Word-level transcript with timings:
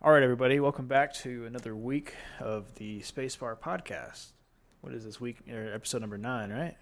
All 0.00 0.12
right, 0.12 0.22
everybody, 0.22 0.60
welcome 0.60 0.86
back 0.86 1.12
to 1.14 1.44
another 1.46 1.74
week 1.74 2.14
of 2.38 2.72
the 2.76 3.00
Spacebar 3.00 3.58
podcast. 3.58 4.28
What 4.80 4.94
is 4.94 5.04
this 5.04 5.20
week? 5.20 5.38
Or 5.50 5.72
episode 5.74 6.00
number 6.02 6.16
nine, 6.16 6.50
right? 6.50 6.76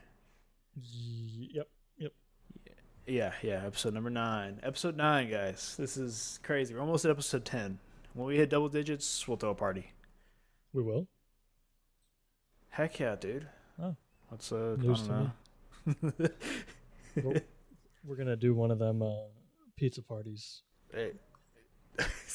Yep. 0.75 1.67
Yep. 1.97 2.13
Yeah, 3.07 3.33
yeah, 3.43 3.63
episode 3.65 3.95
number 3.95 4.11
nine. 4.11 4.61
Episode 4.63 4.97
nine, 4.97 5.31
guys. 5.31 5.77
This 5.79 5.97
is 5.97 6.39
crazy. 6.43 6.75
We're 6.75 6.81
almost 6.81 7.07
at 7.07 7.11
episode 7.11 7.47
10. 7.47 7.79
When 8.13 8.27
we 8.27 8.37
hit 8.37 8.51
double 8.51 8.69
digits, 8.69 9.27
we'll 9.27 9.39
throw 9.39 9.51
a 9.51 9.55
party. 9.55 9.93
We 10.75 10.83
will. 10.83 11.09
Heck 12.69 12.99
yeah, 12.99 13.17
dude. 13.17 13.49
Oh. 13.83 13.97
What's 14.29 14.53
uh, 14.53 14.77
I 14.79 14.83
News 14.83 15.03
don't 15.03 15.33
know. 16.21 16.29
Well, 17.25 17.35
we're 18.05 18.17
gonna 18.17 18.37
do 18.37 18.53
one 18.53 18.71
of 18.71 18.79
them 18.79 19.01
uh, 19.01 19.15
pizza 19.75 20.03
parties. 20.03 20.61
Hey. 20.93 21.13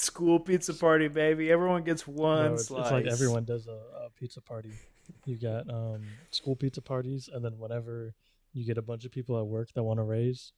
School 0.02 0.40
pizza 0.40 0.74
party, 0.74 1.08
baby. 1.08 1.52
Everyone 1.52 1.84
gets 1.84 2.08
one 2.08 2.46
No, 2.46 2.54
it's, 2.54 2.66
slice. 2.66 2.86
it's 2.86 2.92
like 2.92 3.06
everyone 3.06 3.46
does 3.46 3.68
a, 3.68 4.06
a 4.06 4.10
pizza 4.20 4.42
party. 4.42 4.72
You 5.26 5.38
got 5.38 5.70
um, 5.70 6.02
school 6.32 6.56
pizza 6.56 6.82
parties, 6.82 7.30
and 7.32 7.46
then 7.46 7.60
whenever 7.60 8.16
you 8.54 8.66
get 8.66 8.78
a 8.78 8.82
bunch 8.82 9.06
of 9.06 9.12
people 9.12 9.38
at 9.40 9.46
work 9.46 9.72
that 9.76 9.84
want 9.84 10.00
to 10.00 10.04
raise, 10.04 10.54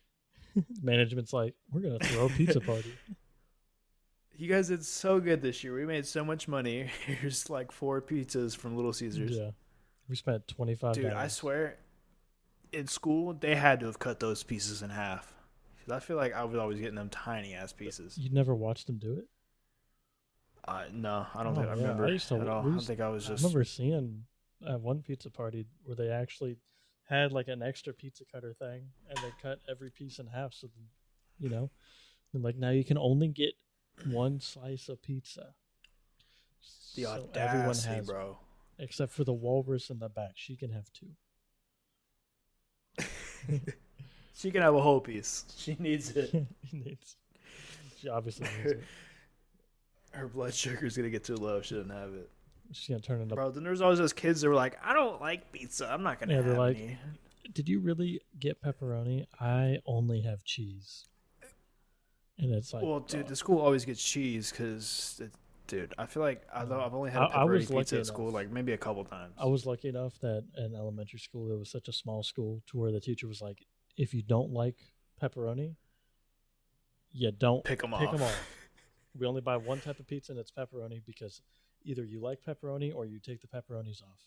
management's 0.82 1.32
like, 1.32 1.54
"We're 1.70 1.82
gonna 1.82 1.98
throw 1.98 2.26
a 2.26 2.30
pizza 2.30 2.60
party." 2.60 2.94
You 4.40 4.48
guys 4.48 4.68
did 4.68 4.84
so 4.84 5.18
good 5.18 5.42
this 5.42 5.64
year. 5.64 5.74
We 5.74 5.84
made 5.84 6.06
so 6.06 6.24
much 6.24 6.46
money. 6.46 6.88
Here's 7.06 7.50
like 7.50 7.72
four 7.72 8.00
pizzas 8.00 8.56
from 8.56 8.76
Little 8.76 8.92
Caesars. 8.92 9.36
yeah, 9.36 9.50
we 10.08 10.14
spent 10.14 10.46
twenty 10.46 10.76
five. 10.76 10.94
Dude, 10.94 11.06
I 11.06 11.26
swear, 11.26 11.76
in 12.72 12.86
school 12.86 13.34
they 13.34 13.56
had 13.56 13.80
to 13.80 13.86
have 13.86 13.98
cut 13.98 14.20
those 14.20 14.44
pieces 14.44 14.80
in 14.80 14.90
half. 14.90 15.34
'Cause 15.88 15.96
I 15.96 16.00
feel 16.00 16.16
like 16.16 16.34
I 16.34 16.44
was 16.44 16.58
always 16.58 16.78
getting 16.80 16.96
them 16.96 17.08
tiny 17.08 17.54
ass 17.54 17.72
pieces. 17.72 18.18
You 18.18 18.28
never 18.28 18.54
watched 18.54 18.86
them 18.86 18.98
do 18.98 19.14
it. 19.14 19.26
Uh, 20.64 20.84
no, 20.92 21.26
I 21.34 21.42
don't 21.42 21.52
Oh, 21.52 21.62
think 21.62 21.68
I 21.68 21.72
remember 21.72 22.04
I 22.04 22.10
used 22.10 22.28
to- 22.28 22.38
at 22.42 22.46
all. 22.46 22.76
I 22.76 22.78
think 22.80 23.00
I 23.00 23.08
was 23.08 23.24
I 23.24 23.28
just. 23.30 23.42
remember 23.42 23.64
seeing 23.64 24.26
at 24.66 24.82
one 24.82 25.02
pizza 25.02 25.30
party 25.30 25.66
where 25.84 25.96
they 25.96 26.10
actually 26.10 26.58
had 27.04 27.32
like 27.32 27.48
an 27.48 27.62
extra 27.62 27.94
pizza 27.94 28.26
cutter 28.26 28.52
thing, 28.52 28.92
and 29.08 29.18
they 29.20 29.30
cut 29.40 29.60
every 29.66 29.90
piece 29.90 30.18
in 30.18 30.26
half. 30.26 30.52
So, 30.52 30.66
the, 30.66 30.82
you 31.38 31.48
know, 31.48 31.70
and 32.34 32.42
like 32.42 32.56
now 32.56 32.68
you 32.68 32.84
can 32.84 32.98
only 32.98 33.28
get 33.28 33.54
one 34.04 34.40
slice 34.40 34.90
of 34.90 35.00
pizza. 35.00 35.54
the 36.96 37.04
So 37.04 37.10
audacity, 37.30 38.02
bro. 38.04 38.38
except 38.78 39.12
for 39.12 39.24
the 39.24 39.32
walrus 39.32 39.88
in 39.88 40.00
the 40.00 40.10
back. 40.10 40.32
She 40.34 40.54
can 40.54 40.70
have 40.72 40.92
two. 40.92 41.16
She 44.38 44.50
can 44.52 44.62
have 44.62 44.74
a 44.74 44.80
whole 44.80 45.00
piece. 45.00 45.44
She 45.56 45.76
needs 45.80 46.10
it. 46.12 46.30
she 46.70 46.76
needs- 46.78 47.16
she 48.00 48.08
obviously 48.08 48.46
needs 48.58 48.72
it. 48.72 48.84
Her 50.12 50.28
blood 50.28 50.54
sugar's 50.54 50.96
gonna 50.96 51.10
get 51.10 51.24
too 51.24 51.34
low. 51.36 51.60
She 51.60 51.74
doesn't 51.74 51.90
have 51.90 52.14
it, 52.14 52.30
She's 52.72 52.88
gonna 52.88 53.00
turn 53.00 53.20
it 53.20 53.30
up. 53.32 53.36
bro. 53.36 53.50
Then 53.50 53.64
there's 53.64 53.80
always 53.80 53.98
those 53.98 54.12
kids 54.12 54.40
that 54.40 54.48
were 54.48 54.54
like, 54.54 54.78
"I 54.82 54.94
don't 54.94 55.20
like 55.20 55.50
pizza. 55.52 55.88
I'm 55.92 56.02
not 56.04 56.18
gonna 56.20 56.32
Yeah, 56.32 56.36
have 56.38 56.46
they're 56.46 56.58
like, 56.58 56.76
any." 56.78 56.98
Did 57.52 57.68
you 57.68 57.80
really 57.80 58.20
get 58.38 58.62
pepperoni? 58.62 59.26
I 59.40 59.78
only 59.86 60.20
have 60.22 60.44
cheese. 60.44 61.06
And 62.38 62.52
it's 62.54 62.72
like, 62.72 62.84
well, 62.84 63.00
dude, 63.00 63.24
uh, 63.26 63.28
the 63.28 63.36
school 63.36 63.58
always 63.58 63.84
gets 63.84 64.02
cheese 64.02 64.52
because, 64.52 65.20
dude, 65.66 65.92
I 65.98 66.06
feel 66.06 66.22
like 66.22 66.46
although 66.54 66.80
I've 66.80 66.94
only 66.94 67.10
had 67.10 67.22
I- 67.22 67.26
pepperoni 67.28 67.34
I 67.36 67.44
was 67.44 67.62
pizza 67.66 67.74
lucky 67.74 67.96
at 67.98 68.06
school 68.06 68.30
like 68.30 68.50
maybe 68.50 68.72
a 68.72 68.78
couple 68.78 69.04
times. 69.04 69.34
I 69.38 69.46
was 69.46 69.66
lucky 69.66 69.88
enough 69.88 70.18
that 70.20 70.44
in 70.56 70.74
elementary 70.76 71.18
school 71.18 71.52
it 71.52 71.58
was 71.58 71.70
such 71.70 71.88
a 71.88 71.92
small 71.92 72.22
school 72.22 72.62
to 72.68 72.76
where 72.78 72.92
the 72.92 73.00
teacher 73.00 73.26
was 73.26 73.42
like, 73.42 73.66
if 73.98 74.14
you 74.14 74.22
don't 74.22 74.52
like 74.52 74.76
pepperoni, 75.22 75.74
you 77.12 77.30
don't 77.32 77.64
pick 77.64 77.82
them 77.82 77.90
pick 77.98 78.08
off. 78.08 78.12
them 78.12 78.22
all. 78.22 78.32
We 79.18 79.26
only 79.26 79.40
buy 79.40 79.56
one 79.56 79.80
type 79.80 79.98
of 79.98 80.06
pizza 80.06 80.32
and 80.32 80.40
it's 80.40 80.52
pepperoni 80.52 81.02
because 81.04 81.42
either 81.84 82.04
you 82.04 82.20
like 82.20 82.38
pepperoni 82.46 82.94
or 82.94 83.04
you 83.04 83.18
take 83.18 83.40
the 83.42 83.48
pepperonis 83.48 84.00
off. 84.02 84.22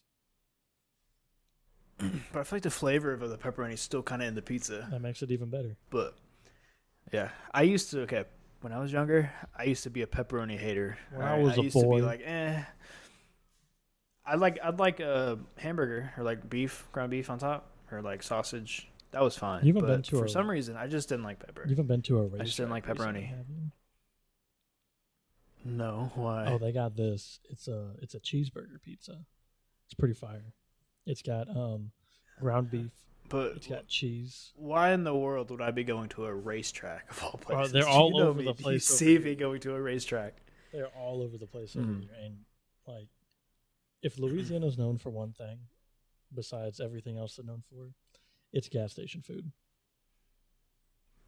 but 2.34 2.40
I 2.40 2.44
feel 2.44 2.57
like 2.57 2.63
the 2.63 2.69
flavor 2.69 3.13
of 3.13 3.22
the 3.22 3.38
pepperoni 3.38 3.73
is 3.73 3.81
still 3.81 4.03
kind 4.03 4.22
of 4.22 4.28
in 4.28 4.35
the 4.35 4.41
pizza. 4.41 4.88
That 4.91 5.01
makes 5.01 5.22
it 5.22 5.31
even 5.31 5.50
better. 5.50 5.78
But 5.90 6.16
yeah, 7.13 7.29
I 7.53 7.63
used 7.63 7.91
to. 7.91 8.01
Okay, 8.01 8.25
when 8.62 8.74
I 8.74 8.79
was 8.79 8.91
younger, 8.91 9.31
I 9.57 9.63
used 9.63 9.84
to 9.84 9.90
be 9.90 10.01
a 10.01 10.07
pepperoni 10.07 10.57
hater. 10.57 10.97
When 11.13 11.25
I 11.25 11.40
was 11.40 11.57
a 11.57 11.63
used 11.63 11.79
to 11.79 11.88
be 11.88 12.01
like, 12.01 12.22
eh. 12.25 12.62
I 14.25 14.35
like 14.35 14.59
I'd 14.63 14.79
like 14.79 15.00
a 15.00 15.40
hamburger 15.57 16.12
or 16.18 16.24
like 16.24 16.50
beef, 16.50 16.88
ground 16.91 17.12
beef 17.12 17.29
on 17.29 17.40
top, 17.40 17.72
or 17.91 18.01
like 18.01 18.24
sausage. 18.24 18.91
That 19.11 19.22
was 19.22 19.38
fine. 19.38 19.66
You 19.66 19.73
haven't 19.73 19.89
been 19.89 20.01
to 20.03 20.17
for 20.19 20.25
a- 20.25 20.29
some 20.29 20.49
reason, 20.49 20.75
I 20.77 20.88
just 20.88 21.09
didn't 21.09 21.23
like 21.25 21.39
pepper. 21.45 21.63
You 21.63 21.72
haven't 21.72 21.88
been 21.88 22.01
to 22.03 22.19
a 22.19 22.27
race. 22.27 22.41
I 22.41 22.45
just 22.45 22.57
didn't 22.57 22.72
like 22.72 22.88
recently, 22.88 23.22
pepperoni. 23.22 23.27
have 23.29 23.49
you? 23.49 23.72
No, 25.63 26.11
why? 26.16 26.45
Oh, 26.47 26.57
they 26.57 26.72
got 26.72 26.95
this. 26.95 27.39
It's 27.50 27.67
a 27.67 27.91
it's 28.01 28.16
a 28.16 28.19
cheeseburger 28.19 28.81
pizza. 28.81 29.19
It's 29.85 29.94
pretty 29.94 30.13
fire. 30.16 30.53
It's 31.05 31.21
got 31.21 31.50
um 31.50 31.91
ground 32.39 32.71
beef. 32.71 32.91
but 33.29 33.53
It's 33.57 33.67
got 33.67 33.88
cheese. 33.88 34.51
why 34.55 34.91
in 34.94 35.03
the 35.03 35.16
world 35.16 35.51
would 35.51 35.61
I 35.61 35.69
be 35.71 35.83
going 35.83 36.09
to 36.09 36.25
a 36.25 36.33
racetrack 36.33 37.11
of 37.11 37.23
all 37.23 37.39
places? 37.39 37.71
they're 37.73 37.88
all 37.88 38.11
You 38.16 38.23
over 38.23 38.39
me. 38.39 38.45
the 38.45 38.53
place 38.55 38.89
You 38.89 38.95
see 38.97 39.17
me 39.19 39.35
going 39.35 39.59
to 39.61 39.75
a 39.75 39.81
racetrack. 39.81 40.35
They're 40.73 40.88
all 40.88 41.21
over 41.21 41.38
the 41.38 41.45
place 41.47 41.75
over 41.75 41.85
Mhm. 41.85 42.01
here. 42.03 42.11
And 42.23 42.38
like, 42.88 43.09
if 44.01 44.17
Louisiana's 44.17 44.77
known 44.77 44.97
for 44.97 45.09
one 45.11 45.33
thing, 45.33 45.59
besides 46.33 46.79
everything 46.79 47.17
else 47.17 47.35
they're 47.35 47.45
known 47.45 47.61
for, 47.69 47.91
it's 48.53 48.69
gas 48.69 48.91
station 48.91 49.22
food. 49.22 49.51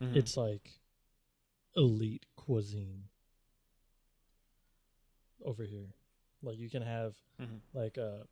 Mhm. 0.01 0.15
It's 0.15 0.35
like 0.37 0.79
elite 1.75 2.25
cuisine 2.35 3.05
over 5.43 5.63
here. 5.63 5.93
Like 6.41 6.57
you 6.57 6.69
can 6.69 6.81
have 6.81 7.15
Mhm. 7.39 7.61
like 7.73 7.97
uh 7.97 8.23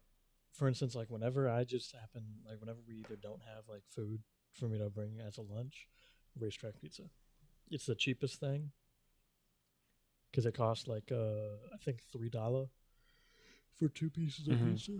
for 0.54 0.68
instance 0.68 0.96
like 0.96 1.10
whenever 1.10 1.50
I 1.50 1.64
just 1.64 1.94
happen 1.94 2.42
like 2.46 2.60
whenever 2.60 2.80
we 2.88 2.96
either 2.96 3.16
don't 3.16 3.42
have 3.44 3.68
like 3.70 3.84
food 3.90 4.22
for 4.54 4.68
me 4.68 4.78
to 4.80 4.90
bring 4.90 5.20
as 5.20 5.38
a 5.38 5.42
lunch, 5.42 5.88
RaceTrac 6.40 6.80
pizza. 6.82 7.10
It's 7.70 7.86
the 7.86 7.96
cheapest 7.96 8.40
thing 8.40 8.72
because 10.30 10.46
it 10.46 10.54
costs 10.54 10.88
like 10.88 11.12
uh 11.12 11.56
I 11.74 11.78
think 11.84 12.02
three 12.12 12.30
dollar 12.30 12.68
for 13.78 13.88
two 13.90 14.10
pieces 14.10 14.48
of 14.48 14.56
Mhm. 14.56 14.74
pizza. 14.74 14.92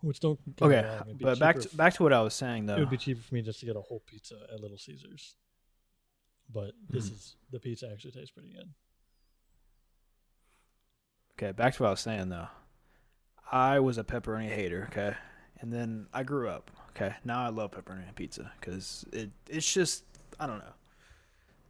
Which 0.00 0.18
don't 0.20 0.38
Okay, 0.60 0.82
wrong, 0.84 1.16
but 1.20 1.38
back 1.38 1.60
to, 1.60 1.76
back 1.76 1.94
to 1.94 2.02
what 2.02 2.12
I 2.12 2.20
was 2.22 2.34
saying 2.34 2.66
though. 2.66 2.76
it 2.76 2.80
would 2.80 2.90
be 2.90 2.96
cheaper 2.96 3.20
for 3.22 3.34
me 3.34 3.42
just 3.42 3.60
to 3.60 3.66
get 3.66 3.76
a 3.76 3.80
whole 3.80 4.00
pizza 4.04 4.34
at 4.52 4.60
Little 4.60 4.76
Caesars. 4.78 5.36
But 6.52 6.72
this 6.90 7.08
Mhm. 7.08 7.12
is 7.12 7.36
the 7.50 7.60
pizza 7.60 7.88
actually 7.90 8.10
tastes 8.10 8.30
pretty 8.32 8.52
good. 8.52 8.68
Okay, 11.38 11.52
back 11.52 11.74
to 11.74 11.82
what 11.82 11.88
I 11.88 11.90
was 11.92 12.00
saying 12.00 12.28
though. 12.28 12.48
I 13.50 13.80
was 13.80 13.98
a 13.98 14.04
pepperoni 14.04 14.48
hater, 14.48 14.88
okay, 14.90 15.16
and 15.60 15.72
then 15.72 16.06
I 16.12 16.22
grew 16.22 16.48
up. 16.48 16.70
Okay, 16.90 17.14
now 17.24 17.44
I 17.44 17.48
love 17.48 17.70
pepperoni 17.70 18.14
pizza 18.14 18.52
because 18.60 19.04
it 19.12 19.30
it's 19.48 19.72
just 19.72 20.04
I 20.40 20.46
don't 20.46 20.58
know. 20.58 20.74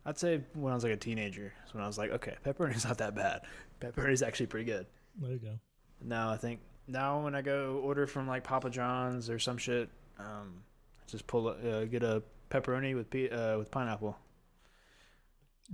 I'd 0.04 0.19
say 0.19 0.41
when 0.54 0.72
I 0.72 0.75
was 0.75 0.82
like 0.84 0.93
a 0.93 0.97
teenager, 0.97 1.53
is 1.66 1.75
when 1.75 1.82
I 1.84 1.87
was 1.87 1.99
like, 1.99 2.10
okay, 2.12 2.37
pepperoni's 2.44 2.84
not 2.88 2.99
that 2.99 3.14
bad. 3.14 3.43
Pepperoni's 3.81 4.22
actually 4.22 4.47
pretty 4.47 4.64
good. 4.64 4.87
There 5.20 5.31
you 5.32 5.38
go. 5.38 5.59
Now 6.00 6.31
I 6.31 6.37
think 6.37 6.60
now 6.87 7.22
when 7.25 7.34
I 7.34 7.43
go 7.43 7.81
order 7.82 8.06
from 8.06 8.26
like 8.26 8.44
Papa 8.44 8.70
John's 8.70 9.31
or 9.31 9.38
some 9.38 9.59
shit, 9.59 9.88
um, 10.19 10.62
just 11.06 11.26
pull 11.26 11.48
a, 11.48 11.53
uh, 11.53 11.84
get 11.84 12.03
a 12.03 12.22
pepperoni 12.50 12.94
with 12.94 13.10
pe- 13.10 13.31
uh, 13.31 13.59
with 13.59 13.70
pineapple. 13.70 14.16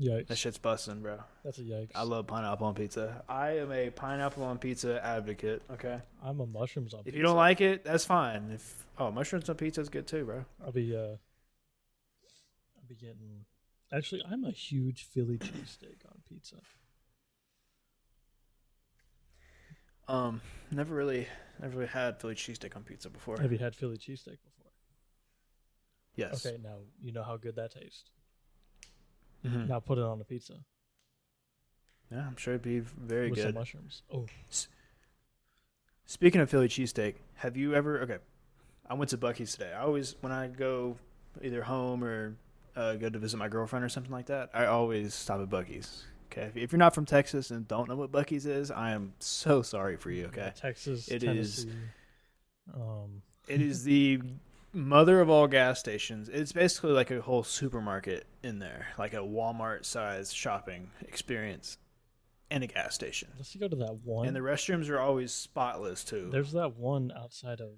Yikes. 0.01 0.29
That 0.29 0.39
shit's 0.39 0.59
busting, 0.59 1.01
bro. 1.03 1.19
That's 1.45 1.59
a 1.59 1.63
yikes. 1.63 1.91
I 1.95 2.03
love 2.03 2.27
pineapple 2.29 2.67
on 2.69 2.75
pizza. 2.75 3.25
I 3.29 3.59
am 3.59 3.73
a 3.73 3.91
pineapple 3.91 4.45
on 4.45 4.59
pizza 4.59 5.05
advocate. 5.05 5.63
Okay. 5.73 5.99
I'm 6.23 6.39
a 6.39 6.47
mushrooms 6.47 6.95
on 6.95 7.01
If 7.01 7.07
pizza. 7.07 7.17
you 7.17 7.23
don't 7.25 7.37
like 7.37 7.61
it, 7.61 7.85
that's 7.85 8.05
fine. 8.05 8.51
If 8.55 8.87
oh, 8.99 9.11
mushrooms 9.11 9.49
on 9.49 9.57
pizza 9.57 9.81
is 9.81 9.89
good 9.89 10.07
too, 10.07 10.25
bro. 10.25 10.45
I'll 10.65 10.71
be 10.71 10.95
uh 10.95 11.17
I'll 12.77 12.87
be 12.89 12.95
getting 12.95 13.45
actually 13.93 14.23
I'm 14.31 14.45
a 14.45 14.53
huge 14.53 15.03
Philly 15.13 15.39
cheesesteak 15.39 16.05
on 16.07 16.19
pizza. 16.29 16.57
Um, 20.09 20.41
never 20.71 20.95
really, 20.95 21.27
never 21.61 21.77
really 21.79 21.91
had 21.91 22.21
Philly 22.21 22.35
cheesesteak 22.35 22.75
on 22.77 22.83
pizza 22.83 23.11
before. 23.11 23.37
Have 23.39 23.53
you 23.53 23.59
had 23.59 23.75
Philly 23.77 23.99
cheesesteak 23.99 24.39
before? 24.43 24.73
Yes. 26.17 26.45
Okay, 26.45 26.59
now 26.63 26.79
you 27.01 27.13
know 27.13 27.23
how 27.23 27.37
good 27.37 27.57
that 27.57 27.73
tastes. 27.73 28.05
Mhm. 29.45 29.69
Now 29.69 29.81
put 29.81 29.99
it 29.99 30.05
on 30.05 30.21
a 30.21 30.25
pizza 30.25 30.65
Yeah, 32.11 32.27
I'm 32.27 32.37
sure 32.37 32.55
it'd 32.55 32.63
be 32.63 32.81
very 32.81 33.31
with 33.31 33.39
some 33.39 33.49
good. 33.49 33.55
mushrooms. 33.55 34.03
Oh, 34.11 34.27
Speaking 36.07 36.41
of 36.41 36.49
Philly 36.51 36.69
cheesesteak, 36.69 37.17
have 37.37 37.57
you 37.57 37.75
ever? 37.75 38.01
Okay, 38.01 38.19
I 38.89 38.95
went 38.95 39.11
to 39.11 39.19
Buc-ee's 39.19 39.53
today. 39.53 39.73
I 39.75 39.81
always 39.83 40.17
when 40.23 40.33
I 40.33 40.49
go 40.49 40.97
either 41.43 41.63
home 41.63 42.03
or 42.03 42.37
uh, 42.75 42.95
go 42.95 43.11
to 43.11 43.19
visit 43.19 43.37
my 43.37 43.49
girlfriend 43.49 43.85
or 43.85 43.89
something 43.91 44.11
like 44.11 44.27
that, 44.27 44.49
I 44.55 44.65
always 44.67 45.13
stop 45.15 45.41
at 45.43 45.51
Buc-ee's. 45.51 46.05
Okay, 46.39 46.61
if- 46.63 46.73
you're 46.73 46.79
not 46.79 46.95
from 46.95 47.05
Texas 47.05 47.51
and 47.51 47.67
don't 47.67 47.89
know 47.89 47.97
what 47.97 48.13
Buc-ee's 48.13 48.47
is, 48.47 48.71
I 48.71 48.91
am 48.93 49.15
so 49.19 49.63
sorry 49.63 49.97
for 49.97 50.11
you. 50.11 50.27
Okay, 50.27 50.53
Texas, 50.57 51.09
It 51.09 51.23
is-. 51.25 51.67
Um, 52.73 53.23
it 53.49 53.61
is 53.63 53.85
the 53.85 54.21
mother 54.73 55.21
of 55.21 55.31
all 55.31 55.47
gas 55.49 55.81
stations. 55.81 56.29
It's 56.29 56.53
basically 56.53 56.93
like 56.93 57.11
a 57.11 57.21
whole 57.23 57.43
supermarket 57.43 58.27
in 58.43 58.59
there, 58.59 58.89
like 58.99 59.15
a 59.15 59.19
Walmart 59.19 59.85
sized 59.87 60.35
shopping 60.37 60.91
experience 61.01 61.79
and 62.51 62.63
a 62.63 62.67
gas 62.67 62.95
station. 62.95 63.29
Let's 63.37 63.55
go 63.57 63.69
to 63.69 63.77
that 63.77 64.01
one. 64.05 64.27
And 64.27 64.37
the 64.37 64.41
restrooms 64.41 64.89
are 64.91 64.99
always 65.01 65.33
spotless 65.33 66.05
too. 66.05 66.29
There's 66.31 66.53
that 66.53 66.77
one 66.77 67.11
outside 67.17 67.61
of. 67.61 67.71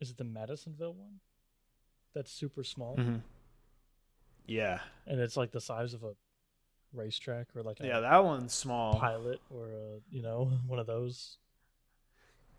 Is 0.00 0.10
it 0.10 0.16
the 0.16 0.24
Madisonville 0.24 0.94
one? 0.94 1.20
That's 2.14 2.30
super 2.30 2.62
small, 2.64 2.96
Mhm. 2.96 3.22
Yeah. 4.46 4.80
and 5.06 5.20
it's 5.20 5.36
like 5.36 5.50
the 5.52 5.60
size 5.60 5.94
of 5.94 6.02
a 6.04 6.14
RaceTrac 6.96 7.46
or 7.56 7.62
like 7.62 7.80
a 7.80 7.86
Yeah, 7.86 8.00
that 8.00 8.24
one's 8.24 8.52
small. 8.52 8.98
pilot 8.98 9.40
or 9.50 9.66
a 9.68 10.00
you 10.10 10.22
know 10.22 10.44
one 10.66 10.78
of 10.78 10.86
those. 10.86 11.38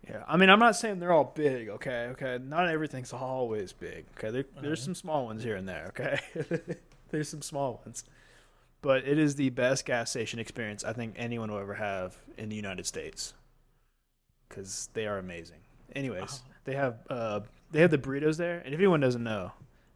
Yeah, 0.08 0.22
I 0.28 0.36
mean, 0.36 0.50
I'm 0.50 0.58
not 0.58 0.76
saying 0.76 0.98
they're 0.98 1.12
all 1.12 1.32
big. 1.34 1.68
Okay, 1.70 2.08
okay, 2.12 2.38
not 2.42 2.68
everything's 2.68 3.12
always 3.12 3.72
big. 3.72 4.04
Okay, 4.18 4.30
there, 4.30 4.44
there's 4.60 4.80
Uh-huh. 4.80 4.84
some 4.86 4.94
small 4.94 5.24
ones 5.24 5.42
here 5.42 5.56
and 5.56 5.66
there. 5.68 5.86
Okay, 5.88 6.18
there's 7.10 7.28
some 7.30 7.40
small 7.42 7.80
ones, 7.84 8.04
but 8.82 9.06
it 9.08 9.18
is 9.18 9.36
the 9.36 9.48
best 9.50 9.86
gas 9.86 10.10
station 10.10 10.38
experience 10.38 10.84
I 10.84 10.92
think 10.92 11.14
anyone 11.16 11.50
will 11.50 11.58
ever 11.58 11.74
have 11.74 12.16
in 12.36 12.50
the 12.50 12.56
United 12.56 12.84
States 12.86 13.32
because 14.48 14.88
they 14.92 15.06
are 15.06 15.16
amazing. 15.18 15.60
Anyways, 15.94 16.42
Oh. 16.44 16.50
they 16.64 16.74
have 16.74 16.98
uh, 17.08 17.40
they 17.70 17.80
have 17.80 17.90
the 17.90 17.98
burritos 17.98 18.36
there, 18.36 18.58
and 18.58 18.74
if 18.74 18.80
anyone 18.80 19.00
doesn't 19.00 19.24
know, 19.24 19.52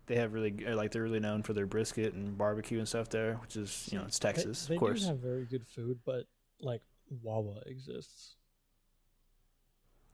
they 0.08 0.16
have 0.16 0.32
really 0.32 0.50
like 0.50 0.90
they're 0.90 1.02
really 1.02 1.20
known 1.20 1.42
for 1.42 1.52
their 1.52 1.66
brisket 1.66 2.14
and 2.14 2.36
barbecue 2.36 2.78
and 2.78 2.88
stuff 2.88 3.08
there, 3.10 3.34
which 3.36 3.56
is 3.56 3.88
you 3.92 3.98
know 3.98 4.04
it's 4.06 4.18
Texas, 4.18 4.66
they, 4.66 4.74
of 4.74 4.80
course. 4.80 5.00
do 5.02 5.06
have 5.06 5.18
very 5.18 5.44
good 5.44 5.66
food, 5.66 6.00
but 6.04 6.24
like 6.60 6.82
Wawa 7.22 7.60
exists. 7.66 8.34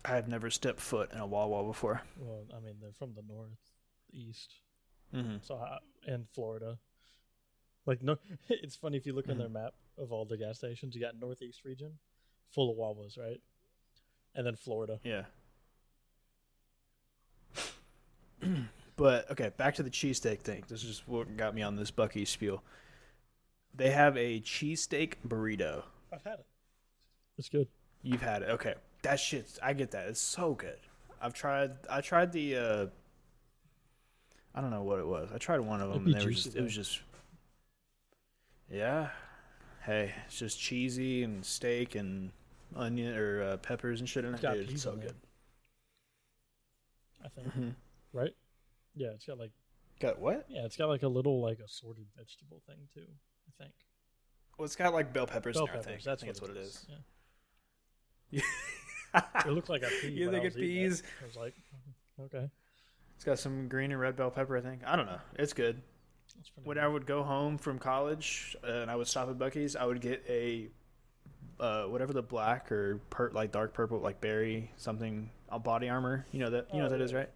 I 0.04 0.16
have 0.16 0.28
never 0.28 0.50
stepped 0.50 0.80
foot 0.80 1.10
in 1.12 1.18
a 1.18 1.26
Wawa 1.26 1.64
before. 1.64 2.02
Well, 2.18 2.44
I 2.54 2.60
mean 2.60 2.74
they're 2.80 2.92
from 2.92 3.14
the 3.14 3.22
northeast, 3.22 4.52
hmm 5.12 5.36
so 5.40 5.56
I, 5.56 5.78
and 6.06 6.26
Florida. 6.34 6.78
Like 7.86 8.02
no, 8.02 8.16
it's 8.48 8.76
funny 8.76 8.96
if 8.98 9.06
you 9.06 9.14
look 9.14 9.28
on 9.28 9.36
Mhm. 9.36 9.38
their 9.38 9.48
map 9.48 9.74
of 9.96 10.12
all 10.12 10.24
the 10.24 10.36
gas 10.36 10.58
stations. 10.58 10.94
You 10.94 11.00
got 11.00 11.18
northeast 11.18 11.64
region, 11.64 11.98
full 12.50 12.70
of 12.70 12.76
Wawas, 12.76 13.16
right? 13.18 13.40
And 14.34 14.44
then 14.46 14.56
Florida. 14.56 14.98
Yeah. 15.04 15.22
but 18.96 19.30
okay, 19.30 19.50
back 19.56 19.74
to 19.76 19.82
the 19.82 19.90
cheesesteak 19.90 20.40
thing. 20.40 20.64
This 20.68 20.84
is 20.84 21.02
what 21.06 21.36
got 21.36 21.54
me 21.54 21.62
on 21.62 21.76
this 21.76 21.90
Buc-ee 21.90 22.24
spiel. 22.24 22.62
They 23.74 23.90
have 23.90 24.16
a 24.16 24.40
cheesesteak 24.40 25.14
burrito. 25.26 25.82
I've 26.12 26.22
had 26.22 26.34
it. 26.34 26.46
It's 27.38 27.48
good. 27.48 27.66
You've 28.02 28.22
had 28.22 28.42
it. 28.42 28.50
Okay. 28.50 28.74
That 29.02 29.18
shit 29.18 29.58
I 29.62 29.72
get 29.72 29.90
that. 29.90 30.08
It's 30.08 30.20
so 30.20 30.54
good. 30.54 30.78
I've 31.20 31.34
tried 31.34 31.72
I 31.90 32.00
tried 32.00 32.32
the 32.32 32.56
uh 32.56 32.86
I 34.54 34.60
don't 34.60 34.70
know 34.70 34.82
what 34.82 35.00
it 35.00 35.06
was. 35.06 35.30
I 35.34 35.38
tried 35.38 35.60
one 35.60 35.80
of 35.80 35.88
them 35.88 36.02
It'd 36.02 36.14
and 36.14 36.22
they 36.22 36.24
were 36.24 36.30
just, 36.30 36.54
it 36.54 36.62
was 36.62 36.74
just 36.74 37.00
Yeah. 38.70 39.10
Hey, 39.84 40.14
it's 40.26 40.38
just 40.38 40.58
cheesy 40.60 41.22
and 41.24 41.44
steak 41.44 41.94
and 41.94 42.30
onion 42.76 43.16
or 43.16 43.42
uh, 43.42 43.56
peppers 43.58 44.00
and 44.00 44.08
shit 44.08 44.24
in 44.24 44.34
it. 44.34 44.40
Dude, 44.40 44.70
it's 44.70 44.82
so 44.82 44.92
good. 44.92 45.14
I 47.24 47.28
think. 47.28 47.52
hmm 47.52 47.68
Right? 48.12 48.34
Yeah, 48.94 49.08
it's 49.14 49.24
got 49.26 49.38
like 49.38 49.50
Got 50.00 50.18
what? 50.18 50.46
yeah, 50.48 50.64
it's 50.64 50.76
got 50.76 50.88
like 50.88 51.02
a 51.02 51.08
little 51.08 51.40
like 51.42 51.58
assorted 51.60 52.06
vegetable 52.16 52.60
thing 52.66 52.76
too. 52.92 53.06
I 53.48 53.62
think. 53.62 53.74
Well, 54.58 54.64
it's 54.66 54.76
got 54.76 54.92
like 54.92 55.12
bell 55.12 55.26
peppers. 55.26 55.56
Bell 55.56 55.66
peppers. 55.66 55.84
think. 55.84 56.02
That's 56.02 56.22
I 56.22 56.26
think 56.26 56.40
what, 56.40 56.50
it 56.50 56.56
is. 56.56 56.68
is. 56.68 56.86
Yeah. 58.30 58.40
It 59.46 59.50
looked 59.52 59.68
like 59.68 59.82
a 59.84 59.88
pea. 60.00 60.08
You 60.12 60.30
think 60.32 60.44
it's 60.44 60.56
peas? 60.56 61.02
I 61.22 61.26
was 61.26 61.36
like, 61.36 61.54
okay, 62.20 62.50
It's 63.14 63.24
got 63.24 63.38
some 63.38 63.68
green 63.68 63.92
and 63.92 64.00
red 64.00 64.16
bell 64.16 64.30
pepper. 64.30 64.56
I 64.56 64.60
think. 64.60 64.80
I 64.84 64.96
don't 64.96 65.06
know. 65.06 65.20
It's 65.36 65.52
good. 65.52 65.80
When 66.64 66.74
good. 66.76 66.82
I 66.84 66.88
would 66.88 67.06
go 67.06 67.22
home 67.22 67.56
from 67.56 67.78
college 67.78 68.56
uh, 68.66 68.72
and 68.72 68.90
I 68.90 68.96
would 68.96 69.06
stop 69.06 69.28
at 69.30 69.38
Buc-ee's, 69.38 69.76
I 69.76 69.84
would 69.84 70.00
get 70.00 70.24
a 70.28 70.68
uh, 71.60 71.84
whatever 71.84 72.12
the 72.12 72.22
black 72.22 72.72
or 72.72 73.00
per- 73.10 73.30
like 73.30 73.52
dark 73.52 73.72
purple, 73.72 74.00
like 74.00 74.20
berry 74.20 74.72
something, 74.76 75.30
a 75.48 75.60
body 75.60 75.88
armor. 75.88 76.26
You 76.32 76.40
know 76.40 76.50
that. 76.50 76.66
You 76.72 76.80
know 76.80 76.86
Oh, 76.86 76.90
what 76.90 76.98
that 76.98 77.04
is, 77.04 77.12
yeah. 77.12 77.18
right? 77.18 77.30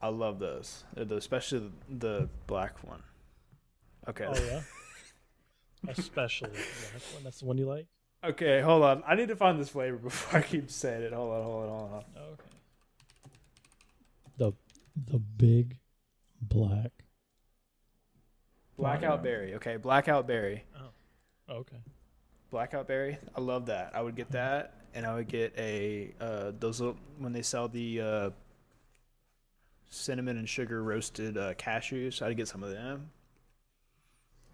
I 0.00 0.08
love 0.08 0.38
those, 0.38 0.84
Uh, 0.96 1.02
especially 1.14 1.70
the, 1.88 1.96
the 2.08 2.28
black 2.46 2.82
one. 2.86 3.02
Okay. 4.08 4.26
Oh 4.28 4.34
yeah. 4.34 4.62
Especially 5.88 6.50
the 6.50 6.54
black 6.56 7.02
one. 7.14 7.24
That's 7.24 7.40
the 7.40 7.46
one 7.46 7.58
you 7.58 7.66
like. 7.66 7.86
Okay, 8.24 8.60
hold 8.60 8.82
on. 8.82 9.02
I 9.06 9.14
need 9.14 9.28
to 9.28 9.36
find 9.36 9.60
this 9.60 9.68
flavor 9.68 9.96
before 9.96 10.40
I 10.40 10.42
keep 10.42 10.70
saying 10.70 11.02
it. 11.02 11.12
Hold 11.12 11.32
on, 11.32 11.42
hold 11.44 11.64
on, 11.64 11.68
hold 11.78 11.92
on. 11.92 12.04
Oh, 12.16 12.32
okay. 12.32 12.42
The 14.38 14.52
the 15.12 15.18
big 15.18 15.78
black. 16.40 16.92
Blackout 18.76 19.22
berry. 19.22 19.54
Okay, 19.54 19.76
blackout 19.76 20.26
berry. 20.26 20.64
Oh, 21.48 21.54
okay. 21.54 21.78
blackout 22.50 22.86
berry. 22.86 23.18
I 23.34 23.40
love 23.40 23.66
that. 23.66 23.92
I 23.94 24.02
would 24.02 24.16
get 24.16 24.30
that, 24.32 24.74
and 24.94 25.06
I 25.06 25.14
would 25.14 25.28
get 25.28 25.54
a 25.56 26.12
uh, 26.20 26.52
those 26.58 26.80
little, 26.80 26.96
when 27.18 27.32
they 27.32 27.42
sell 27.42 27.68
the 27.68 28.00
uh, 28.00 28.30
cinnamon 29.88 30.36
and 30.38 30.48
sugar 30.48 30.82
roasted 30.82 31.36
uh, 31.38 31.54
cashews. 31.54 32.20
I'd 32.22 32.36
get 32.36 32.48
some 32.48 32.62
of 32.62 32.70
them, 32.70 33.10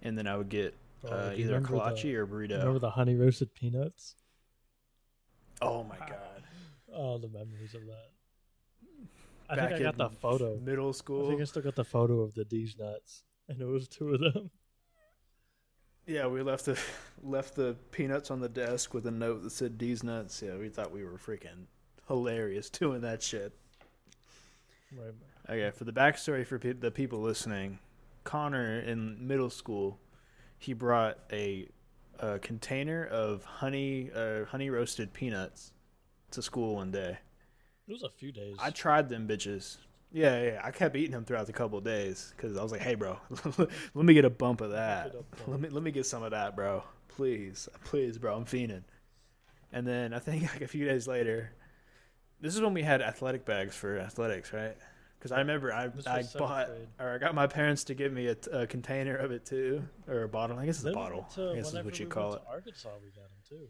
and 0.03 0.17
then 0.17 0.27
I 0.27 0.37
would 0.37 0.49
get 0.49 0.75
Oh, 1.05 1.09
uh, 1.09 1.31
do 1.31 1.37
you 1.39 1.45
either 1.47 1.55
a 1.57 1.61
remember 1.61 1.79
kolache 1.79 2.03
the- 2.03 2.15
or 2.17 2.23
a 2.23 2.27
burrito. 2.29 2.59
Remember 2.59 2.79
the 2.79 2.91
honey 2.91 3.17
roasted 3.17 3.53
peanuts? 3.55 4.15
oh 5.61 5.83
my 5.85 5.97
Ah. 6.01 6.07
god! 6.09 6.43
Oh, 6.93 7.19
the 7.19 7.29
memories 7.29 7.75
of 7.75 7.83
that. 7.87 8.11
I 9.49 9.57
Back 9.57 9.69
think 9.71 9.81
I 9.81 9.85
got 9.85 9.97
the 9.97 10.11
photo. 10.11 10.59
Middle 10.61 10.93
school. 10.93 11.27
I 11.27 11.31
think 11.31 11.41
I 11.41 11.45
still 11.45 11.63
got 11.63 11.75
the 11.75 11.85
photo 11.85 12.21
of 12.21 12.35
the 12.35 12.45
D's 12.45 12.77
nuts, 12.79 13.25
and 13.49 13.61
it 13.61 13.65
was 13.65 13.89
two 13.89 14.15
of 14.15 14.21
them. 14.21 14.51
Yeah, 16.07 16.27
we 16.27 16.43
left 16.43 16.65
the 16.67 16.79
left 17.23 17.55
the 17.57 17.77
peanuts 17.91 18.31
on 18.31 18.41
the 18.41 18.49
desk 18.49 18.95
with 18.95 19.07
a 19.07 19.11
note 19.11 19.43
that 19.43 19.51
said 19.51 19.79
"D's 19.79 20.03
nuts." 20.05 20.41
Yeah, 20.43 20.57
we 20.57 20.69
thought 20.69 20.91
we 20.93 21.05
were 21.05 21.19
freaking 21.19 21.67
hilarious 22.09 22.71
doing 22.71 23.01
that 23.03 23.23
shit. 23.23 23.53
Right. 24.97 25.15
Okay, 25.49 25.71
for 25.77 25.85
the 25.85 25.93
backstory 25.93 26.47
for 26.47 26.59
pe- 26.59 26.73
the 26.73 26.91
people 26.91 27.21
listening, 27.21 27.79
Connor 28.25 28.79
in 28.81 29.27
middle 29.27 29.51
school, 29.51 29.99
he 30.59 30.73
brought 30.73 31.19
a, 31.33 31.69
a 32.19 32.39
container 32.39 33.05
of 33.05 33.45
honey 33.45 34.11
uh, 34.15 34.45
honey 34.45 34.71
roasted 34.71 35.13
peanuts 35.13 35.73
to 36.31 36.43
school 36.43 36.77
one 36.77 36.91
day. 36.91 37.19
It 37.89 37.93
was 37.93 38.03
a 38.03 38.11
few 38.11 38.33
days. 38.33 38.57
I 38.61 38.71
tried 38.71 39.09
them 39.09 39.27
bitches. 39.27 39.79
Yeah, 40.13 40.43
yeah, 40.43 40.61
I 40.63 40.71
kept 40.71 40.95
eating 40.95 41.13
them 41.13 41.25
throughout 41.25 41.47
the 41.47 41.53
couple 41.55 41.79
of 41.79 41.85
days 41.85 42.33
because 42.37 42.57
I 42.57 42.63
was 42.63 42.71
like, 42.71 42.83
"Hey, 42.83 42.95
bro, 42.95 43.19
let 43.59 44.05
me 44.05 44.15
get 44.15 44.25
a 44.25 44.31
bump 44.31 44.61
of 44.61 44.71
that. 44.73 45.07
it 45.09 45.17
up, 45.17 45.31
bro. 45.31 45.53
Let 45.53 45.61
me 45.61 45.69
let 45.71 45.83
me 45.83 45.91
get 45.91 46.07
some 46.07 46.23
of 46.23 46.31
that, 46.33 46.55
bro. 46.55 46.85
Please, 47.09 47.69
please, 47.85 48.19
bro. 48.19 48.37
I'm 48.37 48.45
fiending." 48.45 48.85
And 49.73 49.87
then 49.87 50.13
I 50.13 50.19
think 50.19 50.43
like 50.53 50.61
a 50.61 50.69
few 50.69 50.85
days 50.85 51.09
later, 51.09 51.53
this 52.41 52.55
is 52.55 52.61
when 52.61 52.75
we 52.75 52.83
had 52.83 53.01
athletic 53.01 53.45
bags 53.45 53.75
for 53.75 53.99
athletics, 53.99 54.53
right? 54.53 54.77
Because 55.23 55.31
I 55.31 55.39
remember 55.39 55.73
I 55.73 55.85
I 56.05 56.25
bought 56.37 56.67
grade. 56.67 56.89
or 56.99 57.15
I 57.15 57.19
got 57.19 57.33
my 57.33 57.47
parents 57.47 57.85
to 57.85 57.95
give 57.95 58.13
me 58.13 58.27
a 58.27 58.67
container 58.67 59.15
of 59.15 59.31
it 59.31 59.47
too, 59.47 59.85
or 60.09 60.25
a 60.25 60.29
bottle. 60.29 60.59
I 60.59 60.67
guess 60.67 60.79
it's 60.79 60.87
a 60.87 60.93
bottle. 60.93 61.29
to- 61.37 61.53
I 61.53 61.55
guess 61.55 61.73
is 61.73 61.85
what 61.85 61.97
you 62.01 62.07
we 62.07 62.11
call 62.11 62.35
it. 62.35 62.43
Arkansas, 62.51 62.89
we 63.01 63.11
got 63.11 63.29
them 63.31 63.39
too. 63.49 63.69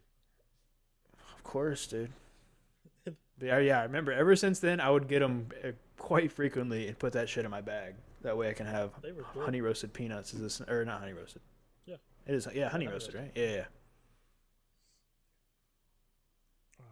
Of 1.37 1.43
course, 1.45 1.87
dude. 1.87 2.11
But 3.05 3.15
yeah, 3.39 3.59
yeah, 3.59 3.81
I 3.81 3.83
remember. 3.83 4.13
Ever 4.13 4.35
since 4.35 4.61
then, 4.61 4.81
I 4.81 4.89
would 4.89 5.09
get 5.09 5.19
them 5.19 5.49
eh, 5.63 5.73
quite 5.99 6.33
frequently 6.33 6.89
and 6.89 6.99
put 6.99 7.13
that 7.13 7.29
shit 7.29 7.45
in 7.45 7.51
my 7.51 7.61
bag. 7.61 7.97
That 8.23 8.35
way, 8.39 8.49
I 8.49 8.55
can 8.55 8.65
have 8.65 8.93
They 9.03 9.13
were 9.13 9.27
good. 9.35 9.45
honey 9.45 9.61
roasted 9.61 9.93
peanuts. 9.93 10.33
Is 10.33 10.41
this 10.41 10.61
or 10.63 10.87
not 10.87 11.01
honey 11.01 11.13
roasted? 11.13 11.43
Yeah. 11.85 11.97
it 12.27 12.35
is. 12.35 12.49
Yeah, 12.55 12.71
honey 12.71 12.87
honey 12.87 12.95
roasted, 12.95 13.15
roasted. 13.15 13.33
right? 13.37 13.45
Yeah, 13.51 13.57
yeah. 13.57 13.65
Oh, 16.81 16.85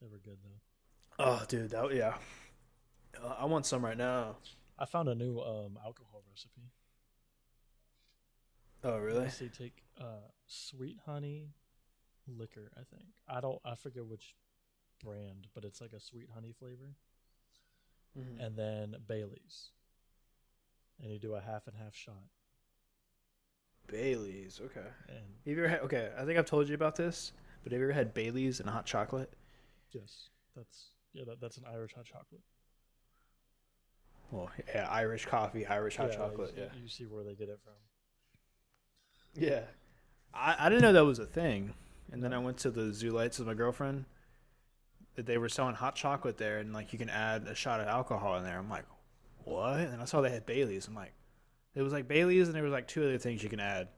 they 0.00 0.06
were 0.06 0.18
good 0.24 0.38
though. 0.42 1.24
Oh, 1.24 1.44
dude, 1.46 1.68
that 1.70 1.94
yeah. 1.94 2.14
I 3.38 3.44
want 3.44 3.66
some 3.66 3.84
right 3.84 3.96
now. 3.96 4.36
I 4.78 4.84
found 4.84 5.08
a 5.08 5.14
new 5.14 5.40
um, 5.40 5.78
alcohol 5.84 6.22
recipe. 6.30 6.70
Oh, 8.84 8.98
really? 8.98 9.20
Let's 9.20 9.38
take 9.56 9.82
uh, 10.00 10.28
sweet 10.46 10.98
honey 11.04 11.48
liquor. 12.28 12.70
I 12.76 12.82
think 12.94 13.06
I 13.28 13.40
don't. 13.40 13.58
I 13.64 13.74
forget 13.74 14.06
which 14.06 14.34
brand, 15.02 15.48
but 15.54 15.64
it's 15.64 15.80
like 15.80 15.92
a 15.92 16.00
sweet 16.00 16.28
honey 16.32 16.52
flavor, 16.52 16.94
Mhm. 18.16 18.44
and 18.44 18.56
then 18.56 18.96
Bailey's, 19.06 19.70
and 21.02 21.10
you 21.12 21.18
do 21.18 21.34
a 21.34 21.40
half 21.40 21.66
and 21.66 21.76
half 21.76 21.94
shot. 21.94 22.24
Bailey's. 23.88 24.60
Okay. 24.64 24.86
And 25.08 25.18
Have 25.18 25.46
you 25.46 25.58
ever 25.58 25.68
had? 25.68 25.80
Okay, 25.80 26.12
I 26.16 26.24
think 26.24 26.38
I've 26.38 26.46
told 26.46 26.68
you 26.68 26.74
about 26.74 26.94
this, 26.94 27.32
but 27.64 27.72
have 27.72 27.80
you 27.80 27.86
ever 27.86 27.92
had 27.94 28.14
Bailey's 28.14 28.60
and 28.60 28.68
hot 28.70 28.86
chocolate? 28.86 29.32
yes, 29.90 30.28
that's 30.54 30.90
yeah, 31.14 31.24
that, 31.26 31.40
that's 31.40 31.56
an 31.56 31.64
Irish 31.72 31.94
hot 31.94 32.04
chocolate. 32.04 32.42
Well, 34.30 34.50
yeah, 34.74 34.86
Irish 34.90 35.26
coffee, 35.26 35.64
Irish 35.66 35.96
hot 35.96 36.10
Yeah, 36.10 36.16
chocolate. 36.16 36.54
You, 36.56 36.62
Yeah. 36.64 36.68
you 36.82 36.88
see 36.88 37.04
where 37.04 37.24
they 37.24 37.34
get 37.34 37.48
it 37.48 37.58
from. 37.64 37.72
Yeah. 39.34 39.62
I, 40.34 40.56
I 40.58 40.68
didn't 40.68 40.82
know 40.82 40.92
that 40.92 41.04
was 41.04 41.18
a 41.18 41.26
thing. 41.26 41.72
And 42.12 42.22
then 42.22 42.32
I 42.32 42.38
went 42.38 42.58
to 42.58 42.70
the 42.70 42.92
Zoo 42.92 43.10
Lights 43.10 43.38
with 43.38 43.48
my 43.48 43.54
girlfriend. 43.54 44.04
that 45.16 45.26
they 45.26 45.36
were 45.38 45.48
selling 45.48 45.74
hot 45.74 45.94
chocolate 45.96 46.36
there, 46.38 46.58
and 46.58 46.72
like 46.72 46.92
you 46.92 46.98
can 46.98 47.10
add 47.10 47.46
a 47.48 47.54
shot 47.54 47.80
of 47.80 47.88
alcohol 47.88 48.36
in 48.36 48.44
there. 48.44 48.56
I'm 48.58 48.68
like, 48.70 48.84
what? 49.44 49.78
And 49.80 50.00
I 50.00 50.04
saw 50.04 50.20
they 50.20 50.30
had 50.30 50.46
Bailey's. 50.46 50.86
I'm 50.86 50.94
like, 50.94 51.12
it 51.74 51.82
was 51.82 51.92
like 51.92 52.06
Bailey's, 52.06 52.46
and 52.48 52.54
there 52.54 52.62
was 52.62 52.70
like 52.72 52.86
two 52.86 53.02
other 53.02 53.18
things 53.18 53.42
you 53.42 53.48
can 53.48 53.58
add. 53.60 53.88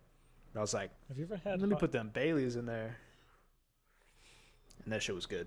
And 0.53 0.57
I 0.59 0.61
was 0.61 0.73
like, 0.75 0.91
Have 1.09 1.19
you 1.19 1.25
ever 1.25 1.37
had? 1.37 1.61
let 1.61 1.69
me 1.69 1.77
put 1.77 1.93
them 1.93 2.11
Bailey's 2.13 2.57
in 2.57 2.65
there, 2.67 2.97
and 4.85 4.93
that 4.93 5.03
shit 5.03 5.15
was 5.15 5.27
good. 5.27 5.47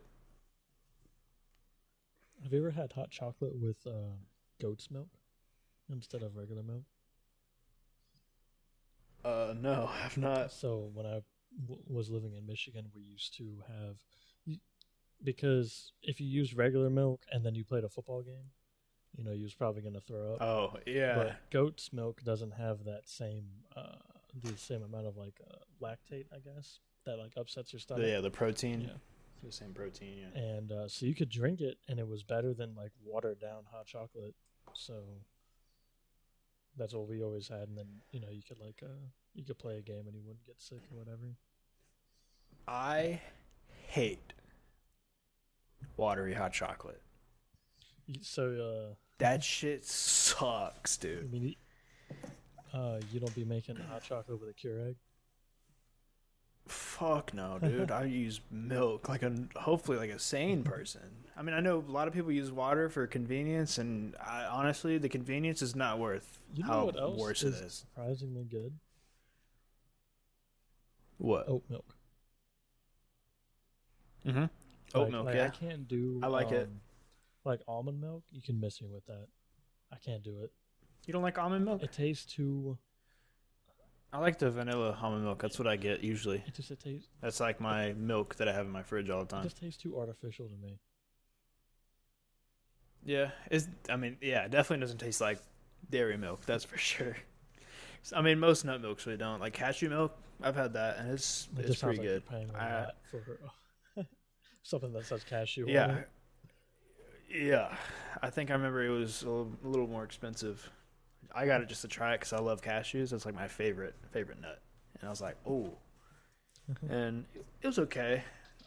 Have 2.44 2.52
you 2.54 2.60
ever 2.60 2.72
had 2.72 2.92
hot 2.94 3.10
chocolate 3.10 3.56
with 3.56 3.78
uh, 3.88 4.16
goat's 4.62 4.90
milk 4.92 5.10
instead 5.92 6.24
of 6.24 6.36
regular 6.36 6.64
milk? 6.64 6.84
Uh, 9.24 9.54
no, 9.60 9.90
I've 10.04 10.18
not. 10.18 10.52
So 10.52 10.90
when 10.94 11.06
I 11.06 11.22
w- 11.62 11.82
was 11.88 12.10
living 12.10 12.34
in 12.34 12.46
Michigan, 12.46 12.86
we 12.96 13.02
used 13.02 13.36
to 13.38 13.64
have 13.68 13.98
because 15.24 15.94
if 16.02 16.20
you 16.20 16.28
use 16.28 16.54
regular 16.54 16.90
milk 16.90 17.22
and 17.32 17.46
then 17.46 17.56
you 17.56 17.64
played 17.64 17.86
a 17.86 17.90
football 17.90 18.22
game, 18.22 18.52
you 19.16 19.24
know, 19.24 19.32
you 19.32 19.44
was 19.44 19.54
probably 19.54 19.82
going 19.82 19.94
to 19.94 20.02
throw 20.02 20.34
up. 20.34 20.42
Oh 20.42 20.74
yeah, 20.86 21.16
But 21.16 21.36
goat's 21.50 21.94
milk 21.94 22.22
doesn't 22.24 22.52
have 22.52 22.84
that 22.86 23.04
same 23.06 23.46
uh, 23.76 24.00
the 24.44 24.58
same 24.58 24.82
amount 24.84 25.08
of 25.08 25.16
like 25.16 25.40
uh, 25.50 25.56
lactate, 25.82 26.26
I 26.34 26.40
guess, 26.40 26.80
that 27.06 27.18
like 27.18 27.34
upsets 27.38 27.72
your 27.72 27.80
stomach. 27.80 28.06
yeah, 28.06 28.20
the 28.20 28.32
protein, 28.32 28.82
Yeah. 28.82 28.98
The 29.44 29.52
same 29.52 29.74
protein. 29.74 30.18
Yeah. 30.34 30.42
and 30.42 30.72
uh, 30.72 30.88
so 30.88 31.06
you 31.06 31.14
could 31.16 31.30
drink 31.30 31.62
it 31.62 31.78
and 31.88 32.00
it 32.00 32.08
was 32.08 32.24
better 32.24 32.54
than 32.54 32.76
like 32.76 32.92
watered 33.04 33.40
down 33.40 33.64
hot 33.72 33.86
chocolate 33.86 34.34
so 34.74 35.04
that's 36.78 36.94
what 36.94 37.08
we 37.08 37.22
always 37.22 37.48
had 37.48 37.68
and 37.68 37.78
then 37.78 37.86
you 38.12 38.20
know 38.20 38.30
you 38.32 38.42
could 38.42 38.60
like 38.60 38.82
uh 38.84 38.88
you 39.36 39.44
could 39.44 39.58
play 39.60 39.78
a 39.78 39.82
game 39.82 40.04
and 40.08 40.16
you 40.16 40.22
wouldn't 40.26 40.46
get 40.46 40.60
sick 40.62 40.82
or 40.92 40.98
whatever 40.98 41.36
I 42.68 43.20
hate 43.88 44.34
watery 45.98 46.34
hot 46.34 46.54
chocolate. 46.54 47.02
So 48.22 48.90
uh 48.92 48.96
That 49.20 49.44
shit 49.44 49.86
sucks, 49.86 50.98
dude. 50.98 51.24
i 51.24 51.28
mean 51.28 51.56
uh 52.74 53.00
you 53.12 53.20
don't 53.20 53.36
be 53.36 53.44
making 53.46 53.76
hot 53.76 54.04
chocolate 54.04 54.40
with 54.40 54.50
a 54.50 54.54
Keurig 54.54 54.96
Fuck 56.68 57.34
no, 57.34 57.60
dude. 57.60 57.92
I 57.92 58.06
use 58.06 58.40
milk 58.50 59.10
like 59.10 59.22
a 59.24 59.34
hopefully 59.56 59.98
like 59.98 60.10
a 60.12 60.20
sane 60.20 60.64
person. 60.74 61.02
I 61.36 61.42
mean, 61.42 61.56
I 61.56 61.60
know 61.60 61.80
a 61.80 61.92
lot 61.92 62.08
of 62.08 62.14
people 62.14 62.32
use 62.32 62.52
water 62.52 62.90
for 62.90 63.06
convenience, 63.08 63.78
and 63.80 64.16
I, 64.24 64.46
honestly, 64.46 64.98
the 64.98 65.10
convenience 65.10 65.62
is 65.62 65.76
not 65.76 66.00
worth 66.00 66.40
you 66.54 66.64
know 66.64 66.70
how 66.70 66.86
what 66.86 67.00
else 67.00 67.20
worse 67.20 67.44
is 67.44 67.60
it 67.60 67.66
is. 67.66 67.74
surprisingly 67.74 68.44
good 68.46 68.74
What? 71.18 71.48
oat 71.50 71.64
milk 71.70 71.96
Mm-hmm. 74.26 74.46
Oat 74.96 75.02
Like- 75.04 75.12
milk, 75.12 75.26
like, 75.26 75.36
yeah. 75.36 75.46
i 75.46 75.50
can't 75.50 75.88
do 75.88 76.20
I 76.24 76.28
like 76.28 76.52
it. 76.52 76.68
um, 76.68 76.80
like 77.44 77.60
almond 77.68 78.00
milk 78.00 78.24
you 78.32 78.42
can 78.42 78.60
miss 78.60 78.82
me 78.82 78.88
with 78.90 79.06
that 79.08 79.28
i 79.92 79.98
can't 79.98 80.24
do 80.24 80.40
it 80.44 80.52
You 81.06 81.12
don't 81.14 81.24
like 81.24 81.38
almond 81.38 81.66
milk? 81.66 81.84
it 81.84 81.92
tastes 81.92 82.32
too 82.32 82.78
I 84.14 84.20
like 84.20 84.38
the 84.38 84.52
vanilla 84.52 84.96
almond 85.02 85.24
milk. 85.24 85.42
That's 85.42 85.58
what 85.58 85.68
I 85.68 85.76
get 85.76 86.04
usually. 86.04 86.44
it 86.46 86.54
just 86.54 86.70
it 86.72 86.80
tastes 86.80 87.10
That's 87.20 87.40
like 87.40 87.60
my 87.60 87.94
milk 87.94 88.36
that 88.36 88.48
I 88.48 88.54
have 88.54 88.66
in 88.68 88.72
my 88.72 88.84
fridge 88.84 89.10
all 89.10 89.22
the 89.26 89.26
time. 89.26 89.42
it 89.42 89.46
just 89.46 89.60
tastes 89.60 89.82
too 89.82 89.98
artificial 89.98 90.48
to 90.48 90.56
me 90.56 90.78
Yeah, 93.06 93.32
it's. 93.52 93.68
I 93.90 93.96
mean, 93.98 94.18
yeah, 94.22 94.44
it 94.46 94.52
definitely 94.52 94.82
doesn't 94.82 95.00
taste 95.00 95.20
like 95.20 95.40
dairy 95.90 96.16
milk. 96.18 96.46
That's 96.46 96.64
for 96.64 96.78
sure. 96.78 97.18
I 98.16 98.22
mean, 98.22 98.40
most 98.40 98.64
nut 98.66 98.82
milks 98.82 99.06
really 99.06 99.18
don't. 99.18 99.40
Like 99.42 99.54
cashew 99.54 99.90
milk, 99.90 100.16
I've 100.42 100.56
had 100.56 100.74
that, 100.74 100.98
and 101.00 101.10
it's 101.12 101.48
It 101.58 101.66
it's 101.66 101.82
pretty 101.82 101.98
like 101.98 102.08
good. 102.08 102.24
you're 102.30 102.40
paying 102.40 102.50
a 102.54 102.58
I- 102.58 102.92
for 103.10 104.06
something 104.64 104.94
that 104.94 105.06
says 105.06 105.24
cashew. 105.24 105.66
Yeah, 105.68 106.02
yeah. 107.34 107.76
I 108.22 108.30
think 108.30 108.52
I 108.52 108.54
remember 108.54 108.86
it 108.86 108.90
was 108.90 109.24
a 109.24 109.26
little, 109.30 109.52
a 109.64 109.68
little 109.68 109.88
more 109.88 110.04
expensive. 110.04 110.70
I 111.34 111.46
got 111.46 111.62
it 111.62 111.70
just 111.70 111.82
to 111.82 111.88
try 111.88 112.14
it 112.14 112.20
because 112.20 112.34
I 112.34 112.40
love 112.40 112.62
cashews. 112.62 113.14
It's 113.14 113.26
like 113.26 113.36
my 113.36 113.48
favorite 113.48 113.96
favorite 114.12 114.42
nut, 114.42 114.62
and 115.00 115.08
I 115.08 115.10
was 115.10 115.22
like, 115.22 115.38
oh, 115.48 115.78
and 116.90 117.26
it 117.62 117.68
was 117.68 117.80
okay. 117.80 118.24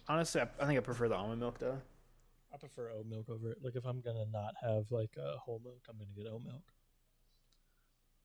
Honestly, 0.08 0.40
I, 0.40 0.48
I 0.60 0.66
think 0.66 0.78
I 0.78 0.82
prefer 0.82 1.08
the 1.08 1.16
almond 1.16 1.40
milk 1.40 1.58
though. 1.58 1.78
I 2.52 2.58
prefer 2.58 2.90
oat 2.90 3.06
milk 3.06 3.28
over 3.28 3.50
it. 3.50 3.58
Like 3.62 3.76
if 3.76 3.84
I'm 3.84 4.00
gonna 4.00 4.24
not 4.32 4.54
have 4.62 4.90
like 4.90 5.16
uh, 5.18 5.36
whole 5.38 5.60
milk, 5.62 5.82
I'm 5.88 5.96
gonna 5.98 6.10
get 6.16 6.26
oat 6.26 6.42
milk. 6.44 6.62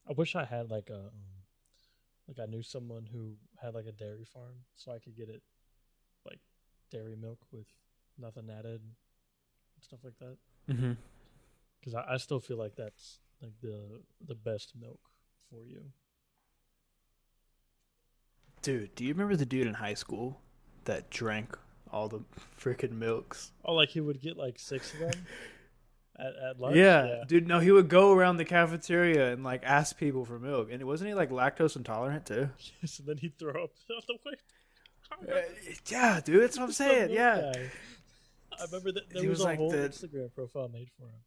I 0.10 0.14
wish 0.14 0.36
I 0.36 0.46
had 0.46 0.70
like 0.70 0.90
a 0.90 1.00
um, 1.00 1.12
like 2.28 2.40
I 2.40 2.50
knew 2.50 2.64
someone 2.64 3.08
who 3.12 3.36
had 3.62 3.74
like 3.74 3.86
a 3.88 3.92
dairy 3.92 4.26
farm, 4.26 4.56
so 4.76 4.92
I 4.92 5.00
could 5.00 5.18
get 5.18 5.30
it 5.30 5.42
like 6.26 6.40
dairy 6.92 7.16
milk 7.16 7.40
with 7.52 7.68
nothing 8.18 8.50
added 8.50 8.82
and 8.82 9.84
stuff 9.84 10.00
like 10.04 10.18
that. 10.20 10.38
Mm-hmm. 10.70 10.94
Because 11.80 11.96
I, 11.96 12.14
I 12.14 12.18
still 12.18 12.40
feel 12.40 12.58
like 12.58 12.76
that's 12.76 13.20
like 13.42 13.54
the 13.62 14.02
the 14.28 14.36
best 14.36 14.74
milk 14.80 15.00
for 15.50 15.64
you. 15.64 15.82
Dude, 18.62 18.94
do 18.96 19.04
you 19.04 19.14
remember 19.14 19.36
the 19.36 19.46
dude 19.46 19.68
in 19.68 19.74
high 19.74 19.96
school 19.96 20.40
that 20.86 21.10
drank 21.10 21.58
all 21.92 22.08
the 22.08 22.22
freaking 22.60 22.92
milks? 22.92 23.52
Oh, 23.66 23.74
like 23.74 23.90
he 23.90 24.02
would 24.02 24.22
get 24.22 24.38
like 24.38 24.60
six 24.60 24.94
of 24.94 25.00
them 25.00 25.12
at, 26.20 26.34
at 26.50 26.60
lunch. 26.60 26.76
Yeah, 26.76 27.24
dude. 27.28 27.48
No, 27.48 27.60
he 27.60 27.72
would 27.72 27.90
go 27.90 28.12
around 28.14 28.38
the 28.38 28.46
cafeteria 28.46 29.34
and 29.34 29.44
like 29.44 29.64
ask 29.64 29.98
people 29.98 30.26
for 30.26 30.38
milk, 30.38 30.70
and 30.72 30.84
wasn't 30.84 31.08
he 31.08 31.14
like 31.16 31.32
lactose 31.32 31.76
intolerant 31.76 32.26
too? 32.28 32.50
Yes, 32.82 33.00
and 33.00 33.08
then 33.08 33.18
he'd 33.18 33.38
throw 33.40 33.64
up 33.64 33.72
the 33.88 34.18
way. 34.26 34.34
Uh, 35.36 35.42
yeah, 35.88 36.20
dude. 36.24 36.42
That's 36.42 36.58
what 36.58 36.66
I'm 36.66 36.72
saying. 36.72 37.10
Yeah. 37.12 37.52
guy. 37.54 37.72
I 38.60 38.64
remember 38.66 38.92
that 38.94 39.10
there 39.10 39.22
He 39.24 39.28
was, 39.28 39.40
was 39.40 39.46
a 39.46 39.50
like 39.50 39.58
whole 39.58 39.72
the- 39.72 39.78
Instagram 39.90 40.34
profile 40.36 40.70
made 40.70 40.90
for 40.98 41.06
him. 41.08 41.20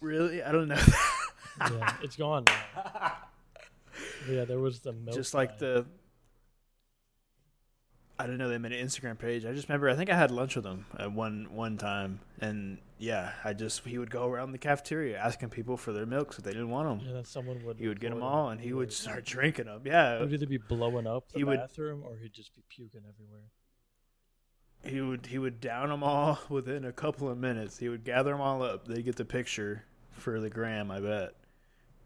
Really? 0.00 0.42
I 0.42 0.52
don't 0.52 0.68
know. 0.68 0.80
Yeah, 1.60 1.94
it's 2.02 2.16
gone 2.16 2.44
now. 2.46 3.12
Yeah, 4.28 4.44
there 4.44 4.58
was 4.58 4.80
the 4.80 4.92
milk. 4.92 5.14
just 5.16 5.34
like 5.34 5.50
guy. 5.52 5.56
the. 5.66 5.86
I 8.18 8.26
don't 8.26 8.38
know 8.38 8.48
they 8.48 8.58
made 8.58 8.72
an 8.72 8.84
Instagram 8.86 9.18
page. 9.18 9.44
I 9.44 9.52
just 9.52 9.68
remember 9.68 9.88
I 9.88 9.94
think 9.96 10.08
I 10.10 10.16
had 10.16 10.30
lunch 10.30 10.56
with 10.56 10.64
him 10.64 10.86
at 10.98 11.12
one 11.12 11.46
one 11.52 11.76
time, 11.78 12.20
and 12.40 12.78
yeah, 12.98 13.32
I 13.44 13.52
just 13.52 13.84
he 13.84 13.98
would 13.98 14.10
go 14.10 14.26
around 14.28 14.50
the 14.52 14.58
cafeteria 14.58 15.18
asking 15.18 15.50
people 15.50 15.76
for 15.76 15.92
their 15.92 16.06
milks 16.06 16.38
if 16.38 16.44
they 16.44 16.50
didn't 16.52 16.70
want 16.70 16.88
them. 16.98 17.06
Yeah, 17.08 17.14
then 17.14 17.24
someone 17.24 17.64
would. 17.64 17.78
He 17.78 17.86
would 17.86 18.00
get 18.00 18.10
them 18.10 18.22
all, 18.22 18.48
and 18.50 18.60
he 18.60 18.72
would 18.72 18.92
start 18.92 19.24
drinking 19.34 19.66
them. 19.66 19.80
He 19.84 19.90
Yeah, 19.90 20.20
would 20.20 20.32
either 20.32 20.46
be 20.46 20.58
blowing 20.58 21.06
up 21.06 21.28
the 21.32 21.38
He 21.38 21.44
would- 21.44 21.58
bathroom 21.58 22.02
or 22.04 22.16
he'd 22.16 22.32
just 22.32 22.54
be 22.54 22.62
puking 22.68 23.02
everywhere. 23.08 23.46
He 24.86 25.00
would 25.00 25.26
he 25.26 25.38
would 25.38 25.60
down 25.60 25.88
them 25.88 26.02
all 26.02 26.38
within 26.48 26.84
a 26.84 26.92
couple 26.92 27.28
of 27.28 27.38
minutes. 27.38 27.78
He 27.78 27.88
would 27.88 28.04
gather 28.04 28.30
them 28.32 28.40
all 28.40 28.62
up. 28.62 28.86
They 28.86 29.02
get 29.02 29.16
the 29.16 29.24
picture 29.24 29.84
for 30.12 30.40
the 30.40 30.50
gram, 30.50 30.90
I 30.90 31.00
bet, 31.00 31.34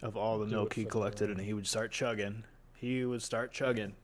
of 0.02 0.16
all 0.16 0.38
the 0.38 0.46
milk 0.46 0.74
he 0.74 0.84
collected, 0.84 1.30
and 1.30 1.40
he 1.40 1.52
would 1.54 1.66
start 1.66 1.90
chugging. 1.92 2.44
He 2.76 3.04
would 3.04 3.22
start 3.22 3.52
chugging. 3.52 3.94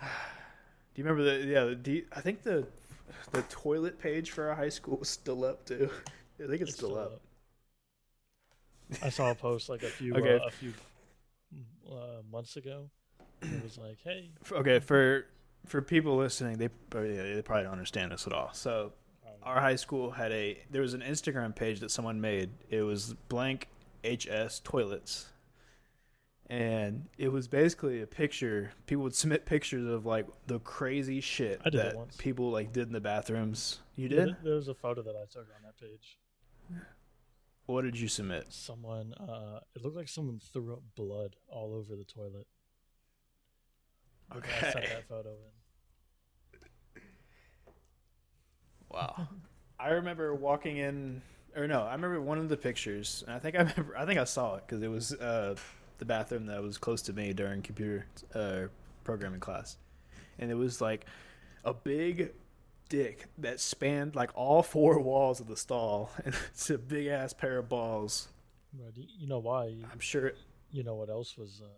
Do 0.02 0.06
you 1.02 1.04
remember 1.04 1.24
the 1.24 1.46
yeah? 1.46 1.64
The, 1.82 1.90
you- 1.90 2.06
I 2.14 2.20
think 2.20 2.42
the 2.42 2.66
the 3.32 3.42
toilet 3.42 3.98
page 3.98 4.30
for 4.30 4.48
our 4.48 4.54
high 4.54 4.68
school 4.68 5.00
is 5.02 5.08
still 5.08 5.44
up 5.44 5.64
too. 5.66 5.90
I 6.42 6.46
think 6.48 6.60
it's, 6.62 6.74
still, 6.74 6.98
up. 6.98 7.20
I 9.02 9.08
saw 9.08 9.30
a 9.30 9.34
post 9.34 9.68
like 9.70 9.82
a 9.82 9.86
few 9.88 10.14
Okay. 10.14 10.36
uh, 10.36 10.46
a 10.46 10.50
few 10.50 10.74
uh, 11.90 12.20
months 12.30 12.56
ago. 12.56 12.90
It 13.40 13.62
was 13.62 13.78
like, 13.78 13.98
hey, 14.04 14.30
Okay, 14.52 14.78
for 14.80 15.26
for 15.66 15.82
people 15.82 16.16
listening, 16.16 16.58
they 16.58 16.70
yeah, 16.94 17.34
they 17.34 17.42
probably 17.42 17.64
don't 17.64 17.72
understand 17.72 18.12
this 18.12 18.26
at 18.26 18.32
all. 18.32 18.50
So 18.52 18.92
um, 19.26 19.32
our 19.42 19.60
high 19.60 19.76
school 19.76 20.10
had 20.10 20.32
a 20.32 20.58
there 20.70 20.82
was 20.82 20.94
an 20.94 21.02
Instagram 21.02 21.54
page 21.54 21.80
that 21.80 21.90
someone 21.90 22.20
made. 22.20 22.50
It 22.70 22.82
was 22.82 23.14
blank 23.28 23.68
HS 24.04 24.60
toilets. 24.64 25.26
And 26.48 27.06
it 27.18 27.32
was 27.32 27.48
basically 27.48 28.02
a 28.02 28.06
picture. 28.06 28.70
People 28.86 29.02
would 29.02 29.16
submit 29.16 29.46
pictures 29.46 29.84
of 29.84 30.06
like 30.06 30.26
the 30.46 30.60
crazy 30.60 31.20
shit 31.20 31.60
I 31.64 31.70
did 31.70 31.80
it 31.80 31.82
that 31.82 31.96
once. 31.96 32.16
people 32.16 32.50
like 32.52 32.72
did 32.72 32.86
in 32.86 32.92
the 32.92 33.00
bathrooms. 33.00 33.80
You 33.96 34.08
did? 34.08 34.24
th- 34.26 34.36
there 34.44 34.54
was 34.54 34.68
a 34.68 34.74
photo 34.74 35.02
that 35.02 35.16
I 35.16 35.24
took 35.28 35.48
on 35.56 35.62
that 35.64 35.76
page. 35.80 36.18
What 37.66 37.82
did 37.82 37.98
you 37.98 38.06
submit? 38.06 38.46
Someone, 38.50 39.12
uh, 39.14 39.58
it 39.74 39.82
looked 39.82 39.96
like 39.96 40.08
someone 40.08 40.38
threw 40.52 40.74
up 40.74 40.82
blood 40.94 41.34
all 41.48 41.74
over 41.74 41.96
the 41.96 42.04
toilet. 42.04 42.46
And 44.30 44.54
I 44.54 44.62
sent 44.62 44.86
Okay. 44.86 44.88
that 44.88 45.06
photo 45.08 45.30
in. 45.30 45.52
Wow. 48.90 49.28
I 49.78 49.88
remember 49.90 50.34
walking 50.34 50.78
in, 50.78 51.22
or 51.54 51.66
no, 51.66 51.82
I 51.82 51.92
remember 51.92 52.20
one 52.20 52.38
of 52.38 52.48
the 52.48 52.56
pictures, 52.56 53.22
and 53.26 53.36
I 53.36 53.38
think 53.38 53.54
I 53.56 53.58
remember, 53.60 53.96
I 53.96 54.06
think 54.06 54.18
I 54.18 54.24
saw 54.24 54.56
it 54.56 54.64
because 54.66 54.82
it 54.82 54.88
was 54.88 55.12
uh, 55.14 55.54
the 55.98 56.04
bathroom 56.04 56.46
that 56.46 56.62
was 56.62 56.78
close 56.78 57.02
to 57.02 57.12
me 57.12 57.32
during 57.32 57.62
computer 57.62 58.06
uh, 58.34 58.62
programming 59.04 59.40
class, 59.40 59.76
and 60.38 60.50
it 60.50 60.54
was 60.54 60.80
like 60.80 61.06
a 61.64 61.74
big 61.74 62.32
dick 62.88 63.26
that 63.38 63.60
spanned 63.60 64.14
like 64.16 64.30
all 64.34 64.62
four 64.62 64.98
walls 65.02 65.40
of 65.40 65.46
the 65.46 65.56
stall, 65.56 66.10
and 66.24 66.34
it's 66.50 66.70
a 66.70 66.78
big 66.78 67.06
ass 67.08 67.32
pair 67.32 67.58
of 67.58 67.68
balls. 67.68 68.28
Right, 68.72 68.92
you 68.96 69.26
know 69.26 69.38
why? 69.38 69.88
I'm 69.92 69.98
sure. 70.00 70.32
You 70.70 70.82
know 70.84 70.94
what 70.94 71.08
else 71.08 71.36
was 71.36 71.62
uh, 71.64 71.68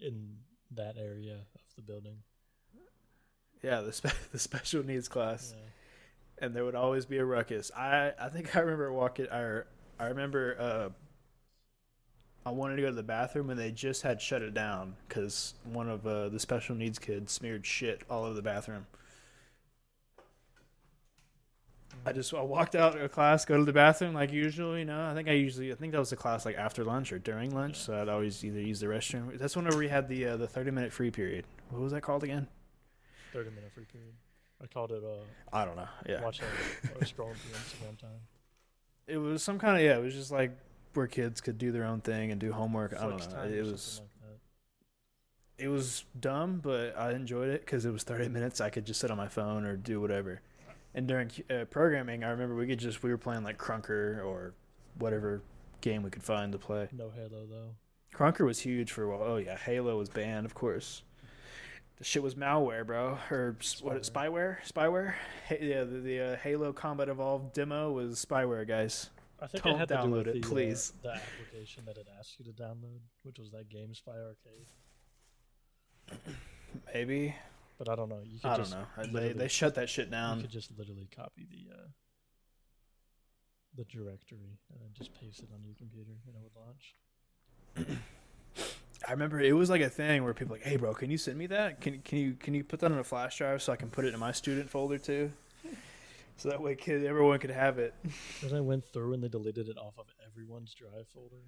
in 0.00 0.36
that 0.76 0.96
area 0.98 1.34
of 1.34 1.60
the 1.76 1.82
building? 1.82 2.18
Yeah, 3.62 3.80
the 3.80 3.92
spe- 3.92 4.08
the 4.32 4.38
special 4.38 4.84
needs 4.84 5.08
class, 5.08 5.54
Yeah. 5.56 6.44
and 6.46 6.54
there 6.56 6.64
would 6.64 6.74
always 6.74 7.06
be 7.06 7.18
a 7.18 7.24
ruckus. 7.24 7.70
I 7.76 8.12
I 8.20 8.28
think 8.28 8.56
I 8.56 8.60
remember 8.60 8.92
walking. 8.92 9.26
I 9.30 9.60
I 10.00 10.06
remember 10.08 10.56
uh, 10.58 10.88
I 12.44 12.50
wanted 12.50 12.76
to 12.76 12.82
go 12.82 12.88
to 12.88 12.94
the 12.94 13.02
bathroom, 13.04 13.50
and 13.50 13.58
they 13.58 13.70
just 13.70 14.02
had 14.02 14.20
shut 14.20 14.42
it 14.42 14.52
down 14.52 14.96
because 15.08 15.54
one 15.64 15.88
of 15.88 16.04
uh, 16.06 16.28
the 16.28 16.40
special 16.40 16.74
needs 16.74 16.98
kids 16.98 17.30
smeared 17.32 17.64
shit 17.64 18.02
all 18.10 18.24
over 18.24 18.34
the 18.34 18.42
bathroom. 18.42 18.86
I 22.04 22.12
just 22.12 22.34
I 22.34 22.42
walked 22.42 22.74
out 22.74 22.98
of 22.98 23.12
class, 23.12 23.44
go 23.44 23.56
to 23.56 23.64
the 23.64 23.72
bathroom 23.72 24.14
like 24.14 24.32
usual. 24.32 24.76
You 24.76 24.84
know, 24.84 25.06
I 25.06 25.14
think 25.14 25.28
I 25.28 25.32
usually 25.32 25.72
I 25.72 25.76
think 25.76 25.92
that 25.92 25.98
was 25.98 26.10
the 26.10 26.16
class 26.16 26.44
like 26.44 26.56
after 26.56 26.84
lunch 26.84 27.12
or 27.12 27.18
during 27.18 27.54
lunch. 27.54 27.76
So 27.76 28.00
I'd 28.00 28.08
always 28.08 28.44
either 28.44 28.60
use 28.60 28.80
the 28.80 28.86
restroom. 28.86 29.38
That's 29.38 29.54
whenever 29.56 29.78
we 29.78 29.88
had 29.88 30.08
the 30.08 30.26
uh, 30.26 30.36
the 30.36 30.48
thirty 30.48 30.70
minute 30.70 30.92
free 30.92 31.10
period. 31.10 31.44
What 31.70 31.80
was 31.80 31.92
that 31.92 32.02
called 32.02 32.24
again? 32.24 32.48
Thirty 33.32 33.50
minute 33.50 33.72
free 33.72 33.84
period. 33.84 34.14
I 34.62 34.66
called 34.66 34.92
it 34.92 35.02
uh 35.04 35.56
I 35.56 35.64
don't 35.64 35.76
know. 35.76 35.88
Yeah, 36.08 36.22
watching 36.22 36.46
or 36.94 37.00
scrolling 37.00 37.36
through 37.36 37.54
Instagram 37.54 37.98
time. 38.00 38.20
it 39.06 39.18
was 39.18 39.42
some 39.42 39.58
kind 39.58 39.76
of 39.76 39.82
yeah. 39.82 39.96
It 39.96 40.02
was 40.02 40.14
just 40.14 40.30
like 40.30 40.52
where 40.94 41.06
kids 41.06 41.40
could 41.40 41.58
do 41.58 41.72
their 41.72 41.84
own 41.84 42.00
thing 42.00 42.30
and 42.30 42.40
do 42.40 42.52
homework. 42.52 42.94
I 42.94 43.08
don't 43.08 43.32
know. 43.32 43.42
It 43.44 43.64
was 43.64 44.00
like 44.00 44.08
it 45.58 45.68
was 45.68 46.04
dumb, 46.18 46.60
but 46.60 46.98
I 46.98 47.12
enjoyed 47.12 47.48
it 47.48 47.60
because 47.60 47.84
it 47.84 47.92
was 47.92 48.02
thirty 48.02 48.28
minutes. 48.28 48.60
I 48.60 48.70
could 48.70 48.84
just 48.84 49.00
sit 49.00 49.10
on 49.10 49.16
my 49.16 49.28
phone 49.28 49.64
or 49.64 49.76
do 49.76 50.00
whatever. 50.00 50.40
And 50.94 51.06
during 51.08 51.30
uh, 51.50 51.64
programming, 51.70 52.22
I 52.24 52.28
remember 52.30 52.54
we 52.54 52.66
could 52.66 52.78
just 52.78 53.02
we 53.02 53.10
were 53.10 53.18
playing 53.18 53.44
like 53.44 53.58
Krunker 53.58 54.22
or 54.24 54.54
whatever 54.98 55.42
game 55.80 56.02
we 56.02 56.10
could 56.10 56.22
find 56.22 56.52
to 56.52 56.58
play. 56.58 56.88
No 56.92 57.10
Halo 57.10 57.46
though. 57.48 57.74
Krunker 58.14 58.44
was 58.44 58.58
huge 58.60 58.92
for 58.92 59.04
a 59.04 59.08
while. 59.08 59.22
Oh 59.26 59.36
yeah, 59.36 59.56
Halo 59.56 59.96
was 59.98 60.08
banned, 60.10 60.44
of 60.44 60.54
course. 60.54 61.02
The 61.96 62.04
shit 62.04 62.22
was 62.22 62.34
malware, 62.34 62.84
bro. 62.86 63.16
Or 63.30 63.56
s- 63.60 63.80
what? 63.80 64.02
Spyware? 64.02 64.56
Spyware? 64.66 65.14
Ha- 65.48 65.56
yeah, 65.60 65.84
the, 65.84 65.98
the 66.00 66.20
uh, 66.20 66.36
Halo 66.36 66.72
Combat 66.72 67.08
Evolved 67.08 67.52
demo 67.54 67.90
was 67.92 68.22
spyware, 68.24 68.66
guys. 68.68 69.08
I 69.40 69.46
think 69.46 69.64
Don't 69.64 69.74
it 69.74 69.78
had 69.78 69.88
to 69.88 69.94
do 69.96 70.00
download 70.02 70.26
it, 70.26 70.42
the, 70.42 70.46
uh, 70.46 70.50
please. 70.50 70.92
the 71.02 71.10
application 71.14 71.84
that 71.86 71.96
it 71.96 72.06
asked 72.18 72.36
you 72.38 72.44
to 72.44 72.50
download, 72.52 73.00
which 73.22 73.38
was 73.38 73.50
that 73.52 73.68
GameSpy 73.70 74.08
arcade. 74.08 74.66
Maybe 76.94 77.34
But 77.84 77.90
I 77.90 77.96
don't 77.96 78.08
know. 78.10 78.20
You 78.24 78.38
could 78.38 78.46
I 78.48 78.56
don't 78.58 78.66
just 78.66 78.76
know. 78.76 78.86
Uh, 78.96 79.06
They 79.12 79.32
they 79.32 79.48
shut 79.48 79.74
that 79.74 79.88
shit 79.88 80.08
down. 80.08 80.36
you 80.36 80.42
could 80.44 80.52
just 80.52 80.70
literally 80.78 81.08
copy 81.16 81.48
the 81.50 81.74
uh, 81.74 81.86
the 83.76 83.82
directory 83.86 84.60
and 84.72 84.80
then 84.80 84.90
just 84.96 85.10
paste 85.20 85.40
it 85.40 85.48
on 85.52 85.64
your 85.64 85.74
computer 85.74 86.12
and 86.26 86.36
it 86.36 86.42
would 86.44 86.54
launch. 87.84 87.98
I 89.08 89.10
remember 89.10 89.40
it 89.40 89.54
was 89.54 89.68
like 89.68 89.80
a 89.80 89.88
thing 89.90 90.22
where 90.22 90.32
people 90.32 90.52
were 90.52 90.58
like, 90.58 90.66
"Hey, 90.68 90.76
bro, 90.76 90.94
can 90.94 91.10
you 91.10 91.18
send 91.18 91.36
me 91.38 91.46
that? 91.48 91.80
Can 91.80 91.98
can 92.02 92.18
you 92.18 92.34
can 92.34 92.54
you 92.54 92.62
put 92.62 92.78
that 92.80 92.92
on 92.92 92.98
a 93.00 93.04
flash 93.04 93.38
drive 93.38 93.60
so 93.62 93.72
I 93.72 93.76
can 93.76 93.90
put 93.90 94.04
it 94.04 94.14
in 94.14 94.20
my 94.20 94.30
student 94.30 94.70
folder 94.70 94.98
too?" 94.98 95.32
So 96.36 96.50
that 96.50 96.62
way, 96.62 96.76
kid, 96.76 97.04
everyone 97.04 97.40
could 97.40 97.50
have 97.50 97.80
it. 97.80 97.94
Then 98.42 98.54
I 98.54 98.60
went 98.60 98.84
through 98.92 99.14
and 99.14 99.24
they 99.24 99.28
deleted 99.28 99.68
it 99.68 99.76
off 99.76 99.94
of 99.98 100.06
everyone's 100.24 100.72
drive 100.72 101.08
folder. 101.12 101.42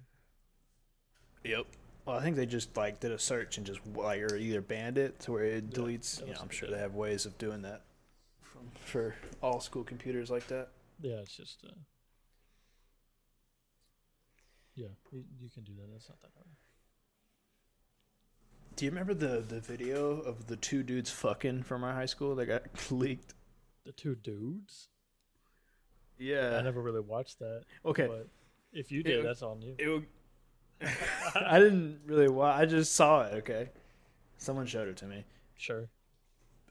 Yep. 1.45 1.65
Well, 2.05 2.17
I 2.17 2.21
think 2.21 2.35
they 2.35 2.45
just 2.45 2.75
like 2.77 2.99
did 2.99 3.11
a 3.11 3.17
search 3.19 3.57
and 3.57 3.65
just 3.65 3.79
like 3.95 4.21
or 4.21 4.35
either 4.35 4.61
banned 4.61 4.97
it 4.97 5.19
to 5.21 5.31
where 5.31 5.43
it 5.45 5.65
Yeah, 5.71 5.77
deletes. 5.79 6.19
You 6.25 6.33
know, 6.33 6.39
I'm 6.41 6.49
sure 6.49 6.69
they 6.69 6.77
have 6.77 6.93
ways 6.93 7.25
of 7.25 7.37
doing 7.37 7.61
that 7.63 7.81
from, 8.41 8.61
for 8.83 9.15
all 9.41 9.59
school 9.59 9.83
computers 9.83 10.29
like 10.29 10.47
that. 10.47 10.69
Yeah, 11.01 11.15
it's 11.15 11.35
just 11.35 11.63
uh, 11.65 11.71
yeah, 14.75 14.87
you, 15.11 15.23
you 15.41 15.49
can 15.49 15.63
do 15.63 15.73
that. 15.75 15.91
That's 15.91 16.09
not 16.09 16.21
that 16.21 16.31
hard. 16.35 16.47
Do 18.75 18.85
you 18.85 18.91
remember 18.91 19.13
the 19.13 19.39
the 19.41 19.59
video 19.61 20.19
of 20.21 20.47
the 20.47 20.57
two 20.57 20.83
dudes 20.83 21.09
fucking 21.09 21.63
from 21.63 21.83
our 21.83 21.93
high 21.93 22.05
school 22.05 22.35
that 22.35 22.45
got 22.45 22.63
leaked? 22.91 23.33
The 23.85 23.93
two 23.93 24.15
dudes. 24.15 24.89
Yeah. 26.17 26.57
I 26.57 26.61
never 26.61 26.81
really 26.81 27.01
watched 27.01 27.39
that. 27.39 27.63
Okay. 27.85 28.07
But 28.07 28.27
if 28.73 28.91
you 28.91 29.03
did, 29.03 29.19
It- 29.19 29.23
that's 29.23 29.41
on 29.41 29.61
you. 29.61 29.75
It. 29.79 30.03
I 31.35 31.59
didn't 31.59 31.99
really 32.05 32.29
watch. 32.29 32.59
I 32.59 32.65
just 32.65 32.93
saw 32.93 33.21
it. 33.23 33.33
Okay. 33.35 33.69
Someone 34.37 34.65
showed 34.65 34.87
it 34.87 34.97
to 34.97 35.05
me. 35.05 35.23
Sure. 35.57 35.87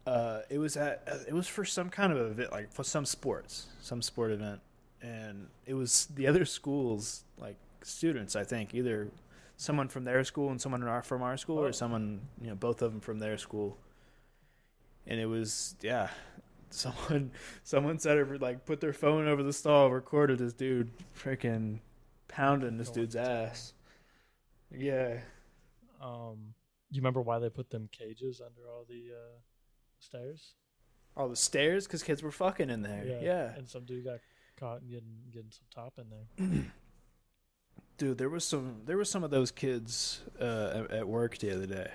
uh, 0.06 0.40
it 0.50 0.58
was 0.58 0.76
at 0.76 1.02
uh, 1.10 1.16
it 1.26 1.32
was 1.32 1.48
for 1.48 1.64
some 1.64 1.88
kind 1.88 2.12
of 2.12 2.18
event, 2.30 2.52
like 2.52 2.70
for 2.72 2.84
some 2.84 3.04
sports, 3.06 3.66
some 3.80 4.02
sport 4.02 4.30
event, 4.30 4.60
and 5.02 5.48
it 5.66 5.74
was 5.74 6.06
the 6.14 6.26
other 6.26 6.44
schools, 6.44 7.24
like 7.38 7.56
students, 7.82 8.36
I 8.36 8.44
think, 8.44 8.74
either 8.74 9.08
someone 9.56 9.88
from 9.88 10.04
their 10.04 10.22
school 10.24 10.50
and 10.50 10.60
someone 10.60 10.82
from 11.02 11.22
our 11.22 11.36
school, 11.38 11.58
Oh. 11.58 11.64
or 11.64 11.72
someone, 11.72 12.20
you 12.40 12.48
know, 12.48 12.54
both 12.54 12.82
of 12.82 12.92
them 12.92 13.00
from 13.00 13.18
their 13.18 13.38
school. 13.38 13.78
And 15.06 15.18
it 15.20 15.26
was, 15.26 15.76
yeah, 15.80 16.08
someone, 16.70 17.30
someone 17.62 17.98
said 17.98 18.18
it, 18.18 18.42
like 18.42 18.66
put 18.66 18.80
their 18.80 18.92
phone 18.92 19.26
over 19.28 19.42
the 19.42 19.52
stall, 19.52 19.90
recorded 19.90 20.38
this 20.38 20.52
dude 20.52 20.90
freaking 21.18 21.78
pounding 22.28 22.76
this 22.78 22.90
dude's 22.90 23.16
ass. 23.16 23.72
Yeah, 24.78 25.20
Um, 26.00 26.54
you 26.90 27.00
remember 27.00 27.20
why 27.22 27.38
they 27.38 27.48
put 27.50 27.70
them 27.70 27.88
cages 27.92 28.40
under 28.44 28.68
all 28.70 28.84
the 28.88 29.12
uh, 29.12 29.38
stairs? 29.98 30.54
all 31.16 31.28
the 31.28 31.36
stairs 31.36 31.86
because 31.86 32.02
kids 32.02 32.22
were 32.24 32.32
fucking 32.32 32.70
in 32.70 32.82
there. 32.82 33.04
yeah. 33.06 33.20
yeah. 33.22 33.54
And 33.56 33.68
some 33.68 33.84
dude 33.84 34.04
got 34.04 34.18
caught 34.58 34.86
getting 34.88 35.14
getting 35.32 35.50
some 35.52 35.66
top 35.72 35.94
in 35.98 36.06
there. 36.10 36.64
Dude, 37.96 38.18
there 38.18 38.28
was 38.28 38.44
some 38.44 38.80
there 38.86 38.96
was 38.96 39.08
some 39.08 39.22
of 39.22 39.30
those 39.30 39.52
kids 39.52 40.20
uh, 40.40 40.84
at, 40.84 40.90
at 40.90 41.08
work 41.08 41.38
the 41.38 41.54
other 41.54 41.66
day. 41.66 41.90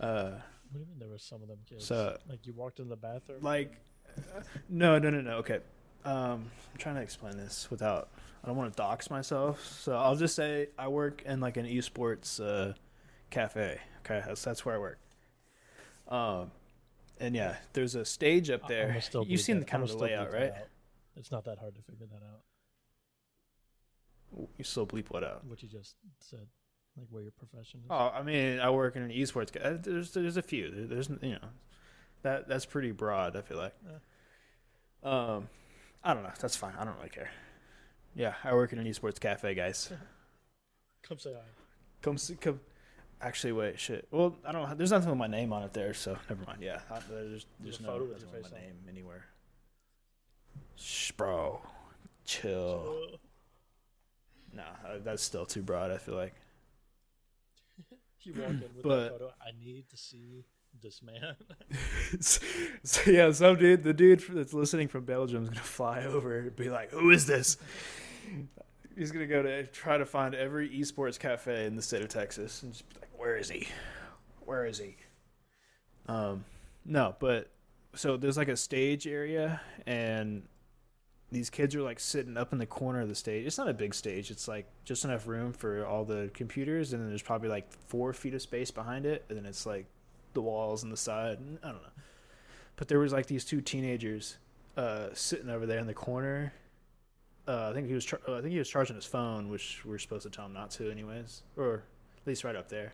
Uh, 0.00 0.30
What 0.32 0.72
do 0.72 0.80
you 0.80 0.86
mean 0.86 0.98
there 0.98 1.08
were 1.08 1.18
some 1.18 1.42
of 1.42 1.48
them 1.48 1.58
kids? 1.68 1.86
So- 1.86 2.18
like 2.28 2.44
you 2.46 2.52
walked 2.54 2.80
in 2.80 2.88
the 2.88 2.96
bathroom. 2.96 3.40
like, 3.42 3.76
uh, 4.18 4.40
no, 4.68 4.98
no, 4.98 5.10
no, 5.10 5.20
no. 5.20 5.36
Okay, 5.36 5.60
um, 6.04 6.50
I'm 6.72 6.78
trying 6.78 6.94
to 6.96 7.00
explain 7.02 7.36
this 7.36 7.68
without. 7.70 8.08
I 8.44 8.48
don't 8.48 8.56
want 8.56 8.72
to 8.72 8.76
dox 8.76 9.08
myself, 9.08 9.64
so 9.80 9.94
I'll 9.96 10.16
just 10.16 10.34
say 10.34 10.68
I 10.76 10.88
work 10.88 11.22
in 11.24 11.38
like 11.40 11.56
an 11.56 11.64
esports 11.66 12.40
uh, 12.40 12.72
cafe. 13.30 13.80
Okay, 14.00 14.20
that's 14.26 14.42
that's 14.42 14.64
where 14.64 14.74
I 14.74 14.78
work. 14.78 14.98
Um, 16.08 16.50
and 17.20 17.36
yeah, 17.36 17.56
there's 17.72 17.94
a 17.94 18.04
stage 18.04 18.50
up 18.50 18.66
there. 18.66 19.00
You've 19.26 19.40
seen 19.40 19.56
that- 19.60 19.66
the 19.66 19.70
kind 19.70 19.82
of 19.84 19.90
the 19.90 19.96
layout, 19.96 20.32
right? 20.32 20.50
out. 20.50 20.56
It's 21.16 21.30
not 21.30 21.44
that 21.44 21.58
hard 21.58 21.74
to 21.76 21.82
figure 21.82 22.06
that 22.06 22.22
out. 22.24 22.40
You 24.56 24.64
still 24.64 24.86
bleep 24.86 25.10
what 25.10 25.22
out? 25.22 25.44
What 25.44 25.62
you 25.62 25.68
just 25.68 25.94
said, 26.18 26.46
like 26.96 27.06
where 27.10 27.22
your 27.22 27.32
profession 27.32 27.80
is. 27.80 27.86
Oh, 27.90 28.10
I 28.14 28.22
mean, 28.22 28.58
I 28.60 28.70
work 28.70 28.96
in 28.96 29.02
an 29.02 29.10
esports. 29.10 29.52
ca- 29.52 29.60
uh, 29.60 29.76
There's 29.80 30.10
there's 30.12 30.36
a 30.38 30.42
few. 30.42 30.86
There's 30.88 31.10
you 31.20 31.32
know, 31.34 31.48
that 32.22 32.48
that's 32.48 32.64
pretty 32.64 32.90
broad. 32.92 33.36
I 33.36 33.42
feel 33.42 33.58
like. 33.58 33.74
Um, 35.04 35.48
I 36.04 36.14
don't 36.14 36.22
know. 36.22 36.32
That's 36.40 36.56
fine. 36.56 36.74
I 36.78 36.84
don't 36.84 36.96
really 36.96 37.08
care. 37.10 37.30
Yeah, 38.14 38.34
I 38.44 38.52
work 38.54 38.72
in 38.72 38.78
an 38.78 38.86
esports 38.86 39.18
cafe, 39.20 39.54
guys. 39.54 39.90
Come 41.02 41.18
say 41.18 41.32
hi. 41.32 41.40
Come 42.02 42.18
see, 42.18 42.34
come. 42.36 42.60
Actually, 43.20 43.52
wait, 43.52 43.78
shit. 43.78 44.06
Well, 44.10 44.36
I 44.44 44.50
don't. 44.52 44.76
There's 44.76 44.90
nothing 44.90 45.08
with 45.10 45.18
my 45.18 45.26
name 45.28 45.52
on 45.52 45.62
it 45.62 45.72
there, 45.72 45.94
so 45.94 46.16
never 46.28 46.44
mind. 46.44 46.60
Yeah, 46.62 46.80
I, 46.90 46.98
there's 47.08 47.46
there's 47.60 47.78
a 47.78 47.82
no 47.82 47.88
photo 47.88 48.04
with 48.04 48.12
nothing 48.14 48.28
your 48.28 48.36
with 48.38 48.42
face 48.44 48.52
my 48.52 48.58
on 48.58 48.64
name 48.64 48.74
anywhere. 48.88 49.24
Shh, 50.76 51.12
bro, 51.12 51.60
chill. 52.24 53.18
Nah, 54.52 54.62
uh, 54.86 54.98
that's 55.04 55.22
still 55.22 55.46
too 55.46 55.62
broad. 55.62 55.90
I 55.90 55.98
feel 55.98 56.14
like. 56.16 56.34
You 58.24 58.34
walk 58.40 58.50
in 58.50 58.60
with 58.60 58.82
But- 58.82 58.98
that 59.02 59.10
photo. 59.12 59.32
I 59.40 59.50
need 59.64 59.88
to 59.90 59.96
see 59.96 60.44
this 60.80 61.02
man. 61.02 61.36
so 62.20 63.10
yeah, 63.10 63.30
some 63.32 63.56
dude, 63.56 63.82
the 63.82 63.92
dude 63.92 64.22
that's 64.30 64.54
listening 64.54 64.88
from 64.88 65.04
Belgium 65.04 65.42
is 65.42 65.48
gonna 65.48 65.60
fly 65.60 66.04
over 66.04 66.38
and 66.38 66.56
be 66.56 66.70
like, 66.70 66.90
"Who 66.90 67.10
is 67.10 67.26
this?" 67.26 67.56
He's 68.96 69.12
gonna 69.12 69.26
go 69.26 69.42
to 69.42 69.66
try 69.66 69.98
to 69.98 70.06
find 70.06 70.34
every 70.34 70.68
esports 70.70 71.18
cafe 71.18 71.66
in 71.66 71.76
the 71.76 71.82
state 71.82 72.02
of 72.02 72.08
Texas 72.08 72.62
and 72.62 72.72
just 72.72 72.88
be 72.88 73.00
like, 73.00 73.18
"Where 73.18 73.36
is 73.36 73.50
he? 73.50 73.68
Where 74.44 74.66
is 74.66 74.78
he?" 74.78 74.96
Um, 76.06 76.44
no, 76.84 77.14
but 77.18 77.50
so 77.94 78.16
there's 78.16 78.36
like 78.36 78.48
a 78.48 78.56
stage 78.56 79.06
area, 79.06 79.60
and 79.86 80.42
these 81.30 81.48
kids 81.48 81.74
are 81.74 81.82
like 81.82 82.00
sitting 82.00 82.36
up 82.36 82.52
in 82.52 82.58
the 82.58 82.66
corner 82.66 83.00
of 83.00 83.08
the 83.08 83.14
stage. 83.14 83.46
It's 83.46 83.58
not 83.58 83.68
a 83.68 83.74
big 83.74 83.94
stage. 83.94 84.30
It's 84.30 84.48
like 84.48 84.66
just 84.84 85.04
enough 85.04 85.26
room 85.26 85.52
for 85.52 85.86
all 85.86 86.04
the 86.04 86.30
computers, 86.34 86.92
and 86.92 87.02
then 87.02 87.08
there's 87.08 87.22
probably 87.22 87.48
like 87.48 87.72
four 87.72 88.12
feet 88.12 88.34
of 88.34 88.42
space 88.42 88.70
behind 88.70 89.06
it, 89.06 89.24
and 89.28 89.38
then 89.38 89.46
it's 89.46 89.66
like 89.66 89.86
the 90.34 90.42
walls 90.42 90.82
and 90.82 90.92
the 90.92 90.96
side. 90.96 91.38
And 91.38 91.58
I 91.62 91.68
don't 91.68 91.82
know. 91.82 91.88
But 92.76 92.88
there 92.88 92.98
was 92.98 93.12
like 93.12 93.26
these 93.26 93.44
two 93.44 93.60
teenagers 93.60 94.38
uh, 94.76 95.08
sitting 95.12 95.50
over 95.50 95.66
there 95.66 95.78
in 95.78 95.86
the 95.86 95.94
corner. 95.94 96.52
Uh, 97.46 97.70
I 97.70 97.72
think 97.74 97.88
he 97.88 97.94
was. 97.94 98.04
Char- 98.04 98.20
I 98.28 98.40
think 98.40 98.52
he 98.52 98.58
was 98.58 98.68
charging 98.68 98.96
his 98.96 99.04
phone, 99.04 99.48
which 99.48 99.84
we 99.84 99.94
are 99.94 99.98
supposed 99.98 100.22
to 100.22 100.30
tell 100.30 100.46
him 100.46 100.52
not 100.52 100.70
to, 100.72 100.90
anyways, 100.90 101.42
or 101.56 101.82
at 102.20 102.26
least 102.26 102.44
right 102.44 102.54
up 102.54 102.68
there. 102.68 102.92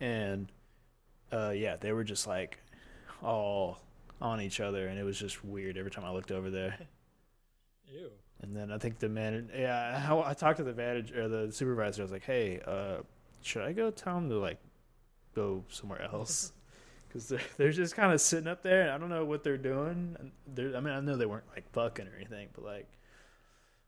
And 0.00 0.50
uh, 1.32 1.50
yeah, 1.50 1.76
they 1.76 1.92
were 1.92 2.04
just 2.04 2.26
like 2.26 2.58
all 3.22 3.78
on 4.20 4.40
each 4.40 4.60
other, 4.60 4.88
and 4.88 4.98
it 4.98 5.04
was 5.04 5.18
just 5.18 5.44
weird 5.44 5.76
every 5.76 5.90
time 5.90 6.04
I 6.04 6.10
looked 6.10 6.32
over 6.32 6.50
there. 6.50 6.78
Ew. 7.92 8.10
And 8.42 8.56
then 8.56 8.72
I 8.72 8.78
think 8.78 8.98
the 8.98 9.08
man, 9.08 9.50
yeah, 9.56 9.98
how 9.98 10.22
I 10.22 10.34
talked 10.34 10.58
to 10.58 10.64
the 10.64 10.74
manager 10.74 11.24
or 11.24 11.28
the 11.28 11.52
supervisor. 11.52 12.02
I 12.02 12.04
was 12.04 12.12
like, 12.12 12.24
"Hey, 12.24 12.60
uh, 12.66 12.98
should 13.42 13.62
I 13.62 13.72
go 13.72 13.90
tell 13.90 14.16
him 14.16 14.28
to 14.30 14.38
like 14.38 14.58
go 15.34 15.64
somewhere 15.68 16.02
else?" 16.02 16.52
because 17.10 17.28
they're 17.28 17.40
they're 17.56 17.72
just 17.72 17.96
kind 17.96 18.12
of 18.12 18.20
sitting 18.20 18.48
up 18.48 18.62
there, 18.62 18.82
and 18.82 18.90
I 18.90 18.98
don't 18.98 19.08
know 19.08 19.24
what 19.24 19.42
they're 19.42 19.56
doing. 19.56 20.32
They're, 20.46 20.76
I 20.76 20.80
mean, 20.80 20.94
I 20.94 21.00
know 21.00 21.16
they 21.16 21.26
weren't 21.26 21.48
like 21.54 21.70
fucking 21.72 22.06
or 22.06 22.16
anything, 22.16 22.48
but 22.54 22.64
like, 22.64 22.88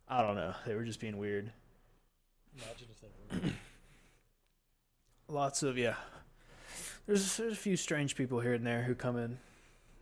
I 0.08 0.22
don't 0.22 0.36
know, 0.36 0.54
they 0.66 0.74
were 0.74 0.84
just 0.84 1.00
being 1.00 1.18
weird. 1.18 1.52
Imagine 2.56 2.88
if 2.90 3.00
they 3.00 3.08
were. 3.48 3.52
Lots 5.34 5.62
of 5.62 5.78
yeah. 5.78 5.94
There's 7.06 7.36
there's 7.36 7.52
a 7.52 7.56
few 7.56 7.76
strange 7.76 8.16
people 8.16 8.40
here 8.40 8.54
and 8.54 8.66
there 8.66 8.82
who 8.82 8.94
come 8.94 9.16
in. 9.16 9.38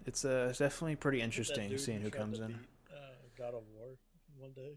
It's 0.07 0.25
uh 0.25 0.49
it's 0.51 0.59
definitely 0.59 0.97
pretty 0.97 1.21
interesting 1.21 1.77
seeing 1.79 2.01
who 2.01 2.11
comes 2.11 2.39
in. 2.39 2.49
beat, 2.49 2.57
uh, 2.93 2.99
God 3.39 3.55
of 3.55 3.63
War 3.77 3.89
one 4.39 4.53
day. 4.53 4.73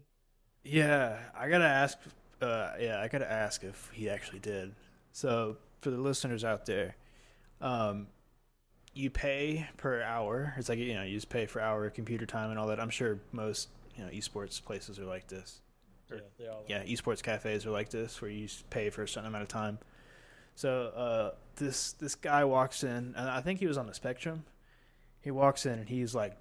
Yeah, 0.62 1.18
I 1.36 1.48
gotta 1.48 1.66
ask. 1.66 1.98
Uh, 2.40 2.72
yeah, 2.78 3.00
I 3.00 3.08
gotta 3.08 3.30
ask 3.30 3.64
if 3.64 3.90
he 3.92 4.08
actually 4.10 4.38
did. 4.38 4.74
So 5.12 5.56
for 5.84 5.90
the 5.90 5.98
listeners 5.98 6.42
out 6.44 6.64
there, 6.66 6.96
um, 7.60 8.06
you 8.94 9.10
pay 9.10 9.68
per 9.76 10.02
hour. 10.02 10.54
It's 10.56 10.68
like 10.68 10.78
you 10.78 10.94
know 10.94 11.02
you 11.02 11.14
just 11.16 11.28
pay 11.28 11.46
for 11.46 11.60
hour 11.60 11.88
computer 11.90 12.26
time 12.26 12.50
and 12.50 12.58
all 12.58 12.66
that. 12.68 12.80
I'm 12.80 12.90
sure 12.90 13.20
most 13.32 13.68
you 13.96 14.02
know 14.04 14.10
esports 14.10 14.64
places 14.64 14.98
are 14.98 15.04
like 15.04 15.28
this. 15.28 15.60
Yeah, 16.10 16.16
Or- 16.16 16.20
they 16.38 16.46
all. 16.48 16.64
Yeah, 16.68 16.82
esports 16.84 17.22
cafes 17.22 17.66
are 17.66 17.70
like 17.70 17.90
this, 17.90 18.20
where 18.22 18.30
you 18.30 18.48
pay 18.70 18.90
for 18.90 19.02
a 19.02 19.08
certain 19.08 19.28
amount 19.28 19.42
of 19.42 19.48
time. 19.48 19.78
So 20.56 20.86
uh, 20.96 21.30
this 21.56 21.92
this 21.92 22.14
guy 22.14 22.44
walks 22.44 22.82
in, 22.82 23.14
and 23.16 23.28
I 23.28 23.40
think 23.42 23.60
he 23.60 23.66
was 23.66 23.76
on 23.78 23.86
the 23.86 23.94
Spectrum. 23.94 24.44
He 25.20 25.30
walks 25.30 25.66
in 25.66 25.78
and 25.78 25.88
he's 25.88 26.14
like 26.14 26.36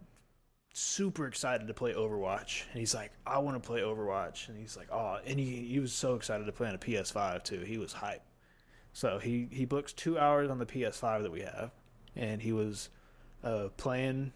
super 0.76 1.28
excited 1.28 1.68
to 1.68 1.74
play 1.74 1.94
Overwatch, 1.94 2.64
and 2.72 2.80
he's 2.80 2.94
like, 2.96 3.12
"I 3.26 3.40
want 3.40 3.62
to 3.62 3.66
play 3.68 3.82
Overwatch," 3.82 4.50
and 4.50 4.58
he's 4.58 4.78
like, 4.78 4.88
"Oh," 4.92 5.20
and 5.26 5.40
he 5.40 5.66
he 5.68 5.80
was 5.80 5.94
so 5.94 6.16
excited 6.16 6.46
to 6.46 6.52
play 6.52 6.68
on 6.70 6.76
a 6.76 6.80
PS5 6.80 7.44
too. 7.44 7.60
He 7.62 7.78
was 7.78 7.94
hype. 7.94 8.22
So 8.94 9.18
he 9.18 9.48
he 9.52 9.66
books 9.66 9.92
two 9.92 10.20
hours 10.20 10.50
on 10.50 10.60
the 10.60 10.66
PS5 10.66 11.24
that 11.24 11.32
we 11.32 11.42
have, 11.42 11.72
and 12.16 12.42
he 12.42 12.54
was 12.54 12.90
uh, 13.44 13.70
playing. 13.76 14.32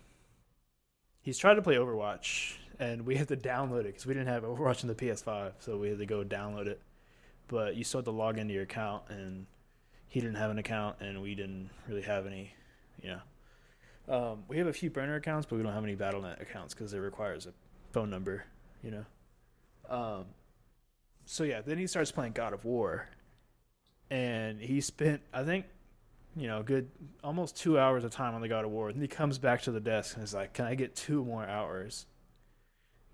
He's 1.21 1.37
tried 1.37 1.55
to 1.55 1.61
play 1.61 1.75
Overwatch, 1.75 2.55
and 2.79 3.05
we 3.05 3.15
had 3.17 3.27
to 3.27 3.37
download 3.37 3.81
it 3.81 3.87
because 3.87 4.07
we 4.07 4.15
didn't 4.15 4.27
have 4.27 4.43
Overwatch 4.43 4.83
on 4.83 4.87
the 4.87 4.95
PS5, 4.95 5.53
so 5.59 5.77
we 5.77 5.89
had 5.89 5.99
to 5.99 6.05
go 6.05 6.23
download 6.23 6.65
it. 6.65 6.81
But 7.47 7.75
you 7.75 7.83
still 7.83 7.99
had 7.99 8.05
to 8.05 8.11
log 8.11 8.39
into 8.39 8.53
your 8.53 8.63
account, 8.63 9.03
and 9.09 9.45
he 10.07 10.19
didn't 10.19 10.35
have 10.35 10.49
an 10.51 10.57
account, 10.57 10.97
and 10.99 11.21
we 11.21 11.35
didn't 11.35 11.69
really 11.87 12.01
have 12.01 12.25
any. 12.25 12.51
You 13.01 13.09
know, 14.07 14.15
um, 14.15 14.43
we 14.47 14.57
have 14.57 14.65
a 14.65 14.73
few 14.73 14.89
burner 14.89 15.15
accounts, 15.15 15.45
but 15.47 15.57
we 15.57 15.63
don't 15.63 15.73
have 15.73 15.83
any 15.83 15.93
Battle.net 15.93 16.41
accounts 16.41 16.73
because 16.73 16.93
it 16.93 16.99
requires 16.99 17.45
a 17.45 17.53
phone 17.91 18.09
number. 18.09 18.45
You 18.83 18.91
know. 18.91 19.05
Um, 19.87 20.25
so 21.25 21.43
yeah, 21.43 21.61
then 21.61 21.77
he 21.77 21.85
starts 21.85 22.11
playing 22.11 22.33
God 22.33 22.53
of 22.53 22.65
War, 22.65 23.07
and 24.09 24.61
he 24.61 24.81
spent 24.81 25.21
I 25.33 25.43
think 25.43 25.65
you 26.37 26.47
know, 26.47 26.59
a 26.59 26.63
good 26.63 26.89
almost 27.23 27.57
two 27.57 27.79
hours 27.79 28.03
of 28.03 28.11
time 28.11 28.35
on 28.35 28.41
the 28.41 28.47
God 28.47 28.63
of 28.63 28.71
War. 28.71 28.89
And 28.89 29.01
he 29.01 29.07
comes 29.07 29.39
back 29.39 29.63
to 29.63 29.71
the 29.71 29.79
desk 29.79 30.15
and 30.15 30.23
is 30.23 30.33
like, 30.33 30.53
Can 30.53 30.65
I 30.65 30.75
get 30.75 30.95
two 30.95 31.25
more 31.25 31.43
hours? 31.43 32.05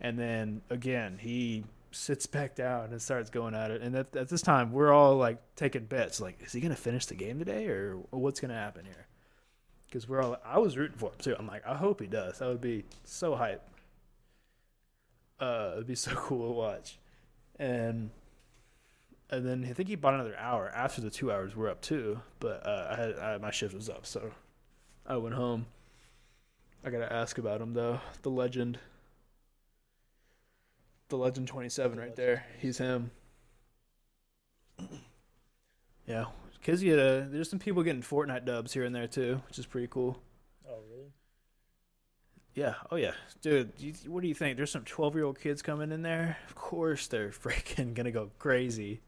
And 0.02 0.20
then 0.20 0.62
again, 0.70 1.18
he 1.20 1.64
sits 1.92 2.26
back 2.26 2.56
down 2.56 2.92
and 2.92 3.02
starts 3.02 3.30
going 3.30 3.56
at 3.56 3.72
it. 3.72 3.82
And 3.82 3.96
at, 3.96 4.14
at 4.16 4.28
this 4.28 4.42
time, 4.42 4.74
we're 4.74 4.92
all 4.92 5.16
like 5.16 5.38
taking 5.56 5.86
bets 5.86 6.20
like, 6.20 6.42
Is 6.44 6.52
he 6.52 6.60
to 6.72 6.76
finish 6.76 7.06
the 7.06 7.16
game 7.16 7.40
today 7.40 7.68
or 7.68 7.98
what's 8.10 8.42
to 8.52 8.58
happen 8.58 8.84
here? 8.84 9.08
Because 9.88 10.10
we're 10.10 10.22
all, 10.22 10.38
I 10.44 10.60
was 10.60 10.78
rooting 10.78 10.98
for 10.98 11.12
him 11.12 11.20
too. 11.20 11.36
I'm 11.40 11.48
like, 11.48 11.66
I 11.66 11.76
hope 11.76 12.02
he 12.02 12.08
does. 12.08 12.40
That 12.40 12.50
would 12.50 12.62
be 12.62 12.84
so 13.06 13.36
hype. 13.36 13.64
Uh, 15.40 15.72
it'd 15.74 15.88
be 15.88 15.96
so 15.96 16.12
cool 16.16 16.50
to 16.50 16.54
watch. 16.54 17.00
And 17.58 18.10
and 19.34 19.46
then 19.46 19.66
I 19.70 19.74
think 19.74 19.90
he 19.90 19.96
bought 19.96 20.14
another 20.14 20.38
hour 20.38 20.70
after 20.74 21.02
the 21.02 21.10
two 21.10 21.32
hours 21.32 21.56
were 21.56 21.70
up 21.70 21.82
too. 21.82 22.22
But 22.40 22.66
uh, 22.66 22.88
I 22.92 22.96
had 22.96 23.18
I, 23.18 23.38
my 23.38 23.52
shift 23.52 23.74
was 23.74 23.90
up, 23.90 24.06
so 24.06 24.32
I 25.06 25.18
went 25.18 25.36
home. 25.36 25.66
I 26.86 26.90
gotta 26.90 27.12
ask 27.12 27.38
about 27.38 27.62
him 27.62 27.74
though. 27.74 28.00
The 28.22 28.30
legend, 28.30 28.80
the 31.10 31.18
legend 31.18 31.48
twenty 31.48 31.70
seven, 31.70 32.00
right 32.00 32.16
there. 32.16 32.46
He's 32.60 32.78
him. 32.78 33.12
Yeah, 36.06 36.26
because 36.60 36.84
you 36.84 36.96
uh, 37.00 37.26
there's 37.30 37.50
some 37.50 37.60
people 37.60 37.82
getting 37.82 38.02
Fortnite 38.02 38.44
dubs 38.44 38.74
here 38.74 38.84
and 38.84 38.94
there 38.94 39.08
too, 39.08 39.42
which 39.48 39.58
is 39.58 39.66
pretty 39.66 39.88
cool. 39.88 40.20
Oh 40.68 40.80
really? 40.92 41.14
Yeah. 42.54 42.74
Oh 42.92 42.98
yeah, 42.98 43.14
dude. 43.42 43.72
You, 43.78 43.94
what 44.08 44.22
do 44.22 44.28
you 44.28 44.34
think? 44.34 44.58
There's 44.58 44.70
some 44.70 44.84
twelve 44.84 45.16
year 45.16 45.24
old 45.24 45.40
kids 45.40 45.62
coming 45.62 45.94
in 45.94 46.02
there. 46.02 46.40
Of 46.50 46.56
course, 46.56 47.08
they're 47.08 47.30
freaking 47.44 47.94
gonna 47.94 48.12
go 48.12 48.32
crazy. 48.38 49.00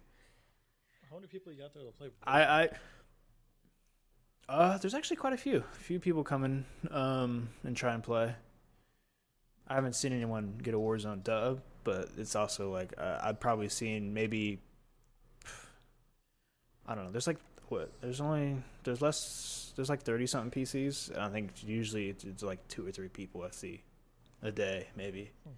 How 1.16 1.20
many 1.20 1.30
people 1.30 1.54
you 1.54 1.60
got 1.60 1.74
there 1.74 1.86
to 1.86 1.92
play? 1.92 2.10
I, 2.26 2.44
I 2.44 2.70
uh 4.50 4.78
there's 4.80 4.94
actually 4.94 5.16
quite 5.16 5.32
a 5.32 5.38
few. 5.38 5.60
A 5.60 5.80
few 5.80 5.98
people 5.98 6.26
coming 6.26 6.66
um 6.92 7.48
and 7.64 7.74
try 7.74 7.94
and 7.94 8.04
play. 8.04 8.36
I 9.66 9.76
haven't 9.76 9.96
seen 9.96 10.12
anyone 10.12 10.60
get 10.62 10.74
a 10.74 10.78
Warzone 10.78 11.24
dub, 11.24 11.62
but 11.86 12.10
it's 12.18 12.36
also 12.36 12.70
like 12.70 12.94
uh, 12.98 13.20
I've 13.24 13.40
probably 13.40 13.70
seen 13.70 14.14
maybe 14.14 14.60
I 16.86 16.96
don't 16.96 17.06
know. 17.06 17.12
There's 17.12 17.28
like 17.28 17.40
what? 17.70 17.94
There's 18.02 18.20
only 18.20 18.58
there's 18.84 19.02
less 19.02 19.72
there's 19.78 19.88
like 19.88 20.02
30 20.02 20.28
something 20.28 20.64
PCs. 20.64 21.12
And 21.12 21.22
I 21.22 21.30
think 21.30 21.52
usually 21.66 22.10
it's, 22.10 22.26
it's 22.26 22.44
like 22.44 22.68
two 22.68 22.86
or 22.86 22.92
three 22.92 23.08
people 23.08 23.42
I 23.42 23.52
see 23.52 23.84
a 24.44 24.52
day 24.52 24.88
maybe. 24.98 25.32
Hmm. 25.46 25.54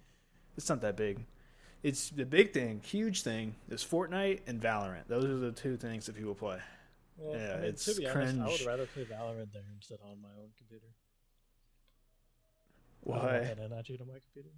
It's 0.56 0.68
not 0.68 0.82
that 0.82 0.96
big. 0.96 1.18
It's 1.82 2.10
the 2.10 2.24
big 2.26 2.52
thing, 2.52 2.80
huge 2.84 3.22
thing 3.22 3.54
is 3.68 3.84
Fortnite 3.84 4.40
and 4.46 4.60
Valorant. 4.60 5.06
Those 5.06 5.24
are 5.26 5.36
the 5.36 5.52
two 5.52 5.76
things 5.76 6.06
that 6.06 6.16
people 6.16 6.34
play. 6.34 6.58
Well, 7.16 7.38
Yeah, 7.38 7.54
I 7.54 7.56
mean, 7.60 7.64
it's 7.70 7.84
to 7.84 7.94
be 7.94 8.06
honest, 8.08 8.38
I 8.40 8.46
would 8.48 8.66
rather 8.66 8.86
play 8.86 9.04
Valorant 9.04 9.52
there 9.52 9.62
instead 9.76 9.98
on 10.02 10.20
my 10.20 10.28
own 10.40 10.50
computer. 10.56 10.86
I 13.06 13.10
Why? 13.10 13.16
want 13.16 13.44
that 13.56 13.58
on 13.60 13.70
my 13.70 14.18
computer. 14.20 14.50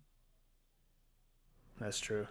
That's 1.78 2.00
true. 2.00 2.26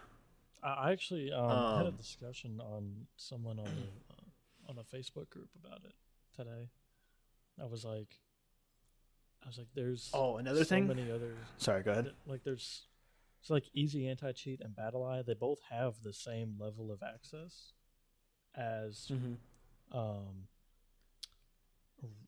I 0.62 0.68
I 0.72 0.92
actually 0.92 1.32
um, 1.32 1.76
had 1.76 1.86
a 1.86 1.88
Um, 1.88 1.96
discussion 1.96 2.60
on 2.60 3.06
someone 3.16 3.58
on 3.60 3.66
a, 3.66 3.70
uh, 4.12 4.70
on 4.70 4.78
a 4.78 4.84
Facebook 4.84 5.30
group 5.30 5.48
about 5.64 5.84
it 5.84 5.94
today. 6.36 6.68
I 7.60 7.64
was 7.64 7.84
like, 7.84 8.16
I 9.42 9.46
was 9.48 9.56
like, 9.58 9.68
there's 9.74 10.10
Oh, 10.12 10.36
another 10.36 10.64
so 10.64 10.68
thing. 10.70 10.86
many 10.88 11.10
other 11.10 11.34
Sorry, 11.58 11.82
go 11.82 11.92
ahead. 11.92 12.12
like 12.26 12.42
there's 12.44 12.86
so 13.42 13.54
like 13.54 13.64
easy 13.74 14.08
anti 14.08 14.32
cheat 14.32 14.60
and 14.60 14.74
BattlEye. 14.76 15.24
They 15.24 15.34
both 15.34 15.60
have 15.70 15.94
the 16.02 16.12
same 16.12 16.56
level 16.58 16.90
of 16.92 17.02
access 17.02 17.72
as 18.56 19.08
Mm-hmm. 19.10 19.98
um. 19.98 20.46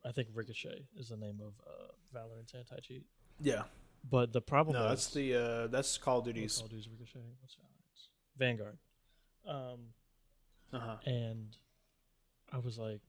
I 0.04 0.12
think 0.12 0.28
Ricochet 0.34 0.84
is 0.98 1.08
the 1.08 1.16
name 1.16 1.40
of 1.40 1.54
uh, 1.66 1.92
Valorant's 2.12 2.52
anti 2.54 2.76
cheat. 2.82 3.06
Yeah. 3.40 3.62
But 4.10 4.32
the 4.32 4.40
problem 4.42 4.74
No, 4.76 4.84
is 4.84 4.88
that's 4.90 5.10
the 5.14 5.34
uh 5.34 5.66
that's 5.68 5.96
Call 5.96 6.18
of 6.18 6.24
Duty's. 6.26 6.56
Call 6.56 6.64
of 6.66 6.70
Duty's 6.72 6.88
Ricochet. 6.88 7.20
What's 7.40 7.56
Valorant's? 7.56 8.08
Vanguard. 8.36 8.78
Um, 9.46 9.80
Uh 10.72 10.78
huh. 10.80 10.96
and 11.06 11.56
I 12.52 12.58
was 12.58 12.78
like, 12.78 13.00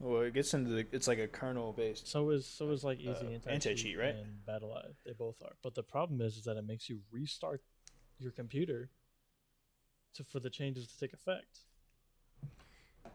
Well, 0.00 0.22
it 0.22 0.32
gets 0.32 0.54
into 0.54 0.70
the. 0.70 0.86
It's 0.92 1.06
like 1.06 1.18
a 1.18 1.28
kernel 1.28 1.72
based. 1.74 2.08
so 2.08 2.30
is 2.30 2.46
so 2.46 2.70
is 2.70 2.82
like 2.82 2.98
easy 2.98 3.26
Uh, 3.26 3.30
anti 3.30 3.50
anti-cheat, 3.50 3.98
right? 3.98 4.14
And 4.14 4.40
BattlEye. 4.48 4.94
They 5.04 5.12
both 5.12 5.42
are. 5.42 5.52
But 5.62 5.74
the 5.74 5.82
problem 5.82 6.22
is, 6.22 6.36
is 6.38 6.44
that 6.44 6.56
it 6.56 6.64
makes 6.66 6.88
you 6.88 7.00
restart 7.10 7.62
your 8.18 8.32
computer 8.32 8.90
to 10.14 10.24
for 10.24 10.40
the 10.40 10.48
changes 10.50 10.88
to 10.88 10.98
take 10.98 11.12
effect. 11.12 11.60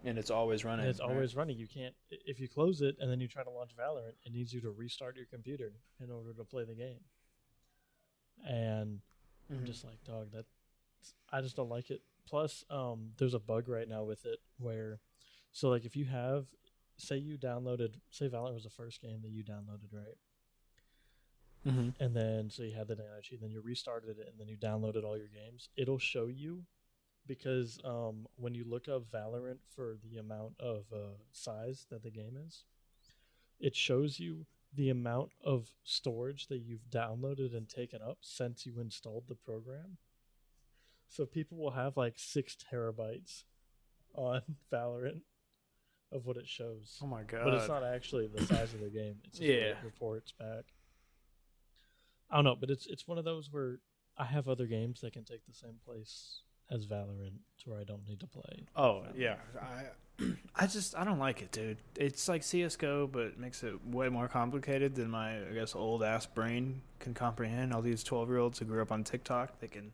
And 0.04 0.20
it's 0.20 0.30
always 0.30 0.64
running. 0.64 0.82
And 0.86 0.90
it's 0.92 1.00
right? 1.00 1.10
always 1.10 1.36
running. 1.36 1.58
You 1.58 1.68
can't 1.68 1.96
if 2.12 2.40
you 2.40 2.48
close 2.48 2.82
it 2.82 2.96
and 3.00 3.10
then 3.10 3.20
you 3.20 3.28
try 3.28 3.44
to 3.44 3.50
launch 3.50 3.72
Valorant, 3.76 4.14
it 4.24 4.32
needs 4.32 4.54
you 4.54 4.62
to 4.62 4.70
restart 4.70 5.16
your 5.16 5.26
computer 5.26 5.74
in 6.00 6.12
order 6.12 6.34
to 6.34 6.44
play 6.44 6.66
the 6.66 6.76
game. 6.76 7.00
And 8.48 9.02
I'm 9.50 9.60
Mhm. 9.62 9.66
just 9.66 9.84
like, 9.84 10.04
dog, 10.04 10.32
that 10.34 10.46
I 11.30 11.42
just 11.42 11.56
don't 11.56 11.70
like 11.70 11.90
it. 11.90 12.04
Plus, 12.26 12.64
um, 12.70 13.14
there's 13.18 13.34
a 13.34 13.40
bug 13.40 13.68
right 13.68 13.88
now 13.88 14.04
with 14.04 14.26
it 14.26 14.40
where, 14.58 15.00
so 15.52 15.70
like 15.70 15.86
if 15.86 15.96
you 15.96 16.06
have, 16.06 16.48
say 16.98 17.18
you 17.18 17.38
downloaded, 17.38 17.96
say 18.10 18.30
Valorant 18.30 18.54
was 18.54 18.64
the 18.64 18.70
first 18.70 19.02
game 19.02 19.22
that 19.22 19.32
you 19.32 19.44
downloaded, 19.44 19.92
right? 19.92 20.18
Mhm. 21.66 21.96
And 22.00 22.16
then 22.16 22.50
so 22.50 22.64
you 22.64 22.76
had 22.76 22.88
the 22.88 22.96
NIG, 22.96 23.40
then 23.40 23.52
you 23.52 23.62
restarted 23.62 24.20
it, 24.20 24.28
and 24.28 24.40
then 24.40 24.48
you 24.48 24.58
downloaded 24.58 25.04
all 25.04 25.18
your 25.18 25.28
games. 25.28 25.70
It'll 25.76 25.98
show 26.00 26.28
you 26.28 26.66
because 27.26 27.80
um, 27.84 28.28
when 28.36 28.54
you 28.54 28.64
look 28.64 28.88
up 28.88 29.10
Valorant 29.12 29.60
for 29.68 29.98
the 30.04 30.18
amount 30.18 30.54
of 30.60 30.86
uh, 30.94 31.18
size 31.32 31.88
that 31.90 32.04
the 32.04 32.12
game 32.12 32.38
is, 32.38 32.66
it 33.60 33.76
shows 33.76 34.20
you 34.20 34.46
the 34.74 34.90
amount 34.90 35.32
of 35.44 35.74
storage 35.84 36.48
that 36.48 36.60
you've 36.60 36.90
downloaded 36.90 37.56
and 37.56 37.68
taken 37.68 38.02
up 38.02 38.20
since 38.22 38.66
you 38.66 38.80
installed 38.80 39.28
the 39.28 39.36
program. 39.36 39.98
So 41.08 41.26
people 41.26 41.58
will 41.58 41.72
have 41.72 41.98
like 41.98 42.16
six 42.18 42.56
terabytes 42.56 43.44
on 44.14 44.42
Valorant 44.72 45.22
of 46.16 46.26
what 46.26 46.38
it 46.38 46.48
shows. 46.48 46.98
Oh 47.04 47.08
my 47.08 47.24
god. 47.24 47.44
But 47.44 47.54
it's 47.56 47.68
not 47.68 47.84
actually 47.84 48.28
the 48.28 48.46
size 48.46 48.74
of 48.74 48.80
the 48.80 48.90
game. 48.90 49.18
It's 49.26 49.38
just 49.38 49.50
what 49.50 49.58
it 49.58 49.78
Yeah. 49.82 49.86
reports 49.86 50.32
back. 50.32 50.66
I 52.30 52.36
don't 52.38 52.46
know, 52.46 52.56
but 52.56 52.70
it's 52.70 52.88
it's 52.88 53.08
one 53.08 53.18
of 53.18 53.26
those 53.26 53.52
where 53.52 53.80
I 54.18 54.26
have 54.26 54.48
other 54.48 54.66
games 54.66 55.02
that 55.02 55.14
can 55.14 55.24
take 55.26 55.46
the 55.46 55.54
same 55.54 55.76
place 55.86 56.42
as 56.72 56.88
Valorant 56.88 57.38
to 57.60 57.70
where 57.70 57.80
I 57.80 57.84
don't 57.84 58.08
need 58.08 58.20
to 58.22 58.28
play. 58.28 58.66
Oh 58.76 59.04
Family. 59.04 59.22
yeah, 59.22 59.36
I 59.62 59.84
I 60.56 60.66
just 60.68 60.96
I 60.98 61.04
don't 61.04 61.20
like 61.20 61.42
it, 61.42 61.52
dude. 61.52 61.78
It's 61.96 62.28
like 62.28 62.42
CS:GO, 62.44 63.08
but 63.08 63.24
it 63.28 63.38
makes 63.38 63.64
it 63.64 63.86
way 63.86 64.10
more 64.10 64.28
complicated 64.28 64.96
than 64.96 65.10
my 65.12 65.38
I 65.48 65.54
guess 65.54 65.76
old 65.76 66.02
ass 66.04 66.26
brain 66.26 66.82
can 67.00 67.14
comprehend. 67.14 67.74
All 67.74 67.82
these 67.82 68.04
twelve 68.04 68.30
year 68.30 68.40
olds 68.40 68.58
who 68.60 68.66
grew 68.66 68.82
up 68.82 68.92
on 68.92 69.04
TikTok, 69.04 69.60
they 69.60 69.68
can. 69.68 69.92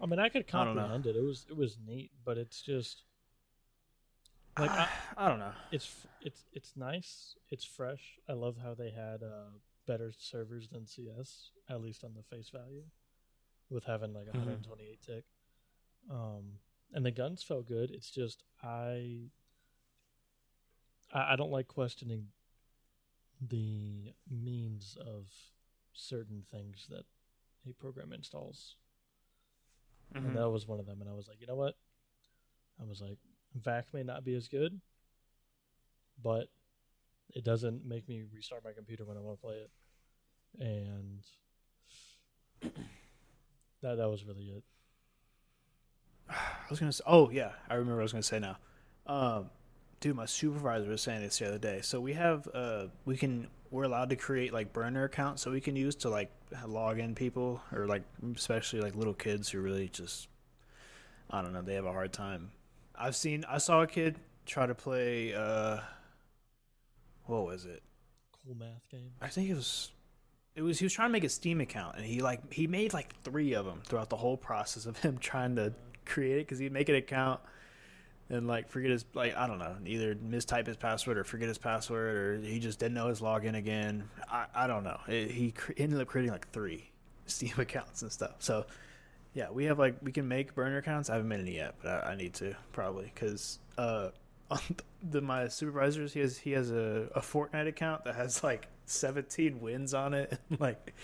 I 0.00 0.06
mean, 0.06 0.18
I 0.18 0.30
could 0.30 0.46
I 0.48 0.50
comprehend 0.50 1.06
it. 1.06 1.14
It 1.14 1.22
was 1.22 1.46
it 1.48 1.56
was 1.56 1.76
neat, 1.86 2.10
but 2.24 2.36
it's 2.38 2.62
just 2.62 3.04
like 4.60 4.70
I, 4.70 4.88
I, 5.16 5.28
don't 5.28 5.38
know. 5.38 5.52
it's 5.72 6.06
it's 6.20 6.44
it's 6.52 6.76
nice. 6.76 7.34
It's 7.50 7.64
fresh. 7.64 8.18
I 8.28 8.32
love 8.34 8.56
how 8.62 8.74
they 8.74 8.90
had 8.90 9.22
uh, 9.22 9.50
better 9.86 10.12
servers 10.16 10.68
than 10.68 10.86
CS, 10.86 11.50
at 11.68 11.80
least 11.80 12.04
on 12.04 12.14
the 12.14 12.22
face 12.22 12.50
value, 12.50 12.84
with 13.70 13.84
having 13.84 14.12
like 14.12 14.26
a 14.28 14.30
Mhm. 14.32 14.46
128 14.46 15.00
tick. 15.02 15.24
Um, 16.10 16.58
and 16.92 17.04
the 17.04 17.10
guns 17.10 17.42
felt 17.42 17.66
good. 17.66 17.90
It's 17.90 18.10
just 18.10 18.42
I 18.62 19.30
I, 21.12 21.32
I 21.32 21.36
don't 21.36 21.50
like 21.52 21.68
questioning 21.68 22.28
the 23.40 24.12
means 24.30 24.96
of 25.00 25.28
certain 25.92 26.44
things 26.50 26.86
that 26.90 27.04
a 27.68 27.72
program 27.74 28.12
installs 28.12 28.76
Mhm. 30.14 30.26
and 30.26 30.36
that 30.36 30.50
was 30.50 30.66
one 30.66 30.80
of 30.80 30.86
them. 30.86 31.00
And 31.00 31.08
I 31.08 31.14
was 31.14 31.28
like, 31.28 31.40
you 31.40 31.46
know 31.46 31.56
what? 31.56 31.76
I 32.80 32.84
was 32.84 33.00
like, 33.00 33.18
VAC 33.54 33.86
may 33.92 34.02
not 34.02 34.24
be 34.24 34.34
as 34.34 34.48
good, 34.48 34.80
but 36.22 36.48
it 37.34 37.44
doesn't 37.44 37.84
make 37.86 38.08
me 38.08 38.22
restart 38.32 38.64
my 38.64 38.72
computer 38.72 39.04
when 39.04 39.16
I 39.16 39.20
want 39.20 39.40
to 39.40 39.46
play 39.46 39.56
it. 39.56 39.70
And 40.58 41.22
that 43.82 43.96
that 43.96 44.08
was 44.08 44.24
really 44.24 44.44
it. 44.44 44.64
I 46.30 46.34
was 46.68 46.80
gonna 46.80 46.92
say. 46.92 47.04
Oh 47.06 47.30
yeah, 47.30 47.52
I 47.68 47.74
remember. 47.74 47.96
what 47.96 48.02
I 48.02 48.04
was 48.04 48.12
gonna 48.12 48.22
say 48.22 48.38
now. 48.38 48.58
Um, 49.06 49.50
dude, 50.00 50.16
my 50.16 50.26
supervisor 50.26 50.88
was 50.88 51.02
saying 51.02 51.22
this 51.22 51.38
the 51.38 51.48
other 51.48 51.58
day. 51.58 51.80
So 51.82 52.00
we 52.00 52.14
have 52.14 52.48
uh, 52.52 52.86
we 53.04 53.16
can 53.16 53.48
we're 53.70 53.84
allowed 53.84 54.10
to 54.10 54.16
create 54.16 54.52
like 54.52 54.72
burner 54.72 55.04
accounts 55.04 55.42
so 55.42 55.50
we 55.50 55.60
can 55.60 55.76
use 55.76 55.94
to 55.94 56.08
like 56.08 56.30
log 56.66 56.98
in 56.98 57.14
people 57.14 57.62
or 57.72 57.86
like 57.86 58.02
especially 58.34 58.80
like 58.80 58.96
little 58.96 59.14
kids 59.14 59.48
who 59.50 59.60
really 59.60 59.88
just 59.88 60.28
I 61.30 61.42
don't 61.42 61.52
know 61.52 61.62
they 61.62 61.74
have 61.74 61.86
a 61.86 61.92
hard 61.92 62.12
time. 62.12 62.50
I've 63.00 63.16
seen 63.16 63.44
I 63.48 63.58
saw 63.58 63.82
a 63.82 63.86
kid 63.86 64.16
try 64.46 64.66
to 64.66 64.74
play 64.74 65.34
uh, 65.34 65.78
what 67.24 67.46
was 67.46 67.64
it? 67.64 67.82
Cool 68.44 68.56
math 68.56 68.88
game. 68.90 69.12
I 69.20 69.28
think 69.28 69.48
it 69.48 69.54
was 69.54 69.90
it 70.54 70.62
was 70.62 70.78
he 70.78 70.84
was 70.84 70.92
trying 70.92 71.08
to 71.08 71.12
make 71.12 71.24
a 71.24 71.28
Steam 71.28 71.60
account 71.60 71.96
and 71.96 72.04
he 72.04 72.20
like 72.20 72.52
he 72.52 72.66
made 72.66 72.92
like 72.92 73.14
three 73.22 73.54
of 73.54 73.64
them 73.64 73.80
throughout 73.86 74.10
the 74.10 74.16
whole 74.16 74.36
process 74.36 74.86
of 74.86 74.98
him 75.02 75.18
trying 75.18 75.56
to 75.56 75.72
create 76.04 76.36
it 76.36 76.46
because 76.46 76.58
he'd 76.58 76.72
make 76.72 76.88
an 76.88 76.96
account 76.96 77.40
and 78.28 78.46
like 78.46 78.68
forget 78.68 78.90
his 78.90 79.04
like 79.14 79.34
I 79.36 79.46
don't 79.46 79.58
know 79.58 79.76
either 79.86 80.14
mistype 80.14 80.66
his 80.66 80.76
password 80.76 81.16
or 81.18 81.24
forget 81.24 81.48
his 81.48 81.58
password 81.58 82.16
or 82.16 82.46
he 82.46 82.58
just 82.58 82.78
didn't 82.78 82.94
know 82.94 83.08
his 83.08 83.20
login 83.20 83.56
again. 83.56 84.08
I 84.30 84.46
I 84.54 84.66
don't 84.66 84.84
know. 84.84 85.00
It, 85.08 85.30
he 85.30 85.52
cr- 85.52 85.72
ended 85.76 86.00
up 86.00 86.08
creating 86.08 86.32
like 86.32 86.50
three 86.50 86.90
Steam 87.26 87.54
accounts 87.58 88.02
and 88.02 88.12
stuff. 88.12 88.36
So 88.40 88.66
yeah, 89.34 89.50
we 89.50 89.64
have 89.66 89.78
like 89.78 89.96
we 90.02 90.12
can 90.12 90.26
make 90.28 90.54
burner 90.54 90.78
accounts. 90.78 91.10
I 91.10 91.14
haven't 91.14 91.28
made 91.28 91.40
any 91.40 91.56
yet, 91.56 91.76
but 91.82 92.04
I, 92.04 92.12
I 92.12 92.16
need 92.16 92.34
to 92.34 92.56
probably 92.72 93.10
because 93.14 93.58
uh 93.78 94.08
on 94.50 94.60
the 95.08 95.20
my 95.20 95.48
supervisors 95.48 96.12
he 96.12 96.20
has 96.20 96.38
he 96.38 96.52
has 96.52 96.70
a, 96.70 97.08
a 97.14 97.20
Fortnite 97.20 97.68
account 97.68 98.04
that 98.04 98.16
has 98.16 98.42
like 98.42 98.66
17 98.86 99.60
wins 99.60 99.94
on 99.94 100.12
it 100.14 100.38
and 100.50 100.60
like 100.60 100.94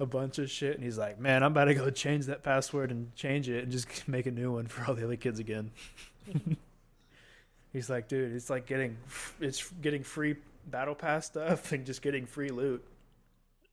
a 0.00 0.06
bunch 0.06 0.38
of 0.38 0.50
shit 0.50 0.74
and 0.74 0.82
he's 0.82 0.96
like 0.96 1.20
man 1.20 1.42
i'm 1.42 1.52
about 1.52 1.66
to 1.66 1.74
go 1.74 1.90
change 1.90 2.26
that 2.26 2.42
password 2.42 2.90
and 2.90 3.14
change 3.14 3.50
it 3.50 3.64
and 3.64 3.70
just 3.70 4.08
make 4.08 4.24
a 4.24 4.30
new 4.30 4.52
one 4.52 4.66
for 4.66 4.84
all 4.86 4.94
the 4.94 5.04
other 5.04 5.16
kids 5.16 5.38
again 5.38 5.70
he's 7.72 7.90
like 7.90 8.08
dude 8.08 8.32
it's 8.32 8.48
like 8.48 8.66
getting 8.66 8.96
it's 9.40 9.70
getting 9.82 10.02
free 10.02 10.36
battle 10.66 10.94
pass 10.94 11.26
stuff 11.26 11.70
and 11.72 11.84
just 11.84 12.00
getting 12.00 12.24
free 12.24 12.48
loot 12.48 12.82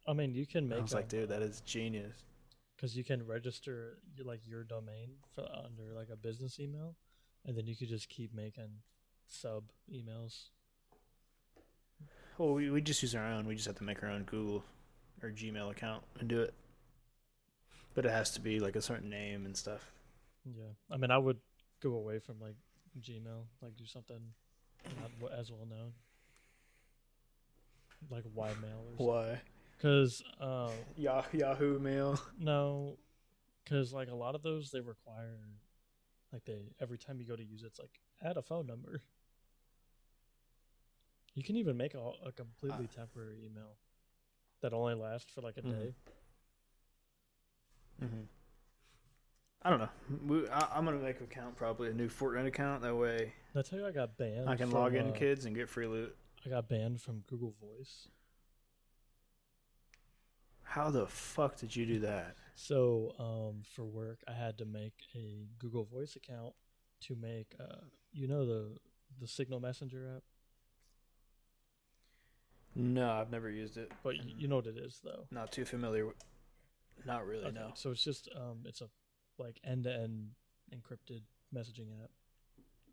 I 0.07 0.13
mean, 0.13 0.35
you 0.35 0.45
can 0.45 0.67
make. 0.67 0.79
i 0.79 0.81
was 0.81 0.93
like 0.93 1.07
dude 1.07 1.29
that 1.29 1.41
is 1.41 1.61
genius 1.61 2.13
because 2.85 2.95
you 2.95 3.03
can 3.03 3.25
register 3.25 3.97
like 4.23 4.41
your 4.45 4.63
domain 4.63 5.09
for, 5.33 5.43
under 5.65 5.91
like 5.95 6.09
a 6.13 6.15
business 6.15 6.59
email, 6.59 6.95
and 7.43 7.57
then 7.57 7.65
you 7.65 7.75
could 7.75 7.89
just 7.89 8.09
keep 8.09 8.31
making 8.31 8.69
sub 9.27 9.63
emails. 9.91 10.49
well 12.37 12.53
we, 12.53 12.69
we 12.69 12.81
just 12.81 13.01
use 13.01 13.15
our 13.15 13.25
own. 13.25 13.47
We 13.47 13.55
just 13.55 13.65
have 13.65 13.77
to 13.77 13.83
make 13.83 14.03
our 14.03 14.09
own 14.09 14.21
google 14.23 14.63
or 15.23 15.31
gmail 15.31 15.71
account 15.71 16.03
and 16.19 16.29
do 16.29 16.41
it. 16.41 16.53
But 17.95 18.05
it 18.05 18.11
has 18.11 18.29
to 18.31 18.39
be 18.39 18.59
like 18.59 18.75
a 18.75 18.81
certain 18.83 19.09
name 19.09 19.47
and 19.47 19.57
stuff. 19.57 19.91
Yeah, 20.45 20.73
I 20.91 20.97
mean, 20.97 21.09
I 21.09 21.17
would 21.17 21.39
go 21.81 21.93
away 21.93 22.19
from 22.19 22.39
like 22.39 22.55
Gmail, 23.01 23.45
like 23.63 23.75
do 23.75 23.85
something 23.85 24.19
not 25.01 25.31
as 25.31 25.51
well 25.51 25.65
known, 25.67 25.93
like 28.11 28.25
Ymail 28.25 28.45
or 28.45 28.53
something. 28.53 29.07
why 29.07 29.41
Because 29.75 30.23
uh, 30.39 30.69
Yah- 30.95 31.23
yahoo 31.33 31.79
mail 31.79 32.19
no, 32.39 32.97
because 33.63 33.93
like 33.93 34.09
a 34.09 34.15
lot 34.15 34.35
of 34.35 34.41
those 34.41 34.71
they 34.71 34.79
require, 34.79 35.37
like 36.31 36.45
they 36.45 36.59
every 36.81 36.97
time 36.97 37.19
you 37.19 37.25
go 37.27 37.35
to 37.35 37.43
use 37.43 37.63
it, 37.63 37.67
it's 37.67 37.79
like 37.79 37.99
add 38.23 38.37
a 38.37 38.41
phone 38.41 38.67
number. 38.67 39.01
You 41.33 41.43
can 41.43 41.57
even 41.57 41.75
make 41.75 41.93
a, 41.93 42.11
a 42.25 42.31
completely 42.31 42.87
temporary 42.87 43.43
email 43.45 43.75
that 44.61 44.71
only 44.73 44.93
lasts 44.95 45.31
for 45.33 45.41
like 45.41 45.57
a 45.57 45.61
Mhm. 45.61 45.69
day. 45.71 45.93
Mm-hmm. 48.01 48.21
I 49.61 49.69
don't 49.69 49.79
know. 49.79 49.89
We, 50.27 50.47
I, 50.49 50.67
I'm 50.77 50.85
gonna 50.85 50.97
make 50.97 51.17
an 51.17 51.25
account 51.25 51.55
probably 51.57 51.89
a 51.89 51.93
new 51.93 52.07
Fortnite 52.07 52.45
account. 52.47 52.81
That 52.83 52.95
way 52.95 53.33
tell 53.63 53.79
you 53.79 53.85
I 53.87 53.91
got 53.91 54.17
banned. 54.17 54.49
I 54.49 54.55
can 54.55 54.69
from, 54.69 54.79
log 54.79 54.95
in, 54.95 55.09
uh, 55.09 55.13
kids, 55.13 55.45
and 55.45 55.55
get 55.55 55.69
free 55.69 55.87
loot. 55.87 56.15
I 56.45 56.49
got 56.49 56.69
banned 56.69 57.01
from 57.01 57.23
Google 57.27 57.53
Voice. 57.59 58.07
How 60.65 60.89
the 60.89 61.07
fuck 61.07 61.55
did 61.57 61.75
you 61.75 61.85
do 61.85 61.99
that? 61.99 62.35
So, 62.55 63.13
um, 63.19 63.63
for 63.63 63.83
work, 63.85 64.19
I 64.27 64.33
had 64.33 64.57
to 64.57 64.65
make 64.65 64.93
a 65.15 65.47
Google 65.57 65.85
Voice 65.85 66.15
account 66.15 66.53
to 67.01 67.15
make, 67.15 67.55
uh, 67.59 67.85
you 68.11 68.27
know, 68.27 68.45
the 68.45 68.77
the 69.21 69.27
Signal 69.27 69.59
Messenger 69.61 70.15
app. 70.17 70.23
No, 72.75 73.09
I've 73.11 73.31
never 73.31 73.49
used 73.49 73.77
it. 73.77 73.91
But 74.03 74.15
you 74.25 74.47
know 74.49 74.57
what 74.57 74.67
it 74.67 74.77
is, 74.77 74.99
though. 75.03 75.27
Not 75.31 75.51
too 75.51 75.63
familiar. 75.63 76.07
with 76.07 76.15
Not 77.05 77.25
really. 77.25 77.45
Okay, 77.45 77.55
No. 77.55 77.71
So 77.75 77.91
it's 77.91 78.03
just, 78.03 78.27
um, 78.35 78.63
it's 78.65 78.81
a 78.81 78.89
like 79.37 79.59
end 79.63 79.85
to 79.85 79.93
end 79.93 80.31
encrypted 80.73 81.21
messaging 81.55 81.87
app 82.03 82.09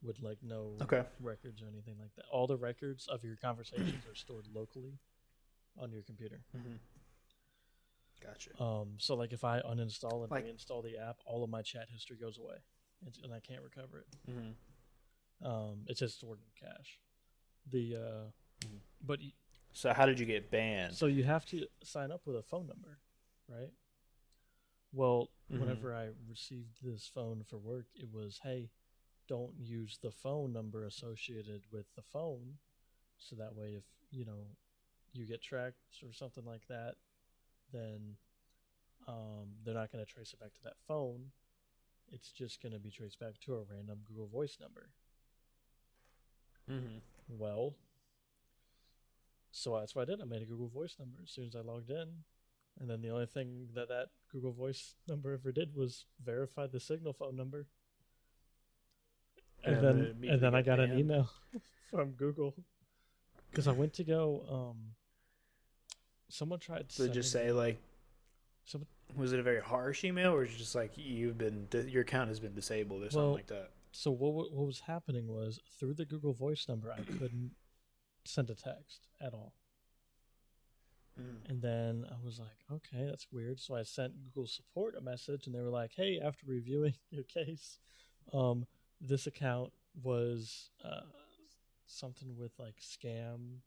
with 0.03 0.21
like 0.21 0.39
no 0.43 0.77
Okay. 0.83 1.03
records 1.21 1.63
or 1.63 1.67
anything 1.67 1.97
like 2.01 2.15
that. 2.17 2.25
All 2.31 2.47
the 2.47 2.57
records 2.57 3.09
of 3.09 3.25
your 3.25 3.37
conversations 3.37 4.07
are 4.07 4.15
stored 4.15 4.47
locally 4.55 4.99
on 5.77 5.91
your 5.91 6.03
computer. 6.03 6.43
Mm-hmm. 6.57 6.75
Gotcha. 8.23 8.63
Um, 8.63 8.95
so 8.99 9.15
like 9.15 9.33
if 9.33 9.45
I 9.45 9.61
uninstall 9.61 10.23
and 10.23 10.31
Like- 10.31 10.45
reinstall 10.47 10.83
the 10.83 10.97
app, 10.99 11.19
all 11.27 11.43
of 11.45 11.51
my 11.51 11.63
chat 11.63 11.89
history 11.91 12.17
goes 12.17 12.39
away, 12.39 12.57
and, 13.05 13.17
and 13.25 13.33
I 13.33 13.41
can't 13.41 13.63
recover 13.63 13.99
it. 14.01 14.07
Mm-hmm. 14.31 15.47
Um, 15.47 15.85
it's 15.89 16.01
just 16.01 16.17
stored 16.19 16.39
in 16.41 16.67
cache. 16.69 17.01
The 17.71 17.97
uh, 17.97 18.31
Mhm. 18.67 18.81
but 19.01 19.21
y- 19.21 19.33
So 19.73 19.93
how 19.93 20.07
did 20.07 20.21
you 20.21 20.27
get 20.27 20.51
banned? 20.51 20.95
so 20.95 21.07
you 21.07 21.25
have 21.25 21.45
to 21.47 21.67
sign 21.83 22.11
up 22.13 22.27
with 22.27 22.37
a 22.37 22.43
phone 22.43 22.67
number, 22.67 22.99
right? 23.49 23.73
Well, 24.93 25.31
Mhm. 25.51 25.61
whenever 25.61 25.95
I 25.95 26.13
received 26.29 26.83
this 26.83 27.07
phone 27.09 27.43
for 27.45 27.59
work, 27.59 27.87
it 27.95 28.11
was 28.11 28.39
hey, 28.41 28.71
don't 29.27 29.57
use 29.59 29.99
the 29.99 30.11
phone 30.13 30.53
number 30.53 30.85
associated 30.85 31.67
with 31.73 31.93
the 31.95 32.03
phone, 32.03 32.59
so 33.19 33.35
that 33.37 33.55
way 33.55 33.75
if 33.75 33.85
you 34.11 34.25
know 34.25 34.57
you 35.15 35.27
get 35.27 35.41
tracked 35.43 36.03
or 36.03 36.13
something 36.13 36.45
like 36.45 36.67
that, 36.69 36.97
then 37.73 38.17
um, 39.09 39.49
they're 39.65 39.75
not 39.75 39.93
going 39.93 40.05
to 40.05 40.11
trace 40.11 40.33
it 40.33 40.41
back 40.41 40.55
to 40.55 40.63
that 40.65 40.77
phone. 40.87 41.33
It's 42.13 42.31
just 42.31 42.63
going 42.63 42.73
to 42.73 42.79
be 42.79 42.91
traced 42.91 43.19
back 43.19 43.39
to 43.47 43.55
a 43.57 43.65
random 43.65 44.01
Google 44.07 44.27
Voice 44.29 44.59
number. 44.61 44.91
mm-hmm. 46.71 46.99
Well, 47.29 47.75
so 49.51 49.79
that's 49.79 49.95
what 49.95 50.03
I 50.03 50.05
did. 50.07 50.21
I 50.21 50.25
made 50.25 50.43
a 50.43 50.47
Google 50.47 50.69
Voice 50.69 50.97
number 50.99 51.19
as 51.23 51.31
soon 51.31 51.47
as 51.47 51.55
I 51.57 51.61
logged 51.61 51.91
in, 51.91 52.25
and 52.81 52.89
then 52.91 53.03
the 53.03 53.11
only 53.11 53.27
thing 53.27 53.69
that 53.75 53.89
that 53.89 54.09
Google 54.31 54.53
Voice 54.53 54.95
number 55.09 55.33
ever 55.33 55.53
did 55.53 55.75
was 55.75 56.07
verify 56.25 56.67
the 56.67 56.81
Signal 56.81 57.13
phone 57.13 57.37
number. 57.37 57.67
And 59.65 59.77
And 59.77 59.83
then 59.83 59.99
it 59.99 60.05
then, 60.05 60.11
immediately 60.11 60.29
and 60.29 60.41
then 60.43 60.55
I 60.55 60.63
got 60.63 60.79
got 60.79 60.81
an 60.81 60.99
email 60.99 61.31
from 61.91 62.13
Google 62.13 62.55
because 63.51 63.69
I 63.69 63.73
went 63.73 63.95
to 63.95 64.05
go. 64.05 64.45
Um, 64.51 64.95
someone 66.33 66.59
tried. 66.59 66.91
So 66.91 67.09
just 67.09 67.31
say 67.31 67.53
like, 67.53 67.79
Someone- 68.65 68.89
was 69.17 69.33
it 69.33 69.41
a 69.41 69.43
very 69.43 69.61
harsh 69.61 70.05
email, 70.05 70.33
or 70.33 70.45
is 70.45 70.53
it 70.55 70.57
just 70.59 70.75
like 70.75 70.93
you've 70.97 71.37
been 71.37 71.69
your 71.89 72.03
account 72.03 72.29
has 72.29 72.41
been 72.41 72.55
disabled 72.55 73.03
or 73.03 73.11
something 73.11 73.23
Well, 73.27 73.35
like 73.35 73.47
that? 73.49 73.71
So 73.93 74.11
what 74.11 74.33
what 74.53 74.67
was 74.67 74.81
happening 74.81 75.27
was 75.29 75.61
through 75.79 75.95
the 75.95 76.07
Google 76.07 76.33
Voice 76.33 76.67
number, 76.69 76.91
I 76.91 77.03
couldn't 77.03 77.51
send 78.25 78.49
a 78.51 78.55
text 78.55 79.09
at 79.21 79.35
all. 79.35 79.53
Mm. 81.21 81.51
And 81.51 81.61
then 81.61 82.07
I 82.11 82.15
was 82.25 82.39
like, 82.39 82.57
okay, 82.73 83.05
that's 83.05 83.27
weird. 83.31 83.61
So 83.61 83.75
I 83.75 83.83
sent 83.83 84.19
Google 84.25 84.47
support 84.47 84.95
a 84.97 85.03
message 85.03 85.47
and 85.47 85.55
they 85.55 85.61
were 85.61 85.69
like, 85.69 85.93
hey, 85.95 86.19
after 86.25 86.47
reviewing 86.47 86.95
your 87.11 87.25
case, 87.25 87.79
Um, 88.33 88.67
this 89.01 89.27
account 89.27 89.73
was 90.03 90.71
uh, 90.85 91.03
something 91.87 92.37
with 92.39 92.53
like 92.59 92.77
scam 92.81 93.59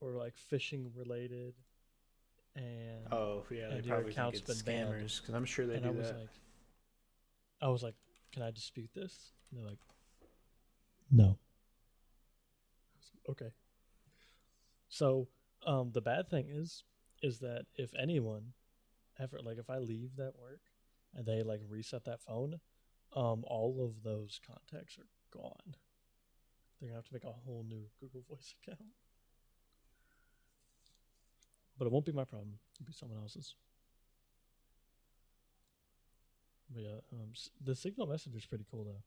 or 0.00 0.12
like 0.12 0.34
phishing 0.52 0.90
related, 0.94 1.54
and 2.54 3.12
Oh 3.12 3.44
yeah, 3.50 3.68
they 3.68 3.76
And 3.76 3.86
your 3.86 3.96
probably 3.96 4.12
think 4.12 4.12
account's 4.12 4.40
it's 4.40 4.62
been 4.62 4.74
scammers 4.74 5.20
because 5.20 5.34
I'm 5.34 5.44
sure 5.44 5.66
they 5.66 5.76
and 5.76 5.84
do 5.84 5.88
I 5.88 5.92
was 5.92 6.08
that. 6.08 6.18
like, 6.20 6.28
I 7.60 7.68
was 7.68 7.82
like, 7.82 7.94
can 8.32 8.42
I 8.42 8.50
dispute 8.50 8.90
this? 8.94 9.32
And 9.50 9.58
they're 9.60 9.68
like, 9.68 9.78
no. 11.10 11.24
I 11.24 12.96
was 12.98 13.10
like, 13.14 13.30
okay. 13.30 13.52
So, 14.88 15.28
um, 15.66 15.90
the 15.92 16.00
bad 16.00 16.28
thing 16.28 16.46
is, 16.48 16.84
is 17.22 17.38
that 17.40 17.66
if 17.74 17.90
anyone 17.98 18.52
ever, 19.18 19.40
like, 19.42 19.58
if 19.58 19.68
I 19.70 19.78
leave 19.78 20.16
that 20.16 20.38
work 20.38 20.60
and 21.14 21.26
they 21.26 21.42
like 21.42 21.60
reset 21.68 22.04
that 22.04 22.20
phone, 22.22 22.60
um, 23.14 23.44
all 23.46 23.82
of 23.84 24.02
those 24.02 24.40
contacts 24.46 24.98
are 24.98 25.08
gone. 25.32 25.76
They're 26.80 26.88
gonna 26.90 26.98
have 26.98 27.06
to 27.06 27.14
make 27.14 27.24
a 27.24 27.32
whole 27.32 27.64
new 27.66 27.84
Google 28.00 28.22
Voice 28.28 28.54
account. 28.62 28.80
But 31.78 31.86
it 31.86 31.92
won't 31.92 32.06
be 32.06 32.12
my 32.12 32.24
problem. 32.24 32.54
It'll 32.74 32.86
be 32.86 32.92
someone 32.92 33.18
else's. 33.20 33.54
But 36.72 36.82
yeah, 36.82 36.98
um, 37.12 37.32
the 37.64 37.74
Signal 37.74 38.06
Messenger 38.06 38.38
is 38.38 38.46
pretty 38.46 38.64
cool 38.70 38.84
though. 38.84 39.02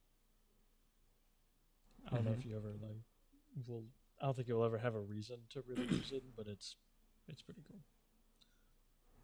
I 2.07 2.15
don't 2.15 2.25
know 2.25 2.35
if 2.37 2.45
you 2.45 2.55
ever 2.55 2.69
like 2.81 2.97
will. 3.67 3.83
I 4.21 4.25
don't 4.25 4.35
think 4.35 4.47
you'll 4.47 4.63
ever 4.63 4.77
have 4.77 4.95
a 4.95 4.99
reason 4.99 5.37
to 5.51 5.63
really 5.67 5.87
use 5.93 6.11
it, 6.11 6.23
but 6.35 6.47
it's 6.47 6.75
it's 7.27 7.41
pretty 7.41 7.61
cool. 7.67 7.79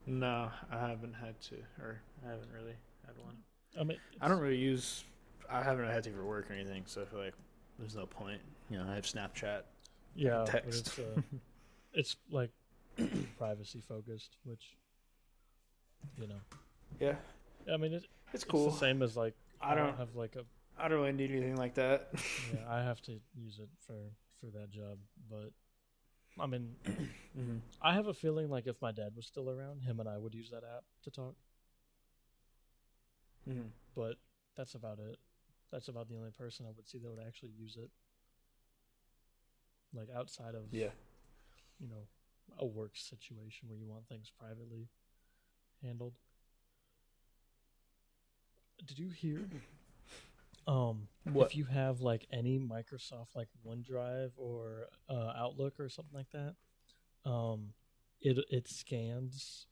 No, 0.06 0.52
I 0.72 0.88
haven't 0.88 1.14
had 1.14 1.40
to, 1.42 1.56
or 1.82 2.02
I 2.26 2.30
haven't 2.30 2.50
really 2.54 2.76
had 3.06 3.16
one. 3.24 3.36
I 3.80 3.84
mean, 3.84 3.98
I 4.22 4.28
don't 4.28 4.40
really 4.40 4.58
use. 4.58 5.04
I 5.50 5.64
haven't 5.64 5.88
had 5.88 6.04
to 6.04 6.12
for 6.12 6.26
work 6.26 6.50
or 6.50 6.54
anything, 6.54 6.84
so 6.86 7.02
I 7.02 7.06
feel 7.06 7.20
like 7.20 7.34
there's 7.80 7.96
no 7.96 8.06
point. 8.06 8.42
You 8.70 8.78
know, 8.78 8.86
I 8.90 8.96
have 8.96 9.06
Snapchat. 9.06 9.62
Yeah, 10.16 10.46
text. 10.46 10.80
it's 10.88 11.00
uh, 11.00 11.22
it's 11.94 12.16
like 12.30 12.52
privacy 13.38 13.82
focused, 13.82 14.38
which 14.44 14.78
you 16.18 16.28
know. 16.28 16.42
Yeah, 17.00 17.16
I 17.72 17.78
mean, 17.78 17.94
it, 17.94 18.06
it's 18.34 18.44
it's 18.44 18.52
cool. 18.52 18.70
the 18.72 18.78
same 18.78 19.02
as 19.02 19.16
like 19.18 19.34
I 19.62 19.76
don't. 19.76 19.98
have 19.98 20.16
like 20.16 20.36
a 20.36 20.44
I 20.78 20.88
don't 20.88 21.00
really 21.00 21.14
need 21.14 21.32
anything 21.32 21.56
like 21.58 21.76
that. 21.76 22.10
yeah. 22.54 22.66
I 22.70 22.82
have 22.82 23.02
to 23.04 23.20
use 23.36 23.60
it 23.60 23.70
for 23.86 23.96
for 24.40 24.48
that 24.58 24.70
job, 24.70 24.98
but 25.30 25.52
I 26.40 26.48
mean, 26.48 26.76
hmm 27.36 27.58
I 27.82 27.94
have 27.94 28.08
a 28.08 28.14
feeling 28.14 28.50
like 28.50 28.68
if 28.68 28.82
my 28.82 28.92
dad 28.92 29.14
was 29.16 29.26
still 29.26 29.50
around, 29.50 29.82
him 29.82 30.00
and 30.00 30.10
I 30.10 30.18
would 30.18 30.34
use 30.34 30.50
that 30.52 30.64
app 30.64 30.84
to 31.04 31.12
talk. 31.12 31.36
hmm 33.46 33.68
But 33.96 34.16
that's 34.56 34.76
about 34.76 35.00
it. 35.00 35.18
That's 35.72 35.88
about 35.88 36.08
the 36.08 36.16
only 36.18 36.32
person 36.32 36.66
I 36.66 36.72
would 36.76 36.88
see 36.88 37.00
that 37.00 37.10
would 37.10 37.26
actually 37.26 37.52
use 37.58 37.78
it. 37.78 37.90
Like 39.94 40.10
outside 40.16 40.56
of 40.56 40.64
Yeah. 40.72 40.90
you 41.80 41.88
know 41.88 42.08
a 42.60 42.66
work 42.66 42.92
situation 42.96 43.68
where 43.70 43.78
you 43.78 43.88
want 43.88 44.08
things 44.08 44.32
privately 44.38 44.90
handled. 45.82 46.14
Did 48.86 49.00
you 49.00 49.10
hear? 49.10 49.50
Um, 50.68 51.10
What? 51.26 51.46
if 51.52 51.56
you 51.56 51.66
have 51.66 52.02
like 52.02 52.26
any 52.32 52.58
Microsoft 52.58 53.36
like 53.36 53.50
OneDrive 53.64 54.32
or 54.36 54.88
uh, 55.08 55.32
Outlook 55.38 55.80
or 55.80 55.90
something 55.90 56.18
like 56.18 56.32
that, 56.32 56.56
um, 57.24 57.74
it 58.20 58.44
it 58.50 58.68
scans 58.68 59.68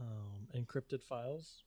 um, 0.00 0.48
encrypted 0.56 1.02
files. 1.02 1.64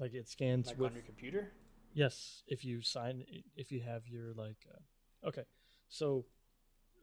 Like 0.00 0.14
it 0.14 0.28
scans 0.28 0.68
Like 0.68 0.78
with 0.78 0.88
on 0.88 0.94
your 0.94 1.04
computer. 1.04 1.52
Yes, 1.92 2.42
if 2.46 2.64
you 2.64 2.82
sign, 2.82 3.24
if 3.56 3.70
you 3.72 3.80
have 3.80 4.06
your 4.08 4.32
like, 4.34 4.66
uh, 4.72 5.28
okay. 5.28 5.44
So, 5.88 6.24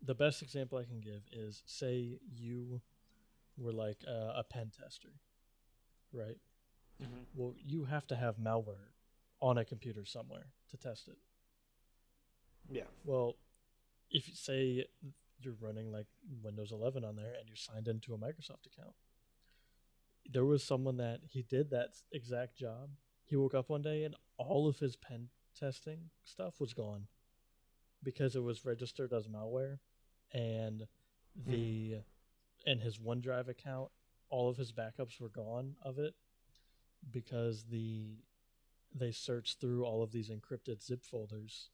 the 0.04 0.16
best 0.16 0.42
example 0.42 0.78
I 0.78 0.84
can 0.84 1.00
give 1.00 1.22
is 1.32 1.64
say 1.66 2.20
you 2.36 2.82
were 3.58 3.72
like 3.72 3.98
uh, 4.08 4.34
a 4.36 4.44
pen 4.44 4.72
tester, 4.78 5.10
right? 6.14 6.38
Mm-hmm. 7.02 7.22
Well, 7.36 7.54
you 7.66 7.86
have 7.86 8.08
to 8.08 8.16
have 8.16 8.38
malware 8.38 8.92
on 9.42 9.58
a 9.58 9.66
computer 9.66 10.06
somewhere 10.06 10.48
to 10.70 10.78
test 10.78 11.08
it. 11.08 11.18
Yeah. 12.70 12.84
Well, 13.06 13.36
if 14.10 14.28
you 14.28 14.36
say 14.36 14.86
you're 15.40 15.56
running 15.62 15.92
like 15.92 16.08
Windows 16.44 16.72
11 16.72 17.04
on 17.04 17.16
there 17.16 17.34
and 17.40 17.48
you're 17.48 17.56
signed 17.56 17.88
into 17.88 18.14
a 18.14 18.18
Microsoft 18.18 18.66
account, 18.66 18.96
there 20.30 20.46
was 20.46 20.64
someone 20.64 20.98
that 20.98 21.22
he 21.30 21.44
did 21.44 21.70
that 21.72 21.90
exact 22.12 22.58
job. 22.58 22.90
He 23.26 23.36
woke 23.36 23.54
up 23.54 23.70
one 23.70 23.82
day 23.82 24.04
and 24.04 24.16
all 24.38 24.68
of 24.68 24.80
his 24.80 24.96
pen 24.96 25.30
testing 25.58 26.10
stuff 26.24 26.60
was 26.60 26.74
gone 26.74 27.08
because 28.04 28.36
it 28.36 28.44
was 28.44 28.66
registered 28.66 29.14
as 29.14 29.28
malware 29.28 29.80
and 30.34 30.88
hmm. 31.44 31.52
the 31.52 31.96
and 32.66 32.82
his 32.82 32.98
OneDrive 32.98 33.48
account 33.48 33.90
all 34.30 34.50
of 34.50 34.58
his 34.58 34.72
backups 34.72 35.20
were 35.20 35.30
gone 35.30 35.76
of 35.84 36.00
it 36.00 36.14
because 37.12 37.66
the 37.70 38.18
they 38.94 39.12
searched 39.12 39.60
through 39.60 39.86
all 39.86 40.04
of 40.04 40.12
these 40.12 40.30
encrypted 40.30 40.84
zip 40.84 41.04
folders 41.04 41.70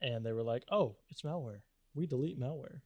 and 0.00 0.24
they 0.24 0.32
were 0.32 0.42
like, 0.42 0.64
"Oh, 0.70 0.96
it's 1.08 1.22
malware. 1.22 1.62
We 1.94 2.06
delete 2.06 2.38
malware." 2.38 2.82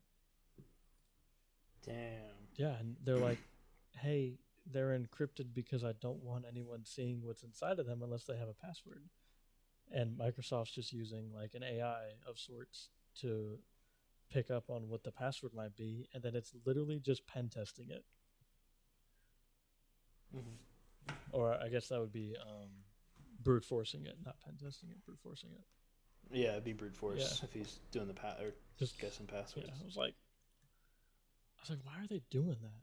Damn. 1.85 2.49
Yeah, 2.55 2.79
and 2.79 2.97
they're 3.03 3.17
like, 3.17 3.39
"Hey, 3.97 4.39
they're 4.67 4.97
encrypted 4.99 5.53
because 5.55 5.83
I 5.83 5.93
don't 5.93 6.23
want 6.23 6.45
anyone 6.47 6.85
seeing 6.85 7.23
what's 7.23 7.43
inside 7.43 7.79
of 7.79 7.87
them 7.87 8.03
unless 8.03 8.25
they 8.25 8.37
have 8.37 8.49
a 8.49 8.55
password." 8.55 9.09
And 9.91 10.17
Microsoft's 10.17 10.71
just 10.71 10.93
using 10.93 11.33
like 11.33 11.55
an 11.55 11.65
AI 11.65 12.13
of 12.27 12.39
sorts 12.39 12.91
to 13.17 13.59
pick 14.31 14.51
up 14.51 14.65
on 14.71 14.89
what 14.89 15.03
the 15.05 15.11
password 15.13 15.53
might 15.55 15.77
be, 15.77 16.07
and 16.15 16.23
then 16.23 16.35
it's 16.35 16.53
literally 16.65 16.99
just 17.01 17.27
pen 17.27 17.49
testing 17.49 17.91
it. 17.91 18.05
Mm-hmm. 20.37 21.15
Or 21.33 21.55
I 21.61 21.69
guess 21.69 21.89
that 21.89 22.01
would 22.01 22.13
be 22.13 22.37
um, 22.41 22.69
brute 23.43 23.65
forcing 23.65 24.07
it, 24.07 24.17
not 24.25 24.37
pen 24.45 24.55
testing 24.63 24.91
it, 24.91 25.05
brute 25.05 25.19
forcing 25.23 25.51
it. 25.53 25.65
Yeah, 26.33 26.53
it'd 26.53 26.65
be 26.65 26.73
brute 26.73 26.95
force 26.95 27.19
Yeah. 27.19 27.45
if 27.49 27.53
he's 27.53 27.81
doing 27.91 28.07
the 28.07 28.15
pa- 28.15 28.37
or 28.41 28.53
Just- 28.79 28.99
guessing 29.01 29.27
Yeah, 29.31 29.41
passwords. 29.41 29.69
I 29.81 29.85
was 29.85 29.97
like, 29.97 30.15
I 31.59 31.63
was 31.63 31.71
like, 31.71 31.81
why 31.85 32.03
are 32.03 32.07
they 32.07 32.23
doing 32.31 32.57
that? 32.63 32.81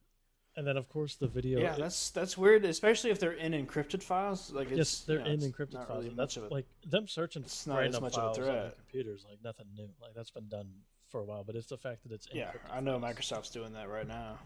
And 0.57 0.65
then 0.65 0.75
of 0.75 0.89
course 0.89 1.15
the 1.15 1.27
video. 1.27 1.59
Yeah, 1.59 1.75
that's 1.77 2.09
that's 2.09 2.35
weird, 2.35 2.65
especially 2.65 3.11
if 3.11 3.19
they're 3.19 3.31
in 3.33 3.51
encrypted 3.53 4.01
files. 4.01 4.51
Like 4.51 4.69
it's 4.69 4.77
yes, 4.77 4.99
they're 5.01 5.19
you 5.19 5.23
know, 5.25 5.29
in 5.31 5.39
encrypted 5.39 5.73
not 5.73 5.87
files. 5.87 5.97
really 5.99 6.07
and 6.07 6.17
much 6.17 6.35
that's 6.35 6.45
of 6.45 6.51
like 6.51 6.65
them 6.83 7.07
searching 7.07 7.43
it's 7.43 7.63
for 7.63 7.69
not 7.69 7.75
as 7.83 7.93
random 7.93 8.01
much 8.03 8.13
of 8.13 8.17
a 8.17 8.21
files 8.25 8.37
on 8.39 8.43
their 8.43 8.53
threat. 8.63 8.75
computers. 8.75 9.25
Like 9.29 9.37
nothing 9.43 9.67
new. 9.75 9.87
Like 10.01 10.15
that's 10.15 10.31
been 10.31 10.47
done 10.47 10.67
for 11.09 11.19
a 11.21 11.23
while. 11.25 11.43
But 11.43 11.55
it's 11.55 11.67
the 11.67 11.77
fact 11.77 12.03
that 12.03 12.11
it's 12.11 12.27
yeah. 12.31 12.51
I 12.71 12.79
know. 12.81 12.99
Microsoft's 12.99 13.49
doing 13.49 13.73
that 13.73 13.89
right 13.89 14.07
now. 14.07 14.37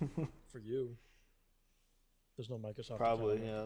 Yeah, 0.00 0.24
for 0.52 0.58
you, 0.58 0.96
there's 2.36 2.50
no 2.50 2.56
Microsoft. 2.58 2.98
Probably, 2.98 3.40
yeah. 3.44 3.62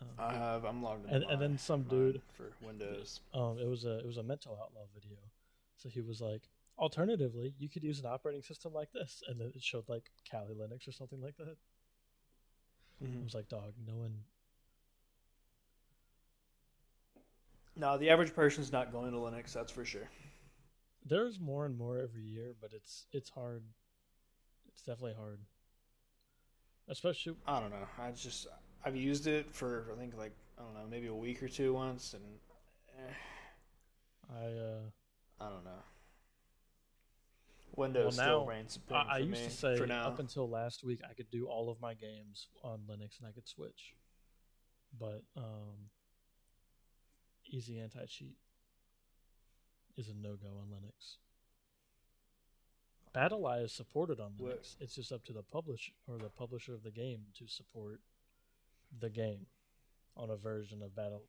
Um, 0.00 0.08
I 0.18 0.32
have. 0.34 0.64
I'm 0.64 0.82
logged 0.82 1.08
in. 1.08 1.14
And- 1.14 1.24
and 1.24 1.40
then 1.40 1.58
some 1.58 1.82
dude- 1.84 2.22
for 2.32 2.52
Windows. 2.64 3.20
um, 3.34 3.58
it 3.58 3.66
was 3.66 3.84
a 3.84 3.98
it 3.98 4.06
was 4.06 4.16
a 4.16 4.22
mental 4.22 4.52
outlaw 4.60 4.86
video. 4.94 5.16
So 5.76 5.88
he 5.88 6.00
was 6.00 6.20
like, 6.20 6.42
alternatively, 6.78 7.54
you 7.58 7.68
could 7.68 7.82
use 7.82 7.98
an 8.00 8.06
operating 8.06 8.42
system 8.42 8.72
like 8.72 8.92
this, 8.92 9.22
and 9.28 9.40
then 9.40 9.52
it 9.54 9.62
showed 9.62 9.88
like 9.88 10.10
Kali 10.30 10.54
Linux 10.54 10.86
or 10.88 10.92
something 10.92 11.20
like 11.20 11.36
that. 11.38 11.56
Mm-hmm. 13.02 13.20
I 13.20 13.24
was 13.24 13.34
like, 13.34 13.48
dog, 13.48 13.72
no 13.86 13.94
one. 13.96 14.14
No, 17.74 17.96
the 17.96 18.10
average 18.10 18.34
person's 18.34 18.70
not 18.72 18.92
going 18.92 19.12
to 19.12 19.18
Linux. 19.18 19.52
That's 19.52 19.72
for 19.72 19.84
sure. 19.84 20.08
There's 21.04 21.40
more 21.40 21.66
and 21.66 21.76
more 21.76 21.98
every 21.98 22.22
year, 22.22 22.54
but 22.60 22.72
it's 22.72 23.06
it's 23.12 23.30
hard. 23.30 23.64
It's 24.68 24.82
definitely 24.82 25.14
hard. 25.18 25.40
Especially 26.88 27.34
I 27.46 27.60
don't 27.60 27.70
know. 27.70 27.86
I 27.98 28.10
just 28.12 28.46
I've 28.84 28.96
used 28.96 29.26
it 29.26 29.52
for 29.52 29.86
I 29.92 29.98
think 29.98 30.16
like 30.16 30.32
I 30.58 30.62
don't 30.62 30.74
know 30.74 30.86
maybe 30.88 31.06
a 31.06 31.14
week 31.14 31.42
or 31.42 31.48
two 31.48 31.72
once, 31.72 32.14
and 32.14 32.22
eh, 32.98 33.12
I 34.32 34.44
uh 34.46 34.80
I 35.40 35.48
don't 35.50 35.64
know. 35.64 35.82
Windows 37.74 38.02
Well, 38.04 38.12
still 38.12 38.40
now, 38.42 38.46
reigns 38.46 38.72
supreme 38.74 39.00
I, 39.08 39.14
I 39.16 39.18
for 39.20 39.24
used 39.24 39.40
me 39.40 39.46
to 39.48 39.50
say 39.50 39.76
for 39.78 39.86
now. 39.86 40.06
up 40.06 40.18
until 40.18 40.48
last 40.48 40.84
week 40.84 41.00
I 41.08 41.14
could 41.14 41.30
do 41.30 41.46
all 41.46 41.70
of 41.70 41.80
my 41.80 41.94
games 41.94 42.48
on 42.62 42.80
Linux 42.88 43.18
and 43.18 43.26
I 43.26 43.32
could 43.32 43.48
switch. 43.48 43.94
But 45.00 45.22
um 45.36 45.88
easy 47.46 47.78
anti 47.80 48.04
cheat 48.06 48.36
is 49.96 50.08
a 50.08 50.14
no 50.14 50.36
go 50.36 50.48
on 50.60 50.68
Linux. 50.68 51.16
BattlEye 53.14 53.64
is 53.64 53.72
supported 53.72 54.20
on 54.20 54.32
What- 54.38 54.60
Linux. 54.62 54.76
It's 54.80 54.94
just 54.94 55.12
up 55.12 55.22
to 55.24 55.32
the 55.32 55.42
publisher 55.42 55.92
or 56.06 56.18
the 56.18 56.30
publisher 56.30 56.74
of 56.74 56.82
the 56.82 56.90
game 56.90 57.26
to 57.34 57.46
support 57.46 58.00
the 58.98 59.10
game 59.10 59.46
on 60.16 60.30
a 60.30 60.36
version 60.36 60.82
of 60.82 60.92
BattlEye 60.94 61.20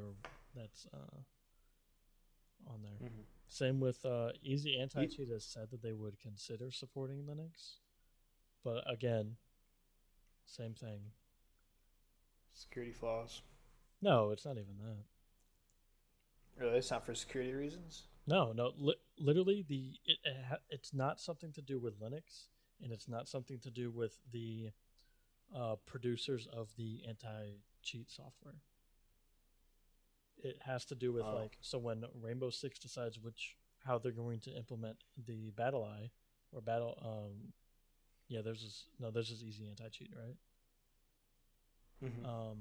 or 0.00 0.14
that's 0.54 0.86
uh, 0.92 1.18
on 2.66 2.82
there. 2.82 3.08
Mhm. 3.08 3.24
Same 3.48 3.80
with 3.80 4.04
uh, 4.04 4.32
Easy 4.42 4.78
Anti 4.78 5.06
Cheat 5.06 5.28
has 5.30 5.44
said 5.44 5.70
that 5.70 5.82
they 5.82 5.92
would 5.92 6.18
consider 6.20 6.70
supporting 6.70 7.24
Linux, 7.24 7.78
but 8.62 8.88
again, 8.88 9.36
same 10.46 10.74
thing. 10.74 11.12
Security 12.52 12.92
flaws. 12.92 13.42
No, 14.00 14.30
it's 14.30 14.44
not 14.44 14.56
even 14.58 14.78
that. 14.78 15.04
Really, 16.60 16.76
it's 16.78 16.90
not 16.90 17.04
for 17.06 17.14
security 17.14 17.54
reasons. 17.54 18.04
No, 18.26 18.52
no. 18.52 18.72
Li- 18.78 18.94
literally, 19.18 19.64
the 19.66 19.94
it, 20.04 20.18
it 20.24 20.36
ha- 20.48 20.58
it's 20.68 20.92
not 20.92 21.18
something 21.18 21.52
to 21.52 21.62
do 21.62 21.78
with 21.80 21.98
Linux, 21.98 22.44
and 22.82 22.92
it's 22.92 23.08
not 23.08 23.26
something 23.28 23.58
to 23.60 23.70
do 23.70 23.90
with 23.90 24.18
the 24.30 24.70
uh, 25.56 25.76
producers 25.86 26.46
of 26.52 26.68
the 26.76 27.00
anti-cheat 27.08 28.10
software. 28.10 28.56
It 30.42 30.58
has 30.64 30.84
to 30.86 30.94
do 30.94 31.12
with 31.12 31.24
Oh. 31.24 31.34
like 31.34 31.56
so 31.60 31.78
when 31.78 32.04
Rainbow 32.20 32.50
Six 32.50 32.78
decides 32.78 33.18
which 33.18 33.56
how 33.84 33.98
they're 33.98 34.12
going 34.12 34.40
to 34.40 34.50
implement 34.56 34.96
the 35.26 35.50
BattlEye 35.56 36.10
or 36.52 36.60
Battle 36.60 36.98
um 37.04 37.52
yeah 38.28 38.40
there's 38.42 38.62
this 38.62 38.84
no 38.98 39.10
there's 39.10 39.28
this 39.30 39.42
easy 39.42 39.68
anti-cheat 39.68 40.12
right 40.16 40.36
Mm-hmm. 42.04 42.24
um 42.24 42.56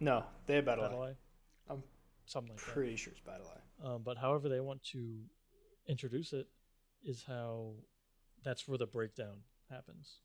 no, 0.00 0.24
they 0.46 0.56
have 0.56 0.64
battle. 0.66 0.84
BattlEye. 0.84 1.10
Eye 1.12 1.72
I'm 1.72 1.82
something 2.26 2.52
like 2.52 2.64
that 2.64 2.72
Pretty 2.72 2.96
sure 2.96 3.12
it's 3.12 3.20
battle 3.20 3.46
eye. 3.54 3.86
Um, 3.86 4.02
but 4.04 4.16
however 4.16 4.48
they 4.48 4.60
want 4.60 4.82
to 4.92 5.18
introduce 5.88 6.32
it 6.32 6.46
is 7.04 7.24
how 7.26 7.72
that's 8.44 8.66
where 8.68 8.78
the 8.78 8.86
breakdown 8.86 9.38
happens. 9.70 10.18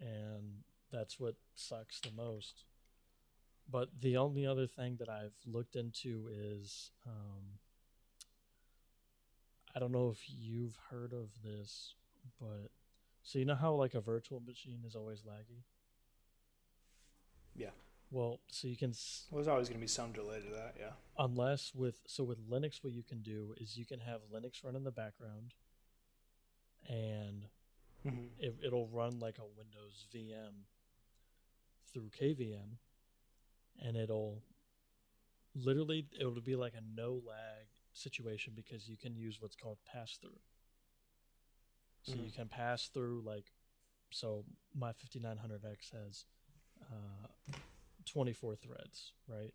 And 0.00 0.62
that's 0.92 1.18
what 1.20 1.36
sucks 1.54 2.00
the 2.00 2.10
most. 2.10 2.64
But 3.70 3.88
the 4.00 4.16
only 4.16 4.46
other 4.46 4.66
thing 4.66 4.96
that 4.98 5.08
I've 5.08 5.36
looked 5.46 5.76
into 5.76 6.28
is 6.32 6.90
um, 7.06 7.58
I 9.74 9.78
don't 9.78 9.92
know 9.92 10.10
if 10.10 10.22
you've 10.28 10.76
heard 10.90 11.12
of 11.12 11.28
this, 11.42 11.94
but 12.40 12.70
so 13.22 13.38
you 13.38 13.44
know 13.44 13.54
how 13.54 13.72
like 13.74 13.94
a 13.94 14.00
virtual 14.00 14.40
machine 14.40 14.80
is 14.86 14.94
always 14.94 15.22
laggy? 15.22 15.62
Yeah. 17.54 17.70
Well, 18.12 18.40
so 18.48 18.68
you 18.68 18.76
can 18.76 18.90
s- 18.90 19.26
Well, 19.30 19.38
there's 19.38 19.48
always 19.48 19.68
going 19.68 19.80
to 19.80 19.84
be 19.84 19.88
some 19.88 20.12
delay 20.12 20.40
to 20.42 20.50
that. 20.50 20.76
Yeah. 20.78 20.92
unless 21.18 21.74
with 21.74 22.00
so 22.06 22.24
with 22.24 22.38
linux 22.48 22.82
what 22.82 22.92
you 22.92 23.02
can 23.02 23.20
do 23.22 23.54
is 23.58 23.76
you 23.76 23.84
can 23.84 24.00
have 24.00 24.20
linux 24.32 24.62
run 24.64 24.74
in 24.76 24.84
the 24.84 24.90
background 24.92 25.54
and 26.88 27.46
Mm-hmm. 28.06 28.26
it, 28.38 28.56
it'll 28.66 28.88
run 28.88 29.20
like 29.20 29.38
a 29.38 29.44
windows 29.56 30.06
vm 30.12 30.64
through 31.92 32.10
kvm 32.20 32.78
and 33.80 33.96
it'll 33.96 34.42
literally 35.54 36.06
it'll 36.18 36.40
be 36.40 36.56
like 36.56 36.72
a 36.74 36.80
no 37.00 37.12
lag 37.24 37.66
situation 37.92 38.54
because 38.56 38.88
you 38.88 38.96
can 38.96 39.14
use 39.14 39.36
what's 39.40 39.54
called 39.54 39.78
pass 39.86 40.16
through 40.20 40.40
so 42.02 42.14
you 42.14 42.22
Mhm. 42.30 42.34
can 42.34 42.48
pass 42.48 42.88
through 42.88 43.20
like 43.24 43.52
so 44.10 44.44
my 44.74 44.92
5900x 44.92 45.90
has 45.92 46.24
uh, 46.90 47.52
24 48.06 48.56
threads 48.56 49.12
right? 49.26 49.54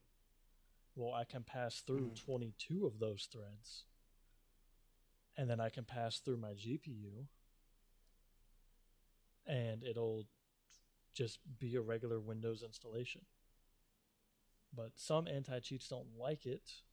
Well 0.96 1.14
i 1.14 1.24
can 1.26 1.44
pass 1.44 1.82
through 1.82 2.10
Mhm. 2.10 2.16
22 2.26 2.86
of 2.86 3.00
those 3.00 3.26
threads 3.32 3.86
and 5.36 5.50
then 5.50 5.60
i 5.60 5.70
can 5.70 5.86
pass 5.86 6.20
through 6.20 6.38
my 6.38 6.54
gpu 6.54 7.28
and 9.46 9.84
it'll 9.84 10.26
just 11.14 11.40
be 11.58 11.76
a 11.76 11.82
regular 11.82 12.20
windows 12.20 12.62
installation. 12.64 13.26
But 14.74 15.00
some 15.00 15.28
anti-cheats 15.28 15.88
don't 15.88 16.18
like 16.18 16.46
it 16.46 16.84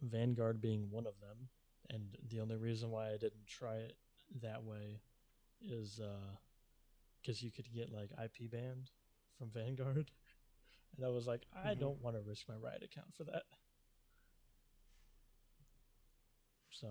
vanguard 0.00 0.60
being 0.60 0.90
one 0.90 1.06
of 1.06 1.18
them 1.20 1.48
and 1.88 2.16
the 2.28 2.40
only 2.40 2.56
reason 2.56 2.90
why 2.90 3.08
i 3.08 3.16
didn't 3.16 3.46
try 3.46 3.76
it 3.76 3.96
that 4.42 4.62
way 4.62 5.00
is 5.62 5.98
because 7.22 7.42
you 7.42 7.50
could 7.50 7.72
get 7.72 7.90
like 7.90 8.10
ip 8.22 8.50
banned 8.50 8.90
from 9.38 9.50
vanguard 9.50 10.10
and 10.96 11.04
i 11.06 11.08
was 11.08 11.26
like 11.26 11.42
i 11.64 11.74
Mhm. 11.74 11.80
don't 11.80 12.00
want 12.02 12.16
to 12.16 12.22
risk 12.22 12.48
my 12.48 12.54
riot 12.56 12.82
account 12.82 13.14
for 13.16 13.24
that 13.24 13.42
so 16.70 16.88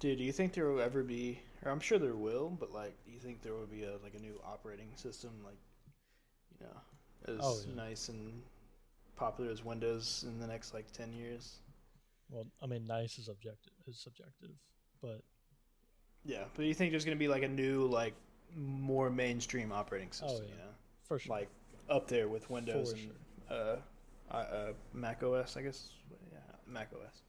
Dude, 0.00 0.18
do 0.18 0.24
you 0.24 0.32
think 0.32 0.52
there 0.52 0.66
will 0.68 0.80
ever 0.80 1.04
be, 1.04 1.40
or 1.64 1.70
I'm 1.70 1.78
sure 1.78 1.96
there 1.96 2.16
will, 2.16 2.48
but 2.58 2.72
like, 2.72 2.92
do 3.06 3.12
you 3.12 3.20
think 3.20 3.40
there 3.40 3.54
will 3.54 3.66
be 3.68 3.84
a 3.84 3.98
like 4.02 4.14
a 4.16 4.18
new 4.18 4.40
operating 4.44 4.88
system, 4.96 5.30
like, 5.44 5.58
you 6.58 6.66
know, 6.66 7.34
as 7.38 7.40
Oh, 7.44 7.60
yeah. 7.68 7.74
nice 7.76 8.08
and 8.08 8.42
popular 9.14 9.52
as 9.52 9.64
Windows 9.64 10.24
in 10.26 10.40
the 10.40 10.46
next 10.46 10.74
like 10.74 10.90
ten 10.90 11.12
years? 11.12 11.60
well 12.30 12.46
i 12.62 12.66
mean 12.66 12.86
nice 12.86 13.18
is 13.18 13.28
objective 13.28 13.72
is 13.86 14.00
subjective 14.00 14.50
but 15.02 15.20
Yeah, 16.24 16.44
but 16.54 16.62
do 16.62 16.66
you 16.68 16.74
think 16.74 16.90
there's 16.92 17.04
going 17.04 17.16
to 17.16 17.18
be 17.18 17.28
like 17.28 17.42
a 17.42 17.48
new, 17.48 17.86
like, 17.86 18.14
more 18.56 19.10
mainstream 19.10 19.72
operating 19.72 20.10
system? 20.12 20.28
Oh, 20.30 20.34
yeah. 20.42 20.48
You 20.48 20.54
know, 20.58 20.74
for 21.04 21.18
sure 21.18 21.36
like 21.36 21.48
up 21.90 22.08
there 22.08 22.28
with 22.28 22.48
Windows 22.50 22.90
For 22.92 22.96
and 22.96 23.10
sure. 23.50 23.80
uh, 24.30 24.34
uh, 24.34 24.72
Mac 24.94 25.22
OS, 25.22 25.56
I 25.56 25.62
guess. 25.62 25.88
Yeah, 26.32 26.38
Mac 26.66 26.90
OS. 26.94 27.22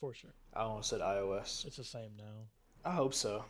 for 0.00 0.14
sure 0.14 0.34
I 0.54 0.60
almost 0.62 0.88
said 0.90 1.00
iOS. 1.00 1.64
it's 1.66 1.76
the 1.76 1.84
same 1.84 2.10
now 2.16 2.48
I 2.84 2.92
hope 2.92 3.14
so. 3.14 3.44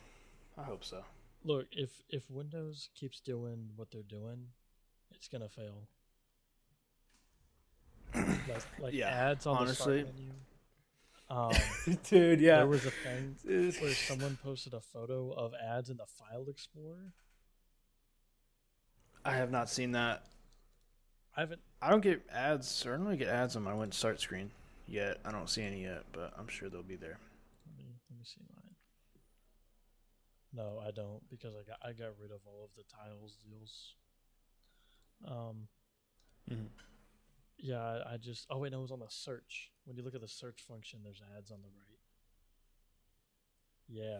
I 0.57 0.63
hope 0.63 0.83
so. 0.83 1.03
look 1.43 1.67
if 1.71 2.01
if 2.09 2.29
windows 2.29 2.89
keeps 2.93 3.19
doing 3.21 3.69
what 3.75 3.89
they're 3.91 4.03
doing 4.19 4.47
it's 5.15 5.27
gonna 5.27 5.49
fail 5.49 5.87
like 8.15 8.65
like 8.79 8.93
Yeah, 8.93 9.07
ads 9.07 9.45
on 9.45 9.57
honestly. 9.57 10.03
the 10.03 10.07
start 10.09 10.15
menu 10.15 10.31
um 11.31 11.51
Dude, 12.09 12.41
yeah. 12.41 12.57
there 12.57 12.67
was 12.67 12.85
a 12.85 12.91
thing 12.91 13.35
where 13.45 13.93
someone 13.93 14.37
posted 14.43 14.73
a 14.73 14.81
photo 14.81 15.31
of 15.31 15.53
ads 15.53 15.89
in 15.89 15.97
the 15.97 16.05
file 16.05 16.45
explorer 16.49 17.13
I 19.23 19.31
have 19.33 19.51
not 19.51 19.69
seen 19.69 19.91
that. 19.93 20.25
i 21.37 21.41
haven't 21.41 21.61
I 21.81 21.89
don't 21.89 22.01
get 22.01 22.21
ads. 22.31 22.83
I 22.85 22.89
don't 22.91 23.03
really 23.05 23.17
get 23.17 23.27
ads 23.29 23.55
on 23.55 23.63
my 23.63 23.73
Win 23.73 23.91
start 23.91 24.19
screen 24.19 24.51
yet. 24.87 25.17
I 25.25 25.31
don't 25.31 25.49
see 25.49 25.63
any 25.63 25.83
yet, 25.83 26.03
but 26.11 26.33
I'm 26.37 26.47
sure 26.47 26.69
they'll 26.69 26.83
be 26.83 26.95
there. 26.95 27.17
let 27.65 27.77
me 27.77 27.85
let 28.09 28.17
me 28.19 28.25
see 28.25 28.41
mine 28.53 28.75
no 30.53 30.81
i 30.85 30.91
don't 30.91 31.21
because 31.29 31.53
i 31.55 31.63
got 31.69 31.77
i 31.81 31.93
got 31.93 32.11
rid 32.21 32.29
of 32.31 32.41
all 32.45 32.65
of 32.65 32.71
the 32.75 32.83
tiles 32.93 33.37
deals 33.47 33.93
um 35.27 35.67
Mm-hmm. 36.51 36.65
Yeah, 37.61 37.99
I, 38.11 38.17
just. 38.17 38.47
Oh 38.49 38.57
wait, 38.57 38.71
no, 38.71 38.79
it 38.79 38.81
was 38.81 38.91
on 38.91 38.99
the 38.99 39.05
search. 39.09 39.69
When 39.85 39.95
you 39.95 40.03
look 40.03 40.15
at 40.15 40.21
the 40.21 40.27
search 40.27 40.61
function, 40.67 40.99
there's 41.03 41.21
ads 41.37 41.51
on 41.51 41.59
the 41.61 41.67
right. 41.67 41.97
Yeah, 43.87 44.19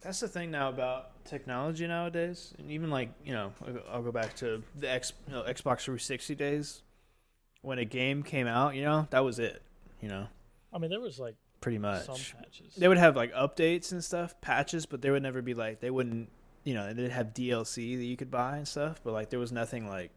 That's 0.00 0.20
the 0.20 0.28
thing 0.28 0.50
now 0.50 0.68
about 0.68 1.24
technology 1.24 1.86
nowadays, 1.86 2.52
and 2.58 2.70
even 2.70 2.90
like 2.90 3.10
you 3.24 3.32
know, 3.32 3.52
I'll- 3.66 3.82
I'll 3.88 4.02
go 4.02 4.12
back 4.12 4.34
to 4.36 4.62
the 4.74 4.90
X, 4.90 5.12
you 5.26 5.32
know, 5.32 5.42
Xbox 5.42 5.82
360 5.82 6.34
days. 6.34 6.82
When 7.62 7.78
a 7.78 7.84
game 7.84 8.22
came 8.22 8.46
out, 8.46 8.74
you 8.76 8.82
know, 8.82 9.06
that 9.10 9.20
was 9.24 9.38
it. 9.38 9.62
You 10.00 10.08
know, 10.08 10.26
I 10.72 10.78
mean 10.78 10.90
there 10.90 11.00
was 11.00 11.18
like 11.18 11.36
pretty 11.60 11.78
much. 11.78 12.04
some 12.04 12.16
patches. 12.40 12.74
They 12.76 12.88
would 12.88 12.98
have 12.98 13.16
like 13.16 13.32
updates 13.32 13.90
and 13.92 14.04
stuff, 14.04 14.38
patches, 14.40 14.86
but 14.86 15.02
they 15.02 15.10
would 15.10 15.22
never 15.22 15.40
be 15.40 15.54
like 15.54 15.80
they 15.80 15.90
wouldn't. 15.90 16.30
You 16.64 16.74
know, 16.74 16.92
they'd 16.92 17.10
have 17.12 17.32
DLC 17.32 17.96
that 17.96 18.04
you 18.04 18.16
could 18.16 18.30
buy 18.30 18.56
and 18.58 18.66
stuff, 18.68 19.00
but 19.04 19.12
like 19.12 19.30
there 19.30 19.38
was 19.40 19.52
nothing 19.52 19.88
like 19.88 20.10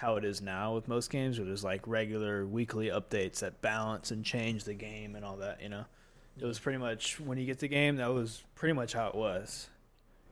how 0.00 0.16
it 0.16 0.24
is 0.24 0.40
now 0.40 0.74
with 0.74 0.88
most 0.88 1.10
games, 1.10 1.38
where 1.38 1.44
there's 1.46 1.62
like 1.64 1.86
regular 1.86 2.46
weekly 2.46 2.86
updates 2.88 3.40
that 3.40 3.60
balance 3.60 4.10
and 4.10 4.24
change 4.24 4.64
the 4.64 4.72
game 4.74 5.14
and 5.14 5.24
all 5.24 5.36
that. 5.36 5.60
You 5.62 5.68
know, 5.68 5.84
it 6.38 6.44
was 6.46 6.58
pretty 6.58 6.78
much 6.78 7.20
when 7.20 7.36
you 7.36 7.44
get 7.44 7.58
the 7.58 7.68
game, 7.68 7.96
that 7.96 8.12
was 8.12 8.42
pretty 8.54 8.72
much 8.72 8.94
how 8.94 9.08
it 9.08 9.14
was. 9.14 9.68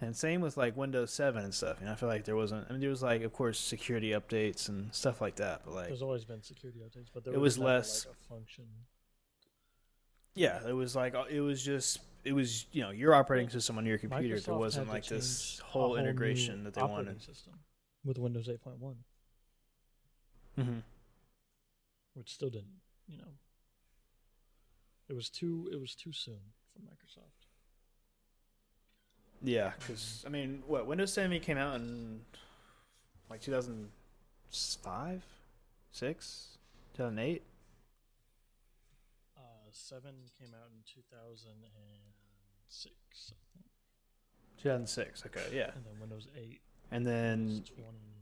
And 0.01 0.17
same 0.17 0.41
with 0.41 0.57
like 0.57 0.77
Windows 0.77 1.13
7 1.13 1.43
and 1.43 1.53
stuff. 1.53 1.79
You 1.81 1.87
know, 1.87 1.93
I 1.93 1.97
feel 1.97 2.09
like 2.09 2.25
there 2.25 2.37
wasn't. 2.37 2.67
I 2.69 2.73
mean, 2.73 2.81
there 2.81 2.89
was 2.89 3.03
like, 3.03 3.23
of 3.23 3.33
course, 3.33 3.59
security 3.59 4.11
updates 4.11 4.69
and 4.69 4.95
stuff 4.95 5.21
like 5.21 5.37
that, 5.37 5.63
but 5.65 5.75
like 5.75 5.89
There's 5.89 6.03
always 6.03 6.25
been 6.25 6.41
security 6.43 6.79
updates, 6.81 7.09
but 7.13 7.25
there 7.25 7.35
It 7.35 7.41
was, 7.41 7.59
was 7.59 7.65
less- 7.65 8.07
like 8.07 8.15
a 8.15 8.35
function. 8.35 8.65
Yeah, 10.35 10.61
it 10.69 10.73
was 10.73 10.95
like 10.95 11.15
it 11.31 11.41
was 11.41 11.63
just 11.63 11.99
it 12.25 12.33
was 12.33 12.67
you 12.73 12.81
know 12.83 12.91
your 12.91 13.13
operating 13.15 13.49
system 13.51 13.77
on 13.77 13.85
your 13.87 13.99
computer. 13.99 14.37
Microsoft 14.37 14.45
there 14.45 14.55
wasn't 14.55 14.89
like 14.89 15.05
this 15.07 15.61
a 15.61 15.65
whole 15.65 15.97
integration 15.97 16.63
that 16.65 16.75
they 16.75 16.83
wanted. 16.83 17.21
system 17.21 17.55
with 18.05 18.19
Windows 18.19 18.49
8.1, 18.49 18.95
Mm-hmm. 20.59 20.79
which 22.15 22.35
still 22.35 22.51
didn't. 22.51 22.81
You 23.07 23.19
know, 23.19 23.33
it 25.09 25.15
was 25.15 25.31
too. 25.31 25.69
It 25.73 25.81
was 25.81 25.95
too 25.95 26.13
soon 26.13 26.41
for 26.75 26.81
Microsoft. 26.81 27.47
Yeah, 29.43 29.73
because 29.79 30.25
I 30.27 30.31
mean, 30.31 30.63
what 30.67 30.87
Windows 30.87 31.13
7 31.13 31.39
came 31.41 31.59
out 31.59 31.77
in 31.77 32.21
like 33.31 33.41
2005, 33.41 35.23
six, 35.93 36.59
2008. 36.95 37.43
Uh, 39.37 39.41
seven 39.71 40.15
came 40.39 40.55
out 40.55 40.71
in 40.75 40.83
2006, 40.93 42.95
I 43.31 43.35
think, 43.55 43.67
2006. 44.61 45.25
Okay, 45.27 45.57
yeah, 45.57 45.71
and 45.75 45.85
then 45.85 46.01
Windows 46.01 46.27
8 46.37 46.61
and 46.91 47.07
then 47.07 47.63
20. 47.77 48.18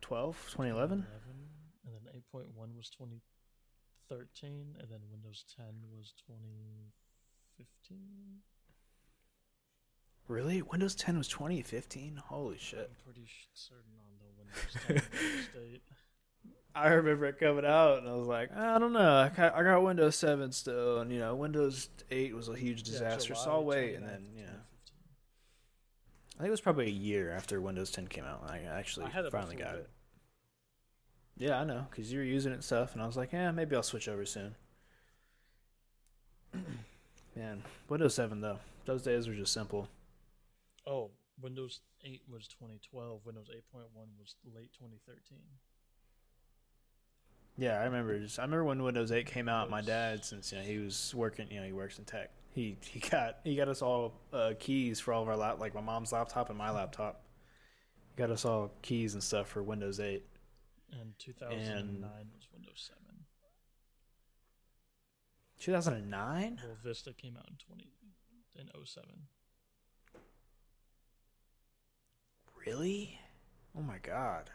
12, 0.00 0.36
2011. 0.50 1.06
and 1.84 1.94
then 1.94 2.02
8.1 2.34 2.76
was 2.76 2.90
2013, 2.90 4.76
and 4.80 4.88
then 4.90 5.00
Windows 5.10 5.44
10 5.56 5.66
was 5.96 6.12
2015. 6.26 7.98
Really? 10.28 10.62
Windows 10.62 10.94
10 10.94 11.18
was 11.18 11.28
2015? 11.28 12.22
Holy 12.26 12.56
shit. 12.58 12.90
I'm 12.90 12.96
pretty 13.04 13.26
certain 13.52 13.92
on 13.98 14.06
the 14.20 14.30
Windows 14.38 14.76
10 14.86 14.96
release 15.20 15.48
date. 15.72 15.82
I 16.72 16.88
remember 16.90 17.26
it 17.26 17.38
coming 17.40 17.64
out, 17.64 17.98
and 17.98 18.08
I 18.08 18.12
was 18.14 18.28
like, 18.28 18.56
I 18.56 18.78
don't 18.78 18.92
know. 18.92 19.14
I 19.16 19.28
got, 19.28 19.56
I 19.56 19.62
got 19.64 19.82
Windows 19.82 20.14
7 20.16 20.52
still, 20.52 21.00
and 21.00 21.10
you 21.12 21.18
know, 21.18 21.34
Windows 21.34 21.88
8 22.12 22.32
was 22.34 22.48
a 22.48 22.54
huge 22.56 22.82
Yeah, 22.86 22.92
disaster. 22.92 23.34
so 23.34 23.50
I'll 23.50 23.64
wait, 23.64 23.96
and 23.96 24.06
then 24.06 24.28
you 24.36 24.42
know, 24.44 24.52
2015. 24.52 24.69
I 26.40 26.42
think 26.42 26.48
it 26.48 26.52
was 26.52 26.62
probably 26.62 26.86
a 26.86 26.88
year 26.88 27.32
after 27.32 27.60
Windows 27.60 27.90
10 27.90 28.06
came 28.06 28.24
out. 28.24 28.42
I 28.48 28.60
actually 28.60 29.04
I 29.04 29.28
finally 29.30 29.56
got 29.56 29.72
then. 29.72 29.80
it. 29.80 29.90
Yeah, 31.36 31.60
I 31.60 31.64
know, 31.64 31.84
because 31.90 32.10
you 32.10 32.18
were 32.18 32.24
using 32.24 32.52
it 32.52 32.54
and 32.54 32.64
stuff, 32.64 32.94
and 32.94 33.02
I 33.02 33.06
was 33.06 33.14
like, 33.14 33.34
yeah, 33.34 33.50
maybe 33.50 33.76
I'll 33.76 33.82
switch 33.82 34.08
over 34.08 34.24
soon. 34.24 34.54
Man, 37.36 37.62
Windows 37.90 38.14
7 38.14 38.40
though, 38.40 38.58
those 38.86 39.02
days 39.02 39.28
were 39.28 39.34
just 39.34 39.52
simple. 39.52 39.86
Oh, 40.86 41.10
Windows 41.42 41.80
8 42.02 42.22
was 42.26 42.48
2012. 42.48 43.20
Windows 43.26 43.50
8.1 43.54 43.82
was 44.18 44.36
late 44.56 44.72
2013. 44.72 45.40
Yeah, 47.58 47.80
I 47.80 47.84
remember. 47.84 48.18
Just, 48.18 48.38
I 48.38 48.44
remember 48.44 48.64
when 48.64 48.82
Windows 48.82 49.12
8 49.12 49.26
came 49.26 49.50
out. 49.50 49.68
My 49.68 49.82
dad, 49.82 50.24
since 50.24 50.52
you 50.52 50.58
know 50.58 50.64
he 50.64 50.78
was 50.78 51.14
working, 51.14 51.48
you 51.50 51.60
know 51.60 51.66
he 51.66 51.72
works 51.72 51.98
in 51.98 52.06
tech. 52.06 52.30
He 52.52 52.76
he 52.84 53.00
got 53.00 53.38
he 53.44 53.54
got 53.56 53.68
us 53.68 53.82
all 53.82 54.14
uh, 54.32 54.52
keys 54.58 54.98
for 54.98 55.12
all 55.12 55.22
of 55.22 55.28
our 55.28 55.36
lap, 55.36 55.60
like 55.60 55.74
my 55.74 55.80
mom's 55.80 56.12
laptop 56.12 56.48
and 56.48 56.58
my 56.58 56.70
laptop. 56.70 57.22
He 58.10 58.20
got 58.20 58.30
us 58.30 58.44
all 58.44 58.72
keys 58.82 59.14
and 59.14 59.22
stuff 59.22 59.48
for 59.48 59.62
Windows 59.62 60.00
8. 60.00 60.24
And 60.92 61.12
2009 61.18 62.02
was 62.34 62.48
Windows 62.52 62.90
7. 62.90 63.00
2009. 65.60 66.60
Well, 66.64 66.76
Vista 66.82 67.12
came 67.12 67.36
out 67.36 67.46
in 67.48 67.56
20 67.56 67.86
in 68.56 68.68
07. 68.84 69.08
Really? 72.66 73.18
Oh 73.76 73.82
my 73.82 73.98
god. 73.98 74.50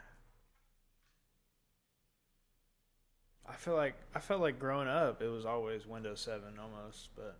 I 3.48 3.54
feel 3.54 3.76
like 3.76 3.96
I 4.14 4.20
felt 4.20 4.42
like 4.42 4.60
growing 4.60 4.88
up 4.88 5.22
it 5.22 5.28
was 5.28 5.46
always 5.46 5.86
Windows 5.86 6.22
7 6.22 6.42
almost, 6.60 7.10
but 7.16 7.38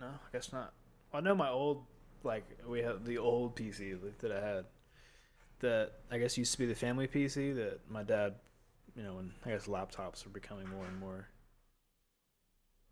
no, 0.00 0.06
I 0.06 0.32
guess 0.32 0.52
not. 0.52 0.72
I 1.12 1.20
know 1.20 1.34
my 1.34 1.48
old 1.48 1.84
like 2.22 2.44
we 2.66 2.80
have 2.80 3.04
the 3.04 3.18
old 3.18 3.54
PC 3.54 3.98
that 4.18 4.32
I 4.32 4.40
had 4.40 4.64
that 5.60 5.92
I 6.10 6.18
guess 6.18 6.36
used 6.36 6.52
to 6.52 6.58
be 6.58 6.66
the 6.66 6.74
family 6.74 7.06
PC 7.06 7.54
that 7.54 7.80
my 7.88 8.02
dad, 8.02 8.34
you 8.96 9.02
know, 9.02 9.14
when 9.14 9.32
I 9.44 9.50
guess 9.50 9.66
laptops 9.66 10.24
were 10.24 10.30
becoming 10.32 10.68
more 10.68 10.84
and 10.86 10.98
more 10.98 11.28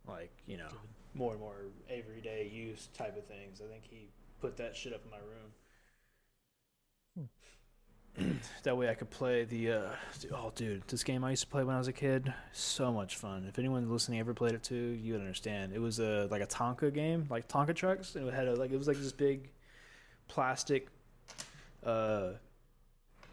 like, 0.07 0.32
you 0.46 0.57
know, 0.57 0.68
more 1.14 1.32
and 1.32 1.40
more 1.40 1.57
everyday 1.90 2.48
use 2.53 2.88
type 2.96 3.16
of 3.16 3.26
things. 3.26 3.61
I 3.61 3.70
think 3.70 3.84
he 3.88 4.09
put 4.40 4.57
that 4.57 4.76
shit 4.76 4.92
up 4.92 5.03
in 5.05 5.11
my 5.11 5.18
room. 5.18 5.53
Hmm. 7.18 7.24
that 8.62 8.76
way 8.76 8.88
I 8.88 8.94
could 8.94 9.10
play 9.10 9.44
the 9.44 9.72
uh 9.72 9.90
oh 10.32 10.52
dude, 10.54 10.82
this 10.88 11.02
game 11.02 11.24
I 11.24 11.30
used 11.30 11.42
to 11.42 11.48
play 11.48 11.64
when 11.64 11.74
I 11.74 11.78
was 11.78 11.88
a 11.88 11.92
kid, 11.92 12.32
so 12.52 12.92
much 12.92 13.16
fun. 13.16 13.46
If 13.48 13.58
anyone 13.58 13.90
listening 13.90 14.20
ever 14.20 14.34
played 14.34 14.52
it 14.52 14.62
too, 14.62 14.98
you 15.02 15.14
would 15.14 15.22
understand. 15.22 15.72
It 15.72 15.80
was 15.80 15.98
a 15.98 16.28
like 16.30 16.42
a 16.42 16.46
Tonka 16.46 16.92
game, 16.92 17.26
like 17.30 17.48
Tonka 17.48 17.74
trucks. 17.74 18.14
and 18.14 18.28
It 18.28 18.34
had 18.34 18.48
a 18.48 18.54
like 18.54 18.70
it 18.70 18.76
was 18.76 18.88
like 18.88 18.98
this 18.98 19.12
big 19.12 19.50
plastic 20.28 20.88
uh 21.84 22.32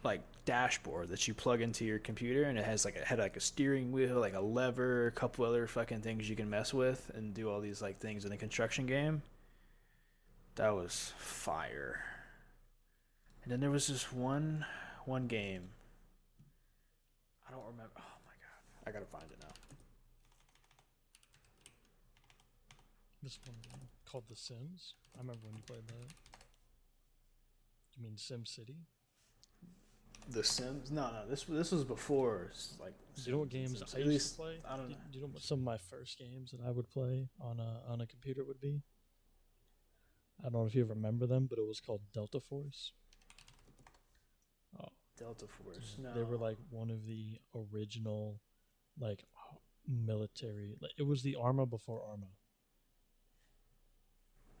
like 0.02 0.22
dashboard 0.44 1.08
that 1.08 1.28
you 1.28 1.34
plug 1.34 1.60
into 1.60 1.84
your 1.84 1.98
computer 1.98 2.44
and 2.44 2.58
it 2.58 2.64
has 2.64 2.84
like 2.84 2.96
it 2.96 3.04
had 3.04 3.18
like 3.18 3.36
a 3.36 3.40
steering 3.40 3.92
wheel, 3.92 4.18
like 4.18 4.34
a 4.34 4.40
lever, 4.40 5.08
a 5.08 5.12
couple 5.12 5.44
other 5.44 5.66
fucking 5.66 6.00
things 6.00 6.28
you 6.28 6.36
can 6.36 6.48
mess 6.48 6.72
with 6.72 7.10
and 7.14 7.34
do 7.34 7.50
all 7.50 7.60
these 7.60 7.82
like 7.82 7.98
things 7.98 8.24
in 8.24 8.32
a 8.32 8.36
construction 8.36 8.86
game. 8.86 9.22
That 10.56 10.74
was 10.74 11.12
fire. 11.18 12.02
And 13.50 13.56
then 13.56 13.62
there 13.62 13.72
was 13.72 13.88
this 13.88 14.12
one 14.12 14.64
one 15.06 15.26
game. 15.26 15.70
I 17.48 17.50
don't 17.50 17.64
remember. 17.64 17.90
Oh 17.98 18.18
my 18.24 18.32
god. 18.38 18.86
I 18.86 18.92
got 18.92 19.00
to 19.00 19.10
find 19.10 19.24
it 19.28 19.38
now. 19.42 19.52
This 23.24 23.40
one 23.44 23.56
called 24.08 24.22
The 24.30 24.36
Sims. 24.36 24.94
I 25.16 25.22
remember 25.22 25.40
when 25.48 25.56
you 25.56 25.62
played 25.66 25.84
that. 25.88 26.14
You 27.96 28.04
mean 28.04 28.16
Sim 28.16 28.46
City? 28.46 28.76
The 30.28 30.44
Sims? 30.44 30.92
No, 30.92 31.10
no. 31.10 31.28
This 31.28 31.42
this 31.42 31.72
was 31.72 31.82
before 31.82 32.52
like 32.78 32.94
Do 33.16 33.22
you 33.22 33.32
know 33.32 33.38
what 33.38 33.48
games 33.48 33.78
Sims. 33.78 33.96
I 33.96 33.98
used 33.98 34.10
least 34.10 34.30
to 34.30 34.42
play? 34.42 34.58
I 34.64 34.76
don't 34.76 34.86
do, 34.86 34.92
know. 34.92 34.98
do 35.10 35.18
you 35.18 35.24
know 35.24 35.30
what 35.32 35.42
some 35.42 35.58
of 35.58 35.64
my 35.64 35.76
first 35.76 36.20
games 36.20 36.52
that 36.52 36.60
I 36.64 36.70
would 36.70 36.88
play 36.88 37.26
on 37.40 37.58
a 37.58 37.92
on 37.92 38.00
a 38.00 38.06
computer 38.06 38.44
would 38.44 38.60
be? 38.60 38.80
I 40.38 40.44
don't 40.44 40.52
know 40.52 40.66
if 40.66 40.74
you 40.76 40.84
remember 40.84 41.26
them, 41.26 41.48
but 41.50 41.58
it 41.58 41.66
was 41.66 41.80
called 41.80 42.02
Delta 42.14 42.38
Force. 42.38 42.92
Delta 45.20 45.46
Force. 45.46 45.96
No. 45.98 46.12
They 46.14 46.22
were 46.22 46.38
like 46.38 46.56
one 46.70 46.90
of 46.90 47.06
the 47.06 47.38
original, 47.54 48.40
like 48.98 49.22
military. 49.86 50.74
Like, 50.80 50.92
it 50.98 51.02
was 51.06 51.22
the 51.22 51.36
Arma 51.36 51.66
before 51.66 52.02
Arma, 52.10 52.26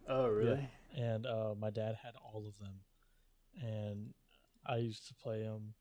Oh, 0.08 0.28
really? 0.28 0.68
and 0.96 1.26
uh, 1.26 1.54
my 1.58 1.70
dad 1.70 1.96
had 2.02 2.12
all 2.22 2.44
of 2.46 2.58
them, 2.58 2.80
and 3.62 4.12
I 4.66 4.76
used 4.76 5.06
to 5.08 5.14
play 5.14 5.42
them. 5.42 5.74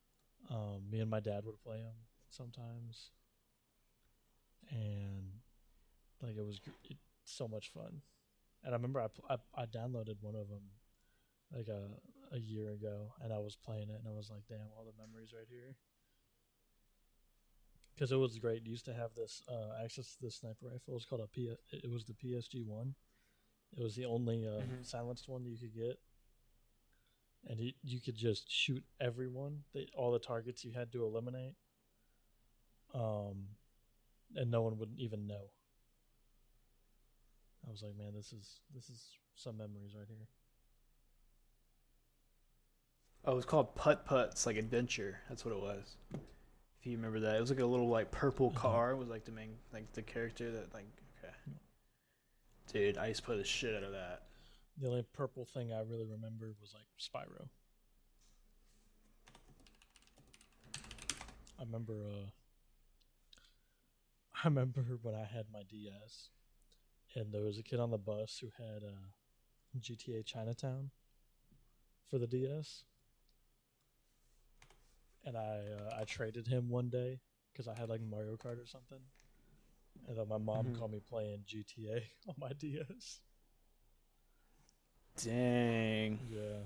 Um, 0.50 0.84
me 0.90 1.00
and 1.02 1.10
my 1.10 1.20
dad 1.20 1.42
would 1.46 1.60
play 1.62 1.78
them 1.78 1.96
sometimes, 2.30 3.12
and 4.72 5.26
like 6.22 6.38
it 6.38 6.46
was 6.46 6.60
gr- 6.60 6.70
it, 6.90 6.98
so 7.26 7.48
much 7.48 7.70
fun. 7.74 8.02
And 8.64 8.74
I 8.74 8.78
remember 8.78 9.02
I, 9.02 9.08
pl- 9.08 9.26
I 9.30 9.62
I 9.62 9.66
downloaded 9.66 10.18
one 10.22 10.36
of 10.36 10.48
them 10.48 10.62
like 11.56 11.68
a 11.68 11.88
a 12.32 12.40
year 12.40 12.72
ago, 12.72 13.14
and 13.22 13.34
I 13.34 13.40
was 13.40 13.56
playing 13.56 13.90
it, 13.90 14.00
and 14.00 14.08
I 14.08 14.12
was 14.16 14.30
like, 14.30 14.44
"Damn, 14.48 14.70
all 14.78 14.86
the 14.86 15.02
memories 15.02 15.34
right 15.34 15.48
here." 15.50 15.76
Because 17.94 18.12
it 18.12 18.16
was 18.18 18.38
great. 18.40 18.64
You 18.64 18.72
used 18.72 18.86
to 18.86 18.94
have 18.94 19.14
this 19.16 19.42
uh, 19.50 19.84
access 19.84 20.14
to 20.16 20.22
this 20.22 20.36
sniper 20.36 20.68
rifle. 20.68 20.94
It 20.94 20.94
was 20.94 21.06
called 21.06 21.22
a 21.22 21.28
P. 21.28 21.50
It 21.72 21.90
was 21.92 22.06
the 22.06 22.14
PSG 22.14 22.64
one. 22.66 22.96
It 23.78 23.84
was 23.84 23.96
the 23.96 24.06
only 24.06 24.46
uh, 24.48 24.62
Mhm. 24.62 24.86
silenced 24.86 25.28
one 25.28 25.46
you 25.46 25.58
could 25.58 25.74
get, 25.74 26.00
and 27.48 27.60
you, 27.60 27.74
you 27.84 28.00
could 28.00 28.16
just 28.16 28.50
shoot 28.52 28.84
everyone. 29.00 29.64
They, 29.74 29.88
all 29.96 30.12
the 30.12 30.20
targets 30.20 30.64
you 30.64 30.72
had 30.72 30.92
to 30.94 31.04
eliminate, 31.06 31.56
um, 32.94 33.48
and 34.36 34.52
no 34.52 34.62
one 34.62 34.78
would 34.80 34.94
even 34.98 35.28
know. 35.28 35.52
I 37.68 37.72
was 37.72 37.84
like, 37.84 37.96
man, 37.98 38.14
this 38.16 38.32
is 38.34 38.62
this 38.74 38.90
is 38.90 39.18
some 39.36 39.58
memories 39.58 39.96
right 39.96 40.08
here. 40.08 40.28
Oh, 43.26 43.34
it 43.34 43.36
was 43.36 43.46
called 43.46 43.76
Putt 43.76 44.06
Putts, 44.06 44.46
like 44.46 44.56
adventure. 44.58 45.20
That's 45.28 45.44
what 45.46 45.54
it 45.54 45.60
was. 45.62 45.98
If 46.14 46.86
you 46.88 46.96
remember 46.96 47.20
that, 47.22 47.36
it 47.36 47.42
was 47.42 47.50
like 47.50 47.60
a 47.60 47.66
little 47.66 47.90
like 47.90 48.12
purple 48.12 48.52
Mhm. 48.52 48.56
car. 48.56 48.96
Was 48.96 49.10
like 49.10 49.26
the 49.26 49.32
main 49.32 49.58
like 49.74 49.92
the 49.94 50.02
character 50.02 50.52
that 50.52 50.74
like 50.74 50.88
okay. 51.24 51.34
Dude, 52.72 52.98
I 52.98 53.08
used 53.08 53.20
to 53.22 53.26
play 53.26 53.38
the 53.38 53.44
shit 53.44 53.76
out 53.76 53.84
of 53.84 53.92
that. 53.92 54.24
The 54.78 54.88
only 54.88 55.04
purple 55.14 55.46
thing 55.46 55.74
I 55.74 55.82
really 55.82 56.06
remember 56.06 56.54
was 56.62 56.74
like 56.74 56.86
Spyro. 56.98 57.50
I 61.60 61.64
remember 61.64 61.94
uh 61.94 62.30
I 64.44 64.48
remember 64.48 64.98
when 65.02 65.16
I 65.16 65.26
had 65.26 65.48
my 65.52 65.64
DS 65.64 66.30
and 67.16 67.34
there 67.34 67.42
was 67.42 67.58
a 67.58 67.64
kid 67.64 67.80
on 67.82 67.92
the 67.92 67.98
bus 67.98 68.38
who 68.40 68.48
had 68.58 68.84
uh 68.84 69.10
GTA 69.78 70.24
Chinatown 70.26 70.92
for 72.10 72.18
the 72.18 72.28
DS. 72.28 72.86
And 75.26 75.38
I 75.38 75.60
uh, 75.78 76.00
I 76.00 76.04
traded 76.06 76.48
him 76.48 76.70
one 76.70 76.90
day 76.90 77.20
cuz 77.56 77.68
I 77.68 77.76
had 77.78 77.90
like 77.90 78.02
Mario 78.02 78.36
Kart 78.38 78.62
or 78.62 78.66
something. 78.66 79.00
And 80.08 80.18
then 80.18 80.28
my 80.28 80.38
mom 80.38 80.68
Mhm. 80.68 80.78
called 80.78 80.92
me 80.92 81.00
playing 81.02 81.44
GTA 81.46 82.04
on 82.28 82.36
my 82.38 82.54
DS. 82.54 83.22
Dang. 85.24 86.20
Yeah. 86.32 86.60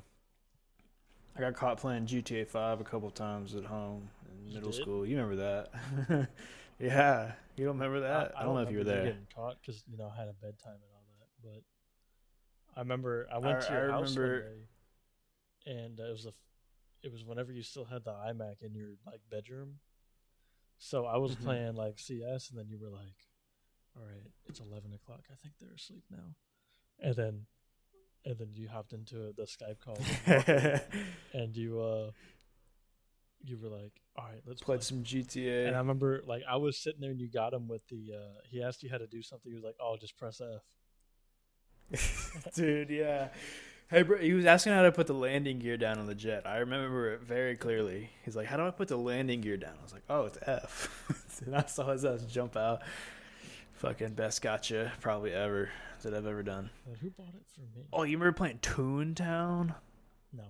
I 1.36 1.40
got 1.40 1.56
caught 1.56 1.78
playing 1.80 2.06
GTA 2.06 2.46
5 2.46 2.80
a 2.80 2.84
couple 2.84 3.10
times 3.10 3.56
at 3.56 3.66
home 3.66 4.10
in 4.30 4.54
middle 4.54 4.72
school. 4.72 5.06
You 5.06 5.18
remember 5.20 5.36
that? 5.38 6.30
yeah. 6.80 7.32
You 7.56 7.66
don't 7.66 7.76
remember 7.76 8.02
that? 8.02 8.34
I, 8.38 8.44
don't 8.44 8.54
know 8.54 8.62
if 8.62 8.72
you 8.72 8.80
were 8.80 8.84
there. 8.84 9.06
Getting 9.06 9.28
caught 9.34 9.58
because 9.62 9.84
you 9.88 9.98
know 9.98 10.12
I 10.14 10.16
had 10.20 10.28
a 10.28 10.34
bedtime 10.34 10.76
and 10.76 10.92
all 10.94 11.04
that, 11.20 11.30
but 11.42 11.64
I 12.76 12.82
remember 12.82 13.28
I 13.32 13.40
went 13.40 13.58
I- 13.60 13.66
to 13.66 13.74
your 13.74 13.90
I 13.90 13.92
house 13.94 14.16
one 14.16 14.40
day, 14.40 14.68
and 15.66 16.00
uh, 16.00 16.04
it 16.04 16.12
was 16.12 16.24
the, 16.26 16.34
it 17.04 17.12
was 17.12 17.24
whenever 17.26 17.52
you 17.52 17.62
still 17.64 17.86
had 17.86 18.04
the 18.04 18.12
iMac 18.14 18.62
in 18.62 18.74
your 18.74 18.92
like 19.06 19.22
bedroom. 19.30 19.80
So 20.78 21.06
I 21.06 21.18
was 21.18 21.36
Mhm. 21.36 21.44
playing 21.44 21.76
like 21.76 22.00
CS, 22.00 22.50
and 22.50 22.58
then 22.60 22.68
you 22.70 22.78
were 22.80 22.90
like, 22.90 23.16
"All 23.96 24.04
right, 24.04 24.32
it's 24.46 24.60
eleven 24.60 24.94
o'clock. 24.94 25.26
I 25.32 25.36
think 25.36 25.54
they're 25.60 25.74
asleep 25.74 26.04
now," 26.10 26.36
and 27.00 27.16
then, 27.16 27.46
and 28.26 28.38
then 28.38 28.54
you 28.56 28.68
hopped 28.70 28.94
into 28.94 29.34
the 29.34 29.44
Skype 29.44 29.80
call, 29.80 29.98
and 31.34 31.56
you 31.56 31.80
uh, 31.80 32.12
you 33.46 33.58
were 33.58 33.70
like, 33.70 34.02
"All 34.16 34.26
right, 34.26 34.42
let's 34.46 34.62
play." 34.62 34.80
Some 34.80 35.04
GTA. 35.04 35.68
And 35.68 35.76
I 35.76 35.80
remember, 35.80 36.22
like, 36.26 36.44
I 36.48 36.56
was 36.58 36.78
sitting 36.78 37.02
there, 37.02 37.12
and 37.12 37.20
you 37.20 37.30
got 37.30 37.54
him 37.54 37.68
with 37.68 37.86
the. 37.88 38.14
Uh, 38.16 38.40
he 38.46 38.62
asked 38.64 38.84
you 38.84 38.90
how 38.90 38.98
to 38.98 39.08
do 39.08 39.22
something. 39.22 39.52
He 39.52 39.56
was 39.56 39.64
like, 39.64 39.76
"Oh, 39.80 39.98
just 39.98 40.18
press 40.18 40.42
F." 40.42 40.64
Dude, 42.56 42.90
yeah. 42.90 43.30
Hey, 43.90 44.02
bro, 44.02 44.18
he 44.18 44.34
was 44.34 44.46
asking 44.46 44.74
how 44.74 44.82
to 44.84 44.92
put 44.92 45.08
the 45.08 45.14
landing 45.14 45.60
gear 45.60 45.78
down 45.78 46.00
on 46.00 46.08
the 46.08 46.16
jet. 46.16 46.48
I 46.48 46.58
remember 46.58 47.14
it 47.14 47.22
very 47.22 47.56
clearly. 47.56 48.10
He's 48.26 48.36
like, 48.36 48.48
"How 48.48 48.58
do 48.58 48.66
I 48.66 48.72
put 48.72 48.88
the 48.88 48.98
landing 48.98 49.42
gear 49.42 49.58
down?" 49.58 49.76
I 49.80 49.84
was 49.84 49.94
like, 49.94 50.04
"Oh, 50.10 50.26
it's 50.26 50.38
F." 50.48 51.42
and 51.46 51.56
I 51.56 51.64
saw 51.66 51.92
his 51.92 52.04
ass 52.04 52.24
jump 52.26 52.56
out. 52.58 52.82
Fucking 53.74 54.14
best 54.14 54.42
gotcha 54.42 54.92
probably 55.02 55.32
ever 55.34 55.70
that 56.02 56.14
I've 56.14 56.26
ever 56.26 56.42
done. 56.42 56.70
But 56.88 56.98
who 57.00 57.10
bought 57.12 57.36
it 57.36 57.44
for 57.54 57.62
me? 57.78 57.86
Oh, 57.94 58.04
you 58.04 58.18
remember 58.18 58.32
playing 58.36 58.60
Toontown? 58.60 59.76
no. 60.32 60.44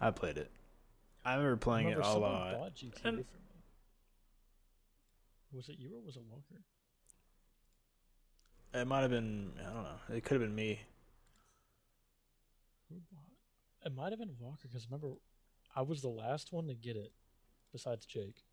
I 0.00 0.10
played 0.10 0.36
it. 0.36 0.50
I 1.24 1.34
remember 1.36 1.56
I 1.56 1.64
playing 1.64 1.86
remember 1.88 2.08
it 2.08 2.14
a 2.14 2.18
lot. 2.18 2.52
bought 2.54 2.74
GTA 2.74 3.04
And- 3.04 3.16
for 3.16 3.20
me. 3.22 3.24
Was 5.52 5.68
it 5.70 5.76
you 5.78 5.90
or 5.96 6.00
was 6.04 6.16
it 6.16 6.22
Walker? 6.28 6.62
It 8.74 8.86
might 8.86 9.00
have 9.00 9.10
been. 9.10 9.52
I 9.60 9.72
don't 9.72 9.82
know. 9.84 10.14
It 10.14 10.22
could 10.22 10.38
have 10.40 10.42
been 10.42 10.54
me. 10.54 10.80
Who 12.88 12.96
bought? 13.12 13.22
It 13.84 13.94
might 13.94 14.10
have 14.10 14.18
been 14.18 14.34
Walker 14.38 14.68
because 14.68 14.86
remember, 14.90 15.16
I 15.74 15.82
was 15.82 16.02
the 16.02 16.08
last 16.08 16.52
one 16.52 16.66
to 16.68 16.74
get 16.74 16.96
it, 16.96 17.12
besides 17.72 18.06
Jake. 18.06 18.44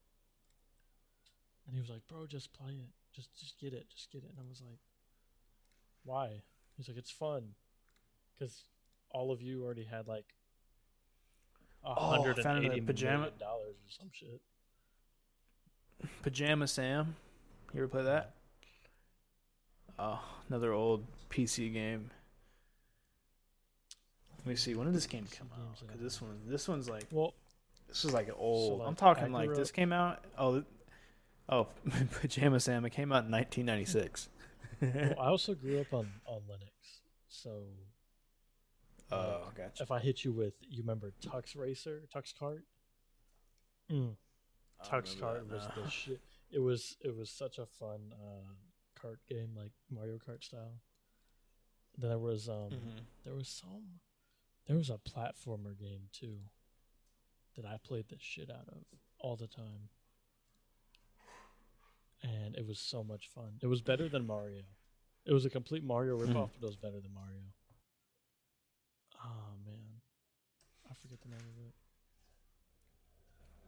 And 1.66 1.74
he 1.76 1.80
was 1.82 1.90
like, 1.90 2.06
"Bro, 2.08 2.28
just 2.28 2.52
play 2.54 2.74
it. 2.74 2.90
Just, 3.14 3.34
just 3.40 3.58
get 3.60 3.74
it. 3.74 3.88
Just 3.90 4.12
get 4.12 4.24
it." 4.24 4.30
And 4.30 4.40
I 4.40 4.50
was 4.50 4.62
like, 4.62 4.80
"Why?" 6.04 6.42
He's 6.76 6.88
like, 6.88 6.98
"It's 6.98 7.12
fun," 7.12 7.56
because 8.34 8.66
all 9.10 9.32
of 9.32 9.42
you 9.42 9.64
already 9.64 9.86
had 9.86 10.08
like 10.08 10.34
a 11.86 11.90
Oh, 11.98 12.10
hundred 12.12 12.40
and 12.40 12.66
eighty 12.66 12.82
pajama- 12.82 13.32
dollars 13.40 13.76
or 13.86 13.92
some 13.92 14.10
shit. 14.12 14.42
Pajama 16.22 16.68
Sam. 16.68 17.16
You 17.74 17.80
ever 17.82 17.88
play 17.88 18.04
that? 18.04 18.36
Oh, 19.98 20.22
another 20.50 20.74
old 20.74 21.06
PC 21.30 21.72
game. 21.72 22.12
Let 24.46 24.50
me 24.50 24.56
see. 24.56 24.76
When 24.76 24.86
did 24.88 24.96
this 24.96 25.08
game 25.08 25.26
come 25.38 25.50
out? 25.58 25.80
Because 25.80 26.02
this 26.02 26.22
one, 26.22 26.39
this 26.46 26.68
one's 26.68 26.89
like 26.89 27.06
Well, 27.12 27.34
this 27.88 28.04
is 28.04 28.14
like 28.14 28.30
old. 28.36 28.80
like, 28.80 28.88
I'm 28.88 28.96
talking 28.96 29.32
like 29.32 29.54
this 29.54 29.72
came 29.72 29.94
out. 29.94 30.24
Oh, 30.38 30.64
oh, 31.50 31.68
Pajama 32.22 32.60
Sam. 32.60 32.84
It 32.86 32.89
came 32.91 33.12
out 33.12 33.26
in 33.26 33.32
1996. 33.32 34.30
well, 34.82 34.91
I 35.20 35.28
also 35.30 35.54
grew 35.56 35.80
up 35.80 35.94
on 35.94 36.12
on 36.26 36.41
Linux, 36.41 37.00
so 37.30 37.64
oh, 39.12 39.50
gotcha. 39.56 39.84
if 39.84 39.91
I 39.91 40.00
hit 40.00 40.24
you 40.26 40.32
with, 40.34 40.54
you 40.62 40.82
remember 40.82 41.14
Tux 41.26 41.56
Racer, 41.58 42.02
Tux 42.14 42.34
Kart? 42.34 42.64
Mm. 43.91 44.16
Tux 44.86 45.18
that 45.20 45.48
was 45.50 45.68
the 45.76 45.89
shit. 45.89 46.20
It 46.52 46.60
was 46.60 46.98
it 47.02 47.16
was 47.16 47.30
such 47.30 47.58
a 47.60 47.66
fun 47.66 48.14
uh, 48.14 48.44
kart 49.00 49.18
game, 49.30 49.52
like 49.56 49.72
Mario 49.89 50.18
Kart 50.18 50.44
style. 50.44 50.82
Then 51.98 52.10
there 52.10 52.20
was 52.20 52.50
um 52.50 52.70
Mhm. 52.72 53.00
there 53.24 53.34
was 53.36 53.48
some 53.48 54.00
there 54.68 54.78
was 54.78 54.89
a 54.89 54.97
platformer 54.97 55.78
game 55.78 56.09
too 56.11 56.38
that 57.55 57.66
I 57.66 57.78
played 57.84 58.05
the 58.09 58.16
shit 58.20 58.49
out 58.49 58.68
of 58.68 58.84
all 59.20 59.36
the 59.36 59.47
time. 59.47 59.89
And 62.22 62.55
it 62.55 62.66
was 62.66 62.80
so 62.80 63.03
much 63.03 63.28
fun. 63.28 63.59
It 63.61 63.68
was 63.68 63.82
better 63.82 64.07
than 64.07 64.26
Mario. 64.26 64.61
It 65.26 65.34
was 65.34 65.45
a 65.45 65.49
complete 65.49 65.84
Mario 65.84 66.18
ripoff, 66.18 66.49
but 66.59 66.64
it 66.64 66.66
was 66.66 66.78
better 66.78 66.99
than 66.99 67.14
Mario. 67.14 67.41
Oh 69.24 69.55
man. 69.66 70.01
I 70.89 70.93
forget 71.01 71.22
the 71.22 71.30
name 71.30 71.39
of 71.39 71.66
it. 71.68 71.74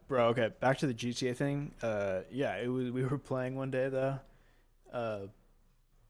Bro, 0.08 0.28
okay, 0.28 0.50
back 0.60 0.78
to 0.78 0.86
the 0.86 0.94
GTA 0.94 1.36
thing. 1.36 1.72
Uh, 1.82 2.20
yeah, 2.30 2.56
it 2.56 2.68
was. 2.68 2.90
We 2.90 3.04
were 3.04 3.18
playing 3.18 3.56
one 3.56 3.70
day 3.70 3.88
though. 3.88 4.18
Uh, 4.92 5.20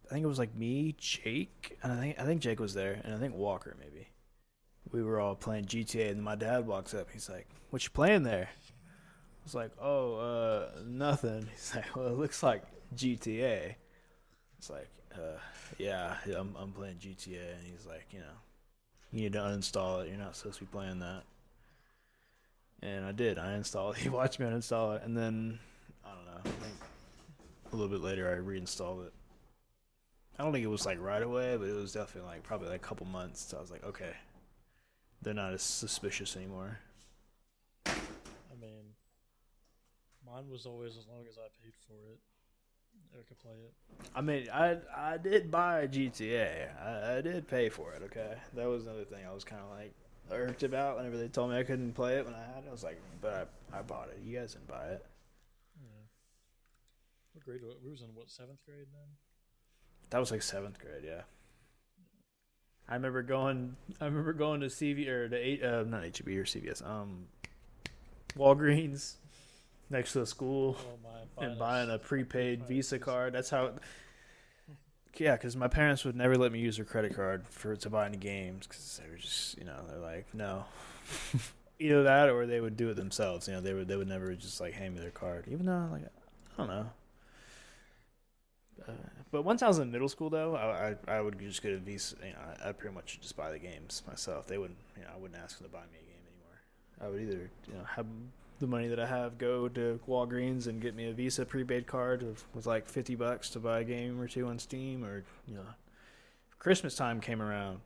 I 0.08 0.12
think 0.12 0.24
it 0.24 0.28
was 0.28 0.38
like 0.38 0.54
me, 0.54 0.94
Jake, 0.98 1.78
and 1.82 1.92
I 1.92 1.96
think 1.96 2.20
I 2.20 2.24
think 2.24 2.42
Jake 2.42 2.60
was 2.60 2.74
there, 2.74 3.00
and 3.04 3.14
I 3.14 3.18
think 3.18 3.34
Walker 3.34 3.74
maybe. 3.80 4.08
We 4.96 5.02
were 5.02 5.20
all 5.20 5.34
playing 5.34 5.66
GTA, 5.66 6.10
and 6.10 6.22
my 6.22 6.36
dad 6.36 6.66
walks 6.66 6.94
up. 6.94 7.10
He's 7.12 7.28
like, 7.28 7.46
"What 7.68 7.84
you 7.84 7.90
playing 7.90 8.22
there?" 8.22 8.48
I 8.48 9.44
was 9.44 9.54
like, 9.54 9.70
"Oh, 9.78 10.14
uh, 10.14 10.70
nothing." 10.86 11.48
He's 11.52 11.74
like, 11.74 11.94
"Well, 11.94 12.06
it 12.06 12.14
looks 12.14 12.42
like 12.42 12.62
GTA." 12.94 13.74
It's 14.56 14.70
like, 14.70 14.88
uh, 15.14 15.38
"Yeah, 15.76 16.16
I'm 16.34 16.56
I'm 16.58 16.72
playing 16.72 16.96
GTA," 16.96 17.56
and 17.58 17.66
he's 17.66 17.84
like, 17.84 18.06
"You 18.10 18.20
know, 18.20 18.36
you 19.12 19.20
need 19.20 19.34
to 19.34 19.40
uninstall 19.40 20.02
it. 20.02 20.08
You're 20.08 20.16
not 20.16 20.34
supposed 20.34 20.60
to 20.60 20.64
be 20.64 20.70
playing 20.72 21.00
that." 21.00 21.24
And 22.80 23.04
I 23.04 23.12
did. 23.12 23.38
I 23.38 23.52
installed. 23.52 23.96
He 23.98 24.08
watched 24.08 24.40
me 24.40 24.46
uninstall 24.46 24.96
it, 24.96 25.02
and 25.02 25.14
then 25.14 25.58
I 26.06 26.14
don't 26.14 26.24
know. 26.24 26.52
A 27.70 27.76
little 27.76 27.90
bit 27.90 28.00
later, 28.00 28.30
I 28.30 28.36
reinstalled 28.36 29.04
it. 29.04 29.12
I 30.38 30.42
don't 30.42 30.54
think 30.54 30.64
it 30.64 30.68
was 30.68 30.86
like 30.86 30.98
right 31.02 31.22
away, 31.22 31.58
but 31.58 31.68
it 31.68 31.76
was 31.76 31.92
definitely 31.92 32.30
like 32.30 32.44
probably 32.44 32.68
like 32.68 32.82
a 32.82 32.88
couple 32.88 33.04
months. 33.04 33.42
So 33.42 33.58
I 33.58 33.60
was 33.60 33.70
like, 33.70 33.84
okay, 33.84 34.14
they're 35.26 35.34
not 35.34 35.52
as 35.52 35.62
suspicious 35.62 36.36
anymore. 36.36 36.78
I 37.84 38.54
mean, 38.60 38.94
mine 40.24 40.48
was 40.48 40.66
always 40.66 40.96
as 40.96 41.08
long 41.08 41.24
as 41.28 41.36
I 41.36 41.48
paid 41.60 41.72
for 41.88 41.94
it. 42.12 42.20
I 43.12 43.24
could 43.26 43.38
play 43.40 43.50
it. 43.50 43.74
I 44.14 44.20
mean, 44.20 44.46
I 44.54 44.76
I 44.96 45.16
did 45.16 45.50
buy 45.50 45.80
a 45.80 45.88
GTA. 45.88 46.68
I, 46.80 47.16
I 47.16 47.20
did 47.22 47.48
pay 47.48 47.68
for 47.68 47.92
it. 47.94 48.02
Okay, 48.04 48.34
that 48.54 48.68
was 48.68 48.84
another 48.86 49.04
thing 49.04 49.26
I 49.28 49.34
was 49.34 49.42
kind 49.42 49.60
of 49.60 49.76
like 49.76 49.92
irked 50.30 50.62
about 50.62 50.96
whenever 50.96 51.16
they 51.16 51.26
told 51.26 51.50
me 51.50 51.58
I 51.58 51.64
couldn't 51.64 51.94
play 51.94 52.18
it 52.18 52.24
when 52.24 52.34
I 52.34 52.44
had 52.54 52.62
it. 52.64 52.68
I 52.68 52.70
was 52.70 52.84
like, 52.84 53.00
but 53.20 53.50
I, 53.72 53.78
I 53.80 53.82
bought 53.82 54.10
it. 54.10 54.20
You 54.24 54.38
guys 54.38 54.52
didn't 54.52 54.68
buy 54.68 54.86
it. 54.90 55.04
Yeah. 55.82 56.04
What 57.32 57.44
grade? 57.44 57.62
We 57.84 57.90
was 57.90 58.02
in 58.02 58.14
what 58.14 58.30
seventh 58.30 58.64
grade 58.64 58.86
then? 58.92 59.08
That 60.10 60.20
was 60.20 60.30
like 60.30 60.42
seventh 60.42 60.78
grade, 60.78 61.02
yeah. 61.04 61.22
I 62.88 62.94
remember 62.94 63.22
going. 63.22 63.76
I 64.00 64.04
remember 64.04 64.32
going 64.32 64.60
to 64.60 64.66
CV 64.66 65.08
or 65.08 65.28
to 65.28 65.62
uh, 65.62 65.82
not 65.84 66.02
HEB 66.04 66.28
or 66.28 66.44
CVS, 66.44 66.86
um, 66.86 67.26
Walgreens, 68.36 69.14
next 69.90 70.12
to 70.12 70.20
the 70.20 70.26
school, 70.26 70.76
Oh 71.38 71.42
and 71.42 71.58
buying 71.58 71.90
a 71.90 71.98
prepaid 71.98 72.60
Visa 72.60 72.96
Visa. 72.96 72.98
card. 72.98 73.32
That's 73.32 73.50
how. 73.50 73.72
Yeah, 75.16 75.32
because 75.32 75.56
my 75.56 75.68
parents 75.68 76.04
would 76.04 76.14
never 76.14 76.36
let 76.36 76.52
me 76.52 76.58
use 76.58 76.76
their 76.76 76.84
credit 76.84 77.16
card 77.16 77.46
for 77.48 77.74
to 77.74 77.90
buy 77.90 78.06
any 78.06 78.18
games 78.18 78.66
because 78.66 79.00
they 79.02 79.10
were 79.10 79.16
just, 79.16 79.56
you 79.56 79.64
know, 79.64 79.80
they're 79.88 79.98
like, 79.98 80.26
no, 80.34 80.66
either 81.78 82.02
that 82.02 82.28
or 82.28 82.46
they 82.46 82.60
would 82.60 82.76
do 82.76 82.90
it 82.90 82.96
themselves. 82.96 83.48
You 83.48 83.54
know, 83.54 83.60
they 83.62 83.72
would 83.72 83.88
they 83.88 83.96
would 83.96 84.08
never 84.08 84.34
just 84.34 84.60
like 84.60 84.74
hand 84.74 84.94
me 84.94 85.00
their 85.00 85.10
card, 85.10 85.46
even 85.48 85.66
though 85.66 85.88
like 85.90 86.04
I 86.04 86.56
don't 86.58 86.68
know. 86.68 86.90
Uh, 88.86 88.92
but 89.32 89.42
once 89.42 89.62
I 89.62 89.68
was 89.68 89.78
in 89.78 89.90
middle 89.90 90.08
school, 90.08 90.30
though, 90.30 90.54
I, 90.56 90.94
I 91.10 91.16
I 91.18 91.20
would 91.20 91.38
just 91.38 91.62
get 91.62 91.72
a 91.72 91.78
Visa. 91.78 92.16
You 92.24 92.32
know, 92.32 92.38
I, 92.64 92.68
I 92.68 92.72
pretty 92.72 92.94
much 92.94 93.20
just 93.20 93.36
buy 93.36 93.50
the 93.50 93.58
games 93.58 94.02
myself. 94.06 94.46
They 94.46 94.58
wouldn't, 94.58 94.78
you 94.96 95.02
know, 95.02 95.10
I 95.14 95.18
wouldn't 95.18 95.40
ask 95.40 95.58
them 95.58 95.66
to 95.68 95.72
buy 95.72 95.82
me 95.92 95.98
a 95.98 96.04
game 96.04 96.22
anymore. 96.30 96.60
I 97.00 97.08
would 97.08 97.20
either, 97.22 97.50
you 97.68 97.74
know, 97.74 97.84
have 97.84 98.06
the 98.58 98.66
money 98.66 98.88
that 98.88 98.98
I 98.98 99.06
have 99.06 99.36
go 99.36 99.68
to 99.68 100.00
Walgreens 100.08 100.66
and 100.66 100.80
get 100.80 100.94
me 100.94 101.08
a 101.08 101.12
Visa 101.12 101.44
prepaid 101.44 101.86
card 101.86 102.22
of, 102.22 102.44
with 102.54 102.66
like 102.66 102.86
fifty 102.88 103.14
bucks 103.14 103.50
to 103.50 103.58
buy 103.58 103.80
a 103.80 103.84
game 103.84 104.20
or 104.20 104.28
two 104.28 104.46
on 104.46 104.58
Steam, 104.58 105.04
or 105.04 105.24
you 105.46 105.54
know, 105.54 105.66
if 106.50 106.58
Christmas 106.58 106.94
time 106.96 107.20
came 107.20 107.42
around, 107.42 107.80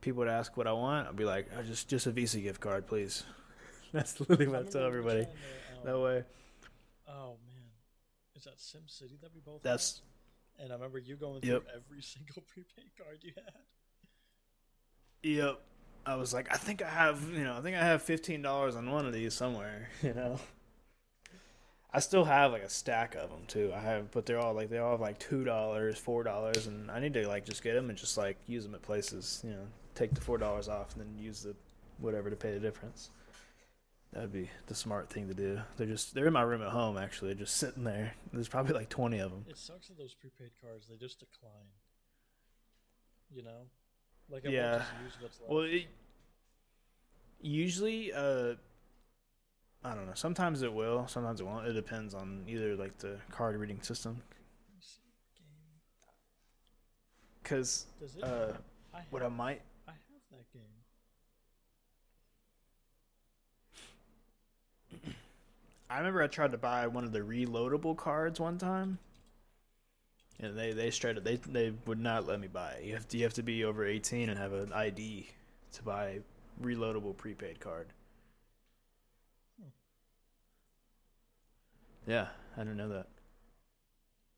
people 0.00 0.20
would 0.20 0.28
ask 0.28 0.56
what 0.56 0.66
I 0.66 0.72
want. 0.72 1.08
I'd 1.08 1.16
be 1.16 1.24
like, 1.24 1.48
oh, 1.58 1.62
just 1.62 1.88
just 1.88 2.06
a 2.06 2.10
Visa 2.12 2.38
gift 2.40 2.60
card, 2.60 2.86
please. 2.86 3.24
That's 3.92 4.18
literally 4.20 4.46
what 4.48 4.66
I 4.66 4.70
tell 4.70 4.84
everybody. 4.84 5.26
That 5.84 5.98
way, 5.98 6.24
Oh 7.08 7.36
man, 7.46 7.64
is 8.34 8.44
that 8.44 8.58
Sim 8.60 8.82
City 8.86 9.18
that 9.22 9.32
we 9.34 9.40
both? 9.40 9.62
that's 9.62 9.96
had? 9.98 10.02
And 10.58 10.70
I 10.72 10.74
remember 10.74 10.98
you 10.98 11.16
going 11.16 11.40
Yep. 11.42 11.62
through 11.62 11.70
every 11.74 12.02
single 12.02 12.42
prepaid 12.42 12.90
card 12.96 13.18
you 13.22 13.32
had. 13.36 13.52
Yep. 15.22 15.60
I 16.06 16.14
was 16.14 16.32
like, 16.32 16.52
I 16.52 16.56
think 16.56 16.82
I 16.82 16.88
have, 16.88 17.20
you 17.32 17.42
know, 17.42 17.56
I 17.56 17.60
think 17.60 17.76
I 17.76 17.84
have 17.84 18.00
fifteen 18.02 18.42
dollars 18.42 18.76
on 18.76 18.88
one 18.90 19.06
of 19.06 19.12
these 19.12 19.34
somewhere, 19.34 19.88
you 20.02 20.14
know. 20.14 20.38
I 21.92 21.98
still 22.00 22.24
have 22.24 22.52
like 22.52 22.62
a 22.62 22.68
stack 22.68 23.14
of 23.14 23.30
them 23.30 23.40
too. 23.48 23.72
I 23.74 23.80
have, 23.80 24.10
but 24.12 24.26
they're 24.26 24.38
all 24.38 24.52
like 24.54 24.70
they 24.70 24.78
all 24.78 24.92
have 24.92 25.00
like 25.00 25.18
two 25.18 25.44
dollars, 25.44 25.98
four 25.98 26.22
dollars, 26.22 26.66
and 26.68 26.90
I 26.90 27.00
need 27.00 27.14
to 27.14 27.26
like 27.26 27.44
just 27.44 27.62
get 27.62 27.74
them 27.74 27.88
and 27.88 27.98
just 27.98 28.16
like 28.16 28.36
use 28.46 28.64
them 28.64 28.74
at 28.74 28.82
places, 28.82 29.40
you 29.44 29.50
know, 29.50 29.66
take 29.94 30.14
the 30.14 30.20
four 30.20 30.38
dollars 30.38 30.68
off 30.68 30.94
and 30.94 31.02
then 31.02 31.18
use 31.18 31.42
the 31.42 31.56
whatever 31.98 32.30
to 32.30 32.36
pay 32.36 32.52
the 32.52 32.60
difference. 32.60 33.10
That'd 34.16 34.32
be 34.32 34.48
the 34.66 34.74
smart 34.74 35.10
thing 35.10 35.28
to 35.28 35.34
do. 35.34 35.60
They're 35.76 35.86
just 35.86 36.14
they're 36.14 36.26
in 36.26 36.32
my 36.32 36.40
room 36.40 36.62
at 36.62 36.70
home 36.70 36.96
actually, 36.96 37.34
just 37.34 37.54
sitting 37.58 37.84
there. 37.84 38.14
There's 38.32 38.48
probably 38.48 38.72
like 38.72 38.88
twenty 38.88 39.18
of 39.18 39.30
them. 39.30 39.44
It 39.46 39.58
sucks 39.58 39.88
that 39.88 39.98
those 39.98 40.14
prepaid 40.14 40.52
cards 40.58 40.86
they 40.88 40.96
just 40.96 41.20
decline. 41.20 41.68
You 43.30 43.42
know, 43.42 43.66
like 44.30 44.46
I 44.46 44.48
Yeah. 44.48 44.78
just 44.78 44.90
use 45.04 45.12
what's 45.20 45.38
left. 45.40 45.52
Well, 45.52 45.64
it, 45.64 45.88
usually, 47.42 48.10
uh, 48.10 48.54
I 49.84 49.94
don't 49.94 50.06
know. 50.06 50.14
Sometimes 50.14 50.62
it 50.62 50.72
will, 50.72 51.06
sometimes 51.08 51.42
it 51.42 51.44
won't. 51.44 51.66
It 51.66 51.74
depends 51.74 52.14
on 52.14 52.44
either 52.48 52.74
like 52.74 52.96
the 52.96 53.18
card 53.30 53.54
reading 53.56 53.82
system. 53.82 54.12
Let 54.14 54.76
me 54.76 54.80
see. 54.80 55.02
Game. 55.36 55.44
Because 57.42 57.86
uh, 58.22 58.54
I 58.94 59.00
what 59.10 59.22
I 59.22 59.28
might, 59.28 59.60
I 59.86 59.90
have 59.90 60.22
that 60.30 60.50
game. 60.54 60.62
I 65.90 65.98
remember 65.98 66.22
I 66.22 66.28
tried 66.28 66.52
to 66.52 66.58
buy 66.58 66.86
one 66.86 67.02
of 67.02 67.10
the 67.12 67.20
reloadable 67.22 67.96
cards 67.96 68.38
one 68.38 68.56
time, 68.58 68.98
and 70.40 70.56
they 70.58 70.72
they 70.72 70.90
straight 70.90 71.16
up 71.16 71.24
they 71.24 71.36
they 71.36 71.72
would 71.86 71.98
not 72.00 72.26
let 72.26 72.40
me 72.40 72.48
buy 72.48 72.72
it. 72.72 72.84
You 72.84 72.94
have 72.94 73.08
to 73.08 73.16
you 73.18 73.24
have 73.24 73.34
to 73.34 73.42
be 73.42 73.64
over 73.64 73.84
eighteen 73.84 74.28
and 74.28 74.38
have 74.38 74.52
an 74.52 74.72
ID 74.72 75.28
to 75.72 75.82
buy 75.82 76.06
a 76.60 76.64
reloadable 76.64 77.16
prepaid 77.16 77.60
card. 77.60 77.88
Hmm. 79.58 79.68
Yeah, 82.06 82.28
I 82.56 82.60
didn't 82.60 82.76
know 82.76 82.88
that. 82.90 83.06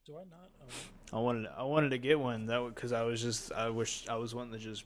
Do 0.05 0.17
I 0.17 0.25
not 0.25 0.51
own? 0.61 0.75
I 1.13 1.19
wanted 1.19 1.49
I 1.57 1.63
wanted 1.65 1.91
to 1.91 1.99
get 1.99 2.19
one 2.19 2.47
that 2.47 2.63
because 2.75 2.93
I 2.93 3.03
was 3.03 3.21
just 3.23 3.53
I 3.53 3.71
wish 3.71 4.07
I 4.09 4.17
was 4.17 4.35
wanting 4.35 4.53
to 4.53 4.59
just 4.59 4.85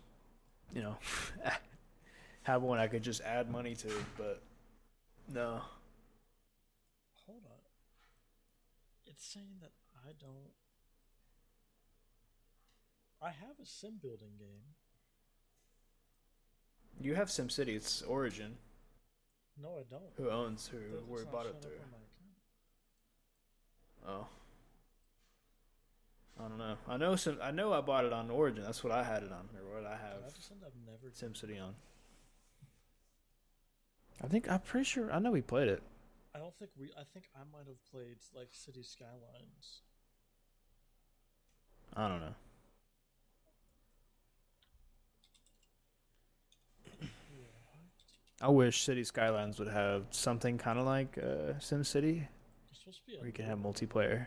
you 0.74 0.82
know 0.82 0.96
have 2.42 2.62
one 2.62 2.78
I 2.78 2.86
could 2.88 3.02
just 3.02 3.20
add 3.22 3.50
money 3.50 3.74
to, 3.76 3.90
but 4.16 4.42
no. 5.32 5.62
Hold 7.26 7.42
on. 7.46 7.58
It's 9.12 9.26
saying 9.32 9.58
that 9.60 9.72
I 10.06 10.12
don't. 10.18 10.52
I 13.20 13.26
have 13.30 13.60
a 13.62 13.66
sim 13.66 13.98
building 14.02 14.32
game. 14.38 14.74
You 17.00 17.14
have 17.14 17.28
SimCity. 17.28 17.76
It's 17.76 18.02
Origin. 18.02 18.56
No, 19.62 19.68
I 19.78 19.82
don't. 19.90 20.02
Who 20.16 20.30
owns 20.30 20.68
who? 20.68 20.78
But 20.78 21.06
Where 21.06 21.20
it's 21.20 21.28
it 21.28 21.32
not 21.32 21.32
bought 21.32 21.46
it 21.46 21.62
through? 21.62 21.72
up 21.72 21.82
on 21.84 21.90
my 21.90 21.98
account. 24.08 24.26
Oh. 24.26 24.26
I 26.44 26.48
don't 26.48 26.58
know. 26.58 26.76
I 26.88 26.96
know 26.96 27.16
some. 27.16 27.38
I 27.42 27.50
know 27.50 27.72
I 27.72 27.80
bought 27.82 28.04
it 28.06 28.12
on 28.12 28.30
Origin. 28.30 28.64
That's 28.64 28.82
what 28.82 28.92
I 28.92 29.04
had 29.04 29.22
it 29.22 29.30
on, 29.30 29.48
or 29.56 29.74
what 29.80 29.86
I 29.86 29.96
Did 29.96 30.00
have 30.00 30.24
I 30.26 30.30
just 30.34 30.50
end 30.50 30.62
up 30.64 30.72
never. 30.86 31.12
SimCity 31.12 31.62
on. 31.62 31.74
I 34.24 34.28
think 34.28 34.50
I'm 34.50 34.60
pretty 34.60 34.84
sure. 34.84 35.12
I 35.12 35.18
know 35.18 35.30
we 35.30 35.42
played 35.42 35.68
it. 35.68 35.82
I 36.34 36.38
don't 36.38 36.54
think 36.58 36.70
we. 36.78 36.90
I 36.98 37.04
think 37.12 37.26
I 37.36 37.40
might 37.52 37.66
have 37.66 37.84
played 37.90 38.16
like 38.34 38.48
City 38.52 38.82
Skylines. 38.82 39.82
I 41.94 42.08
don't 42.08 42.20
know. 42.20 42.34
I 48.40 48.48
wish 48.48 48.82
City 48.82 49.04
Skylines 49.04 49.58
would 49.60 49.68
have 49.68 50.06
something 50.10 50.58
kind 50.58 50.78
of 50.78 50.84
like 50.84 51.16
uh, 51.16 51.54
SimCity, 51.60 52.26
There's 52.26 52.26
supposed 52.80 52.98
to 53.00 53.06
be 53.06 53.14
a 53.14 53.18
where 53.18 53.26
you 53.28 53.32
can 53.32 53.44
have 53.44 53.58
multiplayer. 53.58 54.26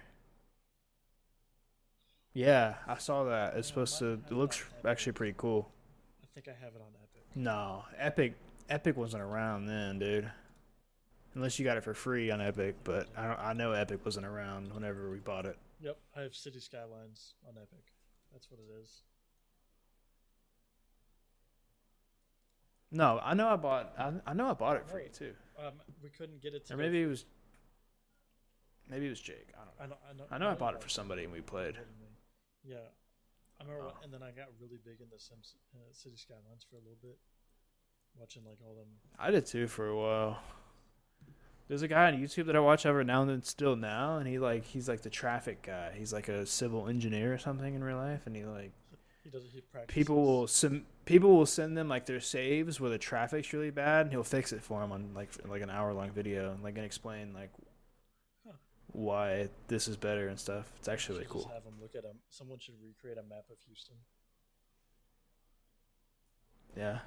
Yeah, 2.34 2.76
I 2.88 2.98
saw 2.98 3.26
that. 3.26 3.56
It's 3.58 3.68
Yeah, 3.68 3.72
supposed 3.74 4.00
to. 4.00 4.06
It 4.30 4.32
looks 4.32 4.64
actually 4.86 5.14
pretty 5.14 5.34
cool. 5.38 5.70
I 6.24 6.28
think 6.34 6.48
I 6.48 6.52
have 6.64 6.76
it 6.76 6.82
on 6.82 6.94
Epic. 7.02 7.24
No, 7.36 7.84
Epic. 7.98 8.36
Epic 8.70 8.96
wasn't 8.96 9.22
around 9.24 9.66
then, 9.66 10.00
dude. 10.00 10.32
Unless 11.36 11.60
you 11.60 11.66
got 11.66 11.76
it 11.78 11.84
for 11.84 11.94
free 11.94 12.32
on 12.32 12.40
Epic, 12.42 12.76
but 12.86 13.08
I 13.18 13.28
don't, 13.28 13.40
I 13.40 13.54
know 13.54 13.74
Epic 13.74 14.04
wasn't 14.06 14.26
around 14.26 14.74
whenever 14.74 15.10
we 15.12 15.18
bought 15.18 15.46
it. 15.46 15.58
Yep, 15.82 15.98
I 16.16 16.22
have 16.22 16.34
City 16.34 16.60
Skylines 16.62 17.34
on 17.48 17.56
Epic. 17.58 17.84
That's 18.32 18.50
what 18.50 18.60
it 18.62 18.82
is. 18.82 19.02
No, 22.92 23.20
I 23.24 23.34
know 23.34 23.50
I 23.50 23.56
bought. 23.58 23.94
I, 23.98 24.14
I 24.26 24.34
know 24.34 24.48
I 24.50 24.54
bought 24.54 24.78
it 24.78 24.88
free 24.90 25.04
No. 25.04 25.10
too. 25.12 25.34
Um, 25.60 25.74
we 26.02 26.10
couldn't 26.10 26.42
get 26.42 26.54
it 26.54 26.66
to. 26.68 26.74
Or 26.74 26.78
maybe 26.78 27.02
it 27.02 27.08
was. 27.08 27.26
Maybe 28.90 29.08
it 29.08 29.10
was 29.10 29.20
Jake. 29.20 29.50
I 29.56 29.84
don't 29.84 29.90
know. 29.90 29.96
I 30.10 30.14
know. 30.14 30.14
I 30.14 30.14
know. 30.18 30.26
I 30.32 30.38
know 30.38 30.50
I 30.52 30.54
bought 30.56 30.76
it 30.76 30.82
for 30.82 30.90
somebody 30.90 31.24
and 31.24 31.34
we 31.34 31.42
played. 31.42 31.76
Yeah, 32.64 32.78
I 33.60 33.64
remember, 33.64 33.88
Oh. 33.90 33.94
and 34.04 34.14
then 34.14 34.24
I 34.24 34.32
got 34.32 34.48
really 34.62 34.78
big 34.84 35.02
into 35.02 35.20
Sims 35.20 35.56
uh, 35.76 35.80
City 35.92 36.16
Skylines 36.16 36.66
for 36.70 36.78
a 36.78 36.80
little 36.80 36.98
bit, 37.02 37.18
watching 38.18 38.44
like 38.46 38.58
all 38.66 38.76
them. 38.76 38.88
I 39.20 39.30
did 39.32 39.46
too 39.46 39.68
for 39.68 39.88
a 39.88 39.96
while. 39.96 40.40
There's 41.68 41.82
a 41.82 41.88
guy 41.88 42.08
on 42.12 42.18
YouTube 42.22 42.46
that 42.46 42.56
I 42.56 42.60
watch 42.60 42.86
every 42.86 43.04
now 43.06 43.22
and 43.22 43.30
then, 43.30 43.42
still 43.44 43.76
now, 43.76 44.18
and 44.18 44.28
he 44.28 44.38
like 44.38 44.66
he's 44.66 44.88
like 44.88 45.02
the 45.02 45.10
traffic 45.10 45.64
guy. 45.64 45.94
He's 45.98 46.14
like 46.14 46.28
a 46.30 46.46
civil 46.46 46.88
engineer 46.88 47.34
or 47.34 47.38
something 47.40 47.74
in 47.74 47.84
real 47.84 47.98
life, 47.98 48.22
and 48.28 48.36
he 48.36 48.44
like 48.46 48.72
He 49.24 49.30
does. 49.32 49.44
He 49.52 49.62
practices. 49.62 49.94
people 49.96 50.24
will 50.24 50.48
sim- 50.48 50.86
people 51.06 51.36
will 51.36 51.48
send 51.48 51.76
them 51.76 51.90
like 51.90 52.06
their 52.06 52.20
saves 52.20 52.80
where 52.80 52.92
the 52.92 53.00
traffic's 53.00 53.52
really 53.52 53.72
bad, 53.72 54.02
and 54.06 54.12
he'll 54.12 54.24
fix 54.24 54.54
it 54.54 54.62
for 54.62 54.80
them 54.82 54.92
on 54.92 55.10
like 55.16 55.30
like 55.48 55.64
an 55.64 55.72
hour 55.72 55.92
long 55.92 56.12
video, 56.12 56.52
and 56.52 56.62
like 56.64 56.76
and 56.76 56.86
explain 56.86 57.34
like 57.34 57.50
Huh. 58.46 58.54
why 58.92 59.50
this 59.68 59.88
is 59.88 59.98
better 59.98 60.28
and 60.28 60.40
stuff. 60.40 60.72
It's 60.78 60.88
actually 60.88 61.16
really 61.20 61.30
cool. 61.32 61.50
Have 61.52 61.64
him 61.64 61.82
look 61.82 61.96
at 61.96 62.04
him. 62.04 62.18
Someone 62.30 62.60
should 62.60 62.76
recreate 62.80 63.18
a 63.18 63.24
map 63.24 63.46
of 63.50 63.58
Houston. 63.66 63.96
Yeah, 66.78 67.00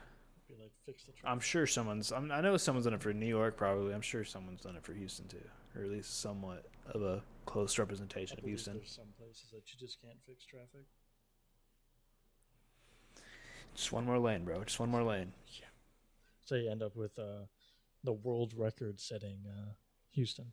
Like, 0.61 0.73
fix 0.87 1.05
the. 1.05 1.13
I'm 1.29 1.41
sure 1.41 1.67
someone's. 1.67 2.11
I'm, 2.13 2.31
I 2.33 2.41
know 2.41 2.57
someone's 2.57 2.85
done 2.87 2.95
it 2.95 3.03
for 3.03 3.13
New 3.13 3.27
York, 3.27 3.57
probably. 3.57 3.93
I'm 3.95 4.01
sure 4.01 4.25
someone's 4.25 4.63
done 4.63 4.77
it 4.77 4.83
for 4.85 4.93
Houston 4.95 5.27
too, 5.29 5.37
or 5.77 5.83
at 5.85 5.91
least 5.91 6.21
somewhat 6.21 6.65
of 6.93 7.03
a 7.03 7.23
close 7.47 7.79
representation 7.79 8.39
of 8.39 8.45
Houston. 8.45 8.75
There's 8.79 8.91
some 8.93 9.13
places 9.19 9.51
that 9.53 9.63
you 9.73 9.79
just 9.79 10.01
can't 10.01 10.17
fix 10.27 10.45
traffic. 10.45 10.87
Just 13.75 13.93
one 13.93 14.05
more 14.05 14.19
lane, 14.19 14.45
bro. 14.45 14.63
Just 14.65 14.81
one 14.81 14.89
more 14.91 15.03
lane. 15.05 15.33
Yeah. 15.61 15.67
So 16.45 16.55
you 16.57 16.71
end 16.71 16.83
up 16.83 16.97
with 16.97 17.19
uh, 17.19 17.45
the 18.05 18.13
world 18.13 18.55
record 18.57 18.99
setting 19.01 19.39
uh, 19.49 19.73
Houston. 20.13 20.47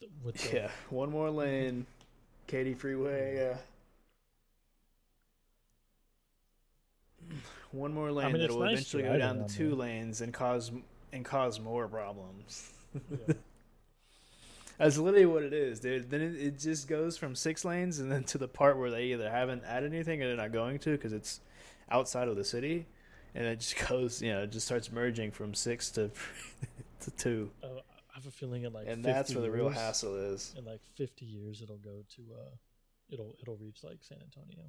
The- 0.00 0.08
Yeah, 0.52 0.70
one 0.90 1.10
more 1.10 1.30
lane. 1.30 1.86
Katy 2.46 2.74
Freeway. 2.74 3.36
Yeah. 3.36 3.56
One 7.72 7.92
more 7.92 8.10
lane 8.12 8.32
mean, 8.32 8.42
that 8.42 8.50
will 8.50 8.60
nice 8.60 8.72
eventually 8.72 9.02
go 9.02 9.18
down 9.18 9.46
to 9.46 9.54
two 9.54 9.68
there. 9.70 9.76
lanes 9.76 10.20
and 10.20 10.32
cause 10.32 10.70
and 11.12 11.24
cause 11.24 11.60
more 11.60 11.86
problems. 11.88 12.72
yeah. 13.10 13.34
That's 14.78 14.98
literally 14.98 15.24
what 15.26 15.42
it 15.42 15.54
is, 15.54 15.80
dude. 15.80 16.10
Then 16.10 16.20
it, 16.20 16.34
it 16.36 16.58
just 16.58 16.86
goes 16.86 17.16
from 17.16 17.34
six 17.34 17.64
lanes 17.64 17.98
and 17.98 18.12
then 18.12 18.24
to 18.24 18.36
the 18.38 18.48
part 18.48 18.76
where 18.78 18.90
they 18.90 19.04
either 19.04 19.30
haven't 19.30 19.64
added 19.64 19.92
anything 19.94 20.22
or 20.22 20.26
they're 20.26 20.36
not 20.36 20.52
going 20.52 20.78
to 20.80 20.90
because 20.90 21.14
it's 21.14 21.40
outside 21.90 22.28
of 22.28 22.36
the 22.36 22.44
city, 22.44 22.86
and 23.34 23.46
it 23.46 23.60
just 23.60 23.78
goes, 23.88 24.20
you 24.20 24.32
know, 24.32 24.42
it 24.42 24.52
just 24.52 24.66
starts 24.66 24.92
merging 24.92 25.30
from 25.30 25.54
six 25.54 25.90
to 25.92 26.10
to 27.00 27.10
two, 27.12 27.50
Uh, 27.62 27.68
I 27.68 28.14
have 28.14 28.26
a 28.26 28.30
feeling 28.30 28.64
in 28.64 28.72
like 28.72 28.86
and 28.86 29.02
50 29.02 29.12
that's 29.12 29.34
where 29.34 29.42
the 29.42 29.50
real 29.50 29.64
years- 29.66 29.76
hassle 29.76 30.14
is. 30.16 30.54
In 30.58 30.64
like 30.66 30.80
50 30.96 31.24
years, 31.24 31.62
it'll 31.62 31.78
go 31.78 32.02
to 32.16 32.22
uh, 32.38 32.54
it'll 33.10 33.34
it'll 33.40 33.56
reach 33.56 33.82
like 33.82 33.98
San 34.02 34.18
Antonio. 34.22 34.64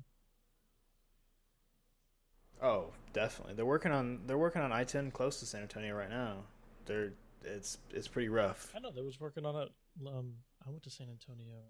Oh, 2.62 2.92
definitely. 3.14 3.54
They're 3.56 3.66
working 3.66 3.92
on 3.92 4.22
they're 4.26 4.38
working 4.38 4.62
on 4.62 4.72
I 4.72 4.84
ten 4.84 5.12
close 5.12 5.40
to 5.40 5.46
San 5.46 5.62
Antonio 5.62 5.96
right 5.96 6.10
now. 6.10 6.44
They're 6.86 7.14
it's 7.44 7.78
it's 7.94 8.08
pretty 8.08 8.30
rough. 8.30 8.74
I 8.76 8.80
know 8.80 8.92
they 8.92 9.02
was 9.02 9.20
working 9.20 9.46
on 9.46 9.56
it. 9.56 9.70
Um, 10.06 10.34
I 10.66 10.70
went 10.70 10.84
to 10.84 10.90
San 10.90 11.08
Antonio 11.10 11.62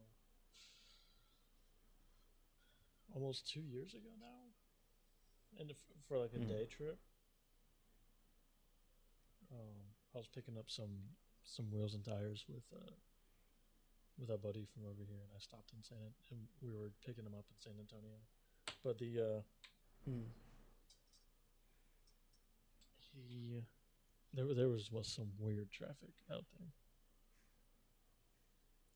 almost 3.13 3.49
two 3.49 3.61
years 3.61 3.93
ago 3.93 4.09
now, 4.19 4.51
and 5.59 5.71
for 6.07 6.17
like 6.17 6.31
a 6.35 6.39
Hmm. 6.39 6.47
day 6.47 6.65
trip. 6.65 6.97
Um, 9.51 9.77
I 10.15 10.17
was 10.17 10.27
picking 10.27 10.57
up 10.57 10.69
some 10.69 10.91
some 11.43 11.71
wheels 11.71 11.93
and 11.93 12.03
tires 12.03 12.45
with 12.47 12.63
uh 12.73 12.91
with 14.19 14.29
a 14.29 14.37
buddy 14.37 14.65
from 14.73 14.83
over 14.85 15.03
here, 15.07 15.21
and 15.21 15.31
I 15.35 15.39
stopped 15.39 15.71
in 15.75 15.83
San 15.83 15.97
An- 15.99 16.13
and 16.31 16.39
we 16.61 16.71
were 16.71 16.91
picking 17.05 17.23
them 17.23 17.33
up 17.37 17.45
in 17.49 17.59
San 17.59 17.73
Antonio. 17.79 18.17
But 18.83 18.97
the 18.97 19.19
uh, 19.19 19.41
he 23.27 23.63
there 24.33 24.45
there 24.53 24.69
was 24.69 24.91
was 24.91 25.07
some 25.07 25.29
weird 25.39 25.71
traffic 25.71 26.13
out 26.31 26.45
there. 26.57 26.67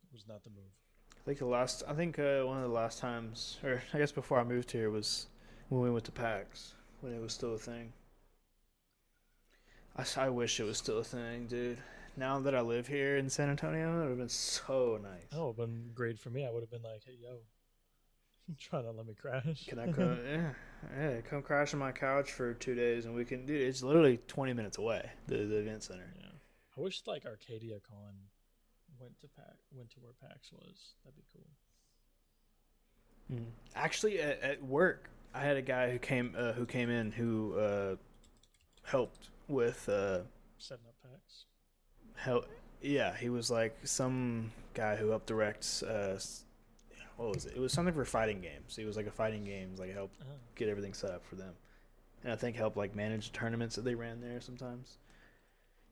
It 0.03 0.13
was 0.13 0.27
not 0.27 0.43
the 0.43 0.49
move. 0.49 0.71
I 1.19 1.23
think 1.25 1.39
the 1.39 1.45
last 1.45 1.83
I 1.87 1.93
think 1.93 2.19
uh, 2.19 2.43
one 2.43 2.57
of 2.57 2.63
the 2.63 2.69
last 2.75 2.99
times, 2.99 3.57
or 3.63 3.81
I 3.93 3.97
guess 3.97 4.11
before 4.11 4.39
I 4.39 4.43
moved 4.43 4.71
here, 4.71 4.89
was 4.89 5.27
when 5.69 5.81
we 5.81 5.91
went 5.91 6.05
to 6.05 6.11
PAX 6.11 6.73
when 7.01 7.13
it 7.13 7.21
was 7.21 7.33
still 7.33 7.55
a 7.55 7.59
thing. 7.59 7.93
I, 9.97 10.05
I 10.17 10.29
wish 10.29 10.59
it 10.59 10.63
was 10.63 10.77
still 10.77 10.99
a 10.99 11.03
thing, 11.03 11.47
dude. 11.47 11.79
Now 12.17 12.39
that 12.39 12.55
I 12.55 12.61
live 12.61 12.87
here 12.87 13.17
in 13.17 13.29
San 13.29 13.49
Antonio, 13.49 13.89
it 13.89 14.01
would 14.01 14.09
have 14.09 14.17
been 14.17 14.29
so 14.29 14.99
nice. 15.01 15.27
Oh, 15.33 15.49
it 15.51 15.57
been 15.57 15.91
great 15.93 16.19
for 16.19 16.29
me. 16.29 16.45
I 16.45 16.51
would 16.51 16.61
have 16.61 16.71
been 16.71 16.81
like, 16.81 17.03
"Hey, 17.05 17.17
yo, 17.21 17.39
trying 18.59 18.83
to 18.83 18.91
let 18.91 19.05
me 19.05 19.13
crash." 19.13 19.65
Can 19.67 19.79
I 19.79 19.91
come? 19.91 20.19
yeah, 20.27 20.51
yeah, 20.97 21.21
come 21.21 21.41
crash 21.41 21.73
on 21.73 21.79
my 21.79 21.91
couch 21.91 22.31
for 22.31 22.53
two 22.53 22.75
days, 22.75 23.05
and 23.05 23.15
we 23.15 23.25
can. 23.25 23.45
Dude, 23.45 23.61
it's 23.61 23.83
literally 23.83 24.17
twenty 24.27 24.53
minutes 24.53 24.77
away. 24.77 25.09
The 25.27 25.37
the 25.37 25.57
event 25.57 25.83
center. 25.83 26.13
yeah, 26.19 26.29
I 26.77 26.81
wish 26.81 27.01
like 27.05 27.25
Arcadia 27.25 27.79
Con 27.87 28.13
went 28.99 29.19
to 29.21 29.27
pack 29.35 29.55
went 29.71 29.89
to 29.91 29.99
where 29.99 30.13
PAX 30.21 30.51
was. 30.51 30.93
That'd 31.03 31.17
be 31.17 31.23
cool. 31.33 31.45
Actually, 33.75 34.19
at, 34.19 34.41
at 34.41 34.63
work, 34.63 35.09
I 35.33 35.39
had 35.41 35.55
a 35.55 35.61
guy 35.61 35.89
who 35.91 35.99
came 35.99 36.35
uh, 36.37 36.51
who 36.53 36.65
came 36.65 36.89
in 36.89 37.11
who 37.11 37.57
uh, 37.57 37.95
helped 38.83 39.29
with 39.47 39.87
uh, 39.87 40.19
Setting 40.57 40.85
up 40.87 40.95
PAX. 41.01 41.45
help. 42.15 42.47
Yeah, 42.81 43.15
he 43.15 43.29
was 43.29 43.49
like 43.51 43.77
some 43.83 44.51
guy 44.73 44.95
who 44.95 45.09
helped 45.09 45.27
direct. 45.27 45.83
What 47.21 47.35
was 47.35 47.45
it? 47.45 47.53
It 47.55 47.59
was 47.59 47.71
something 47.71 47.93
for 47.93 48.03
fighting 48.03 48.41
games. 48.41 48.75
He 48.75 48.83
was 48.83 48.97
like 48.97 49.05
a 49.05 49.11
fighting 49.11 49.43
games, 49.43 49.79
like 49.79 49.93
helped 49.93 50.19
Uh-huh. 50.21 50.33
get 50.55 50.69
everything 50.69 50.93
set 50.93 51.11
up 51.11 51.23
for 51.23 51.35
them, 51.35 51.53
and 52.23 52.33
I 52.33 52.35
think 52.35 52.55
helped 52.55 52.77
like 52.77 52.95
manage 52.95 53.31
tournaments 53.31 53.75
that 53.75 53.83
they 53.83 53.93
ran 53.93 54.21
there 54.21 54.41
sometimes. 54.41 54.97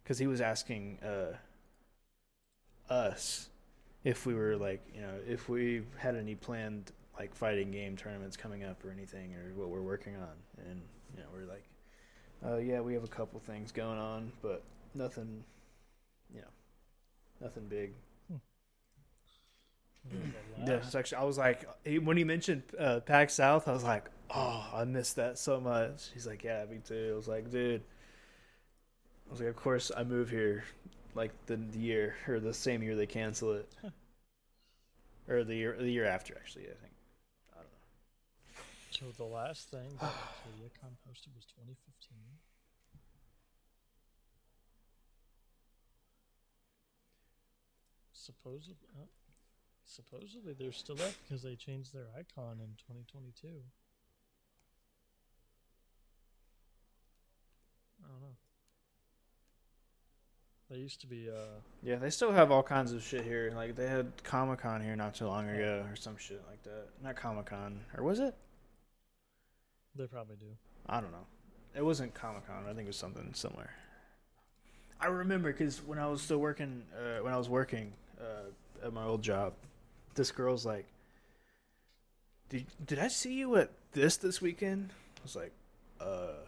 Because 0.03 0.17
he 0.17 0.25
was 0.25 0.41
asking 0.41 0.97
uh, 1.03 1.37
us 2.89 3.49
if 4.03 4.25
we 4.25 4.33
were 4.33 4.57
like, 4.57 4.81
you 4.93 5.01
know, 5.01 5.19
if 5.27 5.49
we 5.49 5.83
had 5.97 6.15
any 6.15 6.33
planned 6.33 6.91
like 7.19 7.35
fighting 7.35 7.69
game 7.69 7.95
tournaments 7.95 8.35
coming 8.35 8.63
up 8.63 8.83
or 8.83 8.89
anything, 8.89 9.35
or 9.35 9.53
what 9.53 9.69
we're 9.69 9.81
working 9.81 10.15
on, 10.15 10.35
and 10.69 10.81
You 11.15 11.19
know, 11.21 11.29
we're 11.33 11.45
like, 11.45 11.63
uh, 12.45 12.57
yeah, 12.57 12.79
we 12.81 12.93
have 12.93 13.03
a 13.03 13.07
couple 13.07 13.39
things 13.39 13.71
going 13.71 13.99
on, 13.99 14.31
but 14.41 14.63
nothing, 14.95 15.43
you 16.33 16.41
know, 16.41 16.47
nothing 17.41 17.67
big. 17.67 17.93
Yeah, 20.65 20.73
it's 20.73 20.95
actually, 20.95 21.17
I 21.19 21.23
was 21.23 21.37
like, 21.37 21.65
when 22.03 22.17
he 22.17 22.23
mentioned 22.23 22.63
uh, 22.77 22.99
PAX 22.99 23.33
South, 23.33 23.67
I 23.67 23.71
was 23.71 23.83
like, 23.83 24.09
oh, 24.33 24.69
I 24.73 24.83
missed 24.83 25.15
that 25.15 25.37
so 25.37 25.59
much. 25.59 26.09
He's 26.13 26.27
like, 26.27 26.43
yeah, 26.43 26.65
me 26.69 26.79
too. 26.85 27.11
I 27.13 27.15
was 27.15 27.27
like, 27.27 27.49
dude, 27.49 27.81
I 29.27 29.31
was 29.31 29.39
like, 29.39 29.49
of 29.49 29.55
course, 29.55 29.91
I 29.95 30.03
move 30.03 30.29
here, 30.29 30.63
like 31.15 31.31
the, 31.45 31.55
the 31.55 31.79
year 31.79 32.15
or 32.27 32.39
the 32.39 32.53
same 32.53 32.83
year 32.83 32.95
they 32.95 33.05
cancel 33.05 33.53
it, 33.53 33.71
or 35.27 35.43
the 35.43 35.55
year 35.55 35.75
the 35.79 35.89
year 35.89 36.05
after, 36.05 36.35
actually, 36.35 36.63
I 36.63 36.75
think. 36.81 36.93
I 37.53 37.61
don't 37.61 37.71
know. 37.71 39.11
So 39.15 39.23
the 39.23 39.29
last 39.29 39.69
thing 39.69 39.87
that 39.99 40.07
Arcadiacon 40.07 40.97
posted 41.07 41.33
was 41.35 41.45
2015. 41.45 42.17
Supposedly, 48.11 48.75
uh, 48.99 49.05
supposedly 49.89 50.53
they're 50.53 50.71
still 50.71 50.95
up 51.01 51.13
because 51.27 51.41
they 51.43 51.55
changed 51.55 51.93
their 51.93 52.07
icon 52.17 52.59
in 52.61 52.75
2022. 52.77 53.47
I 58.03 58.07
don't 58.07 58.21
know. 58.21 58.35
They 60.69 60.77
used 60.77 61.01
to 61.01 61.07
be. 61.07 61.27
Uh, 61.29 61.59
Yeah, 61.81 61.95
they 61.95 62.11
still 62.11 62.31
have 62.31 62.51
all 62.51 62.61
kinds 62.63 62.91
of 62.93 63.01
shit 63.01 63.23
here. 63.23 63.51
Like 63.55 63.75
they 63.75 63.87
had 63.87 64.23
Comic 64.23 64.59
Con 64.59 64.81
here 64.81 64.95
not 64.95 65.15
too 65.15 65.25
long 65.25 65.49
ago, 65.49 65.85
or 65.89 65.95
some 65.95 66.17
shit 66.17 66.41
like 66.47 66.61
that. 66.63 66.89
Not 67.03 67.15
Comic 67.15 67.47
Con, 67.47 67.79
or 67.97 68.03
was 68.03 68.19
it? 68.19 68.35
they 69.95 70.05
probably 70.07 70.35
do. 70.37 70.45
I 70.87 71.01
don't 71.01 71.11
know. 71.11 71.25
It 71.75 71.83
wasn't 71.83 72.13
Comic 72.13 72.47
Con. 72.47 72.63
I 72.65 72.69
think 72.69 72.81
it 72.81 72.87
was 72.87 72.95
something 72.95 73.31
similar. 73.33 73.69
I 75.01 75.07
remember 75.07 75.51
because 75.51 75.81
when 75.83 75.97
I 75.97 76.07
was 76.07 76.21
still 76.21 76.37
working, 76.37 76.83
uh, 76.95 77.21
when 77.23 77.33
I 77.33 77.37
was 77.37 77.49
working 77.49 77.91
uh, 78.21 78.85
at 78.85 78.93
my 78.93 79.03
old 79.03 79.21
job, 79.21 79.53
this 80.15 80.31
girl's 80.31 80.65
like, 80.65 80.85
"Did 82.49 82.65
did 82.85 82.99
I 82.99 83.07
see 83.07 83.33
you 83.33 83.55
at 83.55 83.71
this 83.93 84.17
this 84.17 84.41
weekend?" 84.41 84.91
I 85.19 85.23
was 85.23 85.35
like, 85.35 85.51
"Uh, 85.99 86.45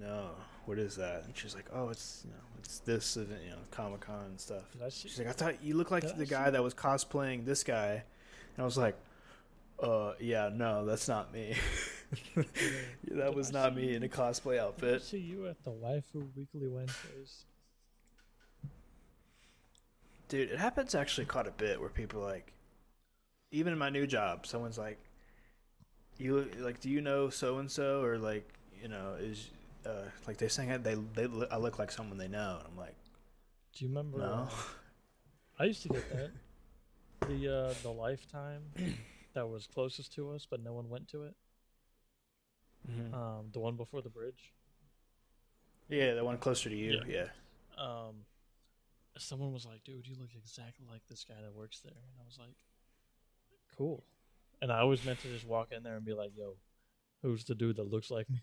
no. 0.00 0.30
What 0.66 0.78
is 0.78 0.96
that?" 0.96 1.24
And 1.24 1.36
she's 1.36 1.54
like, 1.54 1.66
"Oh, 1.72 1.90
it's 1.90 2.22
you 2.24 2.30
know, 2.32 2.42
it's 2.58 2.80
this 2.80 3.16
event, 3.16 3.40
you 3.44 3.50
know, 3.50 3.58
Comic 3.70 4.00
Con 4.00 4.24
and 4.24 4.40
stuff." 4.40 4.64
She's 4.90 5.18
like, 5.18 5.28
"I 5.28 5.32
thought 5.32 5.62
you 5.62 5.74
look 5.74 5.90
like 5.90 6.16
the 6.16 6.26
guy 6.26 6.50
that 6.50 6.62
was 6.62 6.74
cosplaying 6.74 7.44
this 7.44 7.62
guy," 7.62 7.92
and 7.92 8.58
I 8.58 8.64
was 8.64 8.76
like, 8.76 8.96
"Uh, 9.78 10.12
yeah, 10.18 10.50
no, 10.52 10.84
that's 10.84 11.08
not 11.08 11.32
me." 11.32 11.54
that 13.10 13.34
was 13.34 13.52
not 13.52 13.74
me 13.74 13.94
in 13.94 14.02
a 14.02 14.08
cosplay 14.08 14.58
outfit. 14.58 15.02
see 15.02 15.18
you 15.18 15.46
at 15.46 15.62
the 15.64 15.70
Waifu 15.70 16.28
Weekly 16.36 16.68
Wednesdays? 16.68 17.44
Dude, 20.28 20.50
it 20.50 20.58
happens 20.58 20.94
actually 20.94 21.26
quite 21.26 21.46
a 21.46 21.52
bit 21.52 21.80
where 21.80 21.88
people 21.88 22.20
like, 22.20 22.52
even 23.50 23.72
in 23.72 23.78
my 23.78 23.90
new 23.90 24.06
job, 24.06 24.46
someone's 24.46 24.78
like, 24.78 24.98
"You 26.18 26.36
look- 26.36 26.58
like, 26.60 26.80
do 26.80 26.90
you 26.90 27.00
know 27.00 27.30
so 27.30 27.58
and 27.58 27.70
so?" 27.70 28.02
Or 28.02 28.18
like, 28.18 28.46
you 28.80 28.88
know, 28.88 29.14
is 29.18 29.50
uh, 29.84 30.02
like 30.26 30.36
they 30.38 30.48
saying 30.48 30.82
they 30.82 30.94
they 30.94 31.28
I 31.50 31.56
look 31.56 31.78
like 31.78 31.90
someone 31.92 32.18
they 32.18 32.28
know, 32.28 32.56
and 32.58 32.68
I'm 32.68 32.76
like, 32.76 32.96
Do 33.74 33.84
you 33.84 33.88
remember? 33.88 34.18
no. 34.18 34.24
uh, 34.24 34.50
I 35.58 35.64
used 35.64 35.82
to 35.82 35.88
get 35.88 36.08
that. 36.10 36.30
The 37.28 37.48
uh, 37.70 37.74
the 37.82 37.90
lifetime 37.90 38.62
that 39.34 39.48
was 39.48 39.66
closest 39.66 40.12
to 40.14 40.30
us, 40.32 40.46
but 40.48 40.62
no 40.62 40.72
one 40.74 40.88
went 40.88 41.08
to 41.08 41.22
it. 41.24 41.34
Mhm. 42.90 43.14
Um, 43.14 43.46
the 43.52 43.58
one 43.60 43.74
before 43.76 44.00
the 44.02 44.10
bridge. 44.10 44.52
yeah, 45.88 46.14
the 46.14 46.24
one 46.24 46.38
closer 46.38 46.68
to 46.68 46.76
you. 46.76 47.00
Yeah. 47.08 47.28
Yeah. 47.78 47.82
Um, 47.82 48.24
someone 49.18 49.52
was 49.52 49.64
like, 49.66 49.82
"Dude, 49.84 50.06
you 50.06 50.14
look 50.20 50.30
exactly 50.36 50.86
like 50.90 51.06
this 51.08 51.24
guy 51.24 51.34
that 51.42 51.52
works 51.54 51.80
there," 51.80 51.92
and 51.94 52.20
I 52.20 52.24
was 52.26 52.38
like, 52.38 52.54
"Cool." 53.76 54.04
And 54.62 54.72
I 54.72 54.80
always 54.80 55.04
meant 55.04 55.20
to 55.20 55.28
just 55.28 55.46
walk 55.46 55.72
in 55.72 55.82
there 55.82 55.96
and 55.96 56.04
be 56.04 56.14
like, 56.14 56.32
"Yo, 56.36 56.56
who's 57.22 57.44
the 57.44 57.54
dude 57.54 57.76
that 57.76 57.90
looks 57.90 58.10
like 58.10 58.28
me?" 58.30 58.42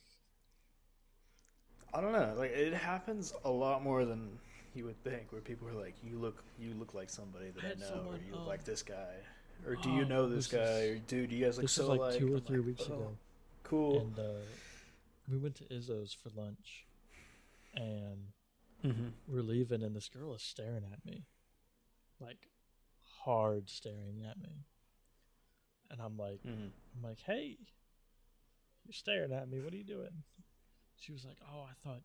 I 1.94 2.02
don't 2.02 2.12
know. 2.12 2.34
Like 2.38 2.52
it 2.52 2.74
happens 2.74 3.34
a 3.46 3.50
lot 3.52 3.84
more 3.84 4.06
than 4.06 4.40
you 4.74 4.86
would 4.86 5.02
think, 5.04 5.32
where 5.32 5.42
people 5.42 5.68
are 5.68 5.74
like, 5.74 5.96
"You 6.04 6.18
look, 6.18 6.44
you 6.60 6.74
look 6.74 6.94
like 6.94 7.10
somebody 7.10 7.52
that 7.52 7.64
I 7.64 7.68
I, 7.68 7.74
know," 7.76 7.86
someone, 7.86 8.16
or 8.16 8.20
"You 8.26 8.32
look 8.32 8.42
um, 8.42 8.48
like 8.48 8.64
this 8.64 8.82
guy," 8.82 9.16
or 9.68 9.76
"Do 9.76 9.90
oh, 9.90 9.96
you 9.98 10.06
know 10.06 10.28
this, 10.28 10.48
this 10.48 10.60
guy?" 10.60 10.80
is- 10.80 10.98
or 10.98 11.00
"Dude, 11.08 11.32
you 11.32 11.46
guys 11.46 11.58
look 11.58 11.66
this 11.66 11.74
so 11.74 11.84
is 11.84 11.90
like 11.90 12.00
alike." 12.00 12.18
two 12.18 12.36
or 12.36 12.40
three 12.40 12.58
like, 12.58 12.68
weeks 12.68 12.84
"Oh, 12.90 12.94
ago. 12.94 13.18
Cool. 13.64 14.00
and 14.02 14.20
uh, 14.20 14.42
we 15.30 15.38
went 15.38 15.56
to 15.56 15.64
Izzo's 15.66 16.14
for 16.14 16.30
lunch, 16.36 16.86
and 17.76 18.34
mm-hmm. 18.84 19.08
we're 19.28 19.44
leaving, 19.44 19.84
and 19.84 19.96
this 19.96 20.10
girl 20.10 20.34
is 20.34 20.42
staring 20.42 20.84
at 20.92 21.06
me, 21.06 21.26
like 22.20 22.50
hard 23.24 23.70
staring 23.70 24.26
at 24.28 24.40
me, 24.42 24.66
and 25.94 26.02
I'm 26.02 26.18
like, 26.18 26.42
Mm-hmm. 26.44 26.68
I'm 26.98 27.10
like, 27.10 27.20
hey, 27.26 27.58
you're 28.84 28.94
staring 28.94 29.32
at 29.32 29.48
me. 29.50 29.62
What 29.62 29.74
are 29.74 29.78
you 29.78 29.86
doing? 29.86 30.24
She 31.00 31.14
was 31.14 31.24
like, 31.24 31.38
oh, 31.54 31.62
I 31.62 31.74
thought, 31.88 32.02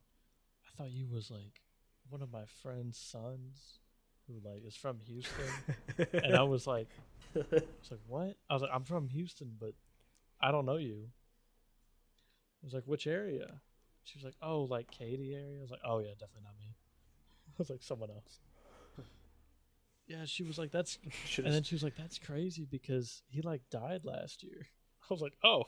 I 0.64 0.68
thought 0.76 0.90
you 0.90 1.08
was 1.12 1.30
like 1.30 1.60
one 2.08 2.22
of 2.22 2.30
my 2.32 2.44
friend's 2.62 2.98
sons, 2.98 3.80
who 4.26 4.34
like 4.48 4.64
is 4.66 4.76
from 4.76 4.98
Houston, 5.06 6.06
and 6.12 6.36
I 6.36 6.42
was 6.42 6.66
like, 6.66 6.88
I 7.34 7.40
was 7.50 7.90
like, 7.90 8.00
what? 8.06 8.36
I 8.48 8.52
was 8.54 8.62
like, 8.62 8.70
I'm 8.72 8.84
from 8.84 9.08
Houston, 9.08 9.52
but 9.58 9.72
I 10.40 10.50
don't 10.52 10.66
know 10.66 10.76
you. 10.76 11.08
I 12.62 12.66
was 12.66 12.74
like, 12.74 12.84
which 12.86 13.06
area? 13.06 13.60
She 14.04 14.18
was 14.18 14.24
like, 14.24 14.36
oh, 14.42 14.62
like 14.62 14.90
Katy 14.90 15.34
area. 15.34 15.58
I 15.58 15.62
was 15.62 15.70
like, 15.70 15.80
oh 15.84 15.98
yeah, 16.00 16.12
definitely 16.18 16.42
not 16.44 16.58
me. 16.58 16.74
I 17.48 17.52
was 17.58 17.70
like, 17.70 17.82
someone 17.82 18.10
else. 18.10 18.40
Yeah, 20.08 20.24
she 20.24 20.42
was 20.42 20.58
like, 20.58 20.72
that's, 20.72 20.98
Should 21.26 21.44
and 21.44 21.54
then 21.54 21.62
she 21.62 21.74
was 21.74 21.82
like, 21.84 21.96
that's 21.96 22.18
crazy 22.18 22.66
because 22.68 23.22
he 23.28 23.42
like 23.42 23.62
died 23.70 24.04
last 24.04 24.42
year. 24.42 24.66
I 25.10 25.14
was 25.14 25.20
like, 25.20 25.34
oh, 25.44 25.64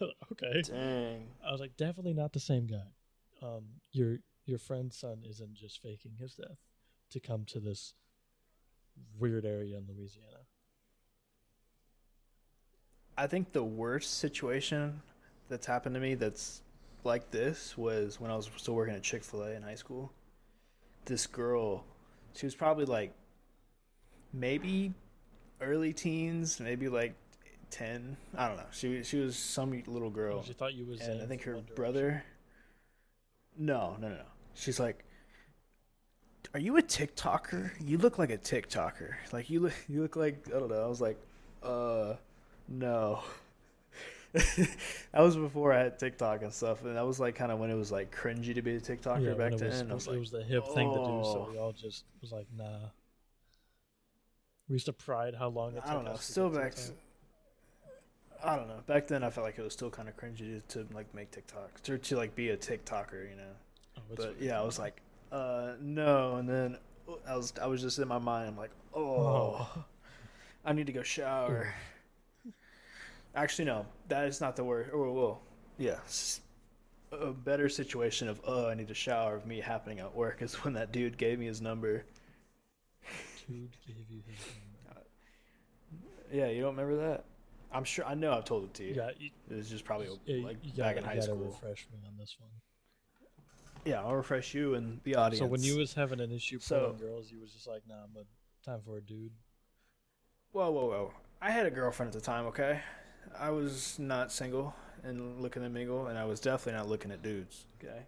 okay. 0.32 0.62
Dang. 0.62 1.26
I 1.46 1.50
was 1.50 1.60
like, 1.60 1.76
definitely 1.76 2.14
not 2.14 2.32
the 2.32 2.40
same 2.40 2.66
guy. 2.66 2.86
Um, 3.42 3.64
your 3.92 4.18
your 4.46 4.58
friend's 4.58 4.96
son 4.96 5.22
isn't 5.28 5.54
just 5.54 5.82
faking 5.82 6.12
his 6.18 6.34
death 6.34 6.58
to 7.10 7.20
come 7.20 7.44
to 7.46 7.60
this 7.60 7.94
weird 9.18 9.44
area 9.44 9.76
in 9.76 9.84
Louisiana. 9.88 10.44
I 13.18 13.26
think 13.26 13.52
the 13.52 13.64
worst 13.64 14.18
situation 14.18 15.00
that's 15.48 15.66
happened 15.66 15.94
to 15.94 16.00
me 16.00 16.14
that's 16.14 16.62
like 17.04 17.30
this 17.30 17.76
was 17.76 18.20
when 18.20 18.30
I 18.30 18.36
was 18.36 18.50
still 18.56 18.74
working 18.74 18.94
at 18.94 19.02
Chick 19.02 19.24
Fil 19.24 19.42
A 19.42 19.52
in 19.52 19.62
high 19.62 19.74
school. 19.74 20.12
This 21.04 21.26
girl, 21.26 21.84
she 22.36 22.46
was 22.46 22.54
probably 22.54 22.84
like 22.84 23.12
maybe 24.32 24.92
early 25.60 25.92
teens, 25.92 26.60
maybe 26.60 26.88
like 26.88 27.14
ten. 27.70 28.16
I 28.36 28.48
don't 28.48 28.56
know. 28.56 28.66
She 28.72 29.02
she 29.02 29.18
was 29.18 29.36
some 29.36 29.82
little 29.86 30.10
girl. 30.10 30.42
She 30.42 30.52
thought 30.52 30.74
you 30.74 30.84
was. 30.84 31.00
and 31.00 31.22
I 31.22 31.26
think 31.26 31.42
her 31.42 31.56
brother. 31.74 32.22
No, 33.58 33.96
no, 33.98 34.08
no, 34.08 34.14
no. 34.16 34.22
She's 34.54 34.78
like, 34.78 35.04
"Are 36.52 36.60
you 36.60 36.76
a 36.76 36.82
TikToker? 36.82 37.70
You 37.80 37.98
look 37.98 38.18
like 38.18 38.30
a 38.30 38.38
TikToker. 38.38 39.14
Like 39.32 39.48
you 39.48 39.60
look, 39.60 39.72
you 39.88 40.02
look 40.02 40.16
like 40.16 40.46
I 40.48 40.58
don't 40.58 40.68
know." 40.68 40.84
I 40.84 40.86
was 40.86 41.00
like, 41.00 41.18
"Uh, 41.62 42.14
no." 42.68 43.22
that 45.12 45.20
was 45.20 45.36
before 45.36 45.72
I 45.72 45.78
had 45.84 45.98
TikTok 45.98 46.42
and 46.42 46.52
stuff, 46.52 46.84
and 46.84 46.96
that 46.96 47.06
was 47.06 47.18
like 47.20 47.34
kind 47.34 47.50
of 47.50 47.58
when 47.58 47.70
it 47.70 47.74
was 47.74 47.90
like 47.90 48.14
cringy 48.14 48.54
to 48.54 48.62
be 48.62 48.76
a 48.76 48.80
TikToker 48.80 49.24
Yeah, 49.24 49.34
back 49.34 49.56
then. 49.56 49.68
was, 49.70 49.80
and 49.80 49.90
I 49.90 49.94
was 49.94 50.06
it 50.06 50.10
like, 50.10 50.18
was 50.20 50.30
the 50.30 50.42
hip 50.44 50.66
thing 50.68 50.90
to 50.92 50.98
do, 50.98 51.04
so 51.24 51.46
"Oh." 51.48 51.52
we 51.52 51.58
all 51.58 51.72
just 51.72 52.04
was 52.20 52.32
like, 52.32 52.46
nah. 52.56 52.90
We 54.68 54.74
used 54.74 54.86
to 54.86 54.92
pride 54.92 55.34
how 55.38 55.48
long 55.48 55.72
it 55.76 55.76
took 55.82 55.86
I 55.86 55.94
don't 55.94 56.04
know. 56.04 56.10
us 56.12 56.26
to 56.26 56.32
Still 56.32 56.50
back. 56.50 56.74
TikTok. 56.74 56.94
I 58.44 58.56
don't 58.56 58.68
know. 58.68 58.80
Back 58.86 59.06
then, 59.06 59.22
I 59.24 59.30
felt 59.30 59.46
like 59.46 59.58
it 59.58 59.62
was 59.62 59.72
still 59.72 59.90
kind 59.90 60.08
of 60.08 60.16
cringy 60.16 60.60
to, 60.68 60.84
to 60.84 60.94
like 60.94 61.12
make 61.14 61.30
TikToks 61.30 61.80
to 61.84 61.98
to 61.98 62.16
like 62.16 62.34
be 62.34 62.50
a 62.50 62.56
TikToker, 62.56 63.30
you 63.30 63.36
know. 63.36 63.52
Oh, 63.98 64.02
but 64.14 64.36
yeah, 64.40 64.60
I 64.60 64.64
was 64.64 64.78
like, 64.78 65.00
uh, 65.32 65.72
no, 65.80 66.36
and 66.36 66.48
then 66.48 66.76
I 67.26 67.36
was 67.36 67.52
I 67.62 67.66
was 67.66 67.80
just 67.80 67.98
in 67.98 68.08
my 68.08 68.18
mind. 68.18 68.48
I'm 68.48 68.56
like, 68.56 68.72
oh, 68.92 69.66
Oh. 69.76 69.84
I 70.64 70.72
need 70.72 70.86
to 70.86 70.92
go 70.92 71.02
shower. 71.02 71.72
Actually, 73.36 73.66
no, 73.66 73.86
that 74.08 74.24
is 74.24 74.40
not 74.40 74.56
the 74.56 74.64
word. 74.64 74.90
Oh, 74.92 75.12
well, 75.12 75.42
yeah, 75.78 75.98
A 77.12 77.32
better 77.32 77.68
situation 77.68 78.28
of 78.28 78.40
oh, 78.46 78.68
I 78.68 78.74
need 78.74 78.88
to 78.88 78.94
shower 78.94 79.36
of 79.36 79.46
me 79.46 79.60
happening 79.60 80.00
at 80.00 80.14
work 80.14 80.40
is 80.42 80.54
when 80.64 80.72
that 80.74 80.90
dude 80.90 81.16
gave 81.18 81.38
me 81.38 81.46
his 81.46 81.60
number. 81.60 82.04
Dude 83.46 83.70
gave 83.86 83.96
you 84.10 84.22
his 84.26 84.40
number. 84.46 85.00
Uh, 85.00 85.00
yeah, 86.32 86.48
you 86.48 86.62
don't 86.62 86.74
remember 86.76 86.96
that? 87.10 87.24
I'm 87.72 87.84
sure. 87.84 88.06
I 88.06 88.14
know 88.14 88.32
I've 88.32 88.44
told 88.46 88.64
it 88.64 88.74
to 88.74 88.84
you. 88.84 88.94
Yeah, 88.94 89.10
you, 89.18 89.30
It 89.50 89.56
was 89.56 89.68
just 89.68 89.84
probably 89.84 90.08
yeah, 90.24 90.44
like 90.44 90.56
you 90.62 90.70
back 90.72 90.94
gotta, 90.94 90.98
in 90.98 91.04
high 91.04 91.12
you 91.14 91.20
gotta 91.20 91.32
school. 91.32 91.44
refresh 91.44 91.86
me 91.92 91.98
on 92.08 92.16
this 92.18 92.36
one. 92.40 92.50
Yeah, 93.84 94.00
I'll 94.02 94.16
refresh 94.16 94.54
you 94.54 94.74
and 94.74 94.98
the 95.04 95.14
audience. 95.14 95.38
So 95.40 95.46
when 95.46 95.62
you 95.62 95.76
was 95.76 95.92
having 95.94 96.20
an 96.20 96.32
issue 96.32 96.58
So- 96.58 96.94
pulling 96.96 96.98
girls, 97.12 97.30
you 97.30 97.38
was 97.40 97.52
just 97.52 97.68
like, 97.68 97.82
nah, 97.86 98.06
but 98.14 98.24
time 98.64 98.80
for 98.84 98.96
a 98.96 99.00
dude. 99.02 99.30
Whoa, 100.52 100.70
whoa, 100.70 100.86
whoa. 100.86 101.12
I 101.42 101.50
had 101.50 101.66
a 101.66 101.70
girlfriend 101.70 102.08
at 102.08 102.14
the 102.14 102.24
time, 102.24 102.46
okay? 102.46 102.80
I 103.38 103.50
was 103.50 103.98
not 103.98 104.32
single, 104.32 104.74
and 105.02 105.40
looking 105.40 105.62
to 105.62 105.68
mingle, 105.68 106.08
and 106.08 106.18
I 106.18 106.24
was 106.24 106.40
definitely 106.40 106.78
not 106.78 106.88
looking 106.88 107.10
at 107.10 107.22
dudes. 107.22 107.64
Okay. 107.82 108.02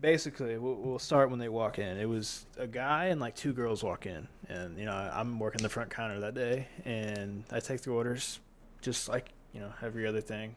Basically, 0.00 0.58
we'll, 0.58 0.74
we'll 0.74 0.98
start 0.98 1.30
when 1.30 1.38
they 1.38 1.48
walk 1.48 1.78
in. 1.78 1.98
It 1.98 2.08
was 2.08 2.46
a 2.58 2.66
guy 2.66 3.06
and 3.06 3.20
like 3.20 3.36
two 3.36 3.52
girls 3.52 3.84
walk 3.84 4.06
in, 4.06 4.26
and 4.48 4.76
you 4.78 4.86
know 4.86 4.92
I'm 4.92 5.38
working 5.38 5.62
the 5.62 5.68
front 5.68 5.90
counter 5.90 6.18
that 6.20 6.34
day, 6.34 6.66
and 6.84 7.44
I 7.52 7.60
take 7.60 7.82
the 7.82 7.90
orders, 7.90 8.40
just 8.80 9.08
like 9.08 9.30
you 9.52 9.60
know 9.60 9.72
every 9.82 10.06
other 10.06 10.20
thing. 10.20 10.56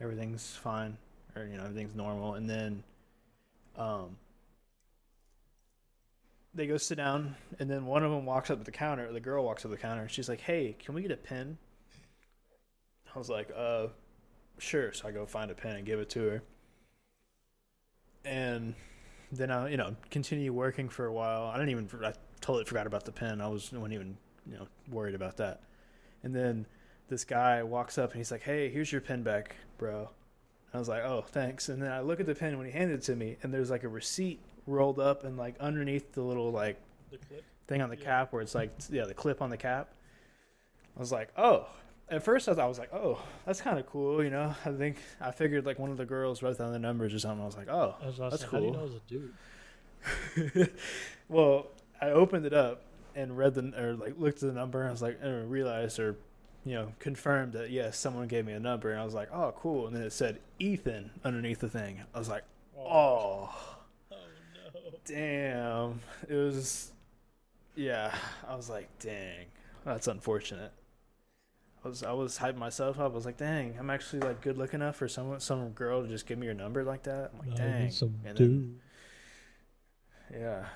Everything's 0.00 0.56
fine, 0.56 0.96
or 1.36 1.44
you 1.44 1.58
know 1.58 1.64
everything's 1.64 1.94
normal, 1.94 2.34
and 2.34 2.48
then, 2.48 2.82
um, 3.76 4.16
they 6.54 6.66
go 6.66 6.78
sit 6.78 6.96
down, 6.96 7.36
and 7.58 7.70
then 7.70 7.84
one 7.84 8.02
of 8.02 8.10
them 8.10 8.24
walks 8.24 8.48
up 8.50 8.58
to 8.58 8.64
the 8.64 8.70
counter. 8.70 9.12
The 9.12 9.20
girl 9.20 9.44
walks 9.44 9.64
up 9.66 9.70
to 9.70 9.76
the 9.76 9.82
counter, 9.82 10.02
and 10.02 10.10
she's 10.10 10.30
like, 10.30 10.40
"Hey, 10.40 10.76
can 10.78 10.94
we 10.94 11.02
get 11.02 11.10
a 11.10 11.16
pen?" 11.16 11.58
I 13.14 13.18
was 13.18 13.28
like, 13.28 13.50
"Uh, 13.56 13.88
sure." 14.58 14.92
So 14.92 15.08
I 15.08 15.12
go 15.12 15.26
find 15.26 15.50
a 15.50 15.54
pen 15.54 15.76
and 15.76 15.86
give 15.86 16.00
it 16.00 16.10
to 16.10 16.20
her, 16.28 16.42
and 18.24 18.74
then 19.32 19.50
I, 19.50 19.68
you 19.70 19.76
know, 19.76 19.96
continue 20.10 20.52
working 20.52 20.88
for 20.88 21.06
a 21.06 21.12
while. 21.12 21.44
I 21.44 21.54
didn't 21.58 21.70
even, 21.70 21.88
I 22.04 22.12
totally 22.40 22.64
forgot 22.64 22.86
about 22.86 23.04
the 23.04 23.12
pen. 23.12 23.40
I 23.40 23.48
was, 23.48 23.72
wasn't 23.72 23.92
even, 23.94 24.16
you 24.46 24.56
know, 24.56 24.66
worried 24.90 25.14
about 25.14 25.36
that. 25.38 25.60
And 26.22 26.34
then 26.34 26.66
this 27.08 27.24
guy 27.24 27.62
walks 27.62 27.98
up 27.98 28.10
and 28.12 28.18
he's 28.18 28.30
like, 28.30 28.42
"Hey, 28.42 28.68
here's 28.70 28.90
your 28.92 29.00
pen 29.00 29.22
back, 29.22 29.56
bro." 29.78 30.10
I 30.74 30.78
was 30.78 30.88
like, 30.88 31.02
"Oh, 31.04 31.22
thanks." 31.22 31.68
And 31.68 31.80
then 31.82 31.90
I 31.92 32.00
look 32.00 32.20
at 32.20 32.26
the 32.26 32.34
pen 32.34 32.56
when 32.58 32.66
he 32.66 32.72
handed 32.72 33.00
it 33.00 33.02
to 33.04 33.16
me, 33.16 33.36
and 33.42 33.52
there's 33.52 33.70
like 33.70 33.84
a 33.84 33.88
receipt 33.88 34.40
rolled 34.66 34.98
up 35.00 35.24
and 35.24 35.36
like 35.38 35.58
underneath 35.60 36.12
the 36.12 36.22
little 36.22 36.50
like 36.52 36.78
The 37.10 37.16
clip. 37.18 37.44
thing 37.66 37.80
on 37.80 37.88
the 37.88 37.96
Yeah. 37.96 38.04
cap 38.04 38.32
where 38.34 38.42
it's 38.42 38.54
like 38.54 38.70
yeah 38.90 39.06
the 39.06 39.14
clip 39.14 39.40
on 39.40 39.48
the 39.48 39.56
cap 39.56 39.94
i 40.94 41.00
was 41.00 41.10
like 41.10 41.30
oh 41.38 41.66
at 42.10 42.22
first 42.22 42.48
i 42.48 42.52
was, 42.52 42.58
I 42.58 42.66
was 42.66 42.78
like 42.78 42.92
oh 42.92 43.20
that's 43.46 43.60
kind 43.60 43.78
of 43.78 43.86
cool 43.86 44.22
you 44.24 44.30
know 44.30 44.54
i 44.64 44.70
think 44.72 44.96
i 45.20 45.30
figured 45.30 45.66
like 45.66 45.78
one 45.78 45.90
of 45.90 45.96
the 45.96 46.04
girls 46.06 46.42
wrote 46.42 46.58
down 46.58 46.72
the 46.72 46.78
numbers 46.78 47.12
or 47.14 47.18
something 47.18 47.42
i 47.42 47.46
was 47.46 47.56
like 47.56 47.68
oh 47.68 47.94
I 48.02 48.06
was 48.06 48.16
about 48.18 48.30
That's 48.30 48.42
say, 48.42 48.48
How 48.50 48.58
do 48.58 48.64
you 48.66 48.70
cool. 48.72 48.80
know 48.80 48.86
it 48.86 48.92
was 48.92 48.94
a 48.94 50.50
dude? 50.56 50.70
well 51.28 51.66
i 52.00 52.10
opened 52.10 52.46
it 52.46 52.52
up 52.54 52.82
and 53.14 53.36
read 53.36 53.54
the 53.54 53.72
or 53.82 53.94
like 53.94 54.14
looked 54.18 54.42
at 54.42 54.48
the 54.48 54.54
number 54.54 54.80
and 54.80 54.88
i 54.88 54.92
was 54.92 55.02
like 55.02 55.18
and 55.20 55.50
realized 55.50 55.98
or 55.98 56.16
you 56.64 56.74
know 56.74 56.92
confirmed 56.98 57.52
that 57.52 57.70
yes 57.70 57.98
someone 57.98 58.26
gave 58.28 58.44
me 58.46 58.52
a 58.52 58.60
number 58.60 58.90
and 58.90 59.00
i 59.00 59.04
was 59.04 59.14
like 59.14 59.28
oh 59.32 59.52
cool 59.56 59.86
and 59.86 59.94
then 59.96 60.02
it 60.02 60.12
said 60.12 60.38
ethan 60.58 61.10
underneath 61.24 61.60
the 61.60 61.68
thing 61.68 62.00
i 62.14 62.18
was 62.18 62.28
like 62.28 62.44
oh 62.78 63.50
Oh 64.10 64.16
no. 64.74 64.90
damn 65.04 66.00
it 66.28 66.34
was 66.34 66.92
yeah 67.76 68.14
i 68.48 68.54
was 68.54 68.68
like 68.70 68.88
dang 68.98 69.46
that's 69.84 70.06
unfortunate 70.08 70.72
was 71.88 72.02
i 72.02 72.12
was 72.12 72.38
hyping 72.38 72.56
myself 72.58 72.98
up 73.00 73.12
i 73.12 73.14
was 73.14 73.24
like 73.26 73.36
dang 73.36 73.74
i'm 73.78 73.90
actually 73.90 74.20
like 74.20 74.40
good 74.40 74.56
looking 74.58 74.80
enough 74.80 74.96
for 74.96 75.08
someone 75.08 75.40
some 75.40 75.70
girl 75.70 76.02
to 76.02 76.08
just 76.08 76.26
give 76.26 76.38
me 76.38 76.46
your 76.46 76.54
number 76.54 76.84
like 76.84 77.02
that 77.04 77.30
i'm 77.32 77.48
like 77.48 77.56
dang 77.56 77.90
Some 77.90 78.14
And 78.24 78.36
dude. 78.36 78.50
then- 80.30 80.40
yeah 80.40 80.66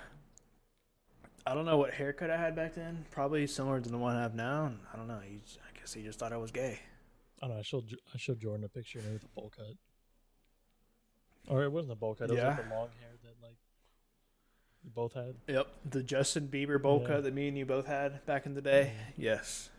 i 1.46 1.54
don't 1.54 1.66
know 1.66 1.76
what 1.76 1.92
haircut 1.92 2.30
i 2.30 2.36
had 2.36 2.56
back 2.56 2.74
then 2.74 3.04
probably 3.10 3.46
similar 3.46 3.80
to 3.80 3.90
the 3.90 3.98
one 3.98 4.16
i 4.16 4.22
have 4.22 4.34
now 4.34 4.66
and 4.66 4.78
i 4.92 4.96
don't 4.96 5.08
know 5.08 5.20
he, 5.22 5.36
i 5.36 5.78
guess 5.78 5.92
he 5.92 6.02
just 6.02 6.18
thought 6.18 6.32
i 6.32 6.36
was 6.36 6.50
gay 6.50 6.78
I 7.40 7.46
don't 7.48 7.54
know. 7.56 7.60
I 7.60 7.64
showed 7.64 7.96
I 8.14 8.18
showed 8.18 8.38
Jordan 8.38 8.64
a 8.64 8.68
picture 8.68 9.00
of 9.00 9.04
me 9.06 9.14
with 9.14 9.24
a 9.24 9.28
bowl 9.34 9.50
cut. 9.56 9.74
Or 11.48 11.64
it 11.64 11.72
wasn't 11.72 11.90
a 11.94 11.96
bowl 11.96 12.14
cut. 12.14 12.30
It 12.30 12.34
was 12.34 12.40
like 12.44 12.56
Yeah. 12.56 12.62
the 12.62 12.72
long 12.72 12.86
hair 13.00 13.10
that 13.24 13.34
like 13.42 13.56
you 14.84 14.90
both 14.94 15.12
had. 15.14 15.34
yep 15.48 15.66
the 15.90 16.04
justin 16.04 16.46
bieber 16.46 16.80
bowl 16.80 17.00
Yeah. 17.02 17.08
cut 17.08 17.24
that 17.24 17.34
me 17.34 17.48
and 17.48 17.58
you 17.58 17.66
both 17.66 17.86
had 17.86 18.24
back 18.26 18.46
in 18.46 18.54
the 18.54 18.60
day 18.62 18.92
mm. 18.94 19.12
yes 19.16 19.70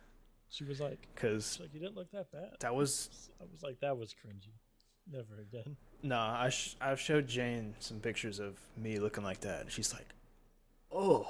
She 0.53 0.63
was 0.65 0.79
like, 0.79 1.07
she's 1.19 1.57
like, 1.59 1.73
you 1.73 1.79
didn't 1.79 1.95
look 1.95 2.11
that 2.11 2.31
bad. 2.31 2.57
that 2.59 2.75
was 2.75 3.09
I 3.41 3.45
was 3.51 3.63
like, 3.63 3.79
that 3.79 3.97
was 3.97 4.13
cringy. 4.13 4.51
Never 5.11 5.41
again. 5.41 5.75
No, 6.03 6.19
I 6.19 6.49
sh- 6.49 6.75
I've 6.79 6.99
showed 6.99 7.27
Jane 7.27 7.73
some 7.79 7.99
pictures 7.99 8.39
of 8.39 8.59
me 8.77 8.99
looking 8.99 9.23
like 9.23 9.39
that. 9.41 9.61
and 9.61 9.71
She's 9.71 9.91
like, 9.93 10.07
"Oh," 10.91 11.25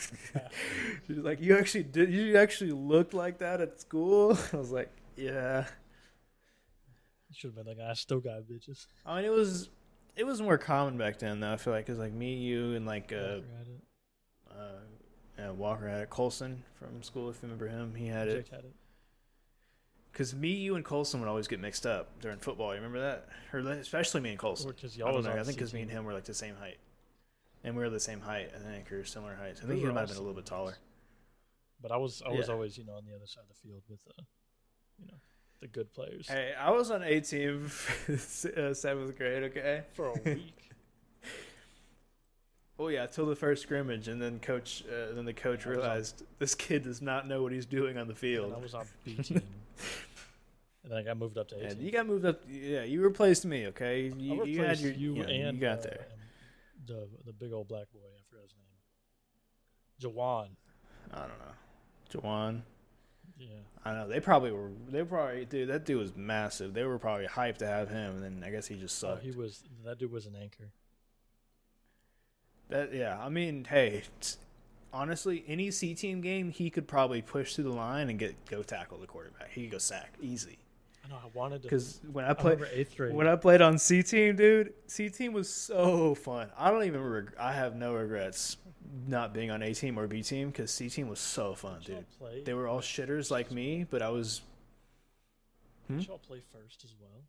she's 1.08 1.18
like, 1.18 1.40
"You 1.40 1.58
actually 1.58 1.82
did? 1.84 2.12
You 2.12 2.36
actually 2.38 2.70
looked 2.70 3.14
like 3.14 3.38
that 3.38 3.60
at 3.60 3.80
school?" 3.80 4.38
I 4.52 4.56
was 4.56 4.70
like, 4.70 4.90
"Yeah." 5.16 5.66
Should 7.32 7.54
have 7.54 7.66
been 7.66 7.76
like, 7.76 7.84
I 7.84 7.92
still 7.94 8.20
got 8.20 8.42
bitches. 8.42 8.86
I 9.04 9.16
mean, 9.16 9.24
it 9.24 9.32
was 9.32 9.68
it 10.16 10.24
was 10.24 10.40
more 10.40 10.56
common 10.56 10.96
back 10.96 11.18
then, 11.18 11.40
though. 11.40 11.52
I 11.52 11.56
feel 11.56 11.72
like 11.72 11.84
because 11.86 11.98
like 11.98 12.12
me, 12.12 12.34
you, 12.36 12.74
and 12.74 12.86
like 12.86 13.12
uh, 13.12 13.40
uh, 14.50 14.78
yeah, 15.38 15.50
Walker 15.50 15.88
had 15.88 16.02
it. 16.02 16.10
Colson 16.10 16.64
from 16.78 17.02
school, 17.02 17.30
if 17.30 17.36
you 17.36 17.48
remember 17.48 17.68
him, 17.68 17.94
he 17.94 18.06
had 18.08 18.28
it. 18.28 18.44
Jake 18.44 18.50
had 18.54 18.64
it. 18.64 18.74
Because 20.12 20.34
me, 20.34 20.48
you, 20.48 20.74
and 20.74 20.84
Colson 20.84 21.20
would 21.20 21.28
always 21.28 21.46
get 21.46 21.60
mixed 21.60 21.86
up 21.86 22.08
during 22.20 22.38
football. 22.38 22.70
You 22.74 22.76
remember 22.80 23.00
that? 23.00 23.28
Or 23.52 23.60
especially 23.60 24.20
me 24.20 24.30
and 24.30 24.38
Colson. 24.38 24.68
Or 24.70 24.72
because 24.72 24.96
I 24.96 25.00
y'all 25.00 25.12
don't 25.12 25.22
know. 25.24 25.30
on 25.32 25.38
I 25.38 25.42
think 25.44 25.56
because 25.58 25.72
me 25.72 25.82
and 25.82 25.90
him 25.90 26.04
were 26.04 26.12
like 26.12 26.24
the 26.24 26.34
same 26.34 26.56
height, 26.56 26.78
and 27.62 27.76
we 27.76 27.82
were 27.82 27.90
the 27.90 28.00
same 28.00 28.20
height. 28.20 28.50
I 28.54 28.58
think 28.58 28.90
or 28.90 29.04
similar 29.04 29.36
heights. 29.36 29.60
I 29.60 29.64
We 29.64 29.68
think 29.70 29.80
he 29.80 29.86
were 29.86 29.92
might 29.92 30.00
have 30.00 30.08
been 30.08 30.16
a 30.16 30.20
little 30.20 30.34
bit 30.34 30.46
taller. 30.46 30.76
But 31.80 31.92
I 31.92 31.96
was 31.98 32.22
I 32.26 32.30
was 32.30 32.48
Yeah. 32.48 32.54
always 32.54 32.76
you 32.76 32.84
know 32.84 32.94
on 32.94 33.04
the 33.04 33.14
other 33.14 33.26
side 33.26 33.42
of 33.42 33.48
the 33.48 33.54
field 33.68 33.82
with 33.88 34.00
uh, 34.18 34.22
you 34.98 35.06
know, 35.06 35.18
the 35.60 35.68
good 35.68 35.92
players 35.92 36.26
Hey, 36.26 36.52
I 36.58 36.70
was 36.72 36.90
on 36.90 37.04
A 37.04 37.20
team 37.20 37.70
uh, 38.08 38.74
seventh 38.74 39.16
grade. 39.16 39.44
Okay. 39.44 39.82
for 39.92 40.08
a 40.08 40.14
week. 40.24 40.67
Oh 42.78 42.88
yeah, 42.88 43.06
till 43.06 43.26
the 43.26 43.34
first 43.36 43.62
scrimmage, 43.62 44.06
and 44.06 44.22
then 44.22 44.38
coach, 44.38 44.84
uh, 44.88 45.12
then 45.14 45.24
the 45.24 45.32
coach 45.32 45.66
was 45.66 45.76
on- 45.76 45.82
realized 45.82 46.22
this 46.38 46.54
kid 46.54 46.84
does 46.84 47.02
not 47.02 47.26
know 47.26 47.42
what 47.42 47.52
he's 47.52 47.66
doing 47.66 47.98
on 47.98 48.06
the 48.06 48.14
field. 48.14 48.54
I 48.56 48.60
was 48.60 48.74
on 48.74 48.86
B 49.04 49.16
team. 49.16 49.42
and 50.84 50.92
then 50.92 50.98
I 50.98 51.02
got 51.02 51.16
moved 51.16 51.38
up 51.38 51.48
to 51.48 51.56
A 51.56 51.70
team. 51.70 51.78
you 51.80 51.90
got 51.90 52.06
moved 52.06 52.24
up. 52.24 52.42
Yeah, 52.48 52.84
you 52.84 53.02
replaced 53.02 53.44
me. 53.44 53.66
Okay, 53.68 54.12
I 54.12 54.16
you, 54.16 54.44
you 54.44 54.62
had 54.62 54.78
your 54.78 54.92
you 54.92 55.14
you, 55.14 55.22
know, 55.22 55.28
and 55.28 55.56
you 55.56 55.60
got 55.60 55.80
uh, 55.80 55.82
there. 55.82 56.06
The 56.86 57.08
the 57.26 57.32
big 57.32 57.52
old 57.52 57.66
black 57.66 57.90
boy. 57.92 57.98
I 57.98 58.22
forgot 58.30 58.44
his 58.44 58.54
name. 58.54 60.14
Jawan. 60.14 60.48
I 61.12 61.18
don't 61.18 61.28
know, 61.28 62.20
Jawan. 62.28 62.62
Yeah. 63.38 63.48
I 63.84 63.92
know 63.92 64.08
they 64.08 64.20
probably 64.20 64.52
were. 64.52 64.70
They 64.88 65.02
probably 65.02 65.44
dude. 65.46 65.68
That 65.68 65.84
dude 65.84 65.98
was 65.98 66.14
massive. 66.16 66.74
They 66.74 66.84
were 66.84 66.98
probably 66.98 67.26
hyped 67.26 67.58
to 67.58 67.66
have 67.66 67.88
him, 67.88 68.16
and 68.16 68.22
then 68.22 68.44
I 68.46 68.50
guess 68.50 68.66
he 68.66 68.76
just 68.76 68.98
sucked. 68.98 69.22
he 69.22 69.30
was 69.30 69.64
that 69.84 69.98
dude 69.98 70.12
was 70.12 70.26
an 70.26 70.36
anchor. 70.40 70.70
That 72.68 72.92
yeah, 72.92 73.18
I 73.18 73.28
mean, 73.28 73.64
hey, 73.64 74.02
honestly, 74.92 75.44
any 75.48 75.70
C 75.70 75.94
team 75.94 76.20
game, 76.20 76.50
he 76.50 76.70
could 76.70 76.86
probably 76.86 77.22
push 77.22 77.54
through 77.54 77.64
the 77.64 77.72
line 77.72 78.10
and 78.10 78.18
get 78.18 78.34
go 78.46 78.62
tackle 78.62 78.98
the 78.98 79.06
quarterback. 79.06 79.50
He 79.52 79.62
could 79.62 79.72
go 79.72 79.78
sack 79.78 80.12
easy. 80.20 80.58
I 81.04 81.08
know 81.08 81.16
I 81.16 81.28
wanted 81.32 81.62
to. 81.62 81.68
Because 81.68 82.00
when 82.12 82.24
I 82.26 82.30
I 82.30 82.34
played 82.34 82.58
eighth 82.72 82.94
grade. 82.96 83.14
when 83.14 83.26
I 83.26 83.36
played 83.36 83.62
on 83.62 83.78
C 83.78 84.02
team, 84.02 84.36
dude, 84.36 84.74
C 84.86 85.08
team 85.08 85.32
was 85.32 85.48
so 85.48 86.14
fun. 86.14 86.50
I 86.58 86.70
don't 86.70 86.84
even 86.84 87.02
reg- 87.02 87.32
I 87.40 87.52
have 87.52 87.74
no 87.76 87.94
regrets 87.94 88.58
not 89.06 89.32
being 89.32 89.50
on 89.50 89.62
A 89.62 89.72
team 89.72 89.98
or 89.98 90.06
B 90.06 90.22
team 90.22 90.48
because 90.48 90.70
C 90.70 90.90
team 90.90 91.08
was 91.08 91.18
so 91.20 91.54
fun, 91.54 91.80
dude. 91.84 92.04
They 92.44 92.52
were 92.52 92.68
all 92.68 92.80
shitters 92.80 93.30
like 93.30 93.50
me, 93.50 93.86
but 93.88 94.02
I 94.02 94.10
was. 94.10 94.42
Hmm? 95.86 95.98
Did 95.98 96.08
y'all 96.08 96.18
play 96.18 96.40
first 96.52 96.84
as 96.84 96.92
well? 97.00 97.22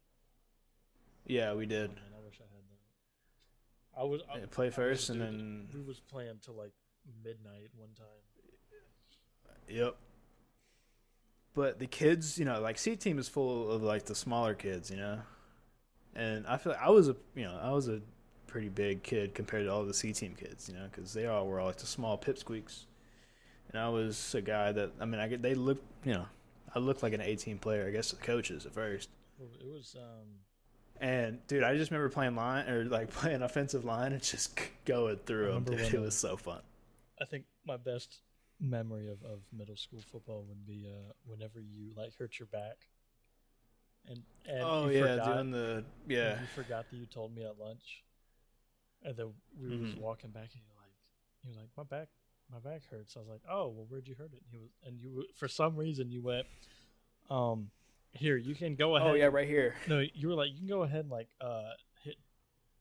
Yeah, 1.26 1.54
we 1.54 1.64
Oh, 1.64 1.68
did. 1.68 1.90
man, 1.92 2.00
I 2.18 2.26
wish 2.26 2.36
I 2.42 2.44
had 2.44 2.64
that. 3.89 3.89
I 4.00 4.04
was 4.04 4.22
I, 4.34 4.40
Yeah, 4.40 4.46
play 4.50 4.66
I 4.66 4.70
was- 4.70 4.76
first 4.76 5.10
and 5.10 5.20
dude, 5.20 5.28
then 5.28 5.68
we 5.74 5.82
was 5.82 6.00
playing 6.00 6.40
till 6.44 6.54
like 6.56 6.72
midnight 7.24 7.70
one 7.76 7.90
time. 7.96 8.08
Yep. 9.68 9.96
But 11.54 11.80
the 11.80 11.88
kids, 11.88 12.38
you 12.40 12.46
know, 12.46 12.62
like 12.62 12.78
C 12.78 12.96
team 12.96 13.20
is 13.20 13.28
full 13.28 13.72
of 13.72 13.84
like 13.84 14.06
the 14.06 14.16
smaller 14.16 14.54
kids, 14.54 14.90
you 14.90 14.98
know, 14.98 15.20
and 16.16 16.46
I 16.48 16.58
feel 16.58 16.74
like 16.74 16.82
I 16.82 16.90
was 16.90 17.10
a, 17.10 17.16
you 17.36 17.44
know, 17.44 17.60
I 17.62 17.72
was 17.72 17.88
a 17.90 18.02
pretty 18.48 18.70
big 18.70 19.04
kid 19.04 19.36
compared 19.36 19.66
to 19.66 19.72
all 19.72 19.84
the 19.84 19.94
C 19.94 20.14
team 20.14 20.36
kids, 20.36 20.70
you 20.70 20.76
know, 20.76 20.88
because 20.92 21.14
they 21.14 21.26
all 21.28 21.48
were 21.48 21.60
all 21.60 21.68
like 21.68 21.78
the 21.78 21.86
small 21.88 22.18
pipsqueaks, 22.18 22.86
and 23.72 23.82
I 23.82 23.90
was 23.90 24.34
a 24.36 24.42
guy 24.42 24.72
that 24.72 24.92
I 25.00 25.06
mean, 25.06 25.20
I 25.20 25.28
they 25.36 25.56
look, 25.56 25.82
you 26.06 26.14
know, 26.14 26.26
I 26.74 26.80
looked 26.80 27.04
like 27.04 27.14
an 27.14 27.22
A 27.22 27.36
team 27.36 27.58
player, 27.58 27.88
I 27.88 27.92
guess, 27.92 28.10
to 28.12 28.16
the 28.16 28.22
coaches 28.22 28.66
at 28.66 28.74
first. 28.74 29.10
Well, 29.38 29.50
It 29.60 29.68
was 29.68 29.96
um 30.00 30.28
And 31.02 31.46
dude, 31.48 31.64
I 31.64 31.76
just 31.78 31.92
remember 31.92 32.10
playing 32.10 32.36
line 32.36 32.68
or 32.68 32.84
like 32.86 33.10
playing 33.14 33.42
offensive 33.42 33.86
line 33.86 34.12
and 34.14 34.22
just 34.22 34.60
going 34.86 35.18
through 35.26 35.54
them. 35.54 35.64
Dude, 35.64 35.94
it 35.94 36.00
was 36.02 36.16
so 36.16 36.36
fun. 36.38 36.62
I 37.22 37.26
think 37.26 37.46
my 37.66 37.78
best 37.78 38.20
memory 38.60 39.08
of, 39.08 39.24
of 39.24 39.40
middle 39.58 39.76
school 39.78 40.02
football 40.12 40.44
would 40.48 40.66
be 40.66 40.86
uh, 40.88 41.14
whenever 41.26 41.60
you 41.60 41.92
like 41.96 42.14
hurt 42.18 42.40
your 42.40 42.48
back. 42.48 42.78
And, 44.08 44.24
and 44.46 44.64
oh 44.64 44.88
you 44.90 45.00
yeah, 45.06 45.18
forgot, 45.18 45.36
doing 45.36 45.52
the 45.52 45.84
yeah. 46.08 46.40
you 46.40 46.48
forgot 46.56 46.86
that 46.90 46.98
you 46.98 47.06
told 47.06 47.36
me 47.36 47.44
at 47.44 47.60
lunch. 47.60 48.04
And 49.04 49.16
then 49.16 49.28
we 49.62 49.70
was 49.78 49.92
Mhm. 49.92 50.00
walking 50.00 50.32
back 50.32 50.50
and 50.54 50.62
you're 50.66 50.76
like 50.82 50.94
he 51.44 51.48
was 51.50 51.58
like, 51.58 51.70
My 51.78 51.84
back 51.84 52.08
my 52.52 52.60
back 52.60 52.82
hurts. 52.90 53.16
I 53.16 53.20
was 53.20 53.28
like, 53.30 53.42
Oh, 53.50 53.68
well 53.68 53.86
where'd 53.90 54.08
you 54.08 54.16
hurt 54.16 54.34
it? 54.34 54.42
And 54.44 54.52
he 54.52 54.58
was 54.58 54.70
and 54.86 55.00
you 55.00 55.26
for 55.36 55.48
some 55.48 55.76
reason 55.76 56.12
you 56.12 56.22
went, 56.22 56.48
um, 57.30 57.70
here, 58.14 58.38
you 58.38 58.56
can 58.56 58.76
go 58.76 58.96
ahead 58.96 59.10
Oh 59.10 59.14
yeah, 59.14 59.26
right 59.26 59.48
here. 59.48 59.76
No, 59.88 60.04
you 60.14 60.28
were 60.28 60.36
like, 60.36 60.50
you 60.52 60.58
can 60.58 60.68
go 60.68 60.84
ahead 60.84 61.02
and 61.02 61.10
like 61.10 61.30
uh 61.42 61.72
hit 62.04 62.16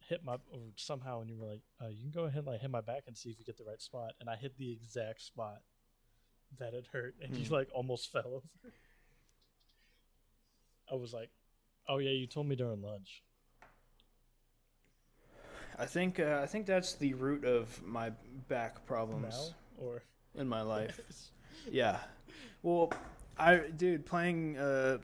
hit 0.08 0.24
my 0.24 0.34
or 0.52 0.60
somehow, 0.76 1.20
and 1.20 1.28
you 1.30 1.36
were 1.36 1.46
like, 1.46 1.62
uh, 1.82 1.88
you 1.88 2.02
can 2.02 2.10
go 2.10 2.24
ahead 2.24 2.38
and 2.38 2.46
like 2.46 2.60
hit 2.60 2.70
my 2.70 2.80
back 2.80 3.04
and 3.06 3.16
see 3.16 3.30
if 3.30 3.38
you 3.38 3.44
get 3.44 3.58
the 3.58 3.64
right 3.64 3.80
spot. 3.80 4.12
And 4.20 4.28
I 4.28 4.36
hit 4.36 4.56
the 4.58 4.72
exact 4.72 5.22
spot 5.22 5.58
that 6.58 6.74
it 6.74 6.86
hurt, 6.92 7.14
and 7.22 7.36
you 7.36 7.46
Hmm. 7.46 7.54
like 7.54 7.68
almost 7.74 8.10
fell 8.12 8.26
over. 8.26 8.72
I 10.90 10.94
was 10.94 11.12
like, 11.12 11.30
Oh 11.88 11.98
yeah, 11.98 12.10
you 12.10 12.26
told 12.26 12.46
me 12.46 12.56
during 12.56 12.82
lunch. 12.82 13.22
I 15.78 15.86
think 15.86 16.18
uh, 16.18 16.40
I 16.42 16.46
think 16.46 16.66
that's 16.66 16.94
the 16.94 17.14
root 17.14 17.44
of 17.44 17.80
my 17.86 18.10
back 18.48 18.84
problems 18.86 19.54
Now 19.78 19.84
or 19.86 20.02
in 20.34 20.48
my 20.48 20.62
life. 20.62 21.00
yeah. 21.70 21.98
Well, 22.62 22.92
I 23.38 23.58
dude 23.58 24.04
playing 24.04 24.58
uh 24.58 24.98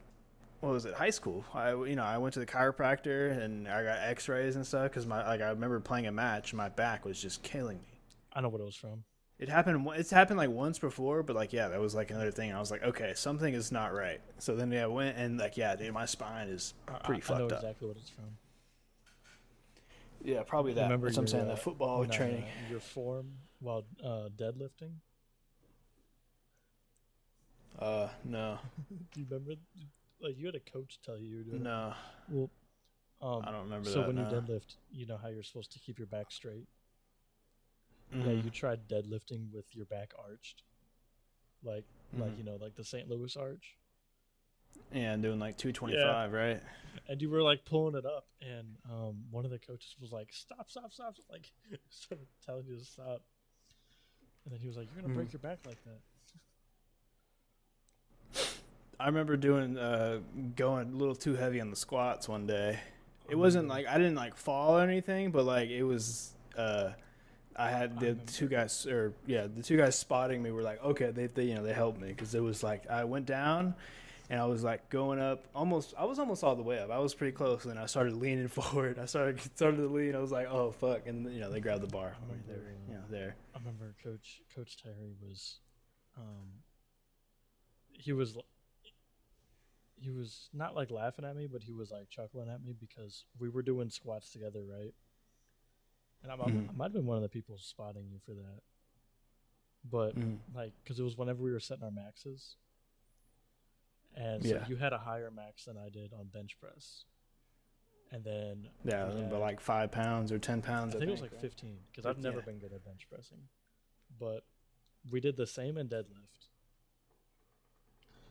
what 0.65 0.73
was 0.73 0.85
it? 0.87 0.95
High 0.95 1.11
school. 1.11 1.45
I 1.53 1.71
you 1.73 1.95
know, 1.97 2.05
I 2.05 2.19
went 2.19 2.35
to 2.35 2.41
the 2.41 2.47
chiropractor 2.47 3.37
and 3.43 3.69
I 3.69 3.83
got 3.85 3.99
x-rays 3.99 4.57
and 4.57 4.67
stuff 4.67 4.91
cuz 4.93 5.07
my 5.07 5.27
like 5.27 5.41
I 5.43 5.49
remember 5.51 5.79
playing 5.81 6.07
a 6.07 6.13
match 6.13 6.55
my 6.55 6.69
back 6.69 7.05
was 7.05 7.21
just 7.21 7.43
killing 7.43 7.79
me. 7.81 8.01
I 8.33 8.41
know 8.41 8.49
what 8.49 8.61
it 8.61 8.65
was 8.65 8.77
from. 8.77 9.05
It 9.39 9.49
happened 9.49 9.87
it's 9.95 10.11
happened 10.11 10.39
like 10.39 10.51
once 10.51 10.79
before, 10.79 11.23
but 11.23 11.37
like 11.37 11.53
yeah, 11.53 11.69
that 11.69 11.81
was 11.81 11.95
like 11.95 12.11
another 12.11 12.31
thing. 12.31 12.53
I 12.53 12.61
was 12.61 12.71
like, 12.71 12.83
okay, 12.83 13.13
something 13.15 13.53
is 13.53 13.71
not 13.73 13.93
right. 13.93 14.21
So 14.39 14.57
then 14.57 14.71
yeah, 14.73 14.85
I 14.85 14.87
went 14.87 15.17
and 15.19 15.39
like 15.39 15.57
yeah, 15.57 15.77
dude, 15.77 15.93
my 15.93 16.07
spine 16.07 16.49
is 16.49 16.73
pretty 17.05 17.23
I, 17.29 17.35
I 17.35 17.39
know 17.39 17.49
fucked 17.49 17.53
up. 17.53 17.59
exactly 17.63 17.89
what 17.89 17.97
it's 17.97 18.11
from. 18.11 18.39
Yeah, 20.23 20.43
probably 20.45 20.73
that. 20.73 20.85
Remember 20.85 21.09
That's 21.09 21.19
what 21.19 21.23
I'm 21.25 21.29
saying. 21.29 21.51
uh, 21.51 21.55
The 21.55 21.61
football 21.61 22.03
uh, 22.03 22.07
training. 22.07 22.45
your 22.71 22.81
form 22.81 23.33
while 23.61 23.85
uh, 24.03 24.31
deadlifting. 24.35 24.93
Uh, 27.79 28.09
no, 28.25 28.59
Do 29.13 29.21
you 29.21 29.27
remember? 29.29 29.53
Like 30.25 30.39
you 30.39 30.47
had 30.47 30.55
a 30.55 30.61
coach 30.61 30.99
tell 31.05 31.19
you. 31.19 31.27
you 31.29 31.37
were 31.37 31.43
doing 31.45 31.61
it. 31.61 31.65
no, 31.65 31.95
Well, 32.31 32.51
um, 33.21 33.45
I 33.47 33.51
don't 33.53 33.65
remember 33.65 33.91
so 33.91 34.01
that. 34.01 34.07
when 34.07 34.17
you 34.17 34.25
deadlift, 34.25 34.77
you 34.91 35.07
know 35.07 35.19
how 35.19 35.29
you're 35.29 35.43
supposed 35.43 35.71
to 35.73 35.79
keep 35.79 35.99
your 35.99 36.07
back 36.07 36.33
straight. 36.33 36.67
Yeah, 38.11 38.33
Mhm. 38.33 38.45
you 38.45 38.51
tried 38.51 38.89
deadlifting 38.89 39.53
with 39.53 39.75
your 39.77 39.85
back 39.87 40.13
arched, 40.19 40.63
like 41.63 41.85
like 42.17 42.31
Mhm. 42.33 42.39
you 42.39 42.45
know 42.45 42.57
like 42.61 42.75
the 42.75 42.85
St. 42.85 43.09
Louis 43.09 43.37
arch, 43.37 43.77
yeah, 44.93 45.13
and 45.13 45.23
doing 45.23 45.39
like 45.39 45.59
225, 45.59 46.33
right? 46.33 46.63
and 47.09 47.21
you 47.21 47.29
were 47.29 47.43
like 47.43 47.65
pulling 47.67 47.97
it 47.97 48.07
up, 48.07 48.27
and 48.41 48.77
um, 48.91 49.25
one 49.31 49.45
of 49.45 49.51
the 49.51 49.59
coaches 49.59 49.95
was 50.01 50.13
like, 50.13 50.33
"Stop, 50.33 50.71
stop, 50.71 50.93
stop!" 50.93 51.17
Like 51.31 51.51
telling 52.47 52.67
you 52.67 52.79
to 52.79 52.85
stop, 52.85 53.23
and 54.45 54.53
then 54.55 54.61
he 54.61 54.69
was 54.69 54.77
like, 54.77 54.89
"You're 54.93 55.03
gonna 55.03 55.13
break 55.15 55.29
Mhm. 55.29 55.33
your 55.35 55.41
back 55.41 55.59
like 55.67 55.83
that." 55.85 56.01
I 59.05 59.09
remember 59.09 59.37
doing 59.37 59.77
uh 59.77 60.21
going 60.57 60.93
a 60.95 60.97
little 60.97 61.15
too 61.15 61.35
heavy 61.35 61.61
on 61.61 61.69
the 61.69 61.77
squats 61.77 62.27
one 62.27 62.47
day. 62.47 62.81
It 63.29 63.35
Oh, 63.35 63.39
wasn't 63.39 63.69
like 63.69 63.87
I 63.87 63.99
didn't 63.99 64.15
like 64.15 64.35
fall 64.35 64.79
or 64.79 64.83
anything, 64.83 65.31
but 65.31 65.45
like 65.45 65.69
it 65.69 65.83
was 65.83 66.33
uh 66.57 66.93
I 67.57 67.69
had 67.69 68.01
the 68.01 68.15
two 68.15 68.49
guys 68.49 68.87
or 68.87 69.13
yeah, 69.27 69.47
the 69.47 69.63
two 69.63 69.77
guys 69.77 69.95
spotting 69.97 70.43
me 70.43 70.51
were 70.53 70.63
like, 70.63 70.83
"Okay, 70.83 71.11
they 71.11 71.27
they 71.27 71.45
you 71.45 71.55
know, 71.55 71.63
they 71.63 71.75
helped 71.75 72.01
me 72.01 72.15
cuz 72.15 72.35
it 72.35 72.43
was 72.43 72.63
like 72.63 72.89
I 72.89 73.05
went 73.05 73.27
down 73.27 73.75
and 74.31 74.41
I 74.41 74.47
was 74.47 74.65
like 74.65 74.89
going 74.89 75.21
up 75.21 75.45
almost 75.55 75.95
I 75.99 76.07
was 76.07 76.19
almost 76.19 76.43
all 76.43 76.57
the 76.57 76.63
way 76.63 76.79
up. 76.79 76.91
I 76.91 76.99
was 76.99 77.15
pretty 77.15 77.33
close 77.33 77.67
and 77.67 77.79
I 77.79 77.87
started 77.87 78.15
leaning 78.15 78.49
forward. 78.61 78.99
I 78.99 79.05
started 79.05 79.39
started 79.55 79.77
to 79.79 79.89
lean. 79.89 80.15
I 80.17 80.21
was 80.21 80.33
like, 80.33 80.49
"Oh 80.49 80.73
fuck." 80.73 81.07
And 81.07 81.31
you 81.33 81.41
know, 81.41 81.51
they 81.51 81.61
grabbed 81.61 81.83
the 81.83 81.89
bar. 81.89 82.17
I 82.17 82.35
They 82.49 82.55
were, 82.55 82.73
you 82.89 82.95
know, 82.95 83.05
there. 83.11 83.37
I 83.55 83.59
remember 83.59 83.95
Coach 84.03 84.41
Coach 84.55 84.83
Terry 84.83 85.13
was, 85.21 85.61
um, 86.17 86.63
he 87.93 88.13
was, 88.13 88.37
he 90.05 90.11
was 90.11 90.51
not 90.53 90.75
like 90.77 90.91
laughing 90.91 91.25
at 91.25 91.35
me, 91.35 91.47
but 91.51 91.63
he 91.63 91.73
was 91.73 91.91
like 91.91 92.11
chuckling 92.11 92.51
at 92.51 92.63
me 92.63 92.75
because 92.79 93.25
we 93.39 93.49
were 93.49 93.63
doing 93.63 93.89
squats 93.89 94.31
together, 94.31 94.63
right? 94.63 94.93
And 96.23 96.31
I'm, 96.31 96.41
I'm- 96.43 96.67
Mhm. 96.67 96.71
I 96.71 96.73
might 96.73 96.85
have 96.87 96.93
been 96.93 97.07
one 97.07 97.17
of 97.17 97.23
the 97.23 97.29
people 97.31 97.57
spotting 97.59 98.09
you 98.11 98.19
for 98.19 98.35
that, 98.35 98.63
but 99.83 100.15
Mhm. 100.15 100.39
like 100.55 100.73
because 100.83 101.01
it 101.01 101.03
was 101.03 101.17
whenever 101.17 101.43
we 101.43 101.51
were 101.53 101.61
setting 101.61 101.85
our 101.85 101.91
maxes, 101.91 102.57
and 104.15 104.43
so 104.47 104.55
Yeah. 104.57 104.67
you 104.69 104.77
had 104.77 104.93
a 104.93 104.99
higher 104.99 105.31
max 105.31 105.65
than 105.65 105.79
I 105.79 105.89
did 105.89 106.13
on 106.13 106.29
bench 106.29 106.59
press, 106.61 107.05
and 108.11 108.25
then 108.25 108.71
Yeah, 108.85 109.27
but 109.31 109.41
like 109.41 109.61
5 109.61 109.91
pounds 109.91 110.31
or 110.33 110.39
10 110.39 110.61
pounds 110.61 110.95
I 110.95 110.99
I 110.99 111.01
think 111.01 111.09
it 111.09 111.13
was 111.13 111.23
like 111.23 111.33
right? 111.33 111.41
15 111.41 111.79
because 111.91 112.05
I've 112.05 112.19
never 112.19 112.39
yeah. 112.41 112.45
been 112.45 112.59
good 112.59 112.73
at 112.75 112.85
bench 112.85 113.09
pressing. 113.09 113.49
But 114.19 114.45
we 115.11 115.21
did 115.21 115.37
the 115.37 115.47
same 115.47 115.77
in 115.79 115.89
deadlift 115.89 116.49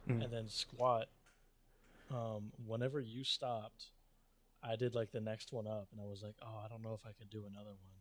Mhm. 0.08 0.24
and 0.24 0.32
then 0.34 0.48
squat. 0.50 1.10
Um, 2.14 2.52
whenever 2.66 3.00
you 3.00 3.24
stopped, 3.24 3.90
I 4.62 4.76
did 4.76 4.94
like 4.94 5.12
the 5.12 5.20
next 5.22 5.52
one 5.52 5.68
up 5.68 5.88
and 5.92 6.00
I 6.00 6.06
was 6.06 6.22
like, 6.22 6.36
oh, 6.44 6.62
I 6.64 6.68
don't 6.68 6.84
know 6.84 6.94
if 6.94 7.06
I 7.06 7.12
could 7.12 7.30
do 7.30 7.46
another 7.50 7.72
one. 7.72 7.98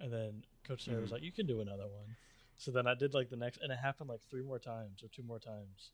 And 0.00 0.12
then 0.12 0.44
Coach 0.64 0.84
Sarah 0.84 1.00
was 1.00 1.10
Mhm. 1.10 1.12
like, 1.14 1.22
you 1.22 1.30
can 1.32 1.46
do 1.46 1.60
another 1.60 1.86
one. 1.88 2.16
So 2.56 2.70
then 2.72 2.86
I 2.86 2.94
did 2.94 3.14
like 3.14 3.30
the 3.30 3.36
next, 3.36 3.58
and 3.62 3.72
it 3.72 3.76
happened 3.78 4.10
like 4.10 4.22
three 4.28 4.42
more 4.42 4.58
times 4.58 5.02
or 5.04 5.08
two 5.08 5.22
more 5.22 5.38
times. 5.38 5.92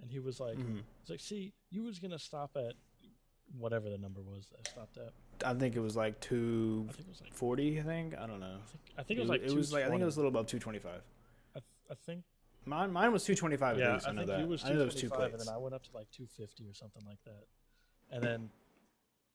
And 0.00 0.10
he 0.10 0.18
was 0.20 0.40
like, 0.40 0.58
Mhm. 0.58 0.84
he's 1.00 1.10
like, 1.10 1.20
see, 1.20 1.52
you 1.70 1.82
was 1.82 1.98
gonna 1.98 2.18
stop 2.18 2.56
at 2.56 2.74
whatever 3.58 3.88
the 3.90 3.98
number 3.98 4.22
was 4.22 4.48
that 4.48 4.60
I 4.66 4.70
stopped 4.70 4.96
at. 4.96 5.12
I 5.44 5.54
think 5.54 5.76
it 5.76 5.80
was 5.80 5.96
like 5.96 6.16
I 6.16 6.20
think 6.20 6.30
it 7.00 7.08
was 7.08 7.20
like 7.20 7.30
240, 7.30 7.80
I 7.80 7.82
think. 7.82 8.14
I 8.16 8.26
don't 8.26 8.40
know. 8.40 8.56
I 8.62 8.66
think, 8.66 8.82
I 8.98 9.02
think 9.02 9.18
it 9.18 9.20
was 9.20 9.28
like 9.28 9.42
it 9.42 9.52
was 9.52 9.72
like 9.72 9.84
I 9.84 9.90
think 9.90 10.00
it 10.02 10.06
was 10.06 10.16
a 10.16 10.20
little 10.20 10.30
above 10.30 10.46
225. 10.46 11.02
I, 11.54 11.58
th- 11.60 11.64
I 11.90 11.94
think 11.94 12.24
Mine 12.66 12.92
mine 12.92 13.12
was 13.12 13.24
225 13.24 13.78
yeah, 13.78 13.86
at 13.86 13.92
least. 13.94 14.06
I, 14.06 14.10
I 14.10 14.12
know 14.12 14.18
think 14.20 14.30
that. 14.30 14.40
you 14.40 14.46
was 14.46 14.64
I 14.64 14.68
know 14.70 14.76
there 14.76 14.86
was 14.86 14.94
two 14.94 15.08
225, 15.08 15.40
and 15.40 15.48
then 15.48 15.54
I 15.54 15.58
went 15.58 15.74
up 15.74 15.84
to 15.84 15.90
like 15.94 16.10
250 16.10 16.68
or 16.68 16.74
something 16.74 17.02
like 17.06 17.22
that. 17.24 17.44
And 18.10 18.22
then 18.22 18.50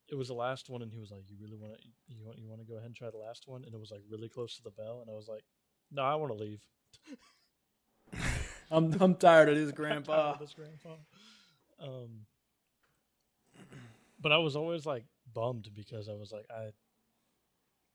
it 0.09 0.15
was 0.15 0.27
the 0.27 0.33
last 0.33 0.69
one, 0.69 0.81
and 0.81 0.91
he 0.91 0.99
was 0.99 1.11
like, 1.11 1.23
"You 1.29 1.37
really 1.41 1.57
want 1.57 1.73
to? 1.73 1.87
You 2.09 2.25
want 2.25 2.37
you 2.39 2.49
want 2.49 2.61
to 2.61 2.67
go 2.67 2.75
ahead 2.75 2.87
and 2.87 2.95
try 2.95 3.09
the 3.09 3.17
last 3.17 3.47
one?" 3.47 3.63
And 3.63 3.73
it 3.73 3.79
was 3.79 3.89
like 3.91 4.01
really 4.09 4.27
close 4.27 4.57
to 4.57 4.63
the 4.63 4.71
bell, 4.71 4.99
and 5.01 5.09
I 5.09 5.13
was 5.13 5.27
like, 5.29 5.43
"No, 5.91 6.03
I 6.03 6.15
want 6.15 6.33
to 6.33 6.37
leave." 6.37 6.61
I'm 8.71 8.93
I'm 9.01 9.15
tired 9.15 9.49
of 9.49 9.55
this 9.55 9.69
I'm 9.69 9.75
tired 9.75 10.05
grandpa. 10.05 10.31
of 10.33 10.39
this 10.39 10.53
grandpa. 10.53 10.95
Um, 11.81 12.25
but 14.19 14.31
I 14.31 14.37
was 14.37 14.55
always 14.55 14.85
like 14.85 15.05
bummed 15.33 15.69
because 15.73 16.07
I 16.09 16.13
was 16.13 16.31
like, 16.31 16.45
I, 16.49 16.69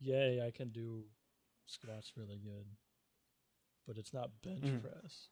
yay, 0.01 0.43
I 0.45 0.51
can 0.51 0.71
do 0.71 1.05
squats 1.67 2.13
really 2.17 2.41
good, 2.43 2.67
but 3.87 3.97
it's 3.97 4.13
not 4.13 4.31
bench 4.43 4.65
Mhm. 4.65 4.83
press. 4.83 5.29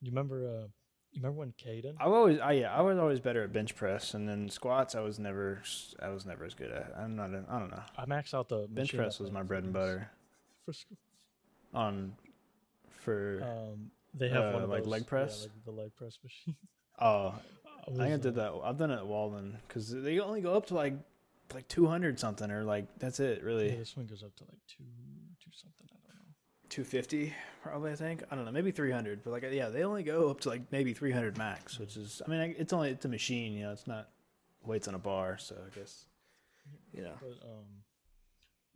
You 0.00 0.10
remember? 0.10 0.46
Uh, 0.48 0.68
you 1.12 1.22
remember 1.22 1.38
when 1.40 1.52
Caden? 1.52 1.96
I 1.98 2.06
was 2.06 2.38
I 2.38 2.52
yeah 2.52 2.74
I 2.74 2.80
was 2.82 2.98
always 2.98 3.18
better 3.20 3.42
at 3.42 3.52
bench 3.52 3.74
press 3.74 4.14
and 4.14 4.28
then 4.28 4.48
squats 4.50 4.94
I 4.94 5.00
was 5.00 5.18
never 5.18 5.62
I 6.00 6.08
was 6.10 6.24
never 6.26 6.44
as 6.44 6.54
good 6.54 6.70
at. 6.70 6.92
I'm 6.96 7.16
not 7.16 7.30
a, 7.30 7.44
I 7.48 7.58
don't 7.58 7.70
know. 7.70 7.82
I 7.96 8.04
maxed 8.04 8.34
out 8.34 8.48
the 8.48 8.66
Bench 8.68 8.94
press 8.94 9.18
was 9.18 9.30
my 9.32 9.42
bread 9.42 9.64
and 9.64 9.72
butter 9.72 10.10
for 10.64 10.74
on 11.74 12.14
for 13.00 13.42
Um, 13.42 13.90
they 14.14 14.28
have 14.28 14.52
one 14.54 14.62
Uh, 14.62 14.64
of 14.64 14.70
like 14.70 14.82
those, 14.84 14.90
leg 14.90 15.02
yeah, 15.02 15.08
press? 15.08 15.42
like 15.42 15.64
the 15.64 15.70
leg 15.70 15.94
press 15.96 16.18
machine. 16.22 16.56
oh 17.00 17.34
I, 17.82 17.84
think 17.90 18.00
I 18.00 18.10
was, 18.12 18.20
did 18.20 18.34
that. 18.36 18.52
I've 18.62 18.76
done 18.78 18.90
it 18.90 18.96
at 18.96 19.06
Walden 19.06 19.56
because 19.66 19.90
they 19.90 20.18
only 20.20 20.40
go 20.42 20.54
up 20.54 20.66
to 20.66 20.74
like 20.74 20.94
like 21.54 21.66
200 21.68 22.20
something 22.20 22.50
or 22.50 22.64
like 22.64 22.86
that's 22.98 23.18
it 23.20 23.42
really. 23.42 23.70
Yeah, 23.70 23.76
this 23.78 23.96
one 23.96 24.06
goes 24.06 24.22
up 24.22 24.34
to 24.36 24.44
like 24.44 24.60
two, 24.68 24.84
two 25.42 25.50
something. 25.52 25.88
I 26.70 26.74
don't 26.76 26.92
know. 26.92 27.00
250 27.30 27.34
probably 27.62 27.92
i 27.92 27.94
think 27.96 28.22
i 28.30 28.34
don't 28.36 28.44
know 28.44 28.52
maybe 28.52 28.70
300 28.70 29.24
but 29.24 29.30
like 29.32 29.44
yeah 29.50 29.68
they 29.68 29.82
only 29.84 30.02
go 30.02 30.30
up 30.30 30.40
to 30.40 30.48
like 30.48 30.62
maybe 30.70 30.92
300 30.92 31.36
max 31.38 31.78
which 31.78 31.96
is 31.96 32.22
i 32.26 32.30
mean 32.30 32.54
it's 32.58 32.72
only 32.72 32.90
it's 32.90 33.04
a 33.04 33.08
machine 33.08 33.52
you 33.52 33.64
know 33.64 33.72
it's 33.72 33.86
not 33.86 34.08
weights 34.64 34.86
on 34.88 34.94
a 34.94 34.98
bar 34.98 35.36
so 35.38 35.54
i 35.66 35.78
guess 35.78 36.06
you 36.92 37.02
know 37.02 37.14
But 37.20 37.46
um, 37.46 37.64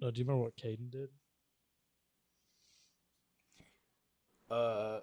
no. 0.01 0.11
Do 0.11 0.19
you 0.19 0.25
remember 0.27 0.43
what 0.45 0.57
Caden 0.57 0.91
did? 0.91 1.11
uh 4.51 5.01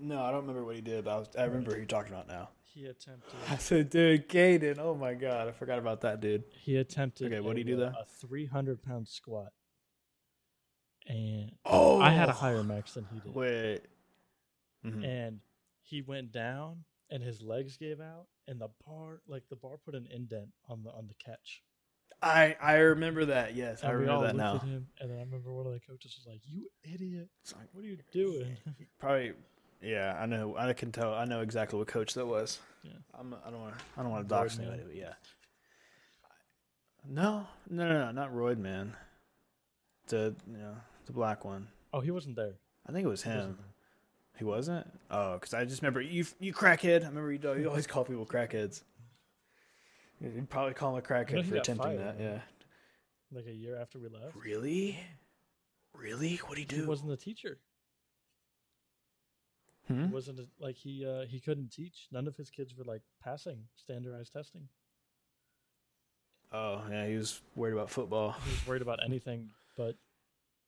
no 0.00 0.22
i 0.22 0.30
don't 0.30 0.40
remember 0.40 0.64
what 0.64 0.74
he 0.74 0.80
did 0.80 1.04
but 1.04 1.10
i, 1.10 1.18
was, 1.18 1.28
I 1.38 1.44
remember 1.44 1.72
who 1.72 1.76
you're 1.78 1.86
talking 1.86 2.12
about 2.12 2.28
now 2.28 2.48
He 2.64 2.86
attempted. 2.86 3.34
i 3.50 3.56
said 3.56 3.90
dude 3.90 4.28
Caden, 4.28 4.78
oh 4.78 4.94
my 4.94 5.14
god 5.14 5.48
i 5.48 5.52
forgot 5.52 5.78
about 5.78 6.00
that 6.02 6.20
dude 6.20 6.44
He 6.62 6.76
attempted. 6.76 7.32
Okay, 7.32 7.40
what'd 7.40 7.56
a, 7.56 7.60
he 7.60 7.64
do 7.64 7.76
though? 7.76 7.92
A 8.00 8.04
three 8.20 8.46
hundred 8.46 8.82
pound 8.82 9.06
squat, 9.08 9.52
and 11.08 11.50
oh 11.64 12.00
I 12.00 12.10
had 12.10 12.28
a 12.28 12.32
higher 12.32 12.62
max 12.62 12.94
than 12.94 13.06
he 13.12 13.18
did. 13.20 13.34
wait. 13.34 13.80
Mhm. 14.84 15.04
and 15.04 15.40
he 15.82 16.02
went 16.02 16.30
down 16.30 16.84
and 17.10 17.22
his 17.22 17.42
legs 17.42 17.76
gave 17.76 18.00
out 18.00 18.26
and 18.46 18.60
the 18.60 18.68
bar 18.86 19.20
like 19.26 19.42
the 19.48 19.56
bar 19.56 19.76
put 19.84 19.94
an 19.94 20.06
indent 20.14 20.50
on 20.68 20.84
the 20.84 20.90
on 20.90 21.08
the 21.08 21.14
catch. 21.14 21.62
I 22.22 22.56
i 22.60 22.74
remember 22.76 23.24
that. 23.26 23.54
Yes 23.54 23.82
i 23.82 23.88
and 23.90 24.08
all 24.10 24.22
remember 24.22 24.26
that 24.26 24.36
now. 24.36 24.58
him 24.58 24.88
and 25.00 25.10
then 25.10 25.18
i 25.18 25.22
remember 25.22 25.52
one 25.52 25.66
of 25.66 25.72
the 25.72 25.80
coaches 25.80 26.16
was 26.18 26.26
like 26.32 26.42
you 26.46 26.68
idiot. 26.84 27.28
Like, 27.56 27.68
what 27.72 27.84
are 27.84 27.88
you 27.88 27.98
doing? 28.12 28.56
Probably 28.98 29.32
yeah 29.80 30.18
i 30.20 30.26
know 30.26 30.56
i 30.58 30.72
can 30.72 30.90
tell 30.90 31.14
i 31.14 31.24
know 31.24 31.40
exactly 31.40 31.78
what 31.78 31.86
coach 31.88 32.14
that 32.14 32.26
was. 32.26 32.58
Yeah. 32.82 32.92
i'm 33.18 33.34
i 33.46 33.50
don't 33.50 33.60
want 33.60 33.78
to 33.78 33.84
i 33.96 34.02
don't 34.02 34.10
want 34.10 34.24
to 34.24 34.28
dox 34.28 34.58
anybody 34.58 34.82
but 34.84 34.94
yeah. 34.96 35.12
No 37.08 37.46
no 37.70 37.88
no 37.88 37.98
no 38.06 38.10
not 38.10 38.34
royd 38.34 38.58
man 38.58 38.94
the 40.08 40.34
you 40.50 40.56
know 40.58 40.74
the 41.08 41.12
black 41.14 41.44
one. 41.44 41.66
Oh 41.92 42.00
he 42.00 42.10
wasn't 42.12 42.36
there. 42.36 42.54
I 42.86 42.92
think 42.92 43.04
it 43.04 43.08
was 43.08 43.22
He 43.24 43.30
wasn't 43.30 43.58
him. 43.58 43.64
he 44.38 44.44
wasn't? 44.44 44.86
Oh 45.10 45.34
because 45.34 45.52
i 45.54 45.64
just 45.64 45.82
remember 45.82 46.00
you 46.00 46.24
you 46.38 46.52
crackhead. 46.54 47.02
I 47.02 47.08
remember 47.08 47.32
you, 47.32 47.40
you 47.58 47.68
always 47.68 47.86
call 47.88 48.04
people 48.04 48.24
crackheads. 48.26 48.82
You'd 50.20 50.48
probably 50.50 50.74
call 50.74 50.92
him 50.92 50.98
a 50.98 51.02
crackhead 51.02 51.44
for 51.48 51.56
attempting 51.56 51.76
fired, 51.76 51.98
that 51.98 52.18
man. 52.18 52.32
yeah. 52.34 52.40
Like 53.36 53.46
a 53.46 53.52
year 53.52 53.76
after 53.80 53.98
we 53.98 54.08
left? 54.08 54.34
Really? 54.36 54.98
Really? 55.94 56.36
What'd 56.36 56.58
he 56.58 56.64
do? 56.64 56.82
he 56.82 56.86
wasn't 56.86 57.12
a 57.12 57.16
teacher. 57.16 57.58
Hmm? 59.86 60.04
he 60.06 60.12
wasn't 60.12 60.38
a, 60.40 60.46
like 60.60 60.76
he 60.76 61.06
uh 61.06 61.24
he 61.26 61.40
couldn't 61.40 61.72
teach. 61.72 62.08
None 62.12 62.26
of 62.28 62.36
his 62.36 62.50
kids 62.50 62.74
were 62.76 62.84
like 62.84 63.02
passing 63.24 63.64
standardized 63.76 64.32
testing. 64.32 64.68
Oh 66.52 66.82
yeah, 66.90 67.06
he 67.06 67.16
was 67.16 67.40
worried 67.56 67.72
about 67.74 67.90
football. 67.90 68.36
He 68.44 68.50
was 68.50 68.66
worried 68.66 68.82
about 68.82 69.00
anything 69.04 69.50
but 69.76 69.96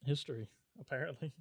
history, 0.05 0.48
apparently. 0.81 1.32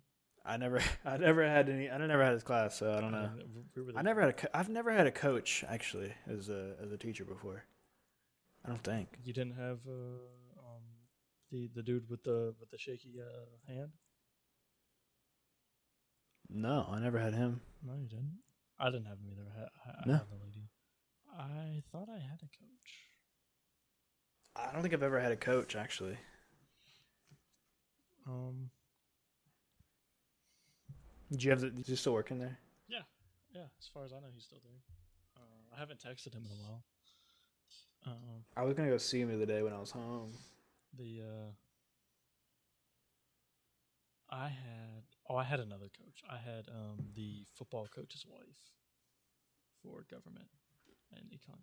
I 0.46 0.58
never, 0.58 0.82
I 1.06 1.18
never 1.18 1.48
had 1.48 1.70
any. 1.70 1.90
I 1.90 1.98
never 1.98 2.24
had 2.24 2.34
his 2.34 2.44
class, 2.44 2.76
so 2.76 2.94
I 2.94 3.02
don't 3.02 3.12
know. 3.12 3.30
We 3.76 3.94
I 3.96 4.02
never 4.02 4.22
had 4.22 4.30
a. 4.30 4.34
co- 4.34 4.48
I've 4.54 4.70
never 4.70 4.92
had 4.92 5.06
a 5.08 5.12
coach 5.12 5.64
actually 5.68 6.14
as 6.28 6.50
a 6.50 6.76
as 6.82 6.92
a 6.92 6.98
teacher 6.98 7.26
before. 7.26 7.66
I 8.66 8.70
don't 8.70 8.84
think. 8.84 9.08
You 9.24 9.34
didn't 9.34 9.56
have 9.56 9.80
uh, 9.88 9.92
um, 10.60 10.84
the 11.52 11.70
the 11.76 11.84
dude 11.84 12.10
with 12.10 12.24
the 12.24 12.54
with 12.60 12.70
the 12.72 12.78
shaky 12.78 13.16
uh, 13.22 13.72
hand. 13.74 13.92
No, 16.50 16.88
I 16.90 17.00
never 17.00 17.20
had 17.20 17.34
him. 17.34 17.62
No, 17.86 17.94
you 17.96 18.08
didn't. 18.08 18.40
I 18.80 18.90
didn't 18.90 19.06
have 19.06 19.18
him 19.20 19.28
either. 19.32 19.48
I, 19.58 19.90
I, 19.90 19.94
I 19.94 20.04
No. 20.08 20.14
had 20.14 20.30
the 20.30 20.44
lady. 20.44 20.70
I 21.38 21.84
thought 21.92 22.08
I 22.10 22.20
had 22.20 22.40
a 22.42 22.50
coach. 22.58 23.06
I 24.56 24.72
don't 24.74 24.82
think 24.82 24.94
I've 24.94 25.04
ever 25.04 25.20
had 25.20 25.32
a 25.32 25.38
coach 25.38 25.76
actually. 25.76 26.18
Um, 28.30 28.70
Did 31.32 31.44
you 31.44 31.50
have? 31.52 31.62
The, 31.62 31.72
you 31.86 31.96
still 31.96 32.14
working 32.14 32.38
there? 32.40 32.58
yeah, 32.88 33.00
yeah. 33.54 33.66
as 33.80 33.88
far 33.94 34.04
as 34.06 34.12
I 34.14 34.20
know, 34.20 34.28
he's 34.34 34.44
still 34.44 34.62
there. 34.64 34.80
Uh, 35.38 35.76
I 35.76 35.80
haven't 35.80 36.00
texted 36.00 36.34
him 36.34 36.44
in 36.46 36.52
a 36.52 36.62
while. 36.62 36.84
Um, 38.06 38.44
I 38.56 38.64
was 38.64 38.76
gonna 38.76 38.90
go 38.90 38.98
see 38.98 39.20
him 39.22 39.30
the 39.30 39.36
other 39.36 39.46
day 39.46 39.62
when 39.64 39.74
I 39.74 39.80
was 39.80 39.92
home. 39.92 40.32
the 40.98 41.22
uh, 41.22 41.52
I 44.36 44.48
had 44.50 45.04
oh 45.30 45.36
I 45.36 45.44
had 45.44 45.60
another 45.60 45.88
coach. 45.98 46.22
I 46.30 46.38
had 46.38 46.68
um 46.70 46.98
the 47.16 47.46
football 47.56 47.88
coach's 47.94 48.26
wife 48.30 48.72
for 49.84 50.06
government 50.10 50.48
and 51.16 51.26
econ, 51.32 51.60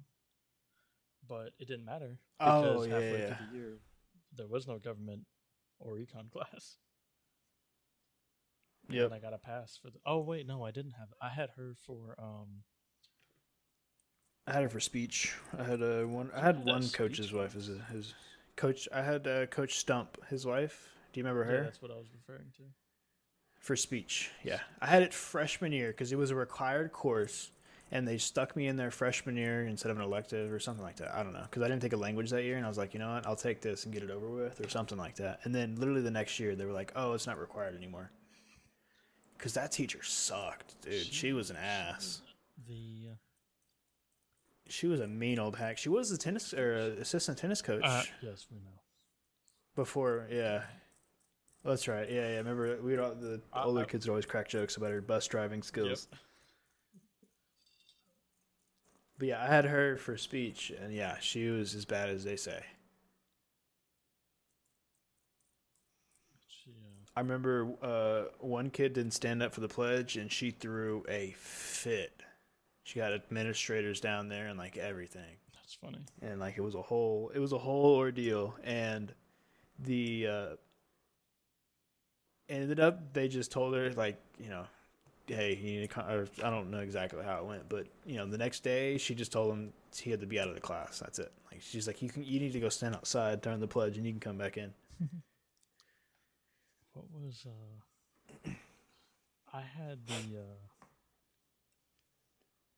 but 1.29 1.53
it 1.59 1.69
didn't 1.69 1.85
matter 1.85 2.19
Oh, 2.41 2.63
because 2.63 2.87
yeah, 2.89 2.93
halfway 2.95 3.21
yeah. 3.21 3.35
through 3.35 3.47
the 3.53 3.57
year 3.57 3.79
there 4.37 4.49
was 4.49 4.67
no 4.67 4.79
government 4.79 5.23
or 5.79 5.97
econ 5.97 6.31
class. 6.33 6.77
Yeah, 8.89 9.05
And 9.07 9.15
I 9.15 9.19
got 9.19 9.33
a 9.35 9.39
pass 9.39 9.77
for 9.81 9.91
the. 9.91 9.99
Oh 10.07 10.21
wait, 10.21 10.47
no, 10.47 10.65
I 10.65 10.71
didn't 10.71 10.93
have. 10.93 11.09
I 11.21 11.29
had 11.29 11.51
her 11.57 11.75
for 11.87 12.15
um. 12.19 12.63
I 14.47 14.53
had 14.53 14.63
her 14.63 14.69
for 14.69 14.79
speech. 14.81 15.35
I 15.59 15.65
had 15.65 15.83
uh, 15.83 16.03
one. 16.05 16.31
I 16.35 16.41
had 16.41 16.65
one 16.65 16.83
speech? 16.83 16.97
coach's 16.97 17.33
wife 17.33 17.57
as 17.57 17.69
a, 17.69 17.79
his 17.93 18.15
coach. 18.55 18.89
I 18.95 19.03
had 19.03 19.27
uh, 19.27 19.47
Coach 19.47 19.79
Stump, 19.79 20.19
his 20.29 20.47
wife. 20.47 20.89
Do 21.13 21.19
you 21.21 21.25
remember 21.27 21.51
Yeah, 21.51 21.59
her 21.59 21.65
that's 21.65 21.83
what 21.83 21.91
I 21.91 21.95
was 21.97 22.07
referring 22.15 22.53
to. 22.59 22.63
for 23.59 23.75
speech? 23.75 24.31
Yeah, 24.45 24.61
I 24.81 24.87
had 24.87 25.03
it 25.03 25.13
freshman 25.13 25.73
year 25.73 25.89
because 25.89 26.13
it 26.13 26.17
was 26.19 26.31
a 26.31 26.37
required 26.37 26.93
course, 26.93 27.51
and 27.93 28.07
they 28.07 28.19
stuck 28.19 28.57
me 28.57 28.67
in 28.67 28.77
there 28.77 28.91
freshman 28.91 29.37
year 29.37 29.67
instead 29.67 29.91
of 29.91 29.97
an 29.97 30.03
elective 30.03 30.53
or 30.53 30.59
something 30.59 30.85
like 30.85 30.97
that. 30.97 31.15
I 31.15 31.23
don't 31.23 31.33
know 31.33 31.43
because 31.49 31.63
I 31.63 31.69
didn't 31.69 31.83
take 31.83 31.93
a 31.93 31.97
language 31.97 32.31
that 32.31 32.43
year, 32.45 32.57
and 32.57 32.65
I 32.65 32.69
was 32.69 32.79
like, 32.79 32.95
you 32.95 33.01
know 33.01 33.15
what, 33.15 33.27
I'll 33.27 33.37
take 33.37 33.61
this 33.61 33.85
and 33.85 33.93
get 33.95 34.03
it 34.03 34.11
over 34.11 34.29
with 34.29 34.61
or 34.65 34.69
something 34.69 34.99
like 34.99 35.17
that. 35.17 35.41
And 35.45 35.55
then 35.55 35.77
literally 35.77 36.03
the 36.03 36.11
next 36.11 36.39
year, 36.41 36.55
they 36.57 36.65
were 36.65 36.73
like, 36.73 36.93
oh, 36.97 37.13
it's 37.13 37.27
not 37.27 37.39
required 37.39 37.77
anymore. 37.77 38.11
Because 39.39 39.55
that 39.55 39.71
teacher 39.71 40.03
sucked, 40.03 40.81
dude. 40.83 40.95
She, 41.07 41.33
was 41.33 41.51
an 41.51 41.57
ass. 41.57 42.23
The 42.67 43.11
She 44.69 44.87
was 44.87 45.01
a 45.01 45.07
mean 45.07 45.39
old 45.39 45.57
hack. 45.57 45.79
She 45.79 45.89
was 45.91 46.11
the 46.11 46.17
tennis 46.19 46.55
or 46.55 46.75
uh, 46.97 47.01
assistant 47.01 47.39
tennis 47.39 47.61
coach. 47.63 47.85
uh, 47.85 48.03
yes, 48.23 48.47
we 48.51 48.57
know. 48.59 48.81
Before, 49.77 50.27
yeah. 50.31 50.63
That's 51.65 51.87
right. 51.87 52.11
Yeah, 52.11 52.29
yeah. 52.31 52.37
Remember, 52.39 52.79
we 52.81 52.97
all 52.97 53.15
the 53.15 53.41
older 53.55 53.83
I- 53.83 53.85
kids 53.85 54.07
would 54.07 54.13
always 54.13 54.27
crack 54.27 54.49
jokes 54.49 54.77
about 54.77 54.91
her 54.91 55.01
bus 55.03 55.27
driving 55.27 55.63
skills. 55.63 56.09
But 59.19 59.29
yeah, 59.29 59.43
I 59.43 59.47
had 59.47 59.65
her 59.65 59.97
for 59.97 60.17
speech, 60.19 60.71
and 60.79 60.93
yeah, 60.93 61.17
she 61.21 61.49
was 61.49 61.75
as 61.75 61.85
bad 61.85 62.11
as 62.11 62.25
they 62.25 62.37
say. 62.37 62.63
Uh, 66.69 66.73
I 67.17 67.21
remember 67.21 67.69
uh, 67.83 68.25
one 68.41 68.71
kid 68.71 68.93
didn't 68.93 69.13
stand 69.13 69.43
up 69.43 69.55
for 69.55 69.61
the 69.61 69.69
pledge, 69.69 70.17
and 70.17 70.31
she 70.31 70.51
threw 70.51 71.05
a 71.09 71.35
fit. 71.39 72.23
She 72.85 72.99
got 72.99 73.13
administrators 73.13 74.01
down 74.01 74.29
there 74.29 74.47
and 74.49 74.59
like 74.59 74.77
everything. 74.77 75.37
that's 75.55 75.75
funny. 75.75 75.99
and 76.23 76.39
like 76.41 76.57
it 76.57 76.61
was 76.61 76.75
a 76.75 76.83
whole 76.83 77.33
it 77.35 77.39
was 77.41 77.53
a 77.53 77.59
whole 77.59 77.97
ordeal 77.97 78.55
and 78.63 79.13
the 79.79 80.27
uh 80.27 80.47
ended 82.49 82.79
up 82.79 83.13
they 83.13 83.27
just 83.29 83.51
told 83.51 83.75
her 83.75 83.93
like 83.95 84.17
you 84.39 84.49
know 84.49 84.67
hey 85.27 85.55
you 85.61 85.81
need 85.81 85.91
to 85.91 86.01
or 86.01 86.27
i 86.45 86.51
don't 86.51 86.71
know 86.71 86.79
exactly 86.81 87.23
how 87.25 87.39
it 87.39 87.45
went 87.45 87.69
but 87.69 87.87
you 88.05 88.17
know 88.17 88.27
the 88.27 88.39
next 88.39 88.61
day 88.63 88.97
she 88.99 89.15
just 89.15 89.33
told 89.33 89.53
him 89.53 89.73
he 89.97 90.11
had 90.11 90.21
to 90.21 90.27
be 90.27 90.39
out 90.39 90.49
of 90.49 90.55
the 90.55 90.61
class 90.61 90.99
that's 91.01 91.19
it 91.19 91.33
like 91.51 91.61
she's 91.63 91.87
like 91.87 92.01
you 92.03 92.09
can 92.09 92.25
you 92.25 92.39
need 92.41 92.53
to 92.53 92.61
go 92.61 92.69
stand 92.69 92.95
outside 92.95 93.41
during 93.41 93.61
the 93.61 93.67
pledge 93.67 93.97
and 93.97 94.07
you 94.07 94.13
can 94.13 94.21
come 94.21 94.39
back 94.39 94.57
in 94.57 94.73
What 96.93 97.11
was 97.13 97.47
uh? 97.47 97.77
I 99.53 99.63
had 99.63 100.07
the 100.07 100.39
uh. 100.39 100.57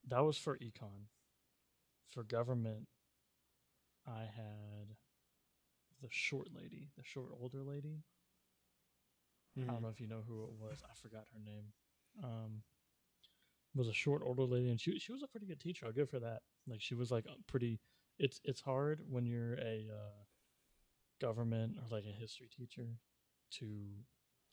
That 0.09 0.25
was 0.25 0.37
for 0.39 0.57
econ. 0.59 1.07
For 2.07 2.23
government, 2.25 2.89
I 4.07 4.23
had 4.23 4.97
the 6.01 6.09
short 6.11 6.49
lady, 6.55 6.91
the 6.97 7.05
short 7.05 7.31
older 7.41 7.63
lady. 7.63 8.03
I 9.67 9.67
Mm-hmm. 9.67 9.73
don't 9.73 9.83
know 9.83 9.89
if 9.89 10.01
you 10.01 10.07
know 10.09 10.23
who 10.27 10.45
it 10.45 10.53
was. 10.59 10.83
I 10.91 10.95
forgot 10.95 11.27
her 11.33 11.41
name. 11.45 11.73
Um, 12.23 12.63
was 13.75 13.89
a 13.89 13.93
short 13.93 14.23
older 14.25 14.43
lady, 14.43 14.71
and 14.71 14.81
she 14.81 14.99
she 14.99 15.13
was 15.13 15.23
a 15.23 15.27
pretty 15.29 15.47
good 15.47 15.61
teacher. 15.61 15.87
I'll 15.87 15.93
give 15.93 16.11
her 16.11 16.19
that. 16.21 16.41
Like 16.67 16.81
she 16.81 16.95
was 16.95 17.11
like 17.11 17.27
pretty. 17.47 17.81
It's 18.19 18.41
it's 18.45 18.61
hard 18.61 19.01
when 19.09 19.25
you're 19.27 19.55
a 19.55 19.87
uh, 19.93 20.25
government 21.21 21.77
or 21.79 21.85
like 21.97 22.05
a 22.07 22.13
history 22.13 22.49
teacher 22.49 22.87
to. 23.59 23.67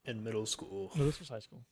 in 0.06 0.24
middle 0.24 0.46
school 0.46 0.92
No, 0.96 1.06
this 1.06 1.20
was 1.20 1.30
high 1.30 1.40
school. 1.40 1.66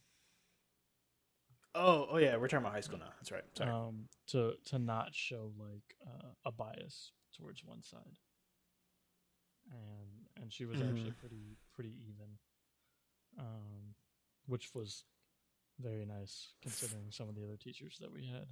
oh 1.76 2.08
oh 2.12 2.18
yeah 2.18 2.36
we're 2.38 2.48
talking 2.48 2.64
about 2.66 2.74
high 2.74 2.82
school 2.82 3.00
now 3.00 3.12
that's 3.20 3.32
right 3.32 3.44
sorry 3.58 3.70
Um, 3.72 4.08
to 4.28 4.54
to 4.66 4.80
not 4.80 5.14
show 5.14 5.52
like 5.58 5.96
uh, 6.06 6.30
a 6.46 6.52
bias 6.52 7.12
towards 7.38 7.64
one 7.64 7.84
side. 7.84 8.18
And 9.72 10.10
and 10.42 10.52
she 10.54 10.66
was 10.66 10.82
actually 10.82 11.12
Mhm. 11.12 11.18
pretty 11.18 11.58
pretty 11.74 11.94
even. 12.10 12.38
Um, 13.40 13.96
which 14.46 14.76
was 14.76 15.04
very 15.84 16.06
nice 16.06 16.50
considering 16.62 17.06
some 17.12 17.28
of 17.30 17.36
the 17.36 17.44
other 17.44 17.58
teachers 17.58 17.98
that 18.02 18.12
we 18.12 18.26
had. 18.26 18.46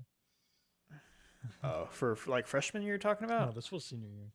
oh 1.63 1.87
for, 1.91 2.15
for 2.15 2.29
like 2.31 2.45
freshman 2.47 2.83
year 2.83 2.91
you're 2.93 2.97
talking 2.99 3.25
about 3.25 3.47
No, 3.49 3.51
this 3.53 3.71
was 3.71 3.85
senior 3.85 4.09
year. 4.09 4.31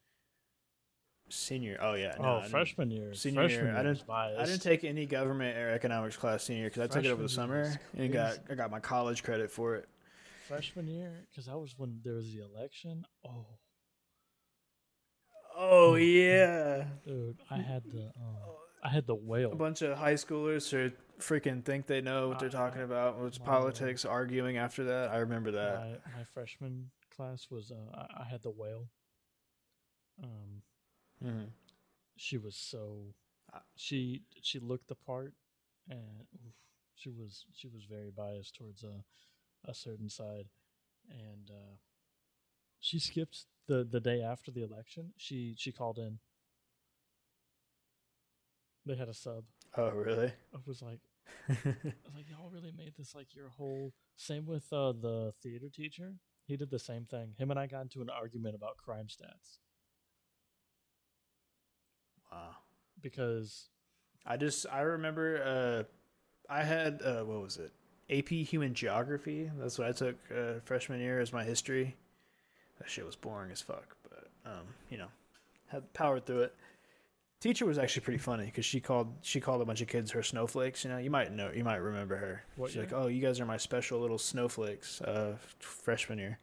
senior 1.28 1.78
oh 1.80 1.94
yeah 1.94 2.14
no, 2.18 2.40
oh, 2.44 2.48
freshman 2.48 2.90
year. 2.90 3.12
senior 3.14 3.42
freshman 3.42 3.66
year, 3.66 3.76
I 3.76 3.82
year 3.82 3.92
didn't- 3.94 4.06
biased. 4.06 4.40
I 4.40 4.44
didn't 4.46 4.62
take 4.62 4.84
any 4.84 5.06
government 5.06 5.56
or 5.58 5.70
economics 5.70 6.16
class 6.16 6.42
senior 6.44 6.64
because 6.70 6.82
I 6.82 6.86
took 6.86 7.04
it 7.04 7.10
over 7.10 7.22
the 7.22 7.28
summer 7.28 7.72
and 7.96 8.12
got. 8.12 8.38
I 8.50 8.54
got 8.54 8.70
my 8.70 8.80
college 8.80 9.22
credit 9.22 9.50
for 9.50 9.76
it. 9.76 9.88
freshman 10.48 10.86
year 10.88 11.12
because 11.30 11.46
that 11.46 11.58
was 11.58 11.74
when 11.78 12.00
there 12.04 12.14
was 12.14 12.32
the 12.32 12.42
election. 12.44 13.04
Oh, 13.26 13.46
Oh 15.58 15.94
yeah, 15.94 16.84
dude, 17.06 17.38
I 17.50 17.56
had 17.58 17.82
the 17.84 18.12
um, 18.20 18.36
I 18.82 18.88
had 18.90 19.06
the 19.06 19.14
whale. 19.14 19.52
a 19.52 19.56
bunch 19.56 19.82
of 19.82 19.96
high 19.98 20.14
schoolers 20.14 20.70
who 20.70 20.90
freaking 21.18 21.64
think 21.64 21.86
they 21.86 22.00
know 22.00 22.28
what 22.28 22.38
they're 22.38 22.48
I- 22.48 22.52
talking 22.52 22.82
about. 22.82 23.16
It's 23.26 23.38
my- 23.40 23.46
politics, 23.46 24.04
arguing 24.04 24.56
after 24.58 24.84
that. 24.84 25.10
I 25.10 25.16
remember 25.18 25.50
that. 25.52 25.74
my, 26.06 26.18
my 26.18 26.24
freshman 26.34 26.90
class 27.14 27.48
was 27.50 27.70
uh, 27.72 27.96
I, 27.96 28.22
I 28.22 28.24
had 28.24 28.42
the 28.42 28.50
whale. 28.50 28.88
Um, 30.22 30.62
Mhm. 31.24 31.50
she 32.16 32.38
was 32.38 32.56
so 32.56 33.14
Uh, 33.52 33.60
she 33.76 34.22
she 34.42 34.58
looked 34.58 34.88
the 34.88 34.94
part, 34.94 35.32
and 35.88 36.26
oof, 36.34 36.54
she 36.94 37.10
was 37.10 37.46
she 37.54 37.68
was 37.68 37.84
very 37.84 38.10
biased 38.10 38.54
towards 38.56 38.82
a 38.82 39.04
a 39.64 39.72
certain 39.74 40.08
side, 40.10 40.48
and 41.08 41.50
uh, 41.50 41.76
she 42.80 42.98
skipped 42.98 43.46
the 43.66 43.84
the 43.84 44.00
day 44.00 44.20
after 44.22 44.50
the 44.50 44.62
election. 44.62 45.12
She 45.16 45.54
she 45.56 45.72
called 45.72 45.98
in. 45.98 46.18
They 48.86 48.96
had 48.96 49.08
a 49.08 49.14
sub. 49.14 49.44
Oh 49.76 49.90
really? 49.90 50.32
I 50.54 50.58
was 50.64 50.80
like, 50.80 51.00
I 51.48 51.54
was 51.74 52.14
like, 52.14 52.30
y'all 52.30 52.50
really 52.50 52.72
made 52.76 52.94
this 52.96 53.14
like 53.14 53.34
your 53.34 53.48
whole. 53.50 53.92
Same 54.16 54.46
with 54.46 54.72
uh, 54.72 54.92
the 54.92 55.34
theater 55.42 55.68
teacher. 55.68 56.14
He 56.46 56.56
did 56.56 56.70
the 56.70 56.78
same 56.78 57.04
thing. 57.04 57.34
Him 57.36 57.50
and 57.50 57.58
I 57.58 57.66
got 57.66 57.82
into 57.82 58.00
an 58.00 58.08
argument 58.08 58.54
about 58.54 58.76
crime 58.76 59.06
stats 59.06 59.58
wow. 62.30 62.56
because 63.00 63.68
I 64.24 64.36
just 64.36 64.66
I 64.72 64.80
remember 64.80 65.86
uh, 66.48 66.52
I 66.52 66.62
had 66.62 67.02
uh, 67.02 67.22
what 67.24 67.42
was 67.42 67.58
it? 67.58 67.72
AP 68.08 68.28
Human 68.28 68.74
Geography. 68.74 69.50
That's 69.58 69.78
what 69.78 69.88
I 69.88 69.92
took 69.92 70.16
uh, 70.30 70.60
freshman 70.64 71.00
year 71.00 71.20
as 71.20 71.32
my 71.32 71.44
history. 71.44 71.96
That 72.78 72.88
shit 72.88 73.06
was 73.06 73.16
boring 73.16 73.50
as 73.50 73.60
fuck, 73.60 73.96
but 74.08 74.28
um, 74.44 74.66
you 74.90 74.98
know, 74.98 75.08
had 75.68 75.92
powered 75.92 76.26
through 76.26 76.42
it. 76.42 76.54
Teacher 77.40 77.66
was 77.66 77.78
actually 77.78 78.02
pretty 78.02 78.18
funny 78.18 78.46
because 78.46 78.64
she 78.64 78.80
called 78.80 79.12
she 79.20 79.40
called 79.40 79.60
a 79.60 79.64
bunch 79.64 79.82
of 79.82 79.88
kids 79.88 80.10
her 80.12 80.22
snowflakes. 80.22 80.84
You 80.84 80.90
know, 80.90 80.98
you 80.98 81.10
might 81.10 81.32
know 81.32 81.50
you 81.54 81.64
might 81.64 81.76
remember 81.76 82.16
her. 82.16 82.42
What 82.56 82.70
She's 82.70 82.78
like, 82.78 82.92
"Oh, 82.94 83.08
you 83.08 83.20
guys 83.20 83.40
are 83.40 83.46
my 83.46 83.58
special 83.58 84.00
little 84.00 84.18
snowflakes." 84.18 85.02
Uh, 85.02 85.36
freshman 85.58 86.18
year 86.18 86.38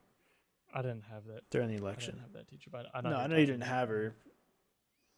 I 0.73 0.81
didn't 0.81 1.03
have 1.11 1.25
that. 1.27 1.49
during 1.49 1.69
the 1.69 1.75
election. 1.75 2.11
I 2.11 2.17
didn't 2.17 2.23
have 2.23 2.33
that 2.33 2.47
teacher, 2.49 2.69
but 2.71 2.87
I 2.93 3.01
No, 3.01 3.15
I 3.15 3.27
know 3.27 3.37
you 3.37 3.45
didn't 3.45 3.61
have 3.61 3.89
her. 3.89 4.13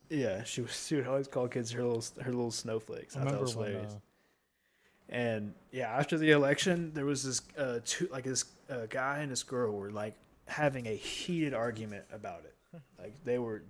Yeah, 0.10 0.44
she 0.44 0.62
was. 0.62 0.88
She 0.88 0.96
would 0.96 1.08
always 1.08 1.28
call 1.28 1.48
kids 1.48 1.72
her 1.72 1.84
little 1.84 2.04
her 2.22 2.32
little 2.32 2.52
snowflakes. 2.52 3.16
I 3.16 3.22
I, 3.22 3.24
thought 3.24 3.34
it 3.34 3.42
remember 3.42 3.46
was 3.46 3.56
when 3.56 3.76
uh, 3.76 4.00
And 5.10 5.54
yeah, 5.72 5.90
after 5.90 6.18
the 6.18 6.32
election, 6.32 6.92
there 6.94 7.06
was 7.06 7.24
this 7.24 7.42
uh, 7.58 7.80
two 7.84 8.08
like 8.12 8.24
this 8.24 8.46
uh, 8.70 8.86
guy 8.90 9.20
and 9.20 9.32
this 9.32 9.44
girl 9.44 9.74
were 9.74 9.92
like 9.92 10.14
having 10.48 10.88
a 10.88 10.96
heated 10.96 11.54
argument 11.54 12.06
about 12.14 12.44
it. 12.46 12.82
Like 13.00 13.14
they 13.24 13.40
were 13.40 13.64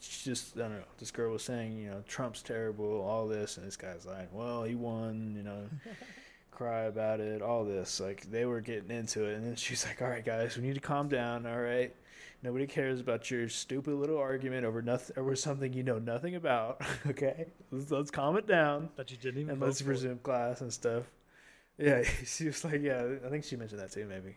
just 0.00 0.56
I 0.56 0.60
don't 0.60 0.72
know. 0.72 0.84
This 0.98 1.10
girl 1.10 1.32
was 1.32 1.42
saying, 1.42 1.78
you 1.78 1.90
know, 1.90 2.02
Trump's 2.06 2.42
terrible, 2.42 3.02
all 3.02 3.26
this, 3.26 3.56
and 3.56 3.66
this 3.66 3.76
guy's 3.76 4.06
like, 4.06 4.28
well, 4.32 4.62
he 4.64 4.74
won, 4.74 5.34
you 5.36 5.42
know, 5.42 5.64
cry 6.50 6.84
about 6.84 7.20
it, 7.20 7.42
all 7.42 7.64
this. 7.64 8.00
Like 8.00 8.30
they 8.30 8.44
were 8.44 8.60
getting 8.60 8.90
into 8.90 9.24
it, 9.24 9.36
and 9.36 9.46
then 9.46 9.56
she's 9.56 9.84
like, 9.86 10.00
all 10.02 10.08
right, 10.08 10.24
guys, 10.24 10.56
we 10.56 10.62
need 10.62 10.74
to 10.74 10.80
calm 10.80 11.08
down. 11.08 11.46
All 11.46 11.60
right. 11.60 11.94
Nobody 12.42 12.66
cares 12.66 13.00
about 13.00 13.30
your 13.30 13.50
stupid 13.50 13.94
little 13.94 14.16
argument 14.16 14.64
over 14.64 14.80
nothing 14.80 15.18
over 15.18 15.36
something 15.36 15.74
you 15.74 15.82
know 15.82 15.98
nothing 15.98 16.36
about. 16.36 16.80
okay, 17.06 17.46
let's, 17.70 17.90
let's 17.90 18.10
calm 18.10 18.36
it 18.36 18.46
down 18.46 18.88
that 18.96 19.10
you 19.10 19.18
didn't 19.18 19.40
even 19.40 19.52
and 19.52 19.60
let's 19.60 19.82
for. 19.82 19.90
resume 19.90 20.18
class 20.18 20.62
and 20.62 20.72
stuff. 20.72 21.04
Yeah, 21.76 22.02
she 22.24 22.46
was 22.46 22.64
like, 22.64 22.80
yeah, 22.80 23.04
I 23.24 23.28
think 23.28 23.44
she 23.44 23.56
mentioned 23.56 23.80
that 23.80 23.92
too, 23.92 24.06
maybe, 24.06 24.36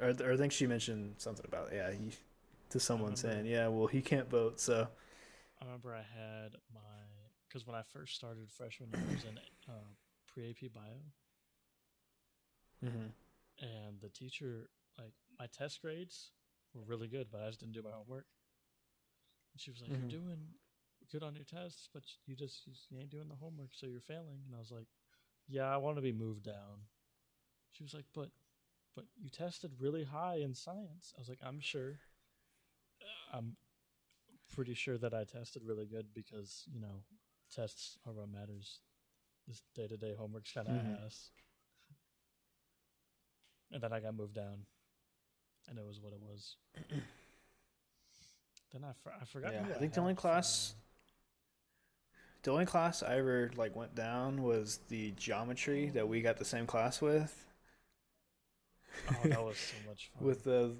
or, 0.00 0.14
or 0.26 0.32
I 0.32 0.36
think 0.36 0.52
she 0.52 0.66
mentioned 0.66 1.14
something 1.18 1.44
about 1.46 1.68
yeah, 1.72 1.92
he, 1.92 2.10
to 2.70 2.80
someone 2.80 3.14
remember. 3.14 3.42
saying, 3.42 3.46
yeah, 3.46 3.68
well, 3.68 3.86
he 3.86 4.00
can't 4.00 4.28
vote, 4.28 4.58
so 4.58 4.88
I 5.64 5.66
remember 5.66 5.94
I 5.94 6.02
had 6.02 6.56
my 6.74 6.80
because 7.48 7.66
when 7.66 7.76
I 7.76 7.82
first 7.82 8.14
started 8.16 8.50
freshman 8.52 8.90
year, 8.92 9.06
I 9.08 9.12
was 9.12 9.24
in 9.24 9.38
uh, 9.68 9.94
pre 10.28 10.50
AP 10.50 10.72
bio, 10.72 11.00
mm-hmm. 12.84 13.08
and 13.60 14.00
the 14.00 14.10
teacher 14.10 14.70
like 14.98 15.14
my 15.38 15.46
test 15.46 15.80
grades 15.82 16.32
were 16.74 16.82
really 16.84 17.08
good, 17.08 17.28
but 17.30 17.42
I 17.42 17.48
just 17.48 17.60
didn't 17.60 17.74
do 17.74 17.82
my 17.82 17.90
homework. 17.90 18.26
And 19.52 19.60
she 19.60 19.70
was 19.70 19.82
like, 19.82 19.92
Mhm. 19.92 19.96
"You're 19.96 20.20
doing 20.20 20.54
good 21.10 21.22
on 21.22 21.34
your 21.34 21.44
tests, 21.44 21.88
but 21.92 22.04
you 22.26 22.36
just 22.36 22.66
you 22.90 22.98
ain't 23.00 23.10
doing 23.10 23.28
the 23.28 23.36
homework, 23.36 23.74
so 23.74 23.86
you're 23.86 24.00
failing." 24.00 24.42
And 24.46 24.54
I 24.54 24.58
was 24.58 24.72
like, 24.72 24.88
"Yeah, 25.48 25.72
I 25.72 25.78
want 25.78 25.96
to 25.96 26.02
be 26.02 26.12
moved 26.12 26.44
down." 26.44 26.88
She 27.72 27.84
was 27.84 27.94
like, 27.94 28.06
"But, 28.14 28.30
but 28.94 29.06
you 29.16 29.30
tested 29.30 29.80
really 29.80 30.04
high 30.04 30.36
in 30.36 30.54
science." 30.54 31.14
I 31.16 31.20
was 31.20 31.28
like, 31.30 31.40
"I'm 31.42 31.60
sure. 31.60 32.00
I'm 33.32 33.56
pretty 34.52 34.74
sure 34.74 34.98
that 34.98 35.14
I 35.14 35.24
tested 35.24 35.62
really 35.64 35.86
good 35.86 36.06
because 36.14 36.64
you 36.72 36.80
know 36.80 37.02
tests 37.54 37.98
are 38.06 38.12
what 38.12 38.28
matters. 38.28 38.80
This 39.46 39.62
day 39.74 39.86
to 39.86 39.96
day 39.96 40.14
homework's 40.18 40.52
kind 40.52 40.68
of 40.68 40.74
Mhm. 40.74 41.04
ass." 41.06 41.30
And 43.70 43.82
then 43.82 43.92
I 43.92 44.00
got 44.00 44.14
moved 44.14 44.34
down, 44.34 44.66
and 45.68 45.78
it 45.78 45.84
was 45.84 46.00
what 46.00 46.12
it 46.12 46.20
was. 46.20 46.56
then 48.72 48.84
I, 48.84 48.92
for, 49.02 49.12
I 49.12 49.24
forgot. 49.24 49.52
Yeah, 49.52 49.64
who 49.64 49.72
I 49.72 49.78
think 49.78 49.92
the 49.94 50.00
only 50.00 50.14
class- 50.14 50.74
the 52.42 52.50
only 52.52 52.66
class 52.66 53.02
I 53.02 53.16
ever 53.18 53.50
like 53.56 53.74
went 53.74 53.94
down 53.94 54.42
was 54.42 54.78
the 54.88 55.12
geometry 55.12 55.88
that 55.90 56.06
we 56.08 56.20
got 56.20 56.36
the 56.36 56.44
same 56.44 56.66
class 56.66 57.00
with. 57.00 57.40
Oh, 59.08 59.28
that 59.28 59.42
was 59.42 59.56
so 59.58 59.76
much 59.88 60.10
fun. 60.14 60.24
with 60.26 60.44
the. 60.44 60.76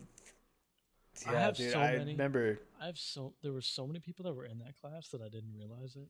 I 1.27 1.33
have 1.33 1.57
dude, 1.57 1.73
so 1.73 1.81
I 1.81 1.97
many- 1.99 2.13
remember. 2.13 2.61
I 2.81 2.87
have 2.87 2.99
so 2.99 3.35
there 3.43 3.53
were 3.53 3.61
so 3.63 3.87
many 3.87 4.01
people 4.01 4.25
that 4.25 4.35
were 4.35 4.45
in 4.47 4.59
that 4.59 4.77
class 4.81 5.09
that 5.09 5.21
I 5.23 5.29
didn't 5.29 5.55
realize 5.55 5.97
it. 5.97 6.09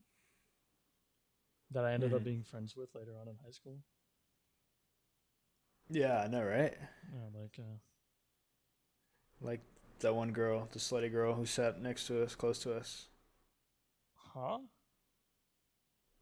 That 1.70 1.84
I 1.84 1.92
ended 1.92 2.12
up 2.14 2.20
Mhm. 2.22 2.24
being 2.24 2.42
friends 2.44 2.76
with 2.76 2.94
later 2.94 3.16
on 3.18 3.28
in 3.28 3.36
high 3.36 3.50
school. 3.50 3.82
Yeah, 5.88 6.20
I 6.22 6.26
know, 6.28 6.42
right? 6.44 6.76
Yeah, 7.12 7.28
like 7.40 7.58
uh, 7.58 7.78
Like 9.40 9.60
that 10.00 10.14
one 10.14 10.32
girl, 10.32 10.68
the 10.72 10.78
slutty 10.78 11.10
girl 11.10 11.34
who 11.34 11.44
sat 11.46 11.80
next 11.80 12.06
to 12.06 12.22
us, 12.22 12.34
close 12.34 12.58
to 12.60 12.74
us. 12.74 13.08
huh? 14.14 14.58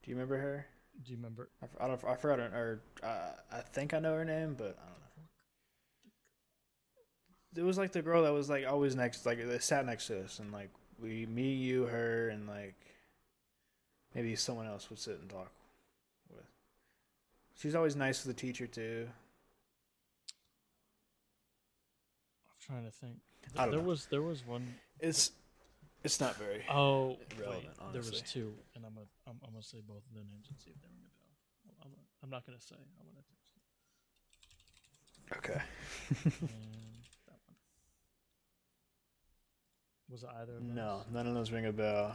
Do 0.02 0.10
you 0.10 0.16
remember 0.16 0.38
her? 0.38 0.66
Do 1.02 1.10
you 1.12 1.16
remember? 1.16 1.50
I, 1.62 1.84
I 1.84 1.88
don't. 1.88 2.02
I 2.04 2.16
forgot 2.16 2.38
her. 2.40 2.46
Or 3.02 3.06
uh, 3.06 3.32
I 3.50 3.60
think 3.60 3.94
I 3.94 3.98
know 4.00 4.14
her 4.14 4.24
name, 4.24 4.54
but 4.54 4.76
I 4.78 4.88
don't 4.90 5.00
know. 5.00 5.01
It 7.54 7.62
was 7.62 7.76
like 7.76 7.92
the 7.92 8.02
girl 8.02 8.22
that 8.22 8.32
was 8.32 8.48
like 8.48 8.66
always 8.66 8.96
next, 8.96 9.26
like 9.26 9.46
they 9.46 9.58
sat 9.58 9.84
next 9.84 10.06
to 10.06 10.24
us, 10.24 10.38
and 10.38 10.52
like 10.52 10.70
we, 11.00 11.26
me, 11.26 11.52
you, 11.52 11.84
her, 11.84 12.28
and 12.30 12.46
like 12.48 12.74
maybe 14.14 14.34
someone 14.36 14.66
else 14.66 14.88
would 14.90 14.98
sit 14.98 15.18
and 15.20 15.28
talk 15.28 15.50
with. 16.30 16.46
She's 17.56 17.74
always 17.74 17.94
nice 17.96 18.22
to 18.22 18.28
the 18.28 18.34
teacher 18.34 18.66
too. 18.66 19.06
I'm 22.46 22.74
trying 22.74 22.84
to 22.84 22.90
think. 22.90 23.16
I 23.56 23.62
don't 23.64 23.70
there 23.72 23.80
know. 23.80 23.88
was 23.88 24.06
there 24.06 24.22
was 24.22 24.46
one 24.46 24.74
It's 25.00 25.32
it's 26.04 26.20
not 26.20 26.36
very. 26.36 26.64
oh 26.70 27.18
Irrelevant, 27.36 27.68
wait, 27.80 27.92
there 27.92 28.00
was 28.00 28.22
two, 28.22 28.54
and 28.74 28.84
I'm 28.84 28.94
gonna 28.94 29.06
I'm, 29.26 29.38
I'm 29.44 29.50
gonna 29.52 29.62
say 29.62 29.78
both 29.86 30.02
of 30.08 30.14
their 30.14 30.24
names 30.24 30.46
and 30.48 30.58
see 30.58 30.70
if 30.70 30.80
they 30.80 30.88
ring 30.88 31.04
a 31.04 31.12
bell. 31.20 31.76
I'm, 31.84 31.90
I'm, 32.22 32.30
not 32.30 32.46
gonna 32.46 32.60
say. 32.60 32.76
I'm 32.76 33.06
gonna 33.06 33.22
Okay. 35.38 35.60
it. 36.26 36.40
and 36.40 36.50
that 37.26 37.38
one. 37.46 37.56
Was 40.12 40.22
it 40.24 40.28
either? 40.42 40.56
Of 40.56 40.62
No, 40.62 41.02
none 41.10 41.26
of 41.26 41.34
those 41.34 41.50
ring 41.50 41.64
a 41.66 41.72
bell. 41.72 42.14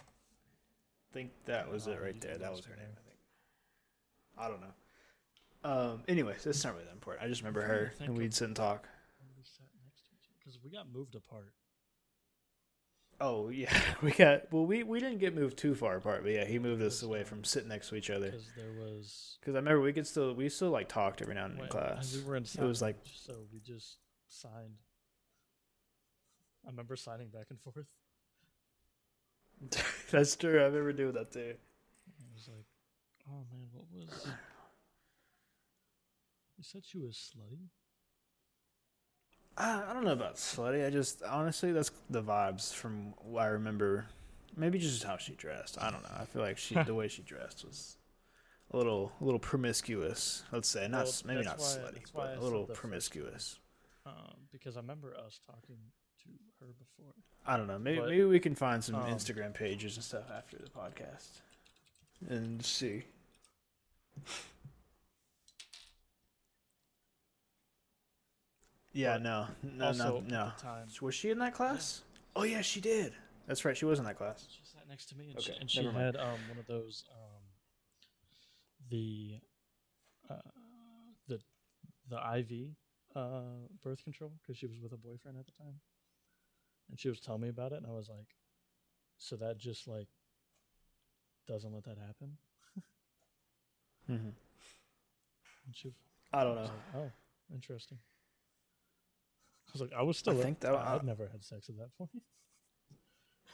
I 0.00 1.12
think 1.12 1.30
that 1.44 1.70
was 1.70 1.86
Oh, 1.86 1.92
it 1.92 2.00
right 2.02 2.18
there. 2.20 2.38
That 2.38 2.50
was 2.50 2.64
her 2.64 2.74
name. 2.74 2.86
I 2.96 3.00
think. 3.06 3.18
I 4.38 4.48
don't 4.48 4.60
know. 4.62 4.72
Um. 5.70 6.02
Anyways, 6.08 6.46
it's 6.46 6.64
not 6.64 6.72
really 6.72 6.86
that 6.86 6.94
important. 6.94 7.24
I 7.24 7.28
just 7.28 7.42
remember 7.42 7.62
her, 7.62 7.92
and 8.00 8.16
we'd 8.16 8.32
sit 8.34 8.46
and 8.48 8.56
talk. 8.56 8.88
We 9.36 9.44
sat 9.44 9.66
next 9.84 10.04
to 10.06 10.10
each 10.12 10.26
other 10.26 10.36
because 10.40 10.58
we 10.64 10.70
got 10.70 10.90
moved 10.92 11.14
apart. 11.14 11.52
Oh 13.20 13.50
yeah, 13.50 13.78
we 14.02 14.10
got. 14.12 14.50
Well, 14.50 14.64
we 14.64 14.82
we 14.84 14.98
didn't 15.00 15.18
get 15.18 15.34
moved 15.34 15.58
too 15.58 15.74
far 15.74 15.96
apart, 15.96 16.22
but 16.24 16.32
yeah, 16.32 16.46
he 16.46 16.58
moved 16.58 16.82
us 16.82 17.02
away 17.02 17.24
from 17.24 17.44
sitting 17.44 17.68
next 17.68 17.90
to 17.90 17.94
each 17.94 18.08
other. 18.10 18.30
because 18.30 18.50
there 18.56 18.72
was 18.72 19.36
Because 19.40 19.54
I 19.54 19.58
remember 19.58 19.82
we 19.82 19.92
could 19.92 20.06
still 20.06 20.32
we 20.34 20.48
still 20.48 20.70
like 20.70 20.88
talked 20.88 21.20
every 21.20 21.34
now 21.34 21.44
and 21.44 21.56
then 21.58 21.64
in 21.64 21.70
class. 21.70 22.16
we 22.16 22.24
were 22.24 22.36
in 22.36 22.44
It 22.44 22.58
was 22.60 22.80
like 22.82 22.96
so 23.14 23.34
we 23.52 23.60
just 23.60 23.98
signed. 24.32 24.76
I 26.66 26.70
remember 26.70 26.96
signing 26.96 27.28
back 27.28 27.46
and 27.50 27.60
forth. 27.60 27.86
that's 30.10 30.36
true. 30.36 30.60
I 30.60 30.64
remember 30.64 30.92
doing 30.92 31.12
that 31.14 31.32
too. 31.32 31.54
I 31.56 32.24
was 32.34 32.48
like, 32.48 32.66
"Oh 33.28 33.44
man, 33.52 33.66
what 33.72 33.84
was?" 33.92 34.26
You 36.58 36.64
said 36.64 36.82
she 36.84 36.98
was 36.98 37.16
slutty. 37.16 37.58
I, 39.56 39.90
I 39.90 39.92
don't 39.92 40.04
know 40.04 40.12
about 40.12 40.36
slutty. 40.36 40.86
I 40.86 40.90
just 40.90 41.22
honestly, 41.22 41.72
that's 41.72 41.90
the 42.08 42.22
vibes 42.22 42.72
from 42.72 43.14
what 43.18 43.42
I 43.42 43.46
remember. 43.48 44.06
Maybe 44.56 44.78
just 44.78 45.02
how 45.04 45.16
she 45.16 45.32
dressed. 45.34 45.78
I 45.80 45.90
don't 45.90 46.02
know. 46.02 46.14
I 46.18 46.24
feel 46.24 46.42
like 46.42 46.58
she 46.58 46.74
the 46.82 46.94
way 46.94 47.08
she 47.08 47.22
dressed 47.22 47.64
was 47.64 47.96
a 48.70 48.76
little 48.76 49.12
a 49.20 49.24
little 49.24 49.40
promiscuous. 49.40 50.42
Let's 50.52 50.68
say 50.68 50.88
not 50.88 51.04
Well, 51.04 51.14
maybe 51.26 51.44
not 51.44 51.58
why- 51.58 51.64
slutty, 51.64 51.94
that's 51.94 52.14
why 52.14 52.24
I 52.32 52.34
but 52.34 52.38
a 52.38 52.44
little 52.44 52.66
promiscuous. 52.66 53.58
Um, 54.04 54.48
because 54.50 54.76
I 54.76 54.80
remember 54.80 55.14
us 55.16 55.40
talking 55.46 55.76
to 56.24 56.28
her 56.60 56.72
before. 56.78 57.12
I 57.46 57.56
don't 57.56 57.66
know. 57.66 57.78
Maybe 57.78 58.00
But, 58.00 58.08
maybe 58.08 58.24
we 58.24 58.40
can 58.40 58.54
find 58.54 58.82
some 58.82 58.96
um, 58.96 59.04
Instagram 59.06 59.54
pages 59.54 59.96
and 59.96 60.04
stuff 60.04 60.24
after 60.36 60.56
the 60.58 60.70
podcast 60.70 61.40
and 62.28 62.64
see. 62.64 63.04
Yeah, 68.92 69.16
no, 69.16 69.46
no, 69.62 69.92
no, 69.92 70.22
no. 70.26 70.52
time, 70.58 70.86
Was 71.00 71.14
she 71.14 71.30
in 71.30 71.38
that 71.38 71.54
class? 71.54 72.02
Oh 72.36 72.42
yeah, 72.42 72.60
she 72.60 72.80
did. 72.80 73.14
That's 73.46 73.64
right. 73.64 73.76
She 73.76 73.86
was 73.86 73.98
in 73.98 74.04
that 74.04 74.18
class. 74.18 74.46
She 74.50 74.60
sat 74.64 74.86
next 74.88 75.06
to 75.06 75.16
me, 75.16 75.32
and 75.34 75.42
she, 75.42 75.52
and 75.58 75.70
she 75.70 75.84
had 75.84 76.16
um 76.16 76.38
one 76.48 76.58
of 76.58 76.66
those 76.66 77.04
um 77.10 77.42
the 78.90 79.38
uh 80.28 80.34
the 81.26 81.40
the 82.08 82.16
IUD 82.16 82.74
uh 83.14 83.68
birth 83.82 84.02
control 84.04 84.32
because 84.42 84.56
she 84.58 84.66
was 84.66 84.80
with 84.80 84.92
a 84.92 84.96
boyfriend 84.96 85.38
at 85.38 85.46
the 85.46 85.52
time, 85.52 85.80
and 86.90 86.98
she 86.98 87.08
was 87.08 87.20
telling 87.20 87.40
me 87.42 87.48
about 87.48 87.72
it, 87.72 87.76
and 87.78 87.86
I 87.86 87.90
was 87.94 88.08
like, 88.08 88.36
so 89.18 89.36
that 89.36 89.58
just 89.58 89.86
like 89.88 90.08
doesn't 91.46 91.72
let 91.72 91.84
that 91.84 91.98
happen. 91.98 92.36
Mm-hmm. 94.10 94.28
And 95.66 95.74
she 95.76 95.92
I 96.32 96.42
don't 96.42 96.56
was 96.56 96.68
know. 96.68 96.74
like, 96.74 97.04
oh, 97.04 97.12
interesting. 97.54 97.98
I 99.68 99.70
was 99.72 99.80
like, 99.80 99.92
I 99.96 100.02
was 100.02 100.18
still. 100.18 100.38
I 100.38 100.42
think 100.42 100.60
that 100.60 100.74
I, 100.74 100.78
I- 100.78 100.94
I'd 100.96 101.04
never 101.04 101.28
had 101.28 101.44
sex 101.44 101.68
at 101.68 101.76
that 101.78 101.96
point. 101.96 102.10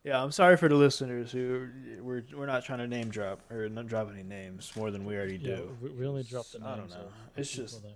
yeah, 0.05 0.23
I'm 0.23 0.33
sorry 0.33 0.57
for 0.57 0.69
the 0.69 0.75
listeners 0.77 1.31
who 1.33 1.69
we're 2.01 2.25
we're 2.35 2.47
not 2.47 2.65
trying 2.65 2.79
to 2.79 2.87
name 2.89 3.11
drop 3.11 3.41
or 3.51 3.69
not 3.69 3.87
drop 3.87 4.11
any 4.13 4.23
names 4.23 4.73
more 4.77 4.91
than 4.91 5.05
we 5.05 5.15
already 5.17 5.37
Yeah, 5.37 5.57
do. 5.57 5.77
we, 5.81 5.91
we 5.91 6.07
only 6.07 6.23
dropped 6.23 6.53
the 6.53 6.59
names. 6.61 6.71
I 6.73 6.77
don't 6.77 6.91
know. 6.91 7.09
It's 7.37 7.51
just- 7.51 7.83
we 7.83 7.89
uh, 7.91 7.93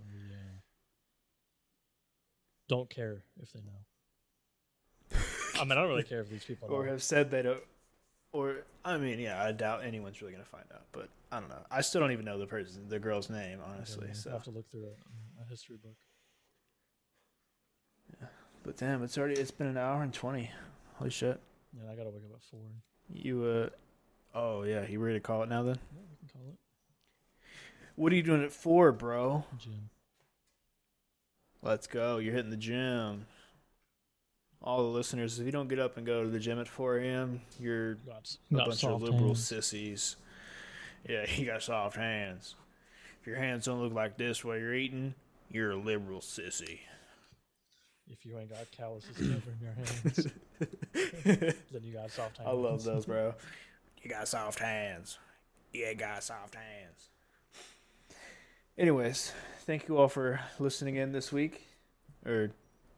don't 2.67 2.89
care 2.89 3.23
if 3.41 3.51
they 3.53 3.59
know. 3.61 5.19
I 5.57 5.63
mean, 5.63 5.71
I 5.71 5.75
don't 5.75 5.87
really 5.89 6.03
care 6.03 6.19
if 6.21 6.29
these 6.29 6.43
people 6.43 6.67
know. 6.69 6.75
or 6.75 6.85
have 6.87 7.01
said 7.01 7.31
they 7.31 7.41
don't. 7.41 7.61
Or 8.33 8.57
I 8.83 8.97
mean, 8.97 9.19
yeah, 9.19 9.41
I 9.41 9.51
doubt 9.53 9.83
anyone's 9.85 10.21
really 10.21 10.33
gonna 10.33 10.43
find 10.43 10.65
out. 10.73 10.83
But 10.91 11.07
I 11.31 11.39
don't 11.39 11.47
know. 11.49 11.63
I 11.71 11.79
still 11.81 12.01
don't 12.01 12.11
even 12.11 12.25
know 12.25 12.37
the 12.37 12.45
person, 12.45 12.87
the 12.89 12.99
girl's 12.99 13.29
name, 13.29 13.59
honestly. 13.65 14.09
So 14.13 14.31
have 14.31 14.43
to 14.43 14.51
look 14.51 14.69
through 14.69 14.83
a, 14.87 15.41
a 15.43 15.49
history 15.49 15.77
book. 15.81 15.95
Yeah, 18.21 18.27
but 18.63 18.75
damn, 18.77 19.03
it's 19.03 19.17
already 19.17 19.35
it's 19.39 19.51
been 19.51 19.67
an 19.67 19.77
hour 19.77 20.03
and 20.03 20.13
twenty. 20.13 20.51
Holy 20.95 21.09
shit. 21.11 21.39
Yeah, 21.75 21.91
I 21.91 21.95
gotta 21.95 22.09
wake 22.09 22.23
up 22.29 22.35
at 22.37 22.43
four. 22.43 22.59
You 23.13 23.43
uh 23.43 23.69
oh 24.37 24.63
yeah, 24.63 24.87
you 24.87 24.99
ready 24.99 25.15
to 25.15 25.19
call 25.21 25.43
it 25.43 25.49
now 25.49 25.63
then? 25.63 25.77
Yeah, 25.93 26.01
we 26.09 26.17
can 26.17 26.29
call 26.31 26.49
it 26.49 26.57
What 27.95 28.11
are 28.11 28.15
you 28.15 28.23
doing 28.23 28.41
it 28.41 28.51
for, 28.53 28.91
bro? 28.91 29.43
gym. 29.57 29.89
Let's 31.61 31.87
go. 31.87 32.17
You're 32.17 32.33
hitting 32.33 32.51
the 32.51 32.57
gym. 32.57 33.25
All 34.61 34.83
the 34.83 34.89
listeners, 34.89 35.39
if 35.39 35.45
you 35.45 35.51
don't 35.51 35.67
get 35.67 35.79
up 35.79 35.97
and 35.97 36.05
go 36.05 36.23
to 36.23 36.29
the 36.29 36.39
gym 36.39 36.59
at 36.59 36.67
4 36.67 36.97
a.m., 36.99 37.41
you're 37.59 37.95
Got, 37.95 38.35
a 38.51 38.55
got 38.55 38.65
bunch 38.67 38.83
of 38.83 39.01
liberal 39.01 39.27
hands. 39.27 39.47
sissies. 39.47 40.15
Yeah, 41.07 41.25
you 41.35 41.45
got 41.45 41.61
soft 41.61 41.97
hands. 41.97 42.55
If 43.21 43.27
your 43.27 43.35
hands 43.37 43.65
don't 43.65 43.79
look 43.81 43.93
like 43.93 44.17
this 44.17 44.43
while 44.43 44.57
you're 44.57 44.73
eating, 44.73 45.13
you're 45.51 45.71
a 45.71 45.75
liberal 45.75 46.19
sissy. 46.19 46.79
If 48.11 48.25
you 48.25 48.37
ain't 48.37 48.49
got 48.49 48.69
calluses 48.71 49.15
covering 49.17 49.59
your 49.61 49.73
hands, 49.73 50.27
then 51.71 51.81
you 51.83 51.93
got 51.93 52.11
soft 52.11 52.37
hands. 52.37 52.47
I 52.49 52.51
love 52.51 52.83
those, 52.83 53.05
bro. 53.05 53.33
You 54.03 54.11
got 54.11 54.27
soft 54.27 54.59
hands. 54.59 55.17
You 55.73 55.85
ain't 55.87 55.97
got 55.97 56.21
soft 56.23 56.53
hands. 56.53 57.09
Anyways, 58.77 59.31
thank 59.61 59.87
you 59.87 59.97
all 59.97 60.07
for 60.09 60.39
listening 60.59 60.97
in 60.97 61.11
this 61.11 61.31
week, 61.31 61.65
or 62.25 62.51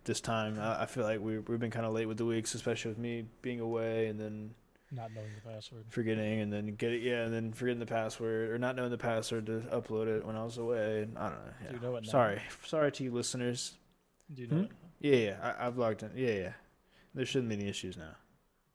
this 0.04 0.20
time. 0.20 0.60
I, 0.60 0.82
I 0.84 0.86
feel 0.86 1.04
like 1.04 1.22
we 1.22 1.38
we've 1.40 1.60
been 1.60 1.72
kind 1.72 1.86
of 1.86 1.94
late 1.94 2.08
with 2.08 2.18
the 2.18 2.26
weeks, 2.26 2.56
especially 2.56 2.90
with 2.90 2.98
me 2.98 3.26
being 3.42 3.60
away 3.62 4.08
and 4.08 4.20
then 4.20 4.50
Not 4.92 5.12
knowing 5.14 5.28
the 5.36 5.50
password. 5.50 5.86
forgetting 5.90 6.42
and 6.42 6.52
then 6.52 6.76
get 6.76 6.92
it, 6.92 7.02
yeah, 7.02 7.24
and 7.24 7.34
then 7.34 7.54
forgetting 7.54 7.80
the 7.80 7.86
password 7.86 8.50
or 8.50 8.58
not 8.58 8.76
knowing 8.76 8.92
the 8.92 8.98
password 8.98 9.46
to 9.46 9.64
upload 9.72 10.08
it 10.08 10.26
when 10.26 10.36
I 10.36 10.44
was 10.44 10.58
away. 10.58 11.04
And 11.04 11.18
I 11.18 11.30
don't 11.30 11.38
know. 11.46 11.52
Yeah. 11.64 11.70
Do 11.70 11.76
you 11.76 11.82
know 11.84 11.96
it 11.96 12.04
now? 12.06 12.10
Sorry, 12.12 12.42
sorry 12.66 12.92
to 12.92 13.04
you 13.06 13.12
listeners. 13.12 13.76
Do 14.34 14.42
you 14.42 14.48
know 14.50 14.58
Hmm? 14.64 14.66
Yeah, 15.00 15.16
yeah, 15.16 15.54
I, 15.60 15.68
I've 15.68 15.78
logged 15.78 16.04
in. 16.04 16.12
Yeah, 16.16 16.34
yeah. 16.34 16.54
There 17.14 17.26
shouldn't 17.26 17.50
be 17.50 17.56
any 17.56 17.68
issues 17.68 17.98
now. 17.98 18.16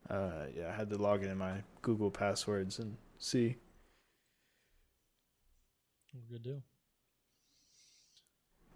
Uh, 0.08 0.46
yeah, 0.56 0.68
I 0.68 0.72
had 0.72 0.90
to 0.90 0.96
log 0.96 1.24
in 1.24 1.36
my 1.38 1.62
Google 1.80 2.10
passwords 2.10 2.78
and 2.78 2.96
see. 3.18 3.56
Good 6.30 6.42
deal. 6.42 6.62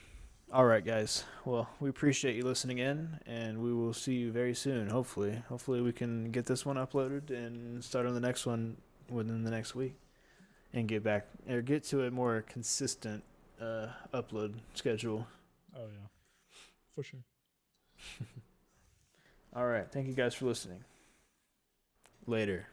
All 0.53 0.65
right, 0.65 0.85
guys. 0.85 1.24
Well, 1.45 1.69
we 1.81 1.89
appreciate 1.91 2.37
you 2.37 2.45
listening 2.45 2.78
in, 2.78 3.19
and 3.27 3.62
we 3.62 3.73
will 3.74 3.93
see 3.93 4.15
you 4.15 4.33
very 4.33 4.55
soon. 4.55 4.89
Hopefully, 4.89 5.43
hopefully 5.49 5.81
we 5.81 5.93
can 5.93 6.31
get 6.31 6.47
this 6.47 6.65
one 6.65 6.77
uploaded 6.77 7.31
and 7.31 7.83
start 7.85 8.07
on 8.07 8.15
the 8.15 8.20
next 8.20 8.47
one 8.47 8.77
within 9.11 9.45
the 9.45 9.51
next 9.51 9.74
week, 9.74 9.95
and 10.73 10.89
get 10.89 11.03
back 11.03 11.27
or 11.49 11.62
get 11.62 11.85
to 11.85 12.05
a 12.05 12.11
more 12.11 12.43
consistent 12.49 13.24
uh, 13.61 13.89
upload 14.15 14.55
schedule. 14.74 15.27
Oh 15.77 15.87
yeah, 15.89 16.07
for 16.97 17.02
sure. 17.02 17.20
All 19.55 19.66
right. 19.66 19.86
Thank 19.93 20.09
you 20.09 20.14
guys 20.14 20.35
for 20.35 20.47
listening. 20.47 20.82
Later. 22.27 22.66